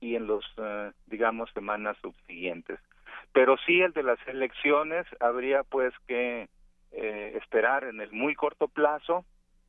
y 0.00 0.14
en 0.14 0.26
los, 0.26 0.44
eh, 0.58 0.92
digamos, 1.06 1.50
semanas 1.52 1.96
subsiguientes. 2.00 2.78
Pero 3.32 3.56
sí 3.66 3.80
el 3.80 3.92
de 3.92 4.02
las 4.02 4.18
elecciones 4.26 5.06
habría 5.20 5.64
pues 5.64 5.92
que 6.06 6.48
eh, 6.92 7.32
esperar 7.36 7.84
en 7.84 8.00
el 8.00 8.12
muy 8.12 8.34
corto 8.34 8.68
plazo, 8.68 9.24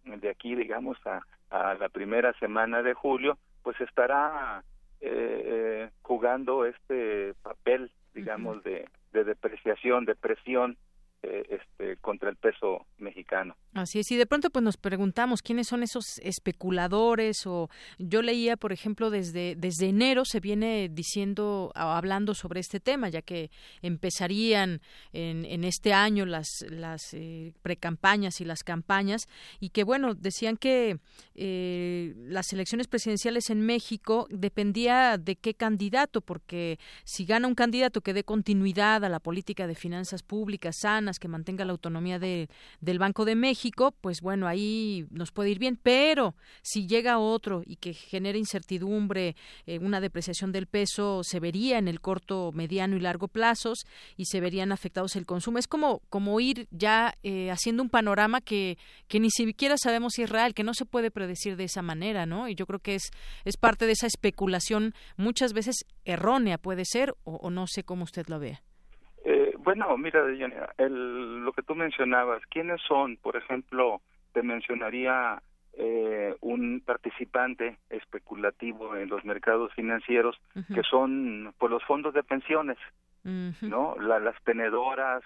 de 0.06 0.30
aquí, 0.30 0.56
digamos, 0.56 0.98
a, 1.06 1.22
a 1.49 1.74
la 1.74 1.90
primera 1.90 2.34
semana 2.40 2.82
de 2.82 2.94
julio, 2.94 3.38
pues 3.64 3.80
estará 3.82 4.64
eh, 5.02 5.90
jugando 6.02 6.65
este 6.65 7.34
papel, 7.44 7.91
digamos, 8.14 8.64
de, 8.64 8.88
de 9.14 9.24
depreciación, 9.24 10.06
de 10.06 10.15
presión 10.15 10.78
eh, 11.23 11.44
este, 11.49 11.98
contra 11.98 12.30
el 12.30 12.35
peso 12.35 12.85
mexicano. 12.99 13.56
Así 13.73 13.99
es, 13.99 14.11
y 14.11 14.18
de 14.18 14.26
pronto 14.26 14.49
pues 14.49 14.64
nos 14.64 14.77
preguntamos 14.77 15.41
quiénes 15.41 15.68
son 15.68 15.84
esos 15.84 16.19
especuladores 16.19 17.45
o 17.45 17.69
yo 17.99 18.22
leía, 18.22 18.57
por 18.57 18.72
ejemplo, 18.72 19.10
desde, 19.10 19.56
desde 19.56 19.88
enero 19.88 20.26
se 20.26 20.39
viene 20.39 20.89
diciendo, 20.89 21.72
hablando 21.76 22.34
sobre 22.34 22.60
este 22.60 22.80
tema, 22.80 23.10
ya 23.10 23.22
que 23.22 23.52
empezarían 23.81 24.81
en, 25.14 25.45
en 25.45 25.64
este 25.64 25.94
año 25.94 26.26
las, 26.26 26.65
las 26.69 27.14
eh, 27.14 27.53
precampañas 27.61 28.41
y 28.41 28.45
las 28.45 28.64
campañas 28.64 29.27
y 29.60 29.69
que 29.69 29.84
bueno, 29.84 30.14
decían 30.14 30.57
que 30.57 30.99
eh, 31.35 32.14
las 32.18 32.52
elecciones 32.53 32.88
presidenciales 32.88 33.49
en 33.49 33.61
México 33.61 34.27
dependía 34.30 35.18
de 35.18 35.35
qué 35.35 35.53
candidato, 35.53 36.22
porque 36.22 36.80
si 37.03 37.26
gana 37.26 37.48
un 37.48 37.56
candidato 37.56 38.02
que 38.02 38.14
dé 38.14 38.23
continuidad 38.23 39.03
a 39.06 39.10
la 39.10 39.19
política 39.19 39.68
de 39.68 39.76
finanzas 39.76 40.23
públicas 40.23 40.84
que 41.17 41.27
mantenga 41.27 41.65
la 41.65 41.71
autonomía 41.71 42.19
de, 42.19 42.49
del 42.81 42.99
Banco 42.99 43.25
de 43.25 43.35
México, 43.35 43.93
pues 44.01 44.21
bueno, 44.21 44.47
ahí 44.47 45.05
nos 45.09 45.31
puede 45.31 45.49
ir 45.49 45.59
bien, 45.59 45.79
pero 45.81 46.35
si 46.61 46.88
llega 46.88 47.19
otro 47.19 47.63
y 47.65 47.77
que 47.77 47.93
genere 47.93 48.38
incertidumbre, 48.38 49.35
eh, 49.65 49.79
una 49.79 50.01
depreciación 50.01 50.51
del 50.51 50.67
peso, 50.67 51.21
se 51.23 51.39
vería 51.39 51.77
en 51.77 51.88
el 51.88 52.01
corto, 52.01 52.51
mediano 52.53 52.95
y 52.95 52.99
largo 52.99 53.27
plazos 53.27 53.85
y 54.17 54.25
se 54.25 54.41
verían 54.41 54.71
afectados 54.71 55.15
el 55.15 55.25
consumo. 55.25 55.57
Es 55.57 55.67
como, 55.67 56.01
como 56.09 56.39
ir 56.39 56.67
ya 56.71 57.15
eh, 57.23 57.49
haciendo 57.49 57.84
un 57.84 57.89
panorama 57.89 58.41
que, 58.41 58.77
que 59.07 59.19
ni 59.19 59.31
siquiera 59.31 59.75
sabemos 59.77 60.13
si 60.13 60.23
es 60.23 60.29
real, 60.29 60.53
que 60.53 60.63
no 60.63 60.73
se 60.73 60.85
puede 60.85 61.11
predecir 61.11 61.55
de 61.55 61.63
esa 61.63 61.81
manera, 61.81 62.25
¿no? 62.25 62.49
Y 62.49 62.55
yo 62.55 62.65
creo 62.65 62.79
que 62.79 62.95
es, 62.95 63.11
es 63.45 63.57
parte 63.57 63.85
de 63.85 63.93
esa 63.93 64.07
especulación 64.07 64.93
muchas 65.15 65.53
veces 65.53 65.85
errónea, 66.05 66.57
puede 66.57 66.84
ser, 66.85 67.15
o, 67.23 67.35
o 67.35 67.49
no 67.49 67.67
sé 67.67 67.84
cómo 67.84 68.03
usted 68.03 68.27
lo 68.27 68.39
vea. 68.39 68.66
Bueno, 69.68 69.98
mira, 69.98 70.22
el, 70.77 71.44
lo 71.44 71.52
que 71.52 71.61
tú 71.61 71.76
mencionabas, 71.76 72.41
¿quiénes 72.49 72.80
son? 72.88 73.18
Por 73.18 73.35
ejemplo, 73.35 73.99
te 74.31 74.41
mencionaría 74.41 75.41
eh, 75.73 76.34
un 76.39 76.80
participante 76.80 77.77
especulativo 77.89 78.95
en 78.95 79.10
los 79.10 79.26
mercados 79.26 79.73
financieros, 79.73 80.39
que 80.73 80.84
son 80.84 81.53
pues, 81.57 81.69
los 81.69 81.84
fondos 81.84 82.14
de 82.14 82.23
pensiones, 82.23 82.77
¿no? 83.26 83.98
las 83.99 84.41
tenedoras 84.45 85.22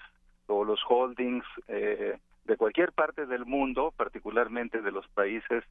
o 0.48 0.64
los 0.64 0.80
holdings 0.88 1.46
eh, 1.68 2.18
de 2.44 2.56
cualquier 2.56 2.90
parte 2.90 3.26
del 3.26 3.46
mundo, 3.46 3.94
particularmente 3.96 4.82
de 4.82 4.90
los 4.90 5.06
países 5.10 5.62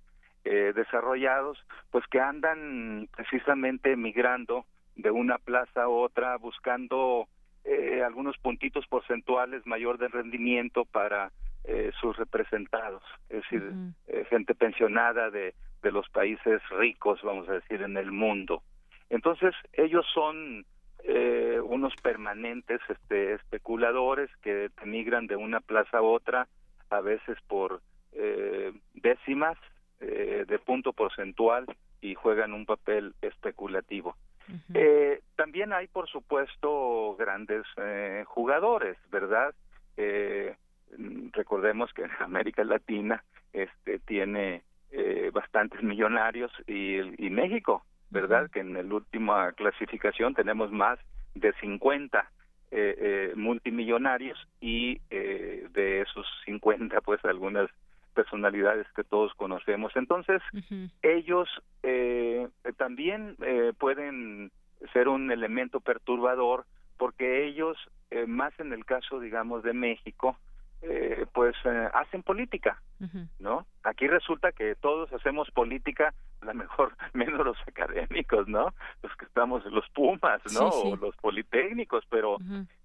eh, 0.46 0.72
desarrollados, 0.74 1.58
pues 1.90 2.08
que 2.08 2.22
andan 2.22 3.10
precisamente 3.18 3.98
migrando 3.98 4.64
de 4.96 5.12
una 5.12 5.40
plaza 5.40 5.84
a 5.84 5.90
otra 5.90 6.38
buscando 6.38 7.28
eh, 7.64 8.02
algunos 8.04 8.38
puntitos 8.38 8.88
porcentuales 8.88 9.66
mayor 9.66 9.98
de 9.98 10.08
rendimiento 10.08 10.86
para 10.86 11.32
eh, 11.64 11.92
sus 12.00 12.18
representados, 12.18 13.04
es 13.30 13.44
decir, 13.44 13.72
eh, 14.08 14.26
gente 14.30 14.56
pensionada 14.56 15.30
de, 15.30 15.54
de 15.82 15.92
los 15.92 16.10
países 16.10 16.62
ricos, 16.70 17.22
vamos 17.24 17.48
a 17.50 17.54
decir, 17.54 17.82
en 17.82 17.98
el 17.98 18.12
mundo. 18.12 18.64
Entonces, 19.10 19.54
ellos 19.74 20.06
son 20.14 20.66
eh, 21.04 21.60
unos 21.64 21.94
permanentes 22.02 22.80
este, 22.88 23.34
especuladores 23.34 24.30
que 24.42 24.70
emigran 24.82 25.28
de 25.28 25.36
una 25.36 25.60
plaza 25.60 25.98
a 25.98 26.02
otra, 26.02 26.48
a 26.90 27.02
veces 27.02 27.38
por 27.48 27.82
eh, 28.14 28.72
décimas 28.94 29.58
eh, 30.00 30.46
de 30.48 30.60
punto 30.60 30.94
porcentual 30.94 31.66
y 32.02 32.16
juegan 32.16 32.54
un 32.54 32.66
papel 32.66 33.14
especulativo. 33.22 34.16
Eh, 34.74 35.22
también 35.36 35.74
hay, 35.74 35.88
por 35.88 36.10
supuesto, 36.10 37.16
grandes 37.18 37.64
eh, 37.78 38.24
jugadores, 38.28 38.98
¿verdad? 39.10 39.54
Eh, 39.98 40.56
recordemos 41.34 41.94
que 41.94 42.06
América 42.20 42.64
Latina 42.64 43.24
este, 43.54 44.00
tiene 44.00 44.64
bastantes 45.32 45.82
millonarios 45.82 46.52
y, 46.68 46.98
y 47.26 47.30
México, 47.30 47.86
¿verdad? 48.10 48.50
Que 48.52 48.60
en 48.60 48.74
la 48.74 48.94
última 48.94 49.54
clasificación 49.54 50.34
tenemos 50.34 50.70
más 50.70 51.00
de 51.34 51.54
50 51.62 52.30
multimillonarios 53.36 54.38
y 54.60 55.00
de 55.10 56.02
esos 56.02 56.28
50, 56.44 57.00
pues 57.02 57.24
algunas 57.24 57.70
personalidades 58.14 58.88
que 58.96 59.04
todos 59.04 59.34
conocemos. 59.36 59.92
Entonces, 59.96 60.42
ellos 61.02 61.50
eh, 61.84 62.48
también 62.78 63.36
eh, 63.42 63.74
pueden 63.78 64.52
ser 64.94 65.08
un 65.08 65.32
elemento 65.32 65.80
perturbador 65.80 66.66
porque 66.98 67.48
ellos, 67.48 67.78
eh, 68.12 68.28
más 68.28 68.54
en 68.60 68.74
el 68.74 68.86
caso, 68.86 69.20
digamos, 69.20 69.64
de 69.64 69.74
México, 69.74 70.38
eh, 70.84 71.26
pues 71.34 71.56
eh, 71.66 71.90
hacen 71.94 72.24
política, 72.24 72.82
¿no? 73.40 73.66
Aquí 73.84 74.08
resulta 74.08 74.52
que 74.52 74.76
todos 74.76 75.12
hacemos 75.14 75.50
política, 75.52 76.14
a 76.42 76.46
lo 76.46 76.54
mejor 76.54 76.96
menos 77.14 77.46
los 77.46 77.58
académicos, 77.68 78.48
¿no? 78.48 78.74
Los 79.02 79.16
que 79.16 79.26
estamos, 79.26 79.66
los 79.66 79.88
Pumas, 79.90 80.42
¿no? 80.54 80.70
O 80.70 80.96
los 80.96 81.16
politécnicos, 81.18 82.04
pero 82.10 82.38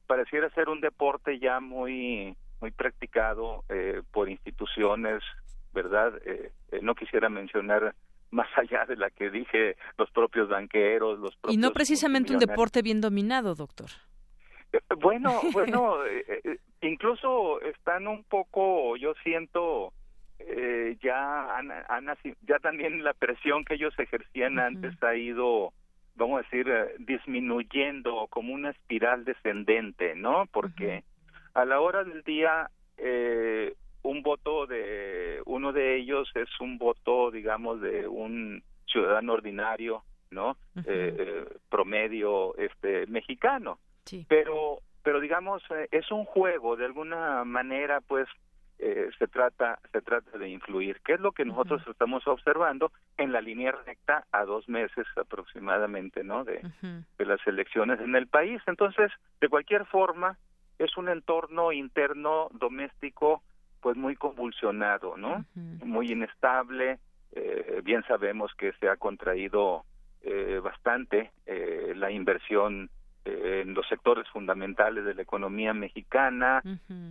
pareciera 0.07 0.49
ser 0.51 0.69
un 0.69 0.81
deporte 0.81 1.39
ya 1.39 1.61
muy 1.61 2.37
muy 2.61 2.71
practicado 2.71 3.65
eh, 3.69 4.03
por 4.13 4.29
instituciones, 4.29 5.23
¿verdad? 5.73 6.15
Eh, 6.25 6.53
eh, 6.73 6.79
no 6.83 6.95
quisiera 6.95 7.29
mencionar 7.29 7.95
más 8.31 8.49
allá 8.57 8.85
de 8.87 8.97
la 8.97 9.11
que 9.11 9.31
dije 9.31 9.77
los 9.99 10.11
propios 10.11 10.49
banqueros, 10.49 11.19
los 11.19 11.37
propios 11.37 11.55
Y 11.55 11.59
no 11.59 11.73
precisamente 11.73 12.33
un 12.33 12.39
deporte 12.39 12.83
bien 12.83 13.01
dominado, 13.01 13.55
doctor. 13.55 13.89
Bueno, 14.99 15.41
bueno, 15.53 15.99
incluso 16.81 17.61
están 17.61 18.09
un 18.09 18.25
poco, 18.25 18.97
yo 18.97 19.15
siento, 19.23 19.93
ya 21.03 21.57
han, 21.57 21.71
ya 22.43 22.59
también 22.59 23.05
la 23.05 23.15
presión 23.15 23.65
que 23.65 23.75
ellos 23.75 23.95
ejercían 23.99 24.59
antes 24.59 25.01
ha 25.03 25.15
ido, 25.15 25.73
vamos 26.17 26.41
a 26.41 26.43
decir, 26.43 26.67
disminuyendo 26.99 28.27
como 28.29 28.53
una 28.53 28.71
espiral 28.71 29.25
descendente, 29.25 30.17
¿no? 30.17 30.47
Porque 30.53 31.05
a 31.57 31.65
la 31.65 31.81
hora 31.81 32.05
del 32.05 32.23
día 32.23 32.71
eh, 32.99 33.75
un 34.03 34.23
voto 34.23 34.67
de 34.67 35.41
uno 35.47 35.73
de 35.73 35.97
ellos 35.97 36.31
es 36.35 36.49
un 36.61 36.77
voto 36.77 37.31
digamos 37.31 37.81
de 37.81 38.07
un 38.07 38.63
ciudadano 38.87 39.33
ordinario 39.33 40.05
no 40.31 40.59
eh, 40.77 41.17
eh, 41.19 41.45
promedio 41.71 42.55
este 42.59 43.07
mexicano. 43.07 43.79
Sí. 44.05 44.27
pero 44.29 44.81
pero 45.03 45.19
digamos 45.19 45.63
es 45.91 46.11
un 46.13 46.27
juego 46.27 46.77
de 46.77 46.85
alguna 46.85 47.43
manera 47.45 48.01
pues 48.03 48.29
se 48.79 49.27
trata 49.27 49.79
se 49.91 50.03
trata 50.03 50.37
de 50.37 50.51
influir 50.51 51.01
qué 51.03 51.15
es 51.15 51.21
lo 51.21 51.33
que 51.33 51.47
nosotros 51.47 51.81
estamos 51.89 52.27
observando 52.27 52.93
en 53.17 53.33
la 53.33 53.41
línea 53.41 53.73
recta 53.73 54.27
a 54.31 54.45
dos 54.45 54.69
meses 54.69 55.07
aproximadamente 55.17 56.23
no 56.23 56.45
de, 56.45 56.61
de 57.17 57.25
las 57.25 57.41
elecciones 57.47 57.99
en 58.01 58.15
el 58.15 58.27
país. 58.27 58.61
Entonces 58.67 59.11
de 59.41 59.49
cualquier 59.49 59.87
forma 59.87 60.37
es 60.79 60.97
un 60.97 61.09
entorno 61.09 61.73
interno 61.73 62.49
doméstico 62.53 63.43
pues 63.81 63.97
muy 63.97 64.17
convulsionado, 64.17 65.17
¿no? 65.17 65.45
Muy 65.55 66.11
inestable, 66.11 66.99
eh, 67.33 67.83
bien 67.85 68.03
sabemos 68.09 68.53
que 68.55 68.73
se 68.81 68.89
ha 68.89 68.97
contraído 68.97 69.85
eh, 70.23 70.61
bastante 70.63 71.31
eh, 71.47 71.93
la 71.95 72.11
inversión 72.11 72.91
en 73.25 73.75
los 73.75 73.87
sectores 73.89 74.29
fundamentales 74.29 75.05
de 75.05 75.15
la 75.15 75.23
economía 75.23 75.75
mexicana. 75.75 76.63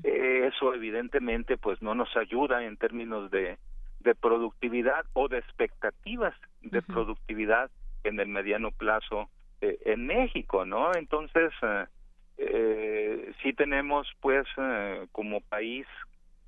eso 0.04 0.74
evidentemente 0.74 1.58
pues 1.58 1.82
no 1.82 1.94
nos 1.94 2.16
ayuda 2.16 2.64
en 2.64 2.78
términos 2.78 3.30
de, 3.32 3.58
de 4.00 4.16
productividad 4.16 5.06
o 5.12 5.28
de 5.28 5.40
expectativas 5.40 6.34
de 6.62 6.82
productividad 6.82 7.70
en 8.06 8.20
el 8.22 8.30
mediano 8.30 8.72
plazo 8.72 9.30
en 9.60 10.08
México, 10.08 10.64
¿no? 10.66 10.94
Entonces, 10.96 11.52
eh, 12.38 13.34
sí 13.42 13.54
tenemos 13.54 14.08
pues 14.22 14.46
eh, 14.58 15.08
como 15.12 15.42
país 15.42 15.88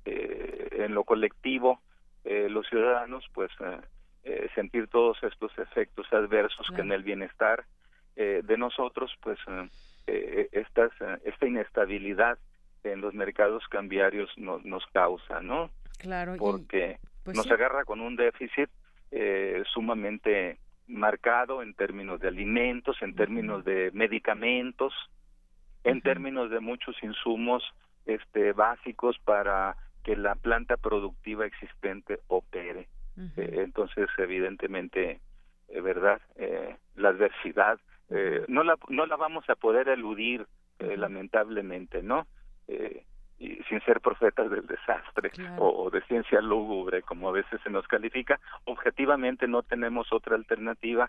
eh, 0.04 0.68
en 0.84 0.94
lo 0.94 1.04
colectivo 1.04 1.80
eh, 2.24 2.48
los 2.50 2.66
ciudadanos 2.68 3.24
pues 3.34 3.50
eh, 4.24 4.48
sentir 4.54 4.88
todos 4.88 5.22
estos 5.22 5.52
efectos 5.58 6.06
adversos 6.12 6.66
que 6.74 6.82
en 6.82 6.92
el 6.92 7.02
bienestar 7.02 7.64
de 8.16 8.56
nosotros 8.58 9.14
pues 9.22 9.38
estas, 10.06 10.90
esta 11.24 11.46
inestabilidad 11.46 12.36
en 12.82 13.00
los 13.00 13.14
mercados 13.14 13.62
cambiarios 13.68 14.28
nos, 14.36 14.64
nos 14.64 14.84
causa 14.86 15.40
no 15.40 15.70
claro 15.98 16.34
porque 16.36 16.98
pues 17.22 17.36
nos 17.36 17.46
sí. 17.46 17.52
agarra 17.52 17.84
con 17.84 18.00
un 18.00 18.16
déficit 18.16 18.68
sumamente 19.72 20.58
marcado 20.88 21.62
en 21.62 21.74
términos 21.74 22.18
de 22.18 22.26
alimentos 22.28 22.96
en 23.02 23.14
términos 23.14 23.64
de 23.64 23.92
medicamentos 23.94 24.92
en 25.90 26.00
términos 26.02 26.50
de 26.50 26.60
muchos 26.60 26.96
insumos 27.02 27.62
este 28.06 28.52
básicos 28.52 29.18
para 29.24 29.76
que 30.04 30.16
la 30.16 30.34
planta 30.34 30.76
productiva 30.76 31.44
existente 31.46 32.20
opere. 32.28 32.88
Eh, 33.36 33.62
entonces, 33.64 34.08
evidentemente, 34.18 35.20
eh, 35.68 35.80
verdad, 35.80 36.20
eh, 36.36 36.76
la 36.96 37.08
adversidad 37.10 37.78
eh, 38.10 38.44
no 38.48 38.62
la 38.62 38.76
no 38.88 39.04
la 39.06 39.16
vamos 39.16 39.44
a 39.50 39.54
poder 39.56 39.88
eludir 39.88 40.46
eh, 40.78 40.96
lamentablemente, 40.96 42.02
¿no? 42.02 42.26
Y 43.40 43.62
sin 43.68 43.80
ser 43.82 44.00
profetas 44.00 44.50
del 44.50 44.66
desastre 44.66 45.30
Claro. 45.30 45.62
o, 45.62 45.84
o 45.84 45.90
de 45.90 46.00
ciencia 46.02 46.40
lúgubre, 46.40 47.02
como 47.02 47.28
a 47.28 47.32
veces 47.32 47.60
se 47.62 47.70
nos 47.70 47.86
califica, 47.86 48.40
objetivamente 48.64 49.46
no 49.46 49.62
tenemos 49.62 50.12
otra 50.12 50.34
alternativa 50.34 51.08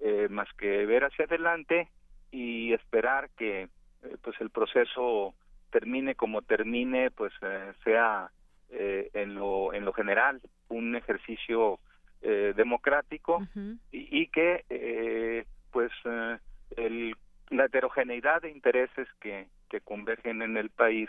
eh, 0.00 0.26
más 0.30 0.48
que 0.54 0.84
ver 0.86 1.04
hacia 1.04 1.26
adelante 1.26 1.88
y 2.32 2.72
esperar 2.72 3.30
que 3.36 3.68
eh, 4.02 4.16
pues 4.22 4.40
el 4.40 4.50
proceso 4.50 5.34
termine 5.70 6.14
como 6.14 6.42
termine 6.42 7.10
pues 7.10 7.32
eh, 7.42 7.72
sea 7.84 8.30
eh, 8.70 9.10
en 9.14 9.34
lo 9.34 9.72
en 9.72 9.84
lo 9.84 9.92
general 9.92 10.40
un 10.68 10.96
ejercicio 10.96 11.78
eh, 12.22 12.52
democrático 12.56 13.46
y, 13.92 14.22
y 14.22 14.26
que 14.28 14.64
eh, 14.68 15.44
pues 15.70 15.90
eh, 16.04 16.38
el, 16.76 17.14
la 17.50 17.64
heterogeneidad 17.64 18.42
de 18.42 18.50
intereses 18.50 19.08
que, 19.20 19.48
que 19.68 19.80
convergen 19.80 20.42
en 20.42 20.56
el 20.56 20.70
país 20.70 21.08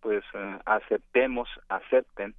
pues 0.00 0.24
aceptemos 0.64 1.48
acepten 1.68 2.34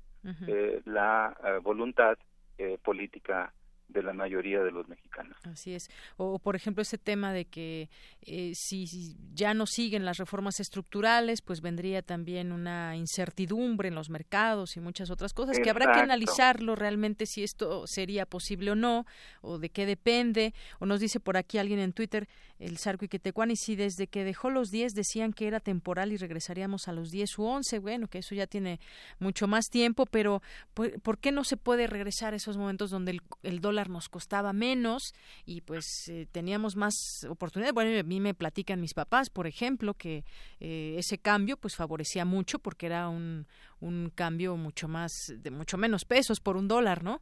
eh, 0.48 0.82
la 0.86 1.36
voluntad 1.64 2.18
eh, 2.58 2.78
política 2.84 3.54
de 3.94 4.04
la 4.04 4.14
mayoría 4.14 4.62
de 4.62 4.72
los 4.72 4.88
mexicanos. 4.88 5.38
Así 5.44 5.74
es. 5.74 5.90
O, 6.18 6.40
por 6.40 6.56
ejemplo, 6.56 6.82
ese 6.82 6.98
tema 6.98 7.32
de 7.32 7.46
que 7.46 7.90
eh, 8.22 8.52
si, 8.56 8.88
si 8.88 9.16
ya 9.34 9.54
no 9.54 9.66
siguen 9.66 10.06
las 10.06 10.18
reformas 10.18 10.60
estructurales, 10.60 11.42
pues 11.42 11.62
vendría 11.62 12.02
también 12.02 12.52
una 12.52 12.96
incertidumbre 12.96 13.88
en 13.88 13.96
los 13.96 14.10
mercados 14.10 14.76
y 14.76 14.80
muchas 14.80 15.10
otras 15.10 15.34
cosas 15.34 15.60
que 15.60 15.70
habrá 15.70 15.94
que 15.94 16.00
analizarlo 16.00 16.76
realmente 16.76 17.26
si 17.26 17.44
esto 17.44 17.84
sería 17.86 18.26
posible 18.26 18.72
o 18.72 18.76
no, 18.76 19.06
o 19.42 19.60
de 19.60 19.70
qué 19.70 19.86
depende. 19.86 20.54
O 20.80 20.86
nos 20.86 21.00
dice 21.00 21.20
por 21.20 21.38
aquí 21.38 21.58
alguien 21.58 21.80
en 21.80 21.94
Twitter, 21.94 22.28
el 22.60 22.78
Sarco 22.78 23.06
y 23.06 23.56
si 23.56 23.76
desde 23.76 24.08
que 24.08 24.24
dejó 24.24 24.50
los 24.50 24.70
10 24.70 24.94
decían 24.94 25.34
que 25.34 25.48
era 25.48 25.60
temporal 25.60 26.12
y 26.12 26.18
regresaríamos 26.18 26.88
a 26.88 26.94
los 26.94 27.12
10 27.12 27.38
u 27.40 27.44
11, 27.44 27.80
bueno, 27.80 28.08
que 28.08 28.20
eso 28.20 28.36
ya 28.36 28.48
tiene 28.48 28.80
mucho 29.20 29.48
más 29.48 29.66
tiempo, 29.70 30.06
pero 30.06 30.42
¿por, 30.74 31.00
por 31.02 31.18
qué 31.18 31.32
no 31.32 31.44
se 31.44 31.58
puede 31.58 31.88
regresar 31.88 32.34
a 32.34 32.38
esos 32.38 32.58
momentos 32.58 32.90
donde 32.90 33.12
el, 33.12 33.22
el 33.44 33.60
dólar 33.60 33.83
nos 33.90 34.10
costaba 34.10 34.54
menos 34.54 35.14
y 35.46 35.62
pues 35.62 36.08
eh, 36.10 36.28
teníamos 36.32 36.76
más 36.76 37.26
oportunidades? 37.30 37.74
Bueno, 37.74 38.00
a 38.00 38.04
mí 38.04 38.20
me 38.20 38.34
platican 38.34 38.82
mis 38.82 38.94
papás, 38.94 39.30
por 39.30 39.48
ejemplo, 39.48 39.94
que 39.94 40.24
eh, 40.60 40.96
ese 40.98 41.18
cambio 41.18 41.58
pues 41.58 41.76
favorecía 41.76 42.26
mucho 42.26 42.60
porque 42.60 42.86
era 42.88 43.10
un, 43.10 43.48
un 43.80 44.12
cambio 44.14 44.56
mucho 44.58 44.88
más, 44.88 45.34
de 45.38 45.52
mucho 45.52 45.78
menos 45.78 46.06
pesos 46.06 46.40
por 46.40 46.58
un 46.58 46.68
dólar, 46.68 47.04
¿no? 47.04 47.22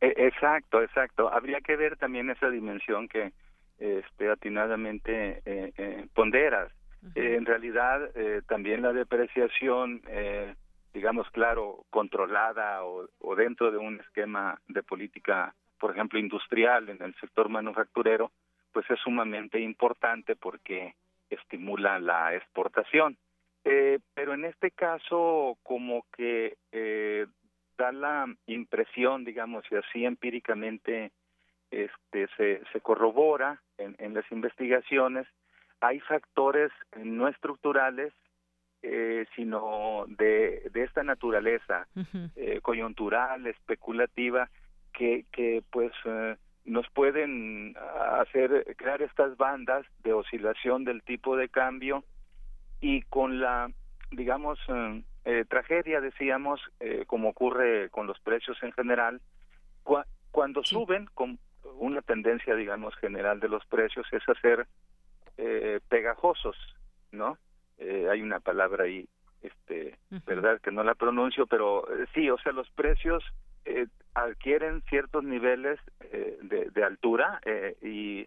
E- 0.00 0.14
Exacto, 0.26 0.82
exacto. 0.82 1.32
Habría 1.32 1.60
que 1.60 1.76
ver 1.76 1.96
también 1.96 2.30
esa 2.30 2.50
dimensión 2.50 3.08
que 3.08 3.32
este, 3.78 4.30
atinadamente 4.30 5.42
eh, 5.44 5.72
eh, 5.76 6.06
ponderas. 6.14 6.72
Eh, 7.14 7.36
en 7.36 7.46
realidad, 7.46 8.10
eh, 8.16 8.42
también 8.48 8.82
la 8.82 8.92
depreciación, 8.92 10.02
eh, 10.08 10.54
digamos, 10.96 11.28
claro, 11.28 11.84
controlada 11.90 12.82
o, 12.82 13.36
dentro 13.36 13.70
de 13.70 13.76
un 13.76 14.00
esquema 14.00 14.58
de 14.66 14.82
política, 14.82 15.54
por 15.78 15.90
ejemplo, 15.90 16.18
industrial 16.18 16.88
en 16.88 17.02
el 17.02 17.14
sector 17.16 17.50
manufacturero, 17.50 18.32
pues 18.72 18.90
es 18.90 18.98
sumamente 19.00 19.60
importante 19.60 20.36
porque 20.36 20.94
estimula 21.28 21.98
la 21.98 22.34
exportación. 22.34 23.18
Eh, 23.64 23.98
pero 24.14 24.32
en 24.32 24.46
este 24.46 24.70
caso, 24.70 25.58
como 25.62 26.06
que 26.16 26.56
eh, 26.72 27.26
da 27.76 27.92
la 27.92 28.34
impresión, 28.46 29.22
digamos, 29.22 29.64
y 29.70 29.74
así 29.76 30.06
empíricamente 30.06 31.12
este, 31.70 32.26
se, 32.38 32.62
se 32.72 32.80
corrobora 32.80 33.60
en, 33.76 33.96
en 33.98 34.14
las 34.14 34.24
investigaciones, 34.32 35.26
hay 35.82 36.00
factores 36.00 36.72
no 36.96 37.28
estructurales, 37.28 38.14
eh, 38.88 39.26
sino 39.34 40.04
de, 40.08 40.70
de 40.72 40.82
esta 40.84 41.02
naturaleza 41.02 41.88
eh, 42.36 42.60
coyuntural, 42.62 43.46
especulativa, 43.46 44.48
que, 44.92 45.24
que 45.32 45.62
pues 45.70 45.92
eh, 46.04 46.36
nos 46.64 46.88
pueden 46.90 47.74
hacer 48.20 48.76
crear 48.76 49.02
estas 49.02 49.36
bandas 49.36 49.84
de 50.04 50.12
oscilación 50.12 50.84
del 50.84 51.02
tipo 51.02 51.36
de 51.36 51.48
cambio 51.48 52.04
y 52.80 53.02
con 53.02 53.40
la, 53.40 53.70
digamos, 54.12 54.58
eh, 55.24 55.44
tragedia, 55.48 56.00
decíamos, 56.00 56.60
eh, 56.78 57.04
como 57.08 57.30
ocurre 57.30 57.90
con 57.90 58.06
los 58.06 58.20
precios 58.20 58.56
en 58.62 58.72
general, 58.72 59.20
cuando 60.30 60.62
suben, 60.62 61.06
con 61.14 61.38
una 61.78 62.02
tendencia, 62.02 62.54
digamos, 62.54 62.94
general 62.96 63.40
de 63.40 63.48
los 63.48 63.64
precios 63.66 64.06
es 64.12 64.22
hacer 64.28 64.66
eh, 65.38 65.80
pegajosos, 65.88 66.56
¿no? 67.10 67.38
Eh, 67.78 68.08
hay 68.10 68.22
una 68.22 68.40
palabra 68.40 68.84
ahí, 68.84 69.08
este, 69.42 69.98
verdad 70.26 70.60
que 70.60 70.72
no 70.72 70.82
la 70.82 70.94
pronuncio, 70.94 71.46
pero 71.46 71.84
eh, 71.90 72.06
sí, 72.14 72.30
o 72.30 72.38
sea, 72.38 72.52
los 72.52 72.68
precios 72.70 73.22
eh, 73.64 73.86
adquieren 74.14 74.82
ciertos 74.88 75.24
niveles 75.24 75.78
eh, 76.00 76.38
de, 76.42 76.70
de, 76.70 76.84
altura 76.84 77.40
eh, 77.44 77.76
y, 77.82 78.20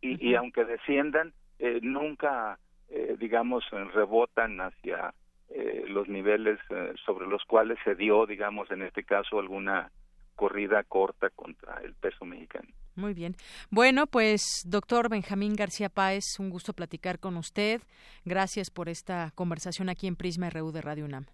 y, 0.00 0.30
y, 0.30 0.34
aunque 0.34 0.64
desciendan, 0.64 1.32
eh, 1.58 1.78
nunca, 1.82 2.58
eh, 2.88 3.16
digamos, 3.18 3.64
rebotan 3.70 4.60
hacia 4.60 5.14
eh, 5.50 5.84
los 5.86 6.08
niveles 6.08 6.58
sobre 7.04 7.26
los 7.26 7.44
cuales 7.44 7.78
se 7.84 7.94
dio, 7.94 8.26
digamos, 8.26 8.70
en 8.70 8.82
este 8.82 9.04
caso, 9.04 9.38
alguna 9.38 9.90
corrida 10.34 10.82
corta 10.82 11.30
contra 11.30 11.80
el 11.82 11.94
peso 11.94 12.24
mexicano. 12.24 12.68
Muy 12.96 13.14
bien. 13.14 13.34
Bueno, 13.70 14.06
pues 14.06 14.62
doctor 14.66 15.08
Benjamín 15.08 15.54
García 15.54 15.88
Páez, 15.88 16.24
un 16.38 16.50
gusto 16.50 16.72
platicar 16.72 17.18
con 17.18 17.36
usted. 17.36 17.82
Gracias 18.24 18.70
por 18.70 18.88
esta 18.88 19.32
conversación 19.34 19.88
aquí 19.88 20.06
en 20.06 20.16
Prisma 20.16 20.50
RU 20.50 20.70
de 20.70 20.80
Radio 20.80 21.04
UNAM. 21.04 21.26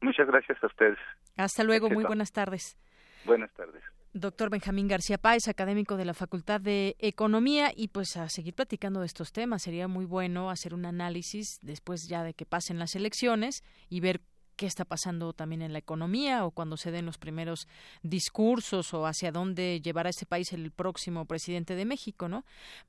Muchas 0.00 0.26
gracias 0.26 0.62
a 0.62 0.66
ustedes. 0.66 0.98
Hasta 1.36 1.64
luego, 1.64 1.90
muy 1.90 2.04
buenas 2.04 2.32
tardes. 2.32 2.76
Buenas 3.24 3.52
tardes. 3.54 3.82
Doctor 4.12 4.48
Benjamín 4.48 4.88
García 4.88 5.18
Páez, 5.18 5.46
académico 5.48 5.96
de 5.96 6.06
la 6.06 6.14
Facultad 6.14 6.60
de 6.60 6.96
Economía, 7.00 7.72
y 7.76 7.88
pues 7.88 8.16
a 8.16 8.30
seguir 8.30 8.54
platicando 8.54 9.00
de 9.00 9.06
estos 9.06 9.32
temas. 9.32 9.62
Sería 9.62 9.88
muy 9.88 10.06
bueno 10.06 10.48
hacer 10.48 10.72
un 10.72 10.86
análisis 10.86 11.58
después 11.60 12.08
ya 12.08 12.22
de 12.22 12.32
que 12.32 12.46
pasen 12.46 12.78
las 12.78 12.94
elecciones 12.94 13.62
y 13.90 14.00
ver 14.00 14.22
qué 14.56 14.66
está 14.66 14.84
pasando 14.84 15.32
también 15.32 15.62
en 15.62 15.72
la 15.72 15.78
economía 15.78 16.44
o 16.44 16.50
cuando 16.50 16.76
se 16.76 16.90
den 16.90 17.06
los 17.06 17.18
primeros 17.18 17.68
discursos 18.02 18.92
o 18.94 19.06
hacia 19.06 19.30
dónde 19.30 19.80
llevará 19.80 20.10
este 20.10 20.26
país 20.26 20.52
el 20.52 20.70
próximo 20.72 21.26
presidente 21.26 21.74
de 21.74 21.84
México, 21.84 22.28
¿no? 22.28 22.44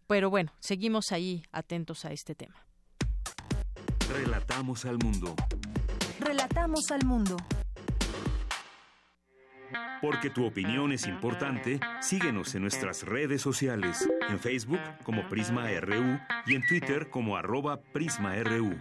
Pero 0.08 0.30
bueno, 0.30 0.54
seguimos 0.60 1.12
ahí 1.12 1.44
atentos 1.52 2.06
a 2.06 2.12
este 2.12 2.34
tema. 2.36 2.56
Relatamos 4.10 4.86
al 4.86 4.98
mundo. 4.98 5.36
Relatamos 6.20 6.92
al 6.92 7.06
mundo. 7.06 7.38
Porque 10.02 10.30
tu 10.30 10.46
opinión 10.46 10.92
es 10.92 11.08
importante, 11.08 11.80
síguenos 12.02 12.54
en 12.56 12.62
nuestras 12.62 13.04
redes 13.04 13.42
sociales, 13.42 14.08
en 14.30 14.40
Facebook 14.40 14.80
como 15.04 15.28
Prisma 15.28 15.68
RU 15.82 16.20
y 16.46 16.56
en 16.56 16.66
Twitter 16.68 17.10
como 17.10 17.36
arroba 17.36 17.82
PrismaRU. 17.82 18.78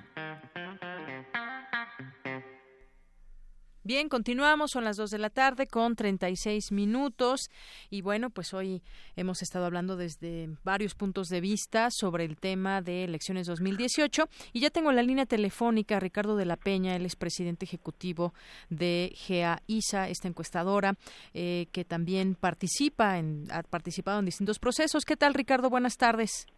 Bien, 3.87 4.09
continuamos, 4.09 4.73
son 4.73 4.83
las 4.83 4.97
dos 4.97 5.11
de 5.11 5.19
la 5.19 5.31
tarde 5.31 5.69
con 5.69 5.95
36 5.95 6.73
minutos 6.73 7.51
y 7.89 8.03
bueno, 8.03 8.31
pues 8.31 8.53
hoy 8.53 8.83
hemos 9.15 9.43
estado 9.43 9.65
hablando 9.65 9.95
desde 9.95 10.49
varios 10.65 10.97
puntos 10.97 11.29
de 11.29 11.41
vista 11.41 11.87
sobre 11.93 12.25
el 12.25 12.37
tema 12.37 12.83
de 12.83 13.05
elecciones 13.05 13.47
2018 13.47 14.29
y 14.53 14.59
ya 14.59 14.71
tengo 14.71 14.91
la 14.91 15.05
línea 15.05 15.25
telefónica 15.25 15.99
a 15.99 16.01
Ricardo 16.01 16.35
de 16.35 16.47
la 16.47 16.57
Peña, 16.57 16.97
él 16.97 17.07
es 17.07 17.15
presidente 17.15 17.65
ejecutivo 17.65 18.35
de 18.71 19.13
GEA-ISA, 19.15 20.09
esta 20.09 20.27
encuestadora 20.27 20.97
eh, 21.33 21.69
que 21.71 21.85
también 21.85 22.35
participa, 22.35 23.19
en, 23.19 23.45
ha 23.53 23.63
participado 23.63 24.19
en 24.19 24.25
distintos 24.25 24.59
procesos. 24.59 25.05
¿Qué 25.05 25.17
tal 25.17 25.33
Ricardo? 25.33 25.71
Buenas 25.71 25.97
tardes. 25.97 26.49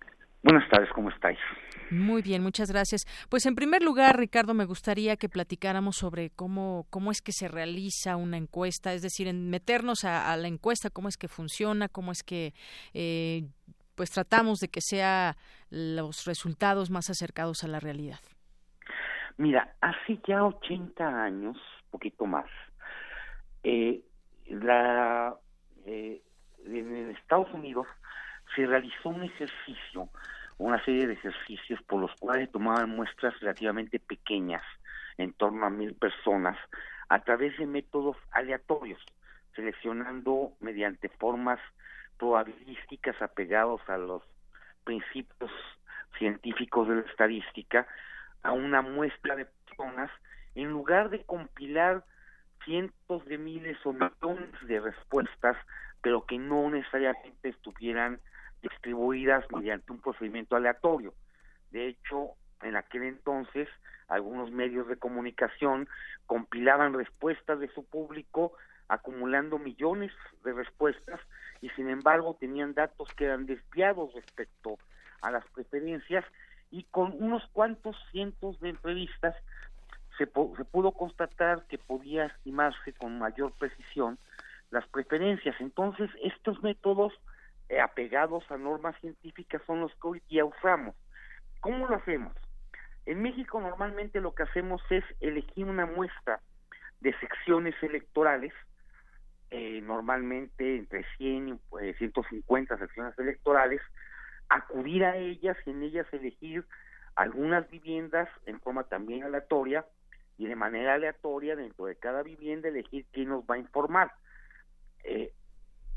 Buenas 0.42 0.68
tardes, 0.70 0.88
¿cómo 0.94 1.10
estáis? 1.10 1.38
Muy 1.90 2.22
bien, 2.22 2.42
muchas 2.42 2.70
gracias. 2.70 3.02
Pues 3.28 3.46
en 3.46 3.54
primer 3.54 3.82
lugar, 3.82 4.18
Ricardo, 4.18 4.54
me 4.54 4.66
gustaría 4.66 5.16
que 5.16 5.28
platicáramos 5.28 5.96
sobre 5.96 6.30
cómo, 6.30 6.86
cómo 6.90 7.10
es 7.10 7.22
que 7.22 7.32
se 7.32 7.48
realiza 7.48 8.16
una 8.16 8.36
encuesta, 8.36 8.92
es 8.92 9.02
decir, 9.02 9.26
en 9.26 9.50
meternos 9.50 10.04
a, 10.04 10.32
a 10.32 10.36
la 10.36 10.48
encuesta, 10.48 10.90
cómo 10.90 11.08
es 11.08 11.16
que 11.16 11.28
funciona, 11.28 11.88
cómo 11.88 12.12
es 12.12 12.22
que 12.22 12.52
eh, 12.94 13.48
pues 13.96 14.10
tratamos 14.10 14.60
de 14.60 14.68
que 14.68 14.80
sea 14.80 15.36
los 15.70 16.24
resultados 16.24 16.88
más 16.88 17.10
acercados 17.10 17.64
a 17.64 17.68
la 17.68 17.80
realidad. 17.80 18.20
Mira, 19.38 19.74
hace 19.80 20.20
ya 20.26 20.44
80 20.44 21.04
años, 21.04 21.56
poquito 21.90 22.26
más, 22.26 22.46
eh, 23.64 24.02
la, 24.46 25.34
eh, 25.84 26.22
en 26.64 27.10
Estados 27.10 27.52
Unidos 27.52 27.86
se 28.58 28.66
realizó 28.66 29.10
un 29.10 29.22
ejercicio 29.22 30.08
una 30.58 30.84
serie 30.84 31.06
de 31.06 31.12
ejercicios 31.12 31.80
por 31.84 32.00
los 32.00 32.10
cuales 32.18 32.50
tomaban 32.50 32.90
muestras 32.90 33.38
relativamente 33.38 34.00
pequeñas, 34.00 34.62
en 35.16 35.32
torno 35.32 35.64
a 35.64 35.70
mil 35.70 35.94
personas, 35.94 36.58
a 37.08 37.20
través 37.20 37.56
de 37.58 37.66
métodos 37.66 38.16
aleatorios, 38.32 39.00
seleccionando 39.54 40.54
mediante 40.58 41.08
formas 41.08 41.60
probabilísticas 42.18 43.22
apegados 43.22 43.80
a 43.88 43.98
los 43.98 44.24
principios 44.82 45.52
científicos 46.18 46.88
de 46.88 46.96
la 46.96 47.02
estadística, 47.02 47.86
a 48.42 48.50
una 48.50 48.82
muestra 48.82 49.36
de 49.36 49.44
personas, 49.44 50.10
en 50.56 50.70
lugar 50.70 51.10
de 51.10 51.22
compilar 51.22 52.04
cientos 52.64 53.24
de 53.26 53.38
miles 53.38 53.78
o 53.84 53.92
millones 53.92 54.50
de 54.66 54.80
respuestas, 54.80 55.56
pero 56.02 56.26
que 56.26 56.38
no 56.38 56.68
necesariamente 56.68 57.50
estuvieran 57.50 58.20
distribuidas 58.62 59.44
mediante 59.52 59.92
un 59.92 60.00
procedimiento 60.00 60.56
aleatorio. 60.56 61.14
De 61.70 61.88
hecho, 61.88 62.30
en 62.62 62.76
aquel 62.76 63.04
entonces, 63.04 63.68
algunos 64.08 64.50
medios 64.50 64.88
de 64.88 64.96
comunicación 64.96 65.88
compilaban 66.26 66.94
respuestas 66.94 67.60
de 67.60 67.68
su 67.68 67.84
público 67.84 68.52
acumulando 68.88 69.58
millones 69.58 70.12
de 70.44 70.52
respuestas 70.52 71.20
y 71.60 71.68
sin 71.70 71.90
embargo 71.90 72.36
tenían 72.40 72.74
datos 72.74 73.08
que 73.14 73.26
eran 73.26 73.44
desviados 73.44 74.14
respecto 74.14 74.78
a 75.20 75.30
las 75.30 75.44
preferencias 75.50 76.24
y 76.70 76.84
con 76.84 77.14
unos 77.22 77.46
cuantos 77.52 77.96
cientos 78.10 78.58
de 78.60 78.70
entrevistas 78.70 79.36
se, 80.16 80.24
se 80.24 80.64
pudo 80.64 80.92
constatar 80.92 81.64
que 81.66 81.78
podía 81.78 82.26
estimarse 82.26 82.92
con 82.94 83.18
mayor 83.18 83.52
precisión 83.52 84.18
las 84.70 84.86
preferencias. 84.88 85.56
Entonces, 85.60 86.10
estos 86.22 86.62
métodos 86.62 87.12
apegados 87.82 88.50
a 88.50 88.56
normas 88.56 88.98
científicas 89.00 89.62
son 89.66 89.80
los 89.80 89.92
que 89.96 90.08
hoy 90.08 90.22
día 90.28 90.44
usamos. 90.44 90.94
¿Cómo 91.60 91.86
lo 91.86 91.96
hacemos? 91.96 92.32
En 93.06 93.22
México 93.22 93.60
normalmente 93.60 94.20
lo 94.20 94.34
que 94.34 94.42
hacemos 94.42 94.82
es 94.90 95.04
elegir 95.20 95.64
una 95.64 95.86
muestra 95.86 96.40
de 97.00 97.14
secciones 97.20 97.74
electorales, 97.82 98.52
eh, 99.50 99.80
normalmente 99.80 100.76
entre 100.76 101.04
100 101.16 101.48
y 101.48 101.54
pues, 101.70 101.96
150 101.96 102.78
secciones 102.78 103.18
electorales, 103.18 103.80
acudir 104.48 105.04
a 105.04 105.16
ellas 105.16 105.56
y 105.64 105.70
en 105.70 105.82
ellas 105.82 106.06
elegir 106.12 106.66
algunas 107.14 107.68
viviendas 107.70 108.28
en 108.46 108.60
forma 108.60 108.84
también 108.84 109.24
aleatoria 109.24 109.86
y 110.36 110.46
de 110.46 110.56
manera 110.56 110.94
aleatoria 110.94 111.56
dentro 111.56 111.86
de 111.86 111.96
cada 111.96 112.22
vivienda 112.22 112.68
elegir 112.68 113.06
quién 113.12 113.30
nos 113.30 113.44
va 113.44 113.56
a 113.56 113.58
informar. 113.58 114.12
Eh, 115.04 115.32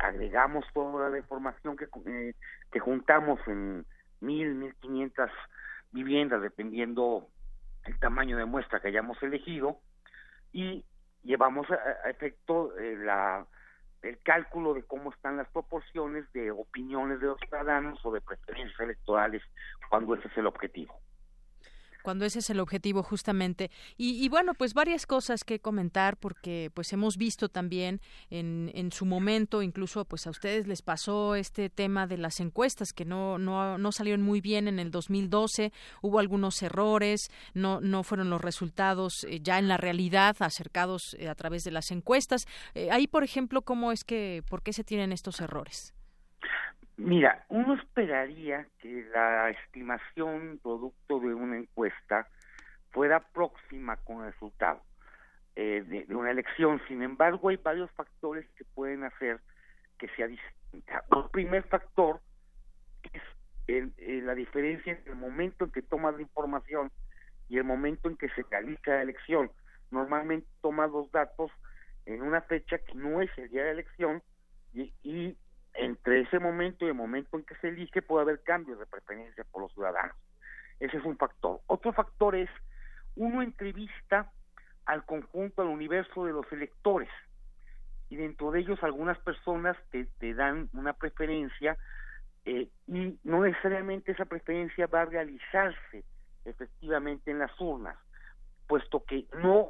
agregamos 0.02 0.66
toda 0.74 1.10
la 1.10 1.18
información 1.18 1.78
que, 1.78 1.88
eh, 2.06 2.34
que 2.72 2.80
juntamos 2.80 3.40
en 3.48 3.86
mil, 4.20 4.56
mil 4.56 4.76
quinientas 4.76 5.32
viviendas, 5.92 6.42
dependiendo 6.42 7.28
el 7.86 8.00
tamaño 8.00 8.38
de 8.38 8.46
muestra 8.46 8.80
que 8.80 8.88
hayamos 8.88 9.22
elegido, 9.22 9.78
y 10.52 10.84
llevamos 11.24 11.68
a, 11.70 12.10
efecto 12.10 12.78
eh, 12.78 12.98
la, 12.98 13.46
el 14.02 14.22
cálculo 14.24 14.74
de 14.74 14.84
cómo 14.84 15.12
están 15.12 15.38
las 15.38 15.50
proporciones 15.50 16.32
de 16.34 16.52
opiniones 16.52 17.20
de 17.20 17.28
los 17.28 17.40
ciudadanos 17.40 18.04
o 18.04 18.12
de 18.12 18.22
preferencias 18.22 18.80
electorales 18.80 19.44
cuando 19.90 20.16
ese 20.16 20.28
es 20.28 20.38
el 20.38 20.48
objetivo 20.48 21.00
cuando 22.02 22.26
ese 22.26 22.40
es 22.40 22.50
el 22.50 22.60
objetivo 22.60 23.04
justamente. 23.04 23.72
Y, 23.98 24.24
y, 24.24 24.30
bueno, 24.30 24.54
pues 24.54 24.74
varias 24.74 25.06
cosas 25.06 25.44
que 25.44 25.60
comentar 25.60 26.18
porque 26.18 26.72
pues 26.74 26.92
hemos 26.94 27.18
visto 27.18 27.50
también 27.50 28.02
en, 28.30 28.72
en 28.74 28.92
su 28.92 29.06
momento, 29.06 29.62
incluso 29.62 30.06
pues 30.06 30.28
a 30.28 30.30
ustedes 30.30 30.68
les 30.68 30.82
pasó 30.82 31.36
este 31.36 31.70
tema 31.70 32.08
de 32.08 32.18
las 32.18 32.40
encuestas 32.40 32.94
que 32.94 33.06
no, 33.06 33.38
no, 33.38 33.78
no 33.78 33.92
salieron 33.92 34.22
muy 34.22 34.42
bien 34.42 34.68
en 34.68 34.80
el 34.80 34.92
2012, 34.92 35.72
hubo 36.02 36.20
algunos 36.20 36.62
errores, 36.62 37.30
no, 37.54 37.82
no 37.82 38.04
fueron 38.04 38.30
los 38.30 38.42
resultados 38.42 39.26
eh, 39.26 39.40
ya 39.42 39.60
en 39.60 39.68
la 39.68 39.78
realidad 39.78 40.36
acercados 40.40 41.16
eh, 41.20 41.30
a 41.30 41.36
través 41.36 41.64
de 41.64 41.72
las 41.72 41.92
encuestas. 41.92 42.46
Eh, 42.74 42.90
ahí, 42.92 43.08
por 43.08 43.24
ejemplo, 43.24 43.62
¿cómo 43.62 43.92
es 43.92 44.04
que, 44.04 44.44
por 44.50 44.62
qué 44.62 44.74
se 44.74 44.84
tienen 44.84 45.12
estos 45.12 45.42
errores? 45.42 45.94
Mira, 47.04 47.44
uno 47.50 47.74
esperaría 47.74 48.68
que 48.78 49.04
la 49.12 49.50
estimación 49.50 50.60
producto 50.62 51.20
de 51.20 51.34
una 51.34 51.58
encuesta 51.58 52.28
fuera 52.92 53.20
próxima 53.20 53.98
con 53.98 54.24
el 54.24 54.32
resultado 54.32 54.84
eh, 55.56 55.84
de, 56.08 56.16
una 56.16 56.30
elección. 56.30 56.80
Sin 56.88 57.02
embargo, 57.02 57.50
hay 57.50 57.58
varios 57.58 57.90
factores 57.94 58.48
que 58.56 58.66
pueden 58.76 59.04
hacer 59.04 59.40
que 59.98 60.10
sea 60.10 60.28
distinta. 60.28 61.04
El 61.12 61.28
primer 61.32 61.64
factor 61.64 62.22
es 63.68 64.24
la 64.24 64.36
diferencia 64.36 64.94
entre 64.94 65.14
el 65.14 65.18
momento 65.18 65.66
en 65.66 65.72
que 65.72 65.82
tomas 65.82 66.14
la 66.14 66.22
información 66.22 66.92
y 67.50 67.58
el 67.58 67.64
momento 67.64 68.10
en 68.10 68.18
que 68.18 68.30
se 68.30 68.44
realiza 68.44 68.92
la 68.92 69.02
elección. 69.02 69.52
Normalmente 69.90 70.48
toma 70.62 70.86
los 70.86 71.12
datos 71.12 71.52
en 72.06 72.22
una 72.22 72.42
fecha 72.42 72.78
que 72.78 72.94
no 72.94 73.24
es 73.24 73.36
el 73.40 73.50
día 73.50 73.62
de 73.62 73.68
la 73.68 73.74
elección 73.74 74.22
y, 74.72 74.94
y 75.02 75.36
entre 75.74 76.22
ese 76.22 76.40
momento 76.40 76.86
y 76.86 76.90
el 76.90 76.94
momento 76.94 77.38
en 77.38 77.44
que 77.44 77.56
se 77.56 77.70
elige 77.70 78.02
puede 78.02 78.24
haber 78.24 78.42
cambios 78.44 78.80
de 78.80 78.86
preferencia 78.86 79.44
por 79.52 79.64
los 79.64 79.74
ciudadanos. 79.74 80.16
Ese 80.80 80.98
es 80.98 81.06
un 81.06 81.18
factor. 81.18 81.62
Otro 81.68 81.94
factor 81.94 82.36
es, 82.36 82.50
uno 83.16 83.42
entrevista 83.42 84.32
al 84.86 85.06
conjunto, 85.06 85.62
al 85.62 85.68
universo 85.68 86.26
de 86.26 86.34
los 86.34 86.52
electores, 86.52 87.10
y 88.10 88.18
dentro 88.18 88.52
de 88.52 88.60
ellos 88.60 88.84
algunas 88.84 89.18
personas 89.20 89.78
te, 89.90 90.06
te 90.20 90.34
dan 90.34 90.70
una 90.74 90.94
preferencia 90.94 91.78
eh, 92.46 92.68
y 92.88 93.18
no 93.24 93.44
necesariamente 93.44 94.12
esa 94.12 94.26
preferencia 94.26 94.88
va 94.88 95.04
a 95.04 95.06
realizarse 95.06 96.04
efectivamente 96.44 97.32
en 97.32 97.40
las 97.40 97.52
urnas, 97.62 97.98
puesto 98.68 99.04
que 99.06 99.26
no 99.42 99.70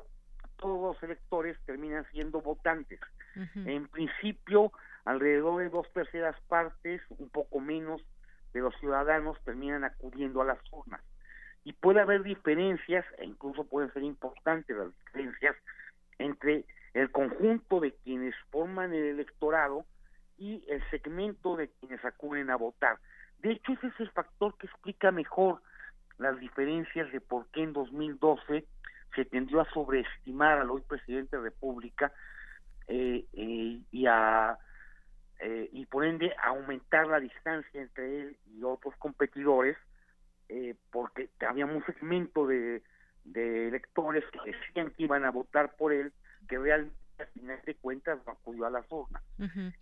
todos 0.58 0.96
los 0.96 1.04
electores 1.04 1.58
terminan 1.66 2.06
siendo 2.12 2.42
votantes. 2.42 3.00
En 3.36 3.88
principio, 3.88 4.72
alrededor 5.06 5.62
de 5.62 5.70
dos 5.70 5.92
terceras 5.94 6.40
partes, 6.48 7.02
un 7.10 7.30
poco 7.30 7.60
menos, 7.60 8.02
de 8.54 8.60
los 8.60 8.76
ciudadanos 8.80 9.38
terminan 9.44 9.84
acudiendo 9.84 10.42
a 10.42 10.46
las 10.46 10.60
urnas. 10.72 11.02
Y 11.64 11.74
puede 11.74 12.02
haber 12.02 12.24
diferencias, 12.24 13.06
e 13.18 13.26
incluso 13.26 13.64
pueden 13.66 13.92
ser 13.94 14.04
importantes 14.04 14.76
las 14.76 14.96
diferencias, 15.06 15.56
entre 16.18 16.66
el 16.94 17.12
conjunto 17.12 17.80
de 17.80 17.94
quienes 18.04 18.36
forman 18.50 18.94
el 18.94 19.06
electorado 19.06 19.86
y 20.38 20.64
el 20.68 20.84
segmento 20.90 21.56
de 21.56 21.70
quienes 21.70 22.04
acuden 22.04 22.50
a 22.50 22.56
votar. 22.56 22.98
De 23.40 23.52
hecho, 23.52 23.74
ese 23.74 23.88
es 23.88 24.00
el 24.00 24.12
factor 24.12 24.58
que 24.58 24.68
explica 24.68 25.12
mejor 25.12 25.62
las 26.18 26.40
diferencias 26.40 27.12
de 27.12 27.22
por 27.22 27.48
qué 27.48 27.64
en 27.64 27.74
2012 27.74 28.66
se 29.16 29.26
tendió 29.26 29.62
a 29.62 29.70
sobreestimar 29.72 30.60
al 30.60 30.70
hoy 30.70 30.82
presidente 30.82 31.36
de 31.36 31.44
la 31.44 31.50
República 31.50 32.14
eh, 32.88 33.26
eh, 33.34 33.80
y 33.92 34.06
a 34.06 34.58
eh, 35.44 35.70
y 35.74 35.86
por 35.88 36.06
ende 36.06 36.34
aumentar 36.44 37.08
la 37.08 37.20
distancia 37.20 37.82
entre 37.82 38.22
él 38.22 38.38
y 38.54 38.64
otros 38.64 38.96
competidores 38.98 39.76
eh, 40.50 40.76
porque 40.92 41.30
había 41.48 41.66
un 41.66 41.84
segmento 41.86 42.46
de, 42.46 42.84
de 43.24 43.70
electores 43.70 44.24
que 44.32 44.52
decían 44.52 44.92
que 44.92 45.04
iban 45.04 45.26
a 45.26 45.32
votar 45.32 45.76
por 45.76 45.94
él 45.94 46.14
que 46.48 46.60
realmente 46.60 46.96
al 47.18 47.28
final 47.28 47.60
de 47.66 47.76
cuentas 47.76 48.20
no 48.26 48.34
acudió 48.34 48.66
a 48.66 48.70
la 48.70 48.84
urnas. 48.90 49.24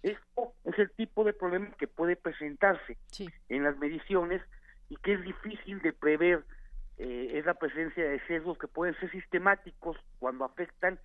Esto 0.04 0.54
es 0.66 0.78
el 0.78 0.92
tipo 0.92 1.24
de 1.24 1.34
problema 1.34 1.72
que 1.78 1.88
puede 1.88 2.16
presentarse 2.16 2.98
en 3.50 3.64
las 3.64 3.78
mediciones 3.78 4.42
y 4.90 4.98
que 4.98 5.14
es 5.14 5.22
difícil 5.24 5.82
de 5.82 5.94
prever 5.94 6.44
eh, 6.98 7.38
es 7.38 7.46
la 7.46 7.54
presencia 7.54 8.04
de 8.04 8.20
sesgos 8.28 8.58
que 8.58 8.68
pueden 8.68 8.94
ser 9.00 9.10
sistemáticos 9.12 9.98
cuando 10.20 10.44
afectan 10.46 11.00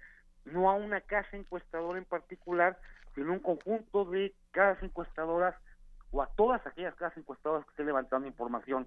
no 0.44 0.70
a 0.70 0.74
una 0.74 1.00
casa 1.00 1.36
encuestadora 1.36 1.98
en 1.98 2.04
particular, 2.04 2.78
sino 3.14 3.32
un 3.32 3.40
conjunto 3.40 4.04
de 4.04 4.34
casas 4.50 4.82
encuestadoras 4.82 5.54
o 6.10 6.22
a 6.22 6.26
todas 6.26 6.66
aquellas 6.66 6.94
casas 6.94 7.18
encuestadoras 7.18 7.64
que 7.64 7.70
estén 7.70 7.86
levantando 7.86 8.26
información 8.26 8.86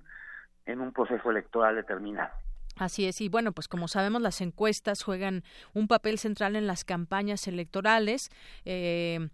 en 0.66 0.82
un 0.82 0.92
proceso 0.92 1.32
electoral 1.32 1.76
determinado. 1.76 2.34
Así 2.78 3.08
es, 3.08 3.22
y 3.22 3.30
bueno, 3.30 3.54
pues 3.54 3.68
como 3.68 3.88
sabemos, 3.88 4.22
las 4.22 4.40
encuestas 4.40 5.02
juegan 5.02 5.44
un 5.74 5.88
papel 5.88 6.20
central 6.20 6.56
en 6.56 6.68
las 6.68 6.86
campañas 6.86 7.48
electorales. 7.48 8.30
Eh, 8.66 9.30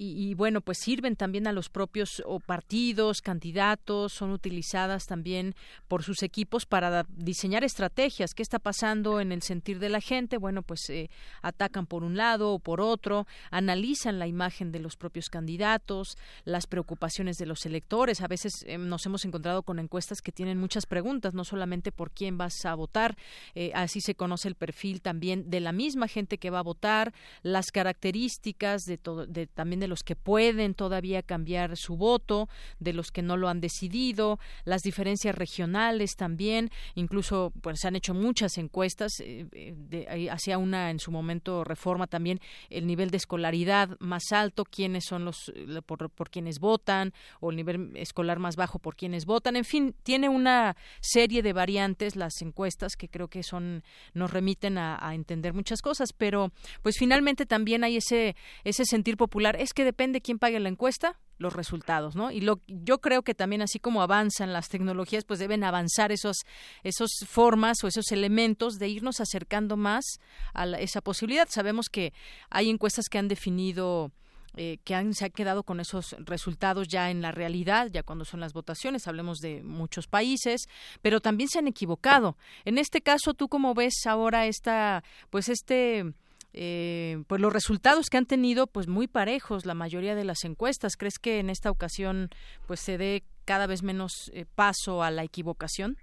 y, 0.00 0.34
bueno, 0.34 0.60
pues 0.60 0.78
sirven 0.78 1.16
también 1.16 1.48
a 1.48 1.52
los 1.52 1.68
propios 1.68 2.22
o 2.24 2.38
partidos, 2.38 3.20
candidatos, 3.20 4.12
son 4.12 4.30
utilizadas 4.30 5.06
también 5.06 5.56
por 5.88 6.04
sus 6.04 6.22
equipos 6.22 6.66
para 6.66 7.04
diseñar 7.08 7.64
estrategias. 7.64 8.32
¿Qué 8.32 8.44
está 8.44 8.60
pasando 8.60 9.20
en 9.20 9.32
el 9.32 9.42
sentir 9.42 9.80
de 9.80 9.88
la 9.88 10.00
gente? 10.00 10.36
Bueno, 10.36 10.62
pues 10.62 10.88
eh, 10.88 11.10
atacan 11.42 11.86
por 11.86 12.04
un 12.04 12.16
lado 12.16 12.52
o 12.52 12.60
por 12.60 12.80
otro, 12.80 13.26
analizan 13.50 14.20
la 14.20 14.28
imagen 14.28 14.70
de 14.70 14.78
los 14.78 14.94
propios 14.94 15.30
candidatos, 15.30 16.16
las 16.44 16.68
preocupaciones 16.68 17.36
de 17.36 17.46
los 17.46 17.66
electores. 17.66 18.20
A 18.20 18.28
veces 18.28 18.52
eh, 18.66 18.78
nos 18.78 19.04
hemos 19.04 19.24
encontrado 19.24 19.64
con 19.64 19.80
encuestas 19.80 20.20
que 20.20 20.30
tienen 20.30 20.58
muchas 20.58 20.86
preguntas, 20.86 21.34
no 21.34 21.42
solamente 21.42 21.90
por 21.90 22.12
quién 22.12 22.38
vas 22.38 22.64
a 22.64 22.76
votar, 22.76 23.16
eh, 23.56 23.72
así 23.74 24.00
se 24.00 24.14
conoce 24.14 24.46
el 24.46 24.54
perfil 24.54 25.02
también 25.02 25.50
de 25.50 25.58
la 25.58 25.72
misma 25.72 26.06
gente 26.06 26.38
que 26.38 26.50
va 26.50 26.60
a 26.60 26.62
votar, 26.62 27.12
las 27.42 27.72
características 27.72 28.82
de, 28.82 28.96
todo, 28.96 29.26
de 29.26 29.48
también 29.48 29.80
de 29.80 29.87
los 29.88 30.02
que 30.02 30.16
pueden 30.16 30.74
todavía 30.74 31.22
cambiar 31.22 31.76
su 31.76 31.96
voto, 31.96 32.48
de 32.78 32.92
los 32.92 33.10
que 33.10 33.22
no 33.22 33.36
lo 33.36 33.48
han 33.48 33.60
decidido, 33.60 34.38
las 34.64 34.82
diferencias 34.82 35.34
regionales 35.34 36.16
también, 36.16 36.70
incluso 36.94 37.52
pues 37.60 37.80
se 37.80 37.88
han 37.88 37.96
hecho 37.96 38.14
muchas 38.14 38.58
encuestas, 38.58 39.12
eh, 39.20 39.46
eh, 39.52 40.28
hacia 40.30 40.58
una 40.58 40.90
en 40.90 40.98
su 40.98 41.10
momento 41.10 41.64
reforma 41.64 42.06
también 42.06 42.40
el 42.70 42.86
nivel 42.86 43.10
de 43.10 43.16
escolaridad 43.16 43.96
más 44.00 44.32
alto, 44.32 44.64
quiénes 44.64 45.04
son 45.04 45.24
los 45.24 45.52
eh, 45.54 45.80
por, 45.84 46.30
quienes 46.30 46.58
votan 46.58 47.12
o 47.40 47.50
el 47.50 47.56
nivel 47.56 47.92
escolar 47.96 48.38
más 48.38 48.56
bajo 48.56 48.78
por 48.78 48.96
quienes 48.96 49.24
votan, 49.24 49.56
en 49.56 49.64
fin, 49.64 49.94
tiene 50.02 50.28
una 50.28 50.76
serie 51.00 51.42
de 51.42 51.52
variantes 51.52 52.16
las 52.16 52.40
encuestas 52.42 52.96
que 52.96 53.08
creo 53.08 53.28
que 53.28 53.42
son 53.42 53.82
nos 54.14 54.30
remiten 54.30 54.78
a, 54.78 54.98
a 55.00 55.14
entender 55.14 55.54
muchas 55.54 55.80
cosas, 55.80 56.12
pero 56.12 56.52
pues 56.82 56.96
finalmente 56.98 57.46
también 57.46 57.84
hay 57.84 57.96
ese 57.96 58.36
ese 58.64 58.84
sentir 58.84 59.16
popular, 59.16 59.56
es 59.58 59.72
que 59.78 59.84
depende 59.84 60.20
quién 60.20 60.40
pague 60.40 60.58
la 60.58 60.68
encuesta, 60.68 61.20
los 61.36 61.52
resultados, 61.52 62.16
¿no? 62.16 62.32
Y 62.32 62.40
lo, 62.40 62.60
yo 62.66 62.98
creo 62.98 63.22
que 63.22 63.32
también 63.32 63.62
así 63.62 63.78
como 63.78 64.02
avanzan 64.02 64.52
las 64.52 64.68
tecnologías, 64.68 65.24
pues 65.24 65.38
deben 65.38 65.62
avanzar 65.62 66.10
esos, 66.10 66.38
esos 66.82 67.12
formas 67.28 67.84
o 67.84 67.86
esos 67.86 68.10
elementos 68.10 68.80
de 68.80 68.88
irnos 68.88 69.20
acercando 69.20 69.76
más 69.76 70.04
a 70.52 70.66
esa 70.80 71.00
posibilidad. 71.00 71.46
Sabemos 71.48 71.86
que 71.90 72.12
hay 72.50 72.70
encuestas 72.70 73.04
que 73.08 73.18
han 73.18 73.28
definido 73.28 74.10
eh, 74.56 74.78
que 74.82 74.96
han, 74.96 75.14
se 75.14 75.26
han 75.26 75.30
quedado 75.30 75.62
con 75.62 75.78
esos 75.78 76.16
resultados 76.18 76.88
ya 76.88 77.12
en 77.12 77.22
la 77.22 77.30
realidad, 77.30 77.86
ya 77.92 78.02
cuando 78.02 78.24
son 78.24 78.40
las 78.40 78.52
votaciones, 78.52 79.06
hablemos 79.06 79.38
de 79.38 79.62
muchos 79.62 80.08
países, 80.08 80.62
pero 81.02 81.20
también 81.20 81.48
se 81.48 81.60
han 81.60 81.68
equivocado. 81.68 82.36
En 82.64 82.78
este 82.78 83.00
caso, 83.00 83.32
¿tú 83.32 83.48
cómo 83.48 83.74
ves 83.74 83.94
ahora 84.06 84.46
esta, 84.46 85.04
pues 85.30 85.48
este 85.48 86.14
eh, 86.52 87.22
pues 87.26 87.40
los 87.40 87.52
resultados 87.52 88.08
que 88.10 88.16
han 88.16 88.26
tenido 88.26 88.66
pues 88.66 88.88
muy 88.88 89.06
parejos 89.06 89.66
la 89.66 89.74
mayoría 89.74 90.14
de 90.14 90.24
las 90.24 90.44
encuestas. 90.44 90.96
¿Crees 90.96 91.18
que 91.18 91.40
en 91.40 91.50
esta 91.50 91.70
ocasión 91.70 92.30
pues 92.66 92.80
se 92.80 92.98
dé 92.98 93.22
cada 93.44 93.66
vez 93.66 93.82
menos 93.82 94.30
eh, 94.34 94.46
paso 94.54 95.02
a 95.02 95.10
la 95.10 95.24
equivocación? 95.24 95.96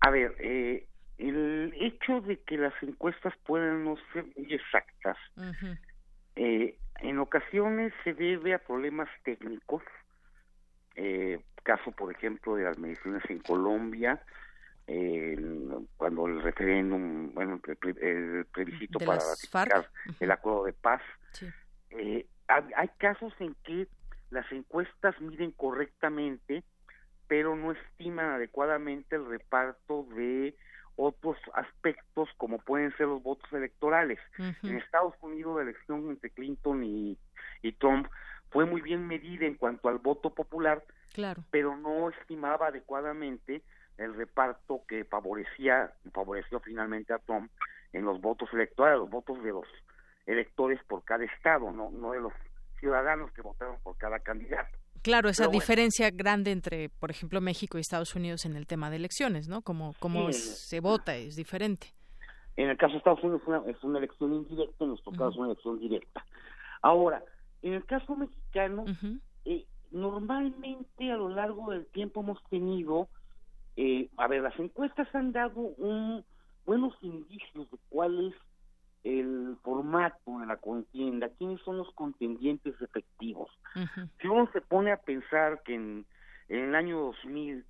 A 0.00 0.10
ver, 0.10 0.34
eh, 0.38 0.86
el 1.18 1.74
hecho 1.80 2.20
de 2.20 2.38
que 2.40 2.56
las 2.56 2.74
encuestas 2.82 3.34
puedan 3.44 3.84
no 3.84 3.96
ser 4.12 4.24
muy 4.36 4.54
exactas, 4.54 5.16
en 7.00 7.18
ocasiones 7.18 7.92
se 8.04 8.14
debe 8.14 8.54
a 8.54 8.58
problemas 8.58 9.08
técnicos, 9.24 9.82
caso 11.64 11.90
por 11.92 12.12
ejemplo 12.12 12.54
de 12.54 12.64
las 12.64 12.78
mediciones 12.78 13.22
en 13.28 13.40
Colombia, 13.40 14.22
cuando 15.96 16.26
el 16.26 16.42
referéndum, 16.42 17.32
bueno, 17.34 17.60
el, 17.66 18.46
plebiscito 18.46 18.98
para 18.98 19.18
ratificar 19.18 19.90
el 20.18 20.30
acuerdo 20.30 20.64
de 20.64 20.72
paz. 20.72 21.02
Eh, 21.90 22.26
hay, 22.46 22.88
casos 22.96 23.32
en 23.40 23.54
que 23.64 23.86
las 24.30 24.50
encuestas 24.50 25.20
miden 25.20 25.52
correctamente, 25.52 26.64
pero 27.26 27.54
no 27.54 27.72
estiman 27.72 28.30
adecuadamente 28.30 29.16
el 29.16 29.26
reparto 29.26 30.06
de 30.14 30.56
otros 30.96 31.36
aspectos 31.54 32.28
como 32.38 32.58
pueden 32.58 32.96
ser 32.96 33.06
los 33.06 33.22
votos 33.22 33.52
electorales. 33.52 34.18
En 34.38 34.78
Estados 34.78 35.14
Unidos 35.20 35.56
la 35.56 35.62
elección 35.62 36.08
entre 36.08 36.30
Clinton 36.30 36.82
y, 36.82 37.18
y 37.62 37.72
Trump 37.72 38.08
fue 38.50 38.64
muy 38.64 38.80
bien 38.80 39.06
medida 39.06 39.46
en 39.46 39.54
cuanto 39.54 39.90
al 39.90 39.98
voto 39.98 40.34
popular, 40.34 40.82
claro. 41.12 41.44
pero 41.50 41.76
no 41.76 42.08
estimaba 42.08 42.68
adecuadamente 42.68 43.62
el 43.98 44.14
reparto 44.14 44.82
que 44.88 45.04
favorecía 45.04 45.92
favoreció 46.12 46.60
finalmente 46.60 47.12
a 47.12 47.18
Trump 47.18 47.50
en 47.92 48.04
los 48.04 48.20
votos 48.20 48.48
electorales, 48.52 49.00
los 49.00 49.10
votos 49.10 49.42
de 49.42 49.50
los 49.50 49.66
electores 50.26 50.80
por 50.84 51.04
cada 51.04 51.24
estado, 51.24 51.70
no 51.70 51.90
no 51.90 52.12
de 52.12 52.20
los 52.20 52.32
ciudadanos 52.80 53.32
que 53.32 53.42
votaron 53.42 53.76
por 53.82 53.96
cada 53.96 54.20
candidato. 54.20 54.76
Claro, 55.02 55.28
esa 55.28 55.48
diferencia 55.48 56.10
grande 56.10 56.50
entre, 56.50 56.88
por 56.88 57.10
ejemplo, 57.10 57.40
México 57.40 57.78
y 57.78 57.80
Estados 57.80 58.14
Unidos 58.14 58.44
en 58.44 58.56
el 58.56 58.66
tema 58.66 58.90
de 58.90 58.96
elecciones, 58.96 59.48
¿no? 59.48 59.62
Como, 59.62 59.94
como 60.00 60.32
se 60.32 60.80
vota 60.80 61.16
es 61.16 61.36
diferente. 61.36 61.94
En 62.56 62.68
el 62.68 62.76
caso 62.76 62.92
de 62.92 62.98
Estados 62.98 63.22
Unidos 63.22 63.42
es 63.68 63.84
una, 63.84 63.98
elección 63.98 64.34
indirecta, 64.34 64.84
en 64.84 64.90
nuestro 64.90 65.12
caso 65.12 65.30
es 65.30 65.36
una 65.36 65.46
elección 65.52 65.78
directa. 65.78 66.24
Ahora, 66.82 67.22
en 67.62 67.74
el 67.74 67.84
caso 67.84 68.16
mexicano, 68.16 68.84
eh, 69.44 69.64
normalmente 69.92 71.12
a 71.12 71.16
lo 71.16 71.28
largo 71.28 71.70
del 71.70 71.86
tiempo 71.86 72.20
hemos 72.20 72.42
tenido, 72.50 73.08
eh, 73.80 74.08
a 74.16 74.26
ver, 74.26 74.42
las 74.42 74.58
encuestas 74.58 75.06
han 75.14 75.30
dado 75.30 75.60
un 75.60 76.24
buenos 76.66 76.94
indicios 77.00 77.70
de 77.70 77.78
cuál 77.90 78.26
es 78.26 78.34
el 79.04 79.56
formato 79.62 80.40
de 80.40 80.46
la 80.46 80.56
contienda, 80.56 81.30
quiénes 81.38 81.60
son 81.60 81.78
los 81.78 81.88
contendientes 81.94 82.74
efectivos. 82.82 83.48
Si 84.20 84.26
uno 84.26 84.50
se 84.52 84.62
pone 84.62 84.90
a 84.90 84.96
pensar 84.96 85.62
que 85.62 85.76
en, 85.76 86.04
en, 86.48 86.58
el 86.58 86.74
año 86.74 86.98
2000 86.98 87.64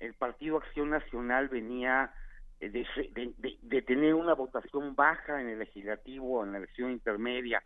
el 0.00 0.14
Partido 0.14 0.58
Acción 0.58 0.90
Nacional 0.90 1.48
venía 1.48 2.12
de, 2.60 2.86
de, 3.14 3.56
de, 3.62 3.82
tener 3.82 4.12
una 4.12 4.34
votación 4.34 4.94
baja 4.94 5.40
en 5.40 5.48
el 5.48 5.58
legislativo, 5.58 6.44
en 6.44 6.52
la 6.52 6.58
elección 6.58 6.90
intermedia, 6.90 7.62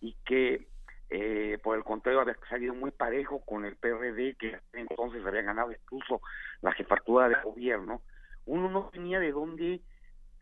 y 0.00 0.16
que 0.24 0.66
eh, 1.10 1.58
por 1.62 1.76
el 1.76 1.84
contrario 1.84 2.20
había 2.20 2.36
salido 2.48 2.74
muy 2.74 2.90
parejo 2.90 3.40
con 3.40 3.64
el 3.64 3.76
PRD, 3.76 4.34
que 4.34 4.58
entonces 4.72 5.24
había 5.24 5.42
ganado 5.42 5.70
incluso 5.70 6.20
la 6.62 6.72
jefatura 6.72 7.28
de 7.28 7.36
gobierno, 7.42 8.02
uno 8.44 8.70
no 8.70 8.90
tenía 8.90 9.20
de 9.20 9.32
dónde 9.32 9.80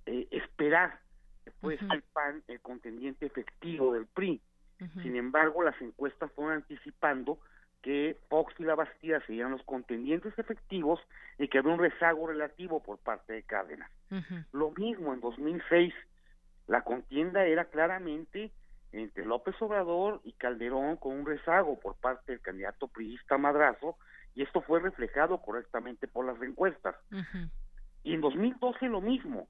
eh, 0.06 0.28
esperar 0.30 1.00
que 1.44 1.50
fuese 1.52 1.84
el 1.90 2.02
PAN 2.02 2.42
el 2.48 2.60
contendiente 2.60 3.26
efectivo 3.26 3.92
del 3.92 4.06
PRI. 4.06 4.40
Sin 5.02 5.16
embargo, 5.16 5.62
las 5.62 5.80
encuestas 5.80 6.30
fueron 6.32 6.56
anticipando 6.56 7.38
que 7.80 8.18
Fox 8.28 8.52
y 8.58 8.64
la 8.64 8.74
Bastida 8.74 9.20
serían 9.26 9.50
los 9.50 9.62
contendientes 9.62 10.38
efectivos 10.38 11.00
y 11.38 11.48
que 11.48 11.58
había 11.58 11.72
un 11.72 11.78
rezago 11.78 12.26
relativo 12.26 12.82
por 12.82 12.98
parte 12.98 13.32
de 13.32 13.42
Cárdenas. 13.44 13.90
Lo 14.52 14.72
mismo 14.72 15.14
en 15.14 15.20
2006, 15.20 15.94
la 16.66 16.82
contienda 16.82 17.46
era 17.46 17.66
claramente 17.66 18.52
entre 18.94 19.24
López 19.24 19.54
Obrador 19.60 20.20
y 20.24 20.32
Calderón 20.32 20.96
con 20.96 21.18
un 21.18 21.26
rezago 21.26 21.78
por 21.80 21.96
parte 21.96 22.32
del 22.32 22.40
candidato 22.40 22.86
priista 22.88 23.38
Madrazo 23.38 23.96
y 24.34 24.42
esto 24.42 24.60
fue 24.62 24.80
reflejado 24.80 25.38
correctamente 25.38 26.06
por 26.08 26.24
las 26.24 26.40
encuestas. 26.42 26.94
Y 28.02 28.14
en 28.14 28.20
2012 28.20 28.86
lo 28.86 29.00
mismo. 29.00 29.48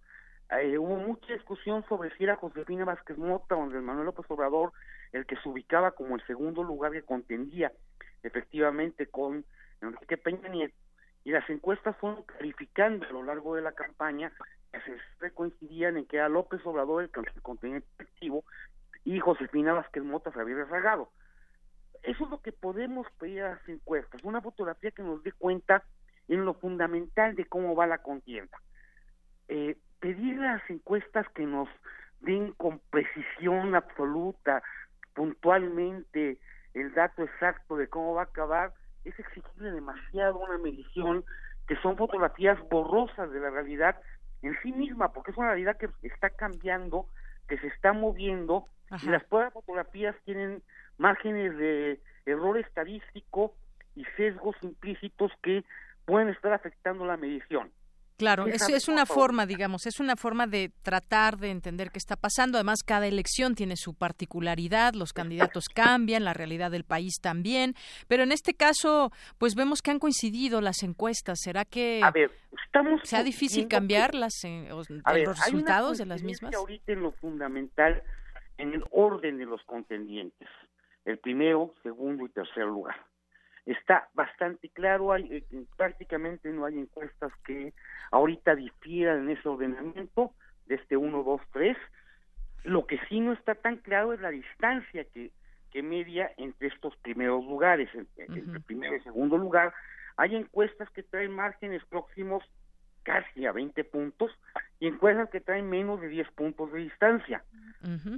Eh, 0.50 0.78
hubo 0.78 0.96
mucha 0.96 1.32
discusión 1.32 1.84
sobre 1.88 2.14
si 2.16 2.24
era 2.24 2.36
Josefina 2.36 2.84
Vázquez 2.84 3.16
Mota 3.16 3.56
o 3.56 3.66
Manuel 3.66 4.06
López 4.06 4.26
Obrador 4.28 4.72
el 5.12 5.26
que 5.26 5.36
se 5.36 5.48
ubicaba 5.48 5.92
como 5.92 6.16
el 6.16 6.26
segundo 6.26 6.62
lugar 6.62 6.92
que 6.92 7.02
contendía 7.02 7.72
efectivamente 8.22 9.06
con 9.06 9.44
Enrique 9.80 10.18
Peña 10.18 10.48
Nieto 10.48 10.76
y 11.24 11.30
las 11.30 11.48
encuestas 11.48 11.96
fueron 11.96 12.22
clarificando 12.24 13.06
a 13.06 13.12
lo 13.12 13.22
largo 13.22 13.56
de 13.56 13.62
la 13.62 13.72
campaña 13.72 14.32
que 14.70 14.80
se 15.20 15.30
coincidían 15.32 15.96
en 15.96 16.06
que 16.06 16.16
era 16.16 16.28
López 16.28 16.60
Obrador 16.64 17.04
el, 17.04 17.10
el 17.34 17.42
contendiente 17.42 17.88
efectivo 17.94 18.44
y 19.04 19.20
Josefina 19.20 19.74
Vázquez 19.74 20.02
Mota 20.02 20.32
se 20.32 20.40
había 20.40 20.56
rezagado. 20.56 21.10
Eso 22.02 22.24
es 22.24 22.30
lo 22.30 22.40
que 22.40 22.52
podemos 22.52 23.06
pedir 23.18 23.42
a 23.42 23.50
las 23.50 23.68
encuestas, 23.68 24.22
una 24.24 24.40
fotografía 24.40 24.90
que 24.90 25.02
nos 25.02 25.22
dé 25.22 25.32
cuenta 25.32 25.82
en 26.28 26.44
lo 26.44 26.54
fundamental 26.54 27.34
de 27.34 27.44
cómo 27.46 27.74
va 27.74 27.86
la 27.86 27.98
contienda. 27.98 28.58
Eh, 29.48 29.76
pedir 30.00 30.40
a 30.40 30.54
las 30.54 30.70
encuestas 30.70 31.26
que 31.34 31.44
nos 31.44 31.68
den 32.20 32.52
con 32.52 32.80
precisión 32.90 33.74
absoluta, 33.74 34.62
puntualmente, 35.14 36.38
el 36.74 36.92
dato 36.94 37.22
exacto 37.22 37.76
de 37.76 37.88
cómo 37.88 38.14
va 38.14 38.22
a 38.22 38.24
acabar, 38.24 38.72
es 39.04 39.18
exigirle 39.18 39.70
demasiado 39.70 40.38
una 40.38 40.58
medición 40.58 41.24
que 41.66 41.76
son 41.76 41.96
fotografías 41.96 42.58
borrosas 42.68 43.30
de 43.30 43.40
la 43.40 43.50
realidad 43.50 44.00
en 44.42 44.56
sí 44.62 44.72
misma, 44.72 45.12
porque 45.12 45.30
es 45.30 45.36
una 45.36 45.48
realidad 45.48 45.78
que 45.78 45.88
está 46.02 46.30
cambiando, 46.30 47.06
que 47.48 47.58
se 47.58 47.68
está 47.68 47.92
moviendo 47.92 48.66
y 49.02 49.06
las 49.06 49.24
pruebas 49.24 49.52
fotografías 49.52 50.16
tienen 50.24 50.62
márgenes 50.98 51.56
de 51.56 52.00
error 52.26 52.58
estadístico 52.58 53.54
y 53.94 54.04
sesgos 54.16 54.56
implícitos 54.62 55.30
que 55.42 55.64
pueden 56.04 56.28
estar 56.28 56.52
afectando 56.52 57.04
la 57.04 57.16
medición. 57.16 57.70
Claro, 58.16 58.46
es, 58.46 58.68
es 58.68 58.86
una 58.86 59.06
forma, 59.06 59.44
digamos, 59.44 59.86
es 59.86 59.98
una 59.98 60.14
forma 60.14 60.46
de 60.46 60.70
tratar 60.82 61.36
de 61.36 61.50
entender 61.50 61.90
qué 61.90 61.98
está 61.98 62.14
pasando. 62.14 62.58
Además, 62.58 62.84
cada 62.86 63.08
elección 63.08 63.56
tiene 63.56 63.76
su 63.76 63.94
particularidad, 63.94 64.94
los 64.94 65.12
candidatos 65.12 65.64
cambian, 65.74 66.24
la 66.24 66.32
realidad 66.32 66.70
del 66.70 66.84
país 66.84 67.14
también. 67.20 67.74
Pero 68.06 68.22
en 68.22 68.30
este 68.30 68.54
caso, 68.54 69.10
pues 69.38 69.56
vemos 69.56 69.82
que 69.82 69.90
han 69.90 69.98
coincidido 69.98 70.60
las 70.60 70.84
encuestas. 70.84 71.40
¿Será 71.42 71.64
que 71.64 72.02
sea 73.02 73.24
difícil 73.24 73.66
cambiar 73.66 74.14
las, 74.14 74.44
eh, 74.44 74.68
los 74.70 74.86
resultados 74.88 75.98
de 75.98 76.06
las 76.06 76.22
mismas? 76.22 76.54
Ahorita 76.54 76.92
en 76.92 77.02
lo 77.02 77.10
fundamental 77.10 78.00
en 78.58 78.74
el 78.74 78.84
orden 78.90 79.38
de 79.38 79.46
los 79.46 79.62
contendientes, 79.64 80.48
el 81.04 81.18
primero, 81.18 81.74
segundo 81.82 82.24
y 82.24 82.28
tercer 82.28 82.64
lugar. 82.64 82.96
Está 83.66 84.08
bastante 84.14 84.68
claro, 84.68 85.12
hay, 85.12 85.36
eh, 85.36 85.64
prácticamente 85.76 86.50
no 86.50 86.66
hay 86.66 86.78
encuestas 86.78 87.32
que 87.46 87.72
ahorita 88.10 88.54
difieran 88.54 89.22
en 89.22 89.30
ese 89.30 89.48
ordenamiento 89.48 90.32
de 90.66 90.74
este 90.76 90.96
1, 90.96 91.22
2, 91.22 91.40
3. 91.52 91.76
Lo 92.64 92.86
que 92.86 92.98
sí 93.08 93.20
no 93.20 93.32
está 93.32 93.54
tan 93.54 93.78
claro 93.78 94.12
es 94.12 94.20
la 94.20 94.30
distancia 94.30 95.04
que, 95.04 95.30
que 95.70 95.82
media 95.82 96.30
entre 96.36 96.68
estos 96.68 96.94
primeros 96.98 97.44
lugares, 97.44 97.88
entre, 97.94 98.26
el 98.26 98.62
primero 98.62 98.96
y 98.96 99.00
segundo 99.00 99.38
lugar. 99.38 99.72
Hay 100.16 100.36
encuestas 100.36 100.88
que 100.90 101.02
traen 101.02 101.32
márgenes 101.32 101.84
próximos 101.86 102.44
casi 103.04 103.46
a 103.46 103.52
20 103.52 103.84
puntos 103.84 104.32
y 104.80 104.88
encuestas 104.88 105.30
que 105.30 105.40
traen 105.40 105.70
menos 105.70 106.00
de 106.00 106.08
10 106.08 106.28
puntos 106.32 106.72
de 106.72 106.80
distancia. 106.80 107.44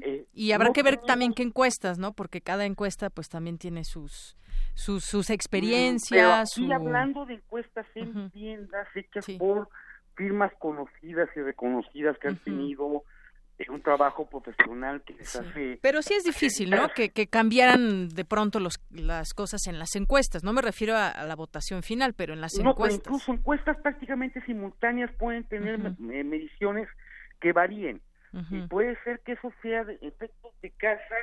Eh, 0.03 0.27
y 0.33 0.53
habrá 0.53 0.73
que 0.73 0.83
ver 0.83 0.97
también 0.99 1.35
qué 1.35 1.43
encuestas, 1.43 1.99
¿no? 1.99 2.13
Porque 2.13 2.41
cada 2.41 2.65
encuesta 2.65 3.11
pues 3.11 3.29
también 3.29 3.59
tiene 3.59 3.85
sus 3.85 4.37
sus, 4.75 5.05
sus 5.05 5.31
experiencias. 5.31 6.57
y 6.57 6.71
hablando 6.71 7.27
de 7.27 7.35
encuestas 7.35 7.87
en 7.95 8.31
tiendas 8.31 8.87
hechas 8.95 9.27
por 9.39 9.69
firmas 10.15 10.53
conocidas 10.59 11.29
y 11.35 11.41
reconocidas 11.41 12.17
que 12.19 12.29
han 12.29 12.37
tenido 12.37 13.05
eh, 13.59 13.67
un 13.71 13.83
trabajo 13.83 14.27
profesional 14.29 15.03
que 15.03 15.15
les 15.15 15.35
hace... 15.35 15.79
Pero 15.81 16.03
sí 16.03 16.15
es 16.15 16.25
difícil, 16.25 16.71
¿no? 16.71 16.89
Que, 16.95 17.11
que 17.11 17.27
cambiaran 17.27 18.09
de 18.09 18.25
pronto 18.25 18.61
los, 18.61 18.79
las 18.91 19.33
cosas 19.33 19.67
en 19.67 19.79
las 19.79 19.97
encuestas. 19.97 20.45
No 20.45 20.53
me 20.53 20.63
refiero 20.63 20.95
a, 20.97 21.25
la 21.25 21.35
votación 21.35 21.83
final, 21.83 22.15
pero 22.15 22.35
en 22.35 22.41
las 22.41 22.55
no, 22.59 22.71
encuestas. 22.71 23.01
Pero 23.03 23.15
incluso 23.17 23.33
encuestas 23.33 23.77
prácticamente 23.83 24.41
simultáneas 24.43 25.11
pueden 25.19 25.45
tener 25.45 25.79
mediciones 25.99 26.89
que 27.41 27.53
varíen. 27.53 28.01
Y 28.51 28.67
puede 28.67 29.03
ser 29.03 29.21
que 29.21 29.33
eso 29.33 29.51
sea 29.63 29.85
de 29.85 29.95
efectos 30.03 30.53
de 30.61 30.71
casa 30.73 31.15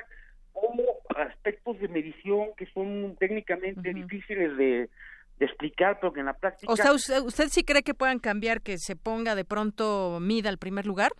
o 0.52 0.74
aspectos 1.16 1.78
de 1.78 1.86
medición 1.86 2.48
que 2.56 2.66
son 2.66 3.16
técnicamente 3.20 3.94
difíciles 3.94 4.56
de, 4.56 4.90
explicar, 5.38 5.98
pero 6.00 6.12
que 6.12 6.20
en 6.20 6.26
la 6.26 6.32
práctica... 6.32 6.72
O 6.72 6.76
sea, 6.76 6.92
¿usted, 6.92 7.48
sí 7.48 7.64
cree 7.64 7.82
que 7.82 7.92
puedan 7.92 8.18
cambiar 8.18 8.62
que 8.62 8.78
se 8.78 8.96
ponga 8.96 9.34
de 9.34 9.44
pronto 9.44 10.18
mida 10.20 10.48
al 10.48 10.58
primer 10.58 10.86
lugar? 10.86 11.12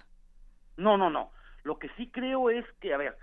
No, 0.76 0.96
no, 0.96 1.10
no. 1.10 1.30
Lo 1.62 1.78
que 1.78 1.88
sí 1.96 2.10
creo 2.10 2.50
es 2.50 2.64
que, 2.80 2.92
a 2.92 2.96
ver, 2.96 3.16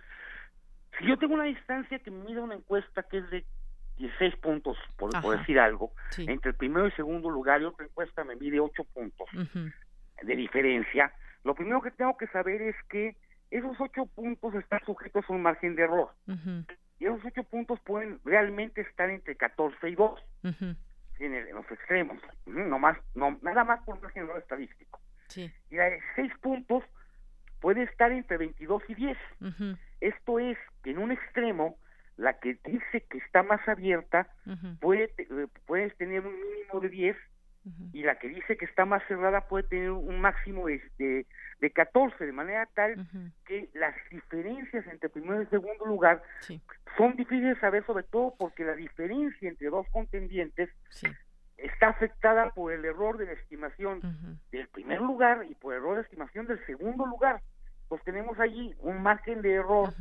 si 0.98 1.06
yo 1.06 1.18
tengo 1.18 1.34
una 1.34 1.44
distancia 1.46 2.00
que 2.00 2.12
me 2.12 2.26
mida 2.26 2.42
una 2.42 2.56
encuesta 2.56 3.04
que 3.04 3.20
es 3.20 3.30
de 3.30 3.46
16 3.98 4.36
puntos, 4.38 4.78
por, 4.98 5.12
decir 5.38 5.60
algo, 5.60 5.92
entre 6.18 6.52
el 6.52 6.58
primero 6.58 6.88
y 6.88 6.92
segundo 6.92 7.30
lugar, 7.30 7.62
y 7.62 7.66
otra 7.66 7.86
encuesta 7.86 8.24
me 8.24 8.36
mide 8.36 8.60
8 8.60 8.84
puntos 8.94 9.28
de 9.34 10.36
diferencia, 10.36 11.14
lo 11.44 11.56
primero 11.56 11.82
que 11.82 11.92
tengo 11.92 12.18
que 12.18 12.28
saber 12.28 12.62
es 12.62 12.76
que 12.90 13.16
esos 13.50 13.76
ocho 13.80 14.06
puntos 14.06 14.56
están 14.56 14.80
sujetos 14.86 15.26
a 15.28 15.34
un 15.34 15.42
margen 15.42 15.76
de 15.76 15.84
error. 15.84 16.10
Y 17.00 17.06
esos 17.06 17.20
ocho 17.26 17.44
puntos 17.44 17.80
pueden 17.82 18.20
realmente 18.24 18.82
estar 18.82 19.10
entre 19.10 19.36
14 19.36 19.90
y 19.90 19.96
2 19.96 20.24
en, 21.20 21.54
los 21.54 21.70
extremos, 21.70 22.18
no 22.46 22.80
más, 22.80 22.98
no, 23.14 23.38
nada 23.42 23.64
más 23.64 23.84
por 23.84 24.02
margen 24.02 24.24
de 24.24 24.30
error 24.30 24.42
estadístico. 24.42 25.00
Y 25.70 25.76
la 25.76 25.86
de 25.86 26.00
seis 26.16 26.32
puntos 26.42 26.84
puede 27.62 27.84
estar 27.84 28.12
entre 28.12 28.38
22 28.38 28.84
y 28.90 28.96
10. 28.96 29.18
Esto 30.02 30.40
es 30.40 30.58
que 30.84 30.92
en 30.92 30.98
un 30.98 31.12
extremo, 31.12 31.78
la 32.18 32.40
que 32.40 32.58
dice 32.66 33.06
que 33.10 33.20
está 33.20 33.44
más 33.44 33.66
abierta 33.70 34.28
puede, 34.80 35.14
eh, 35.18 35.48
puedes 35.66 35.96
tener 35.98 36.26
un 36.26 36.34
mínimo 36.34 36.80
de 36.82 36.90
10 36.90 37.18
y 37.94 38.02
la 38.02 38.16
que 38.18 38.28
dice 38.28 38.58
que 38.58 38.66
está 38.66 38.86
más 38.86 39.04
cerrada 39.08 39.42
puede 39.42 39.68
tener 39.68 39.92
un 39.92 40.20
máximo 40.20 40.66
de, 40.66 40.82
de, 40.98 41.28
de 41.60 41.70
14, 41.70 42.26
de 42.26 42.32
manera 42.32 42.68
tal 42.74 43.08
que 43.46 43.70
las 43.76 43.94
diferencias 44.10 44.86
entre 44.88 45.10
primero 45.10 45.44
y 45.44 45.46
segundo 45.46 45.86
lugar 45.86 46.24
son 46.98 47.16
difíciles 47.16 47.56
de 47.56 47.62
saber, 47.62 47.86
sobre 47.86 48.04
todo 48.04 48.34
porque 48.40 48.66
la 48.66 48.74
diferencia 48.74 49.48
entre 49.48 49.70
dos 49.70 49.86
contendientes 49.92 50.70
está 51.58 51.90
afectada 51.90 52.50
por 52.50 52.72
el 52.74 52.84
error 52.84 53.18
de 53.20 53.28
la 53.28 53.34
estimación 53.34 54.02
del 54.52 54.68
primer 54.70 55.00
lugar 55.00 55.46
y 55.48 55.54
por 55.54 55.74
el 55.74 55.82
error 55.82 55.98
de 55.98 56.02
estimación 56.02 56.48
del 56.48 56.66
segundo 56.66 57.06
lugar. 57.06 57.42
Pues 57.92 58.02
tenemos 58.06 58.40
allí 58.40 58.74
un 58.80 59.04
margen 59.04 59.42
de 59.42 59.56
error 59.56 59.94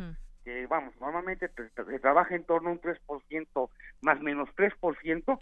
que 0.44 0.64
vamos, 0.68 0.94
normalmente 1.00 1.50
se 1.56 1.98
trabaja 1.98 2.36
en 2.36 2.44
torno 2.44 2.68
a 2.68 2.72
un 2.74 2.80
3% 2.80 3.68
más 4.02 4.20
menos 4.20 4.48
3%, 4.50 5.40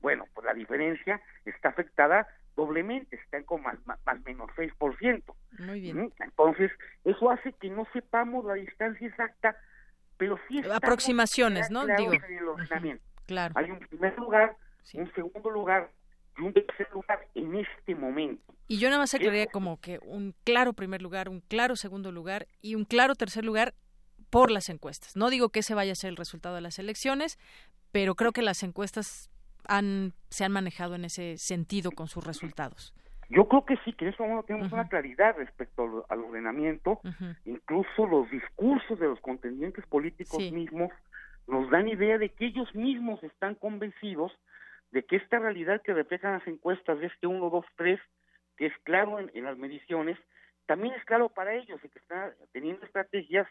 bueno, 0.00 0.24
pues 0.32 0.46
la 0.46 0.54
diferencia 0.54 1.20
está 1.44 1.68
afectada 1.68 2.26
doblemente, 2.56 3.16
está 3.16 3.42
con 3.42 3.60
más, 3.60 3.76
más, 3.86 4.24
menos 4.24 4.48
6%. 4.56 5.22
Muy 5.58 5.80
bien. 5.82 6.10
Entonces, 6.18 6.72
eso 7.04 7.30
hace 7.30 7.52
que 7.60 7.68
no 7.68 7.86
sepamos 7.92 8.46
la 8.46 8.54
distancia 8.54 9.06
exacta, 9.06 9.54
pero 10.16 10.38
sí 10.48 10.62
aproximaciones, 10.72 11.70
¿no? 11.70 11.84
Digo. 11.84 12.12
Claro. 13.26 13.52
Hay 13.54 13.70
un 13.70 13.80
primer 13.80 14.18
lugar, 14.18 14.56
un 14.94 15.12
segundo 15.12 15.50
lugar 15.50 15.90
y 16.38 16.40
un 16.40 16.54
tercer 16.54 16.88
lugar 16.94 17.20
en 17.34 17.56
este 17.56 17.94
momento. 17.94 18.51
Y 18.72 18.78
yo 18.78 18.88
nada 18.88 19.02
más 19.02 19.12
aclararía 19.12 19.48
como 19.48 19.78
que 19.82 19.98
un 20.02 20.34
claro 20.44 20.72
primer 20.72 21.02
lugar, 21.02 21.28
un 21.28 21.40
claro 21.40 21.76
segundo 21.76 22.10
lugar 22.10 22.46
y 22.62 22.74
un 22.74 22.86
claro 22.86 23.14
tercer 23.14 23.44
lugar 23.44 23.74
por 24.30 24.50
las 24.50 24.70
encuestas. 24.70 25.14
No 25.14 25.28
digo 25.28 25.50
que 25.50 25.60
ese 25.60 25.74
vaya 25.74 25.92
a 25.92 25.94
ser 25.94 26.08
el 26.08 26.16
resultado 26.16 26.54
de 26.54 26.62
las 26.62 26.78
elecciones, 26.78 27.38
pero 27.92 28.14
creo 28.14 28.32
que 28.32 28.40
las 28.40 28.62
encuestas 28.62 29.30
han, 29.68 30.14
se 30.30 30.46
han 30.46 30.52
manejado 30.52 30.94
en 30.94 31.04
ese 31.04 31.36
sentido 31.36 31.90
con 31.90 32.08
sus 32.08 32.26
resultados. 32.26 32.94
Yo 33.28 33.46
creo 33.46 33.66
que 33.66 33.76
sí, 33.84 33.92
que 33.92 34.06
en 34.06 34.14
eso 34.14 34.26
no 34.26 34.42
tenemos 34.42 34.72
una 34.72 34.88
claridad 34.88 35.36
respecto 35.36 36.06
al, 36.08 36.20
ordenamiento. 36.20 36.98
Incluso 37.44 38.06
los 38.06 38.30
discursos 38.30 38.98
de 38.98 39.06
los 39.06 39.20
contendientes 39.20 39.84
políticos 39.84 40.50
mismos 40.50 40.90
nos 41.46 41.68
dan 41.68 41.88
idea 41.88 42.16
de 42.16 42.30
que 42.30 42.46
ellos 42.46 42.74
mismos 42.74 43.22
están 43.22 43.54
convencidos 43.54 44.32
de 44.92 45.02
que 45.04 45.16
esta 45.16 45.38
realidad 45.38 45.82
que 45.82 45.92
reflejan 45.92 46.38
las 46.38 46.46
encuestas 46.46 46.98
de 47.00 47.08
este 47.08 47.26
1, 47.26 47.50
2, 47.50 47.66
3, 47.76 48.00
que 48.56 48.66
es 48.66 48.72
claro 48.84 49.18
en, 49.18 49.44
las 49.44 49.56
mediciones, 49.58 50.18
también 50.66 50.94
es 50.94 51.04
claro 51.04 51.28
para 51.28 51.54
ellos 51.54 51.80
y 51.82 51.88
que 51.88 51.98
están 51.98 52.32
teniendo 52.52 52.84
estrategias 52.84 53.46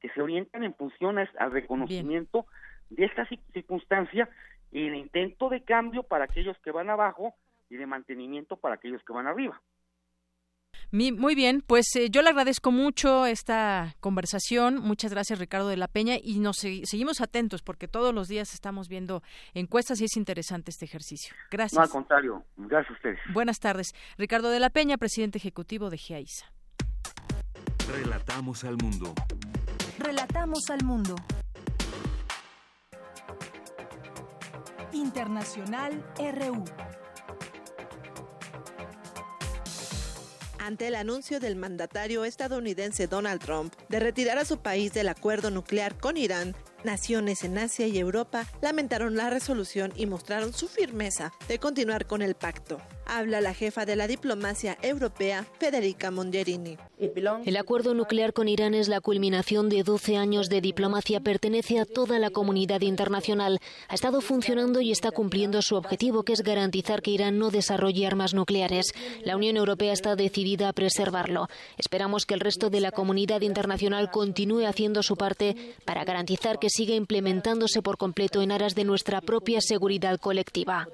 que 0.00 0.08
se 0.10 0.20
orientan 0.20 0.64
en 0.64 0.74
función 0.74 1.18
al 1.18 1.50
reconocimiento 1.50 2.46
de 2.90 3.04
esta 3.06 3.26
circunstancia 3.52 4.28
y 4.70 4.86
el 4.88 4.94
intento 4.94 5.48
de 5.48 5.62
cambio 5.62 6.02
para 6.02 6.24
aquellos 6.24 6.58
que 6.58 6.70
van 6.70 6.90
abajo 6.90 7.34
y 7.70 7.76
de 7.76 7.86
mantenimiento 7.86 8.56
para 8.56 8.74
aquellos 8.74 9.02
que 9.04 9.12
van 9.12 9.26
arriba. 9.26 9.60
Muy 10.94 11.34
bien, 11.34 11.60
pues 11.66 11.86
eh, 11.96 12.08
yo 12.08 12.22
le 12.22 12.28
agradezco 12.30 12.70
mucho 12.70 13.26
esta 13.26 13.96
conversación. 13.98 14.76
Muchas 14.76 15.10
gracias, 15.10 15.40
Ricardo 15.40 15.66
de 15.66 15.76
la 15.76 15.88
Peña, 15.88 16.14
y 16.22 16.38
nos 16.38 16.58
seguimos 16.58 17.20
atentos 17.20 17.62
porque 17.62 17.88
todos 17.88 18.14
los 18.14 18.28
días 18.28 18.54
estamos 18.54 18.86
viendo 18.86 19.20
encuestas 19.54 20.00
y 20.00 20.04
es 20.04 20.16
interesante 20.16 20.70
este 20.70 20.84
ejercicio. 20.84 21.34
Gracias. 21.50 21.76
No, 21.76 21.82
al 21.82 21.88
contrario, 21.88 22.44
gracias 22.56 22.92
a 22.92 22.94
ustedes. 22.94 23.18
Buenas 23.32 23.58
tardes. 23.58 23.92
Ricardo 24.18 24.50
de 24.50 24.60
la 24.60 24.70
Peña, 24.70 24.96
presidente 24.96 25.38
ejecutivo 25.38 25.90
de 25.90 25.98
GIAISA. 25.98 26.52
Relatamos 27.92 28.62
al 28.62 28.76
mundo. 28.76 29.12
Relatamos 29.98 30.70
al 30.70 30.84
mundo. 30.84 31.16
Internacional 34.92 36.04
RU. 36.18 36.64
Ante 40.64 40.88
el 40.88 40.94
anuncio 40.94 41.40
del 41.40 41.56
mandatario 41.56 42.24
estadounidense 42.24 43.06
Donald 43.06 43.42
Trump 43.42 43.74
de 43.90 44.00
retirar 44.00 44.38
a 44.38 44.46
su 44.46 44.58
país 44.58 44.94
del 44.94 45.08
acuerdo 45.08 45.50
nuclear 45.50 45.98
con 45.98 46.16
Irán, 46.16 46.56
naciones 46.84 47.44
en 47.44 47.58
Asia 47.58 47.86
y 47.86 47.98
Europa 47.98 48.46
lamentaron 48.62 49.14
la 49.14 49.28
resolución 49.28 49.92
y 49.94 50.06
mostraron 50.06 50.54
su 50.54 50.68
firmeza 50.68 51.32
de 51.48 51.58
continuar 51.58 52.06
con 52.06 52.22
el 52.22 52.34
pacto. 52.34 52.80
Habla 53.06 53.40
la 53.40 53.54
jefa 53.54 53.84
de 53.84 53.96
la 53.96 54.06
diplomacia 54.06 54.78
europea, 54.82 55.46
Federica 55.58 56.10
Mogherini. 56.10 56.78
El 57.44 57.56
acuerdo 57.56 57.94
nuclear 57.94 58.32
con 58.32 58.48
Irán 58.48 58.74
es 58.74 58.88
la 58.88 59.00
culminación 59.00 59.68
de 59.68 59.82
12 59.82 60.16
años 60.16 60.48
de 60.48 60.60
diplomacia, 60.60 61.20
pertenece 61.20 61.78
a 61.78 61.84
toda 61.84 62.18
la 62.18 62.30
comunidad 62.30 62.80
internacional. 62.80 63.60
Ha 63.88 63.94
estado 63.94 64.20
funcionando 64.20 64.80
y 64.80 64.90
está 64.90 65.10
cumpliendo 65.10 65.60
su 65.60 65.76
objetivo, 65.76 66.22
que 66.22 66.32
es 66.32 66.42
garantizar 66.42 67.02
que 67.02 67.10
Irán 67.10 67.38
no 67.38 67.50
desarrolle 67.50 68.06
armas 68.06 68.32
nucleares. 68.32 68.92
La 69.22 69.36
Unión 69.36 69.56
Europea 69.56 69.92
está 69.92 70.16
decidida 70.16 70.68
a 70.68 70.72
preservarlo. 70.72 71.48
Esperamos 71.76 72.24
que 72.26 72.34
el 72.34 72.40
resto 72.40 72.70
de 72.70 72.80
la 72.80 72.90
comunidad 72.90 73.42
internacional 73.42 74.10
continúe 74.10 74.66
haciendo 74.66 75.02
su 75.02 75.16
parte 75.16 75.56
para 75.84 76.04
garantizar 76.04 76.58
que 76.58 76.70
siga 76.70 76.94
implementándose 76.94 77.82
por 77.82 77.98
completo 77.98 78.40
en 78.40 78.52
aras 78.52 78.74
de 78.74 78.84
nuestra 78.84 79.20
propia 79.20 79.60
seguridad 79.60 80.18
colectiva. 80.18 80.88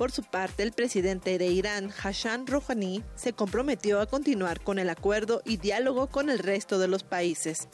Por 0.00 0.12
su 0.12 0.22
parte, 0.22 0.62
el 0.62 0.72
presidente 0.72 1.36
de 1.36 1.48
Irán, 1.48 1.92
Hassan 2.02 2.46
Rouhani, 2.46 3.04
se 3.16 3.34
comprometió 3.34 4.00
a 4.00 4.06
continuar 4.06 4.62
con 4.62 4.78
el 4.78 4.88
acuerdo 4.88 5.42
y 5.44 5.58
diálogo 5.58 6.06
con 6.06 6.30
el 6.30 6.38
resto 6.38 6.78
de 6.78 6.88
los 6.88 7.02
países. 7.02 7.68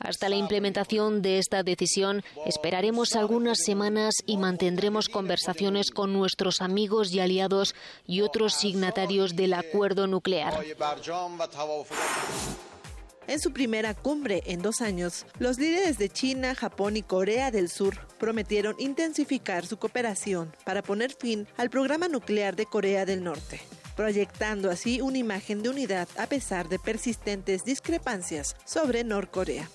Hasta 0.00 0.28
la 0.28 0.36
implementación 0.36 1.22
de 1.22 1.38
esta 1.38 1.62
decisión, 1.62 2.22
esperaremos 2.44 3.16
algunas 3.16 3.56
semanas 3.64 4.16
y 4.26 4.36
mantendremos 4.36 5.08
conversaciones 5.08 5.90
con 5.90 6.12
nuestros 6.12 6.60
amigos 6.60 7.10
y 7.14 7.20
aliados 7.20 7.74
y 8.06 8.20
otros 8.20 8.52
signatarios 8.52 9.36
del 9.36 9.54
acuerdo 9.54 10.06
nuclear. 10.06 10.62
En 13.26 13.40
su 13.40 13.52
primera 13.52 13.94
cumbre 13.94 14.42
en 14.46 14.60
dos 14.60 14.82
años, 14.82 15.24
los 15.38 15.58
líderes 15.58 15.96
de 15.96 16.10
China, 16.10 16.54
Japón 16.54 16.96
y 16.96 17.02
Corea 17.02 17.50
del 17.50 17.70
Sur 17.70 17.96
prometieron 18.18 18.76
intensificar 18.78 19.64
su 19.64 19.78
cooperación 19.78 20.52
para 20.64 20.82
poner 20.82 21.12
fin 21.12 21.46
al 21.56 21.70
programa 21.70 22.08
nuclear 22.08 22.54
de 22.54 22.66
Corea 22.66 23.06
del 23.06 23.24
Norte, 23.24 23.60
proyectando 23.96 24.70
así 24.70 25.00
una 25.00 25.18
imagen 25.18 25.62
de 25.62 25.70
unidad 25.70 26.08
a 26.18 26.26
pesar 26.26 26.68
de 26.68 26.78
persistentes 26.78 27.64
discrepancias 27.64 28.56
sobre 28.66 29.04
Norcorea 29.04 29.70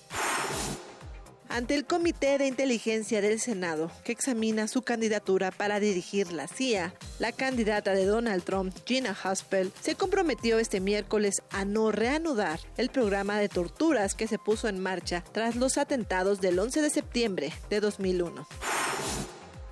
ante 1.50 1.74
el 1.74 1.84
Comité 1.84 2.38
de 2.38 2.46
Inteligencia 2.46 3.20
del 3.20 3.40
Senado, 3.40 3.90
que 4.04 4.12
examina 4.12 4.68
su 4.68 4.82
candidatura 4.82 5.50
para 5.50 5.80
dirigir 5.80 6.32
la 6.32 6.46
CIA. 6.46 6.94
La 7.18 7.32
candidata 7.32 7.92
de 7.92 8.06
Donald 8.06 8.44
Trump, 8.44 8.74
Gina 8.86 9.16
Haspel, 9.22 9.72
se 9.80 9.96
comprometió 9.96 10.58
este 10.58 10.80
miércoles 10.80 11.42
a 11.50 11.64
no 11.64 11.90
reanudar 11.90 12.60
el 12.76 12.88
programa 12.88 13.38
de 13.38 13.48
torturas 13.48 14.14
que 14.14 14.28
se 14.28 14.38
puso 14.38 14.68
en 14.68 14.80
marcha 14.80 15.24
tras 15.32 15.56
los 15.56 15.76
atentados 15.76 16.40
del 16.40 16.58
11 16.58 16.82
de 16.82 16.90
septiembre 16.90 17.52
de 17.68 17.80
2001 17.80 18.46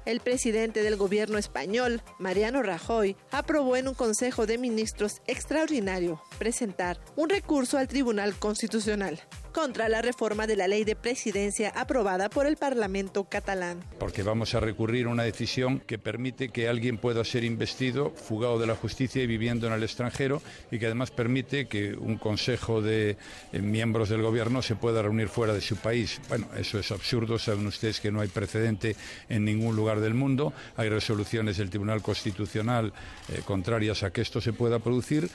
el 0.08 0.20
presidente 0.20 0.82
del 0.82 0.96
gobierno 0.96 1.36
español, 1.36 2.00
Mariano 2.18 2.62
Rajoy, 2.62 3.14
aprobó 3.30 3.76
en 3.76 3.88
un 3.88 3.94
Consejo 3.94 4.46
de 4.46 4.56
Ministros 4.56 5.20
extraordinario 5.26 6.22
presentar 6.38 6.98
un 7.14 7.28
recurso 7.28 7.76
al 7.76 7.88
Tribunal 7.88 8.34
Constitucional 8.34 9.20
contra 9.52 9.88
la 9.88 10.02
reforma 10.02 10.46
de 10.46 10.56
la 10.56 10.68
ley 10.68 10.84
de 10.84 10.96
presidencia 10.96 11.72
aprobada 11.74 12.28
por 12.30 12.46
el 12.46 12.56
Parlamento 12.56 13.24
catalán. 13.24 13.84
Porque 13.98 14.22
vamos 14.22 14.54
a 14.54 14.60
recurrir 14.60 15.06
a 15.06 15.10
una 15.10 15.22
decisión 15.22 15.80
que 15.80 15.98
permite 15.98 16.48
que 16.50 16.68
alguien 16.68 16.98
pueda 16.98 17.24
ser 17.24 17.44
investido, 17.44 18.10
fugado 18.10 18.58
de 18.58 18.66
la 18.66 18.74
justicia 18.74 19.22
y 19.22 19.26
viviendo 19.26 19.66
en 19.66 19.72
el 19.72 19.82
extranjero 19.82 20.42
y 20.70 20.78
que 20.78 20.86
además 20.86 21.10
permite 21.10 21.66
que 21.66 21.94
un 21.94 22.16
consejo 22.16 22.82
de 22.82 23.16
eh, 23.52 23.58
miembros 23.60 24.08
del 24.08 24.22
gobierno 24.22 24.62
se 24.62 24.76
pueda 24.76 25.02
reunir 25.02 25.28
fuera 25.28 25.54
de 25.54 25.60
su 25.60 25.76
país. 25.76 26.20
Bueno, 26.28 26.48
eso 26.56 26.78
es 26.78 26.90
absurdo, 26.90 27.38
saben 27.38 27.66
ustedes 27.66 28.00
que 28.00 28.10
no 28.10 28.20
hay 28.20 28.28
precedente 28.28 28.96
en 29.28 29.44
ningún 29.44 29.76
lugar 29.76 30.00
del 30.00 30.14
mundo, 30.14 30.52
hay 30.76 30.88
resoluciones 30.88 31.56
del 31.56 31.70
Tribunal 31.70 32.02
Constitucional 32.02 32.92
eh, 33.28 33.42
contrarias 33.44 34.02
a 34.02 34.10
que 34.10 34.20
esto 34.20 34.40
se 34.40 34.52
pueda 34.52 34.78
producir 34.78 35.28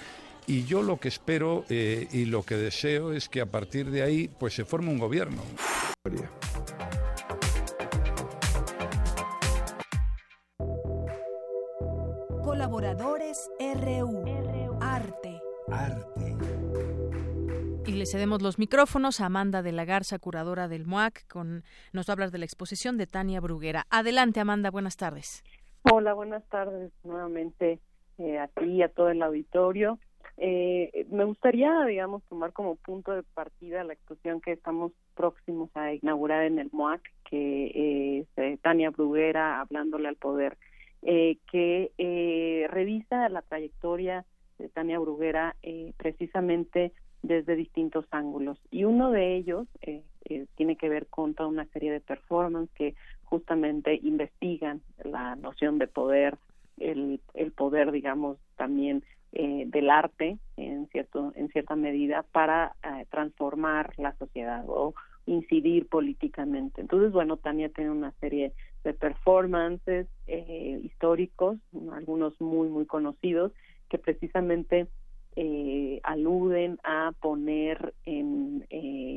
y 0.48 0.66
yo 0.66 0.82
lo 0.82 0.98
que 0.98 1.08
espero 1.08 1.64
eh, 1.70 2.08
y 2.12 2.26
lo 2.26 2.44
que 2.44 2.56
deseo 2.56 3.14
es 3.14 3.30
que 3.30 3.42
a 3.42 3.46
partir 3.46 3.90
de 3.92 4.04
ahí 4.04 4.30
pues 4.40 4.54
se 4.54 4.66
forme 4.66 4.90
un 4.90 5.00
gobierno. 5.00 5.42
Colaboradores 12.44 13.50
RU. 13.60 14.24
Arte. 14.82 15.42
Arte. 15.72 16.38
Y 17.86 17.92
le 17.94 18.06
cedemos 18.06 18.42
los 18.42 18.60
micrófonos 18.60 19.22
a 19.22 19.26
Amanda 19.26 19.62
de 19.62 19.72
la 19.72 19.86
Garza, 19.86 20.20
curadora 20.20 20.68
del 20.68 20.86
MOAC, 20.86 21.28
con 21.28 21.64
nos 21.92 22.08
va 22.08 22.12
a 22.12 22.14
hablar 22.14 22.32
de 22.32 22.38
la 22.38 22.46
exposición 22.46 22.98
de 22.98 23.08
Tania 23.08 23.42
Bruguera. 23.42 23.86
Adelante, 23.90 24.40
Amanda, 24.40 24.72
buenas 24.72 24.98
tardes. 24.98 25.44
Hola, 25.92 26.14
buenas 26.14 26.44
tardes 26.50 26.92
nuevamente 27.04 27.80
eh, 28.18 28.40
a 28.40 28.48
ti 28.48 28.66
y 28.66 28.84
a 28.84 28.90
todo 28.90 29.10
el 29.10 29.22
auditorio. 29.22 30.00
Eh, 30.38 31.06
me 31.12 31.24
gustaría, 31.24 31.86
digamos, 31.86 32.24
tomar 32.24 32.54
como 32.54 32.76
punto 32.76 33.12
de 33.12 33.24
partida 33.24 33.84
la 33.84 33.94
exposición 33.94 34.42
que 34.42 34.52
estamos 34.52 34.92
próximos 35.16 35.70
a 35.76 35.94
inaugurar 35.94 36.44
en 36.44 36.60
el 36.60 36.70
MOAC, 36.72 37.02
que 37.30 38.20
es 38.20 38.28
eh, 38.38 38.58
Tania 38.62 38.90
Bruguera, 38.90 39.62
hablándole 39.62 40.08
al 40.08 40.16
poder, 40.16 40.58
eh, 41.02 41.38
que 41.52 41.92
eh, 41.98 42.68
revisa 42.70 43.30
la 43.30 43.42
trayectoria 43.42 44.26
de 44.58 44.70
Tania 44.70 45.00
Bruguera 45.00 45.56
eh, 45.64 45.94
precisamente 45.98 46.92
desde 47.22 47.56
distintos 47.56 48.06
ángulos. 48.12 48.60
Y 48.72 48.84
uno 48.84 49.12
de 49.12 49.36
ellos 49.36 49.68
eh, 49.82 50.04
eh, 50.26 50.46
tiene 50.56 50.76
que 50.76 50.90
ver 50.90 51.08
con 51.08 51.34
toda 51.34 51.50
una 51.50 51.66
serie 51.66 51.92
de 51.92 52.02
performances 52.02 52.74
que 52.76 52.96
justamente 53.24 54.00
investigan 54.04 54.82
la 55.04 55.36
noción 55.36 55.80
de 55.80 55.88
poder, 55.88 56.38
el, 56.78 57.20
el 57.34 57.52
poder, 57.52 57.92
digamos, 57.92 58.38
también 58.56 59.04
eh, 59.34 59.66
del 59.68 59.90
arte 59.90 60.38
en 60.58 60.88
cierto 60.90 61.34
en 61.36 61.50
cierta 61.50 61.76
medida 61.76 62.24
para 62.32 62.76
eh, 62.84 63.06
transformar 63.10 63.94
la 63.98 64.16
sociedad 64.18 64.64
o 64.68 64.94
incidir 65.26 65.88
políticamente. 65.88 66.82
Entonces 66.82 67.12
bueno 67.12 67.38
Tania 67.38 67.70
tiene 67.70 67.92
una 67.92 68.12
serie 68.20 68.54
de 68.84 68.94
performances 68.94 70.08
eh, 70.28 70.80
históricos 70.84 71.58
algunos 71.92 72.40
muy 72.40 72.70
muy 72.70 72.86
conocidos 72.86 73.52
que 73.90 73.98
precisamente 73.98 74.88
aluden 76.04 76.78
a 76.84 77.12
poner 77.20 77.96
en 78.06 78.64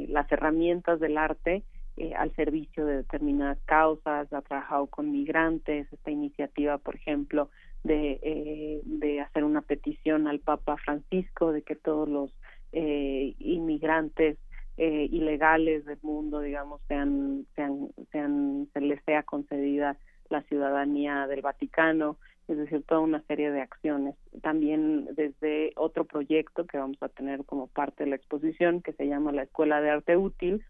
las 0.09 0.32
herramientas 0.32 0.98
del 0.98 1.18
arte 1.18 1.62
eh, 1.98 2.12
al 2.14 2.34
servicio 2.36 2.84
de 2.84 2.98
determinadas 2.98 3.59
causas, 3.64 4.30
ha 4.30 4.43
trabajado 4.43 4.86
con 4.86 5.10
migrantes, 5.10 5.90
esta 5.90 6.10
iniciativa, 6.10 6.76
por 6.76 6.94
ejemplo, 6.94 7.48
de, 7.87 8.19
eh, 8.23 8.81
de 8.85 9.21
hacer 9.21 9.45
una 9.45 9.63
petición 9.63 10.27
al 10.27 10.41
Papa 10.41 10.77
Francisco 10.77 11.53
de 11.53 11.63
que 11.63 11.77
todos 11.77 12.09
los 12.09 12.31
eh, 12.73 13.35
inmigrantes 13.39 14.39
eh, 14.77 15.09
ilegales 15.11 15.85
del 15.85 15.99
mundo, 16.03 16.41
digamos, 16.41 16.81
sean, 16.89 17.47
sean, 17.55 17.89
sean, 18.13 18.69
se 18.75 18.81
les 18.81 19.03
sea 19.05 19.23
concedida 19.23 19.97
la 20.29 20.43
ciudadanía 20.43 21.27
del 21.29 21.43
Vaticano, 21.43 22.19
es 22.49 22.59
decir, 22.59 22.83
toda 22.87 23.01
una 23.01 23.23
serie 23.23 23.51
de 23.51 23.63
acciones. 23.63 24.17
También 24.43 25.09
desde 25.15 25.73
otro 25.77 26.05
proyecto 26.05 26.67
que 26.67 26.79
vamos 26.79 27.01
a 27.01 27.09
tener 27.09 27.45
como 27.45 27.69
parte 27.69 28.05
de 28.05 28.11
la 28.11 28.17
exposición, 28.17 28.83
que 28.83 28.93
se 28.93 29.07
llama 29.07 29.33
la 29.33 29.45
Escuela 29.45 29.81
de 29.81 29.91
Arte 29.91 30.17
Útil, 30.17 30.65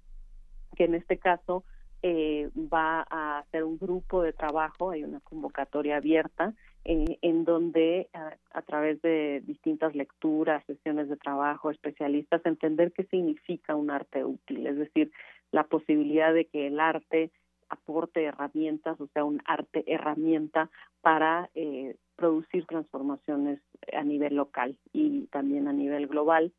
que 0.76 0.84
en 0.84 0.94
este 0.94 1.18
caso 1.18 1.64
eh, 2.02 2.50
va 2.54 3.06
a 3.10 3.38
hacer 3.38 3.64
un 3.64 3.78
grupo 3.78 4.22
de 4.22 4.32
trabajo, 4.32 4.90
hay 4.90 5.02
una 5.02 5.20
convocatoria 5.20 5.96
abierta, 5.96 6.54
en 6.86 7.44
donde 7.44 8.08
a, 8.12 8.62
través 8.62 9.02
de 9.02 9.42
distintas 9.44 9.94
lecturas, 9.94 10.64
sesiones 10.66 11.08
de 11.08 11.16
trabajo, 11.16 11.70
especialistas, 11.70 12.44
entender 12.46 12.92
qué 12.92 13.04
significa 13.04 13.74
un 13.74 13.90
arte 13.90 14.24
útil, 14.24 14.66
es 14.66 14.76
decir, 14.76 15.10
la 15.50 15.64
posibilidad 15.64 16.32
de 16.32 16.46
que 16.46 16.68
el 16.68 16.78
arte 16.78 17.30
aporte 17.68 18.24
herramientas, 18.24 19.00
o 19.00 19.08
sea, 19.08 19.24
un 19.24 19.42
arte 19.44 19.82
herramienta 19.86 20.70
para 21.00 21.50
eh, 21.54 21.96
producir 22.14 22.66
transformaciones 22.66 23.60
a 23.92 24.04
nivel 24.04 24.36
local 24.36 24.78
y 24.92 25.26
también 25.26 25.66
a 25.66 25.72
nivel 25.72 26.06
global. 26.06 26.52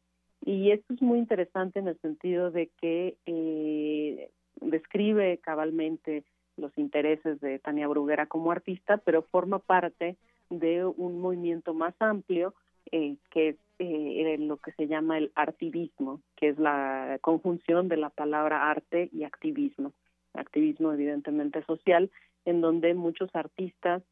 Y 0.45 0.71
esto 0.71 0.93
es 0.93 1.01
muy 1.01 1.19
interesante 1.19 1.79
en 1.79 1.87
el 1.87 1.99
sentido 1.99 2.51
de 2.51 2.69
que 2.79 3.15
eh, 3.25 4.29
describe 4.61 5.39
cabalmente 5.39 6.23
los 6.57 6.77
intereses 6.77 7.39
de 7.39 7.59
Tania 7.59 7.87
Bruguera 7.87 8.25
como 8.25 8.51
artista, 8.51 8.97
pero 8.97 9.21
forma 9.23 9.59
parte 9.59 10.17
de 10.49 10.85
un 10.85 11.19
movimiento 11.19 11.73
más 11.73 11.93
amplio 11.99 12.53
eh, 12.91 13.17
que 13.31 13.49
es 13.49 13.55
eh, 13.79 14.37
lo 14.39 14.57
que 14.57 14.71
se 14.71 14.87
llama 14.87 15.17
el 15.17 15.31
artivismo, 15.35 16.21
que 16.35 16.49
es 16.49 16.57
la 16.57 17.19
conjunción 17.21 17.87
de 17.87 17.97
la 17.97 18.09
palabra 18.09 18.71
arte 18.71 19.09
y 19.11 19.23
activismo. 19.23 19.93
Activismo 20.33 20.93
evidentemente 20.93 21.63
social, 21.63 22.09
en 22.45 22.61
donde 22.61 22.93
muchos 22.93 23.29
artistas 23.35 24.03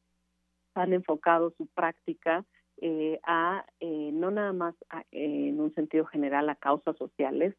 han 0.76 0.94
enfocado 0.94 1.52
su 1.58 1.68
práctica 1.68 2.46
eh, 2.82 3.20
a 3.24 3.66
eh, 3.80 4.12
no 4.14 4.32
nada 4.32 4.52
más 4.52 4.76
en 5.12 5.60
un 5.60 5.74
sentido 5.74 6.06
general 6.06 6.50
a 6.50 6.56
causas 6.56 6.98
sociales, 6.98 7.56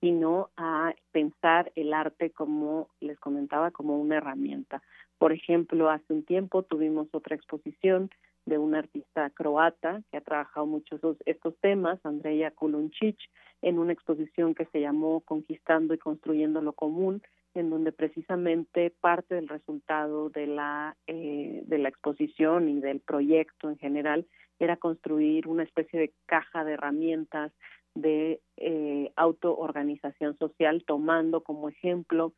sino 0.00 0.50
a 0.56 0.94
pensar 1.12 1.72
el 1.74 1.92
arte 1.92 2.30
como 2.30 2.88
les 3.00 3.18
comentaba 3.18 3.70
como 3.70 4.00
una 4.00 4.16
herramienta. 4.16 4.82
Por 5.18 5.32
ejemplo, 5.32 5.90
hace 5.90 6.12
un 6.12 6.24
tiempo 6.24 6.62
tuvimos 6.62 7.08
otra 7.12 7.36
exposición 7.36 8.10
de 8.46 8.58
una 8.58 8.78
artista 8.78 9.28
croata 9.30 10.02
que 10.10 10.16
ha 10.16 10.22
trabajado 10.22 10.66
muchos 10.66 11.00
estos 11.26 11.56
temas, 11.60 12.00
Andrea 12.04 12.50
Kuluncic, 12.50 13.18
en 13.62 13.78
una 13.78 13.92
exposición 13.92 14.54
que 14.54 14.64
se 14.66 14.80
llamó 14.80 15.20
Conquistando 15.20 15.92
y 15.92 15.98
construyendo 15.98 16.62
lo 16.62 16.72
común, 16.72 17.22
en 17.54 17.68
donde 17.68 17.92
precisamente 17.92 18.92
parte 19.00 19.34
del 19.34 19.48
resultado 19.48 20.30
de 20.30 20.46
la 20.46 20.96
eh, 21.06 21.62
de 21.66 21.78
la 21.78 21.88
exposición 21.88 22.68
y 22.68 22.80
del 22.80 23.00
proyecto 23.00 23.68
en 23.68 23.76
general 23.76 24.26
era 24.58 24.76
construir 24.76 25.48
una 25.48 25.64
especie 25.64 25.98
de 25.98 26.12
caja 26.26 26.64
de 26.64 26.72
herramientas 26.72 27.52
de 27.94 28.40
eh, 28.56 29.12
autoorganización 29.16 30.36
social, 30.38 30.84
tomando 30.86 31.42
como 31.42 31.68
ejemplo 31.68 32.32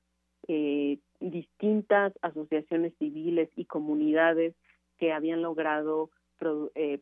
eh, 0.48 0.98
distintas 1.20 2.12
asociaciones 2.22 2.94
civiles 2.98 3.48
y 3.56 3.64
comunidades 3.64 4.54
que 4.98 5.12
habían 5.12 5.42
logrado 5.42 6.10
eh, 6.74 7.00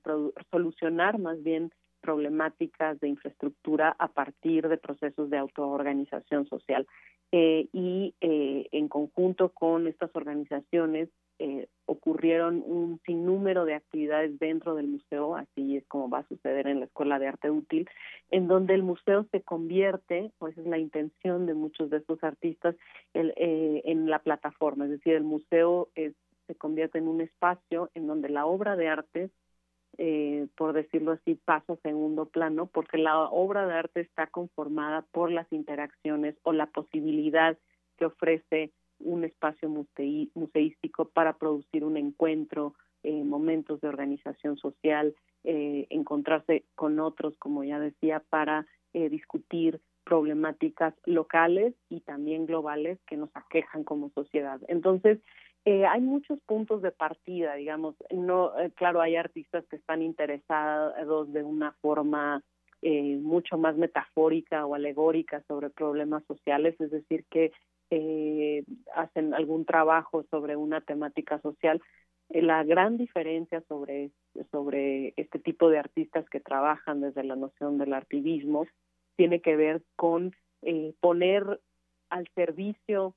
solucionar 0.51 1.19
más 1.19 1.43
bien 1.43 1.73
problemáticas 2.01 2.99
de 3.01 3.09
infraestructura 3.09 3.95
a 3.99 4.09
partir 4.09 4.69
de 4.69 4.77
procesos 4.77 5.31
de 5.31 5.39
autoorganización 5.39 6.47
social. 6.47 6.87
Eh, 7.33 7.69
y 7.73 8.15
eh, 8.21 8.67
en 8.73 8.89
conjunto 8.89 9.51
con 9.51 9.87
estas 9.87 10.11
organizaciones 10.15 11.09
eh, 11.39 11.69
ocurrieron 11.87 12.63
un 12.67 13.01
sinnúmero 13.07 13.65
de 13.65 13.75
actividades 13.75 14.37
dentro 14.41 14.75
del 14.75 14.89
museo, 14.89 15.37
así 15.37 15.77
es 15.77 15.87
como 15.87 16.11
va 16.11 16.19
a 16.19 16.29
suceder 16.29 16.67
en 16.67 16.81
la 16.81 16.87
Escuela 16.87 17.21
de 17.21 17.29
Arte 17.29 17.51
Útil, 17.51 17.89
en 18.31 18.49
donde 18.49 18.75
el 18.75 18.83
museo 18.83 19.27
se 19.31 19.43
convierte, 19.43 20.33
o 20.39 20.49
esa 20.49 20.61
es 20.61 20.67
la 20.67 20.79
intención 20.79 21.47
de 21.47 21.55
muchos 21.55 21.89
de 21.89 21.99
estos 21.99 22.23
artistas, 22.25 22.75
el, 23.15 23.33
en 23.37 24.11
la 24.11 24.19
plataforma, 24.19 24.85
es 24.87 24.91
decir, 24.91 25.15
el 25.15 25.25
museo 25.25 25.89
se 25.95 26.55
convierte 26.57 26.99
en 26.99 27.09
un 27.09 27.21
espacio 27.21 27.91
en 27.95 28.09
donde 28.09 28.29
la 28.29 28.45
obra 28.45 28.77
de 28.77 28.89
arte 28.89 29.31
eh, 29.99 30.47
por 30.57 30.73
decirlo 30.73 31.13
así, 31.13 31.35
pasa 31.35 31.75
a 31.75 31.77
segundo 31.77 32.27
plano, 32.27 32.67
porque 32.67 32.99
la 32.99 33.19
obra 33.19 33.67
de 33.67 33.75
arte 33.75 34.01
está 34.01 34.27
conformada 34.27 35.05
por 35.13 35.31
las 35.31 35.51
interacciones 35.53 36.37
o 36.43 36.53
la 36.53 36.67
posibilidad 36.67 37.59
que 37.97 38.07
ofrece 38.07 38.73
un 38.99 39.25
espacio 39.25 39.69
museístico 40.35 41.07
para 41.07 41.35
producir 41.35 41.85
un 41.85 41.97
encuentro, 41.97 42.75
eh, 43.03 43.25
momentos 43.25 43.81
de 43.81 43.89
organización 43.89 44.59
social, 44.59 45.15
eh, 45.45 45.87
encontrarse 45.89 46.65
con 46.75 47.01
otros, 47.01 47.35
como 47.39 47.65
ya 47.65 47.79
decía, 47.79 48.23
para 48.29 48.67
eh, 48.93 49.09
discutir 49.09 49.81
problemáticas 50.05 50.95
locales 51.07 51.75
y 51.89 52.01
también 52.01 52.45
globales 52.45 52.99
que 53.07 53.17
nos 53.17 53.31
aquejan 53.35 53.85
como 53.85 54.11
sociedad. 54.11 54.61
Entonces, 54.69 55.19
eh, 55.65 55.87
hay 55.87 56.01
muchos 56.01 56.41
puntos 56.47 56.83
de 56.83 56.91
partida, 56.91 57.55
digamos. 57.55 57.95
No, 58.11 58.59
eh, 58.59 58.71
claro, 58.73 59.01
hay 59.01 59.17
artistas 59.17 59.65
que 59.69 59.77
están 59.77 60.03
interesados 60.03 61.33
de 61.33 61.43
una 61.43 61.73
forma 61.81 62.43
eh, 62.83 63.19
mucho 63.21 63.59
más 63.59 63.77
metafórica 63.77 64.65
o 64.65 64.75
alegórica 64.75 65.43
sobre 65.47 65.69
problemas 65.69 66.25
sociales, 66.25 66.81
es 66.81 66.91
decir, 66.91 67.27
que 67.31 67.53
eh, 67.91 68.65
hacen 68.95 69.35
algún 69.35 69.67
trabajo 69.67 70.25
sobre 70.31 70.57
una 70.57 70.81
temática 70.81 71.39
social. 71.43 71.83
Eh, 72.31 72.41
la 72.41 72.65
gran 72.65 72.97
diferencia 72.97 73.63
sobre, 73.69 74.13
sobre 74.51 75.13
este 75.19 75.39
tipo 75.39 75.69
de 75.69 75.79
artistas 75.79 76.27
que 76.31 76.41
trabajan 76.41 77.03
desde 77.03 77.23
la 77.23 77.37
noción 77.37 77.77
del 77.77 77.93
artivismo 77.93 78.67
tiene 79.17 79.43
que 79.43 79.57
ver 79.57 79.83
con 79.97 80.35
poner 81.01 81.61
al 82.11 82.29
servicio 82.35 83.15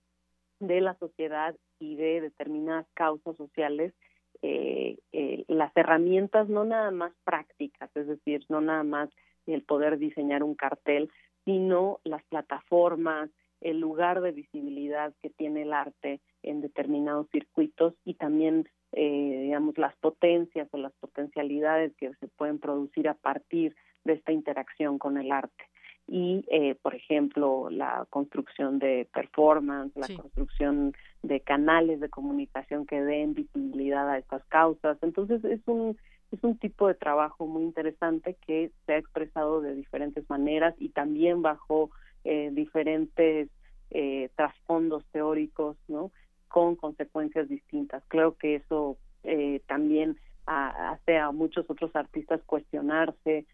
de 0.60 0.82
la 0.82 0.96
sociedad 0.96 1.56
y 1.84 1.96
de 1.96 2.22
determinadas 2.22 2.88
causas 2.94 3.36
sociales 3.38 3.94
eh, 4.42 4.98
eh, 5.14 5.46
las 5.48 5.72
herramientas 5.78 6.50
no 6.50 6.66
nada 6.66 6.92
más 6.92 7.14
prácticas, 7.24 7.90
es 7.96 8.08
decir, 8.08 8.44
no 8.50 8.60
nada 8.60 8.84
más 8.84 9.10
el 9.46 9.64
poder 9.64 9.98
diseñar 9.98 10.44
un 10.44 10.54
cartel, 10.54 11.10
sino 11.46 12.02
las 12.04 12.24
plataformas, 12.26 13.30
el 13.62 13.80
lugar 13.80 14.20
de 14.22 14.34
visibilidad 14.34 15.14
que 15.22 15.30
tiene 15.30 15.62
el 15.62 15.72
arte 15.72 16.20
en 16.42 16.60
determinados 16.60 17.30
circuitos 17.32 17.94
y 18.04 18.16
también, 18.16 18.68
eh, 18.92 19.40
digamos, 19.44 19.78
las 19.78 19.96
potencias 19.98 20.68
o 20.72 20.78
las 20.78 20.92
potencialidades 21.00 21.96
que 21.96 22.14
se 22.16 22.28
pueden 22.28 22.60
producir 22.60 23.08
a 23.08 23.14
partir 23.14 23.76
de 24.04 24.14
esta 24.14 24.34
interacción 24.34 25.00
con 25.00 25.18
el 25.18 25.32
arte 25.32 25.64
y, 26.08 26.46
eh, 26.50 26.76
por 26.82 26.96
ejemplo, 26.96 27.70
la 27.70 28.06
construcción 28.10 28.80
de 28.80 29.08
performance, 29.14 29.96
la 29.96 30.08
construcción 30.16 30.94
de 31.22 31.40
canales 31.40 32.00
de 32.00 32.10
comunicación 32.10 32.86
que 32.86 33.02
den 33.02 33.34
visibilidad 33.34 34.10
a 34.10 34.18
estas 34.18 34.44
causas. 34.46 34.98
Entonces, 35.02 35.44
es 35.46 35.62
un 35.66 35.98
es 36.34 36.44
un 36.44 36.58
tipo 36.58 36.88
de 36.88 36.96
trabajo 36.96 37.46
muy 37.46 37.64
interesante 37.64 38.36
que 38.46 38.72
se 38.86 38.94
ha 38.94 38.98
expresado 38.98 39.62
de 39.62 39.76
diferentes 39.76 40.28
maneras 40.30 40.74
y 40.80 40.90
también 40.90 41.44
bajo 41.44 41.92
eh, 42.24 42.50
diferentes 42.52 43.50
eh, 43.92 44.30
trasfondos 44.36 45.06
teóricos, 45.12 45.78
¿no? 45.88 46.12
Con 46.48 46.76
consecuencias 46.76 47.48
distintas. 47.50 48.04
Creo 48.08 48.36
que 48.36 48.56
eso 48.56 48.98
eh, 49.24 49.62
también 49.68 50.18
hace 50.46 51.18
a 51.18 51.32
muchos 51.32 51.70
otros 51.70 51.96
artistas 51.96 52.42
cuestionarse 52.46 53.46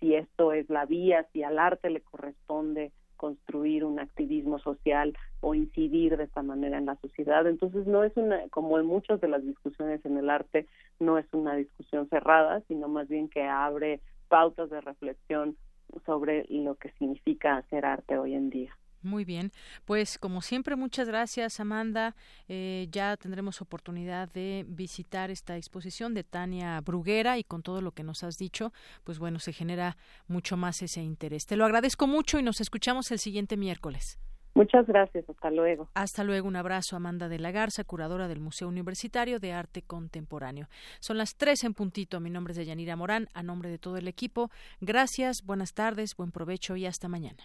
si 0.00 0.14
esto 0.14 0.52
es 0.52 0.68
la 0.68 0.86
vía, 0.86 1.26
si 1.32 1.42
al 1.42 1.58
arte 1.58 1.90
le 1.90 2.00
corresponde 2.00 2.92
construir 3.16 3.84
un 3.84 4.00
activismo 4.00 4.58
social 4.58 5.14
o 5.40 5.54
incidir 5.54 6.16
de 6.16 6.24
esta 6.24 6.42
manera 6.42 6.78
en 6.78 6.86
la 6.86 6.96
sociedad. 6.96 7.46
Entonces 7.46 7.86
no 7.86 8.02
es 8.02 8.16
una, 8.16 8.48
como 8.48 8.78
en 8.78 8.86
muchas 8.86 9.20
de 9.20 9.28
las 9.28 9.44
discusiones 9.44 10.02
en 10.06 10.16
el 10.16 10.30
arte, 10.30 10.66
no 10.98 11.18
es 11.18 11.26
una 11.32 11.54
discusión 11.54 12.08
cerrada, 12.08 12.62
sino 12.66 12.88
más 12.88 13.08
bien 13.08 13.28
que 13.28 13.42
abre 13.42 14.00
pautas 14.28 14.70
de 14.70 14.80
reflexión 14.80 15.56
sobre 16.06 16.46
lo 16.48 16.76
que 16.76 16.92
significa 16.92 17.58
hacer 17.58 17.84
arte 17.84 18.16
hoy 18.16 18.34
en 18.34 18.48
día. 18.48 18.74
Muy 19.02 19.24
bien, 19.24 19.50
pues 19.86 20.18
como 20.18 20.42
siempre, 20.42 20.76
muchas 20.76 21.08
gracias 21.08 21.58
Amanda. 21.58 22.14
Eh, 22.48 22.86
ya 22.90 23.16
tendremos 23.16 23.62
oportunidad 23.62 24.30
de 24.30 24.66
visitar 24.68 25.30
esta 25.30 25.56
exposición 25.56 26.12
de 26.12 26.22
Tania 26.22 26.80
Bruguera 26.82 27.38
y 27.38 27.44
con 27.44 27.62
todo 27.62 27.80
lo 27.80 27.92
que 27.92 28.02
nos 28.02 28.22
has 28.24 28.36
dicho, 28.36 28.72
pues 29.04 29.18
bueno, 29.18 29.38
se 29.38 29.54
genera 29.54 29.96
mucho 30.28 30.58
más 30.58 30.82
ese 30.82 31.02
interés. 31.02 31.46
Te 31.46 31.56
lo 31.56 31.64
agradezco 31.64 32.06
mucho 32.06 32.38
y 32.38 32.42
nos 32.42 32.60
escuchamos 32.60 33.10
el 33.10 33.18
siguiente 33.18 33.56
miércoles. 33.56 34.18
Muchas 34.54 34.86
gracias, 34.86 35.28
hasta 35.28 35.50
luego. 35.50 35.88
Hasta 35.94 36.24
luego, 36.24 36.48
un 36.48 36.56
abrazo 36.56 36.96
Amanda 36.96 37.28
de 37.28 37.38
la 37.38 37.52
Garza, 37.52 37.84
curadora 37.84 38.28
del 38.28 38.40
Museo 38.40 38.68
Universitario 38.68 39.38
de 39.38 39.52
Arte 39.52 39.82
Contemporáneo. 39.82 40.68
Son 40.98 41.16
las 41.18 41.36
tres 41.36 41.64
en 41.64 41.72
puntito, 41.72 42.20
mi 42.20 42.30
nombre 42.30 42.52
es 42.52 42.58
Deyanira 42.58 42.96
Morán, 42.96 43.28
a 43.32 43.42
nombre 43.42 43.70
de 43.70 43.78
todo 43.78 43.96
el 43.96 44.08
equipo, 44.08 44.50
gracias, 44.80 45.44
buenas 45.44 45.72
tardes, 45.72 46.16
buen 46.16 46.32
provecho 46.32 46.76
y 46.76 46.86
hasta 46.86 47.08
mañana. 47.08 47.44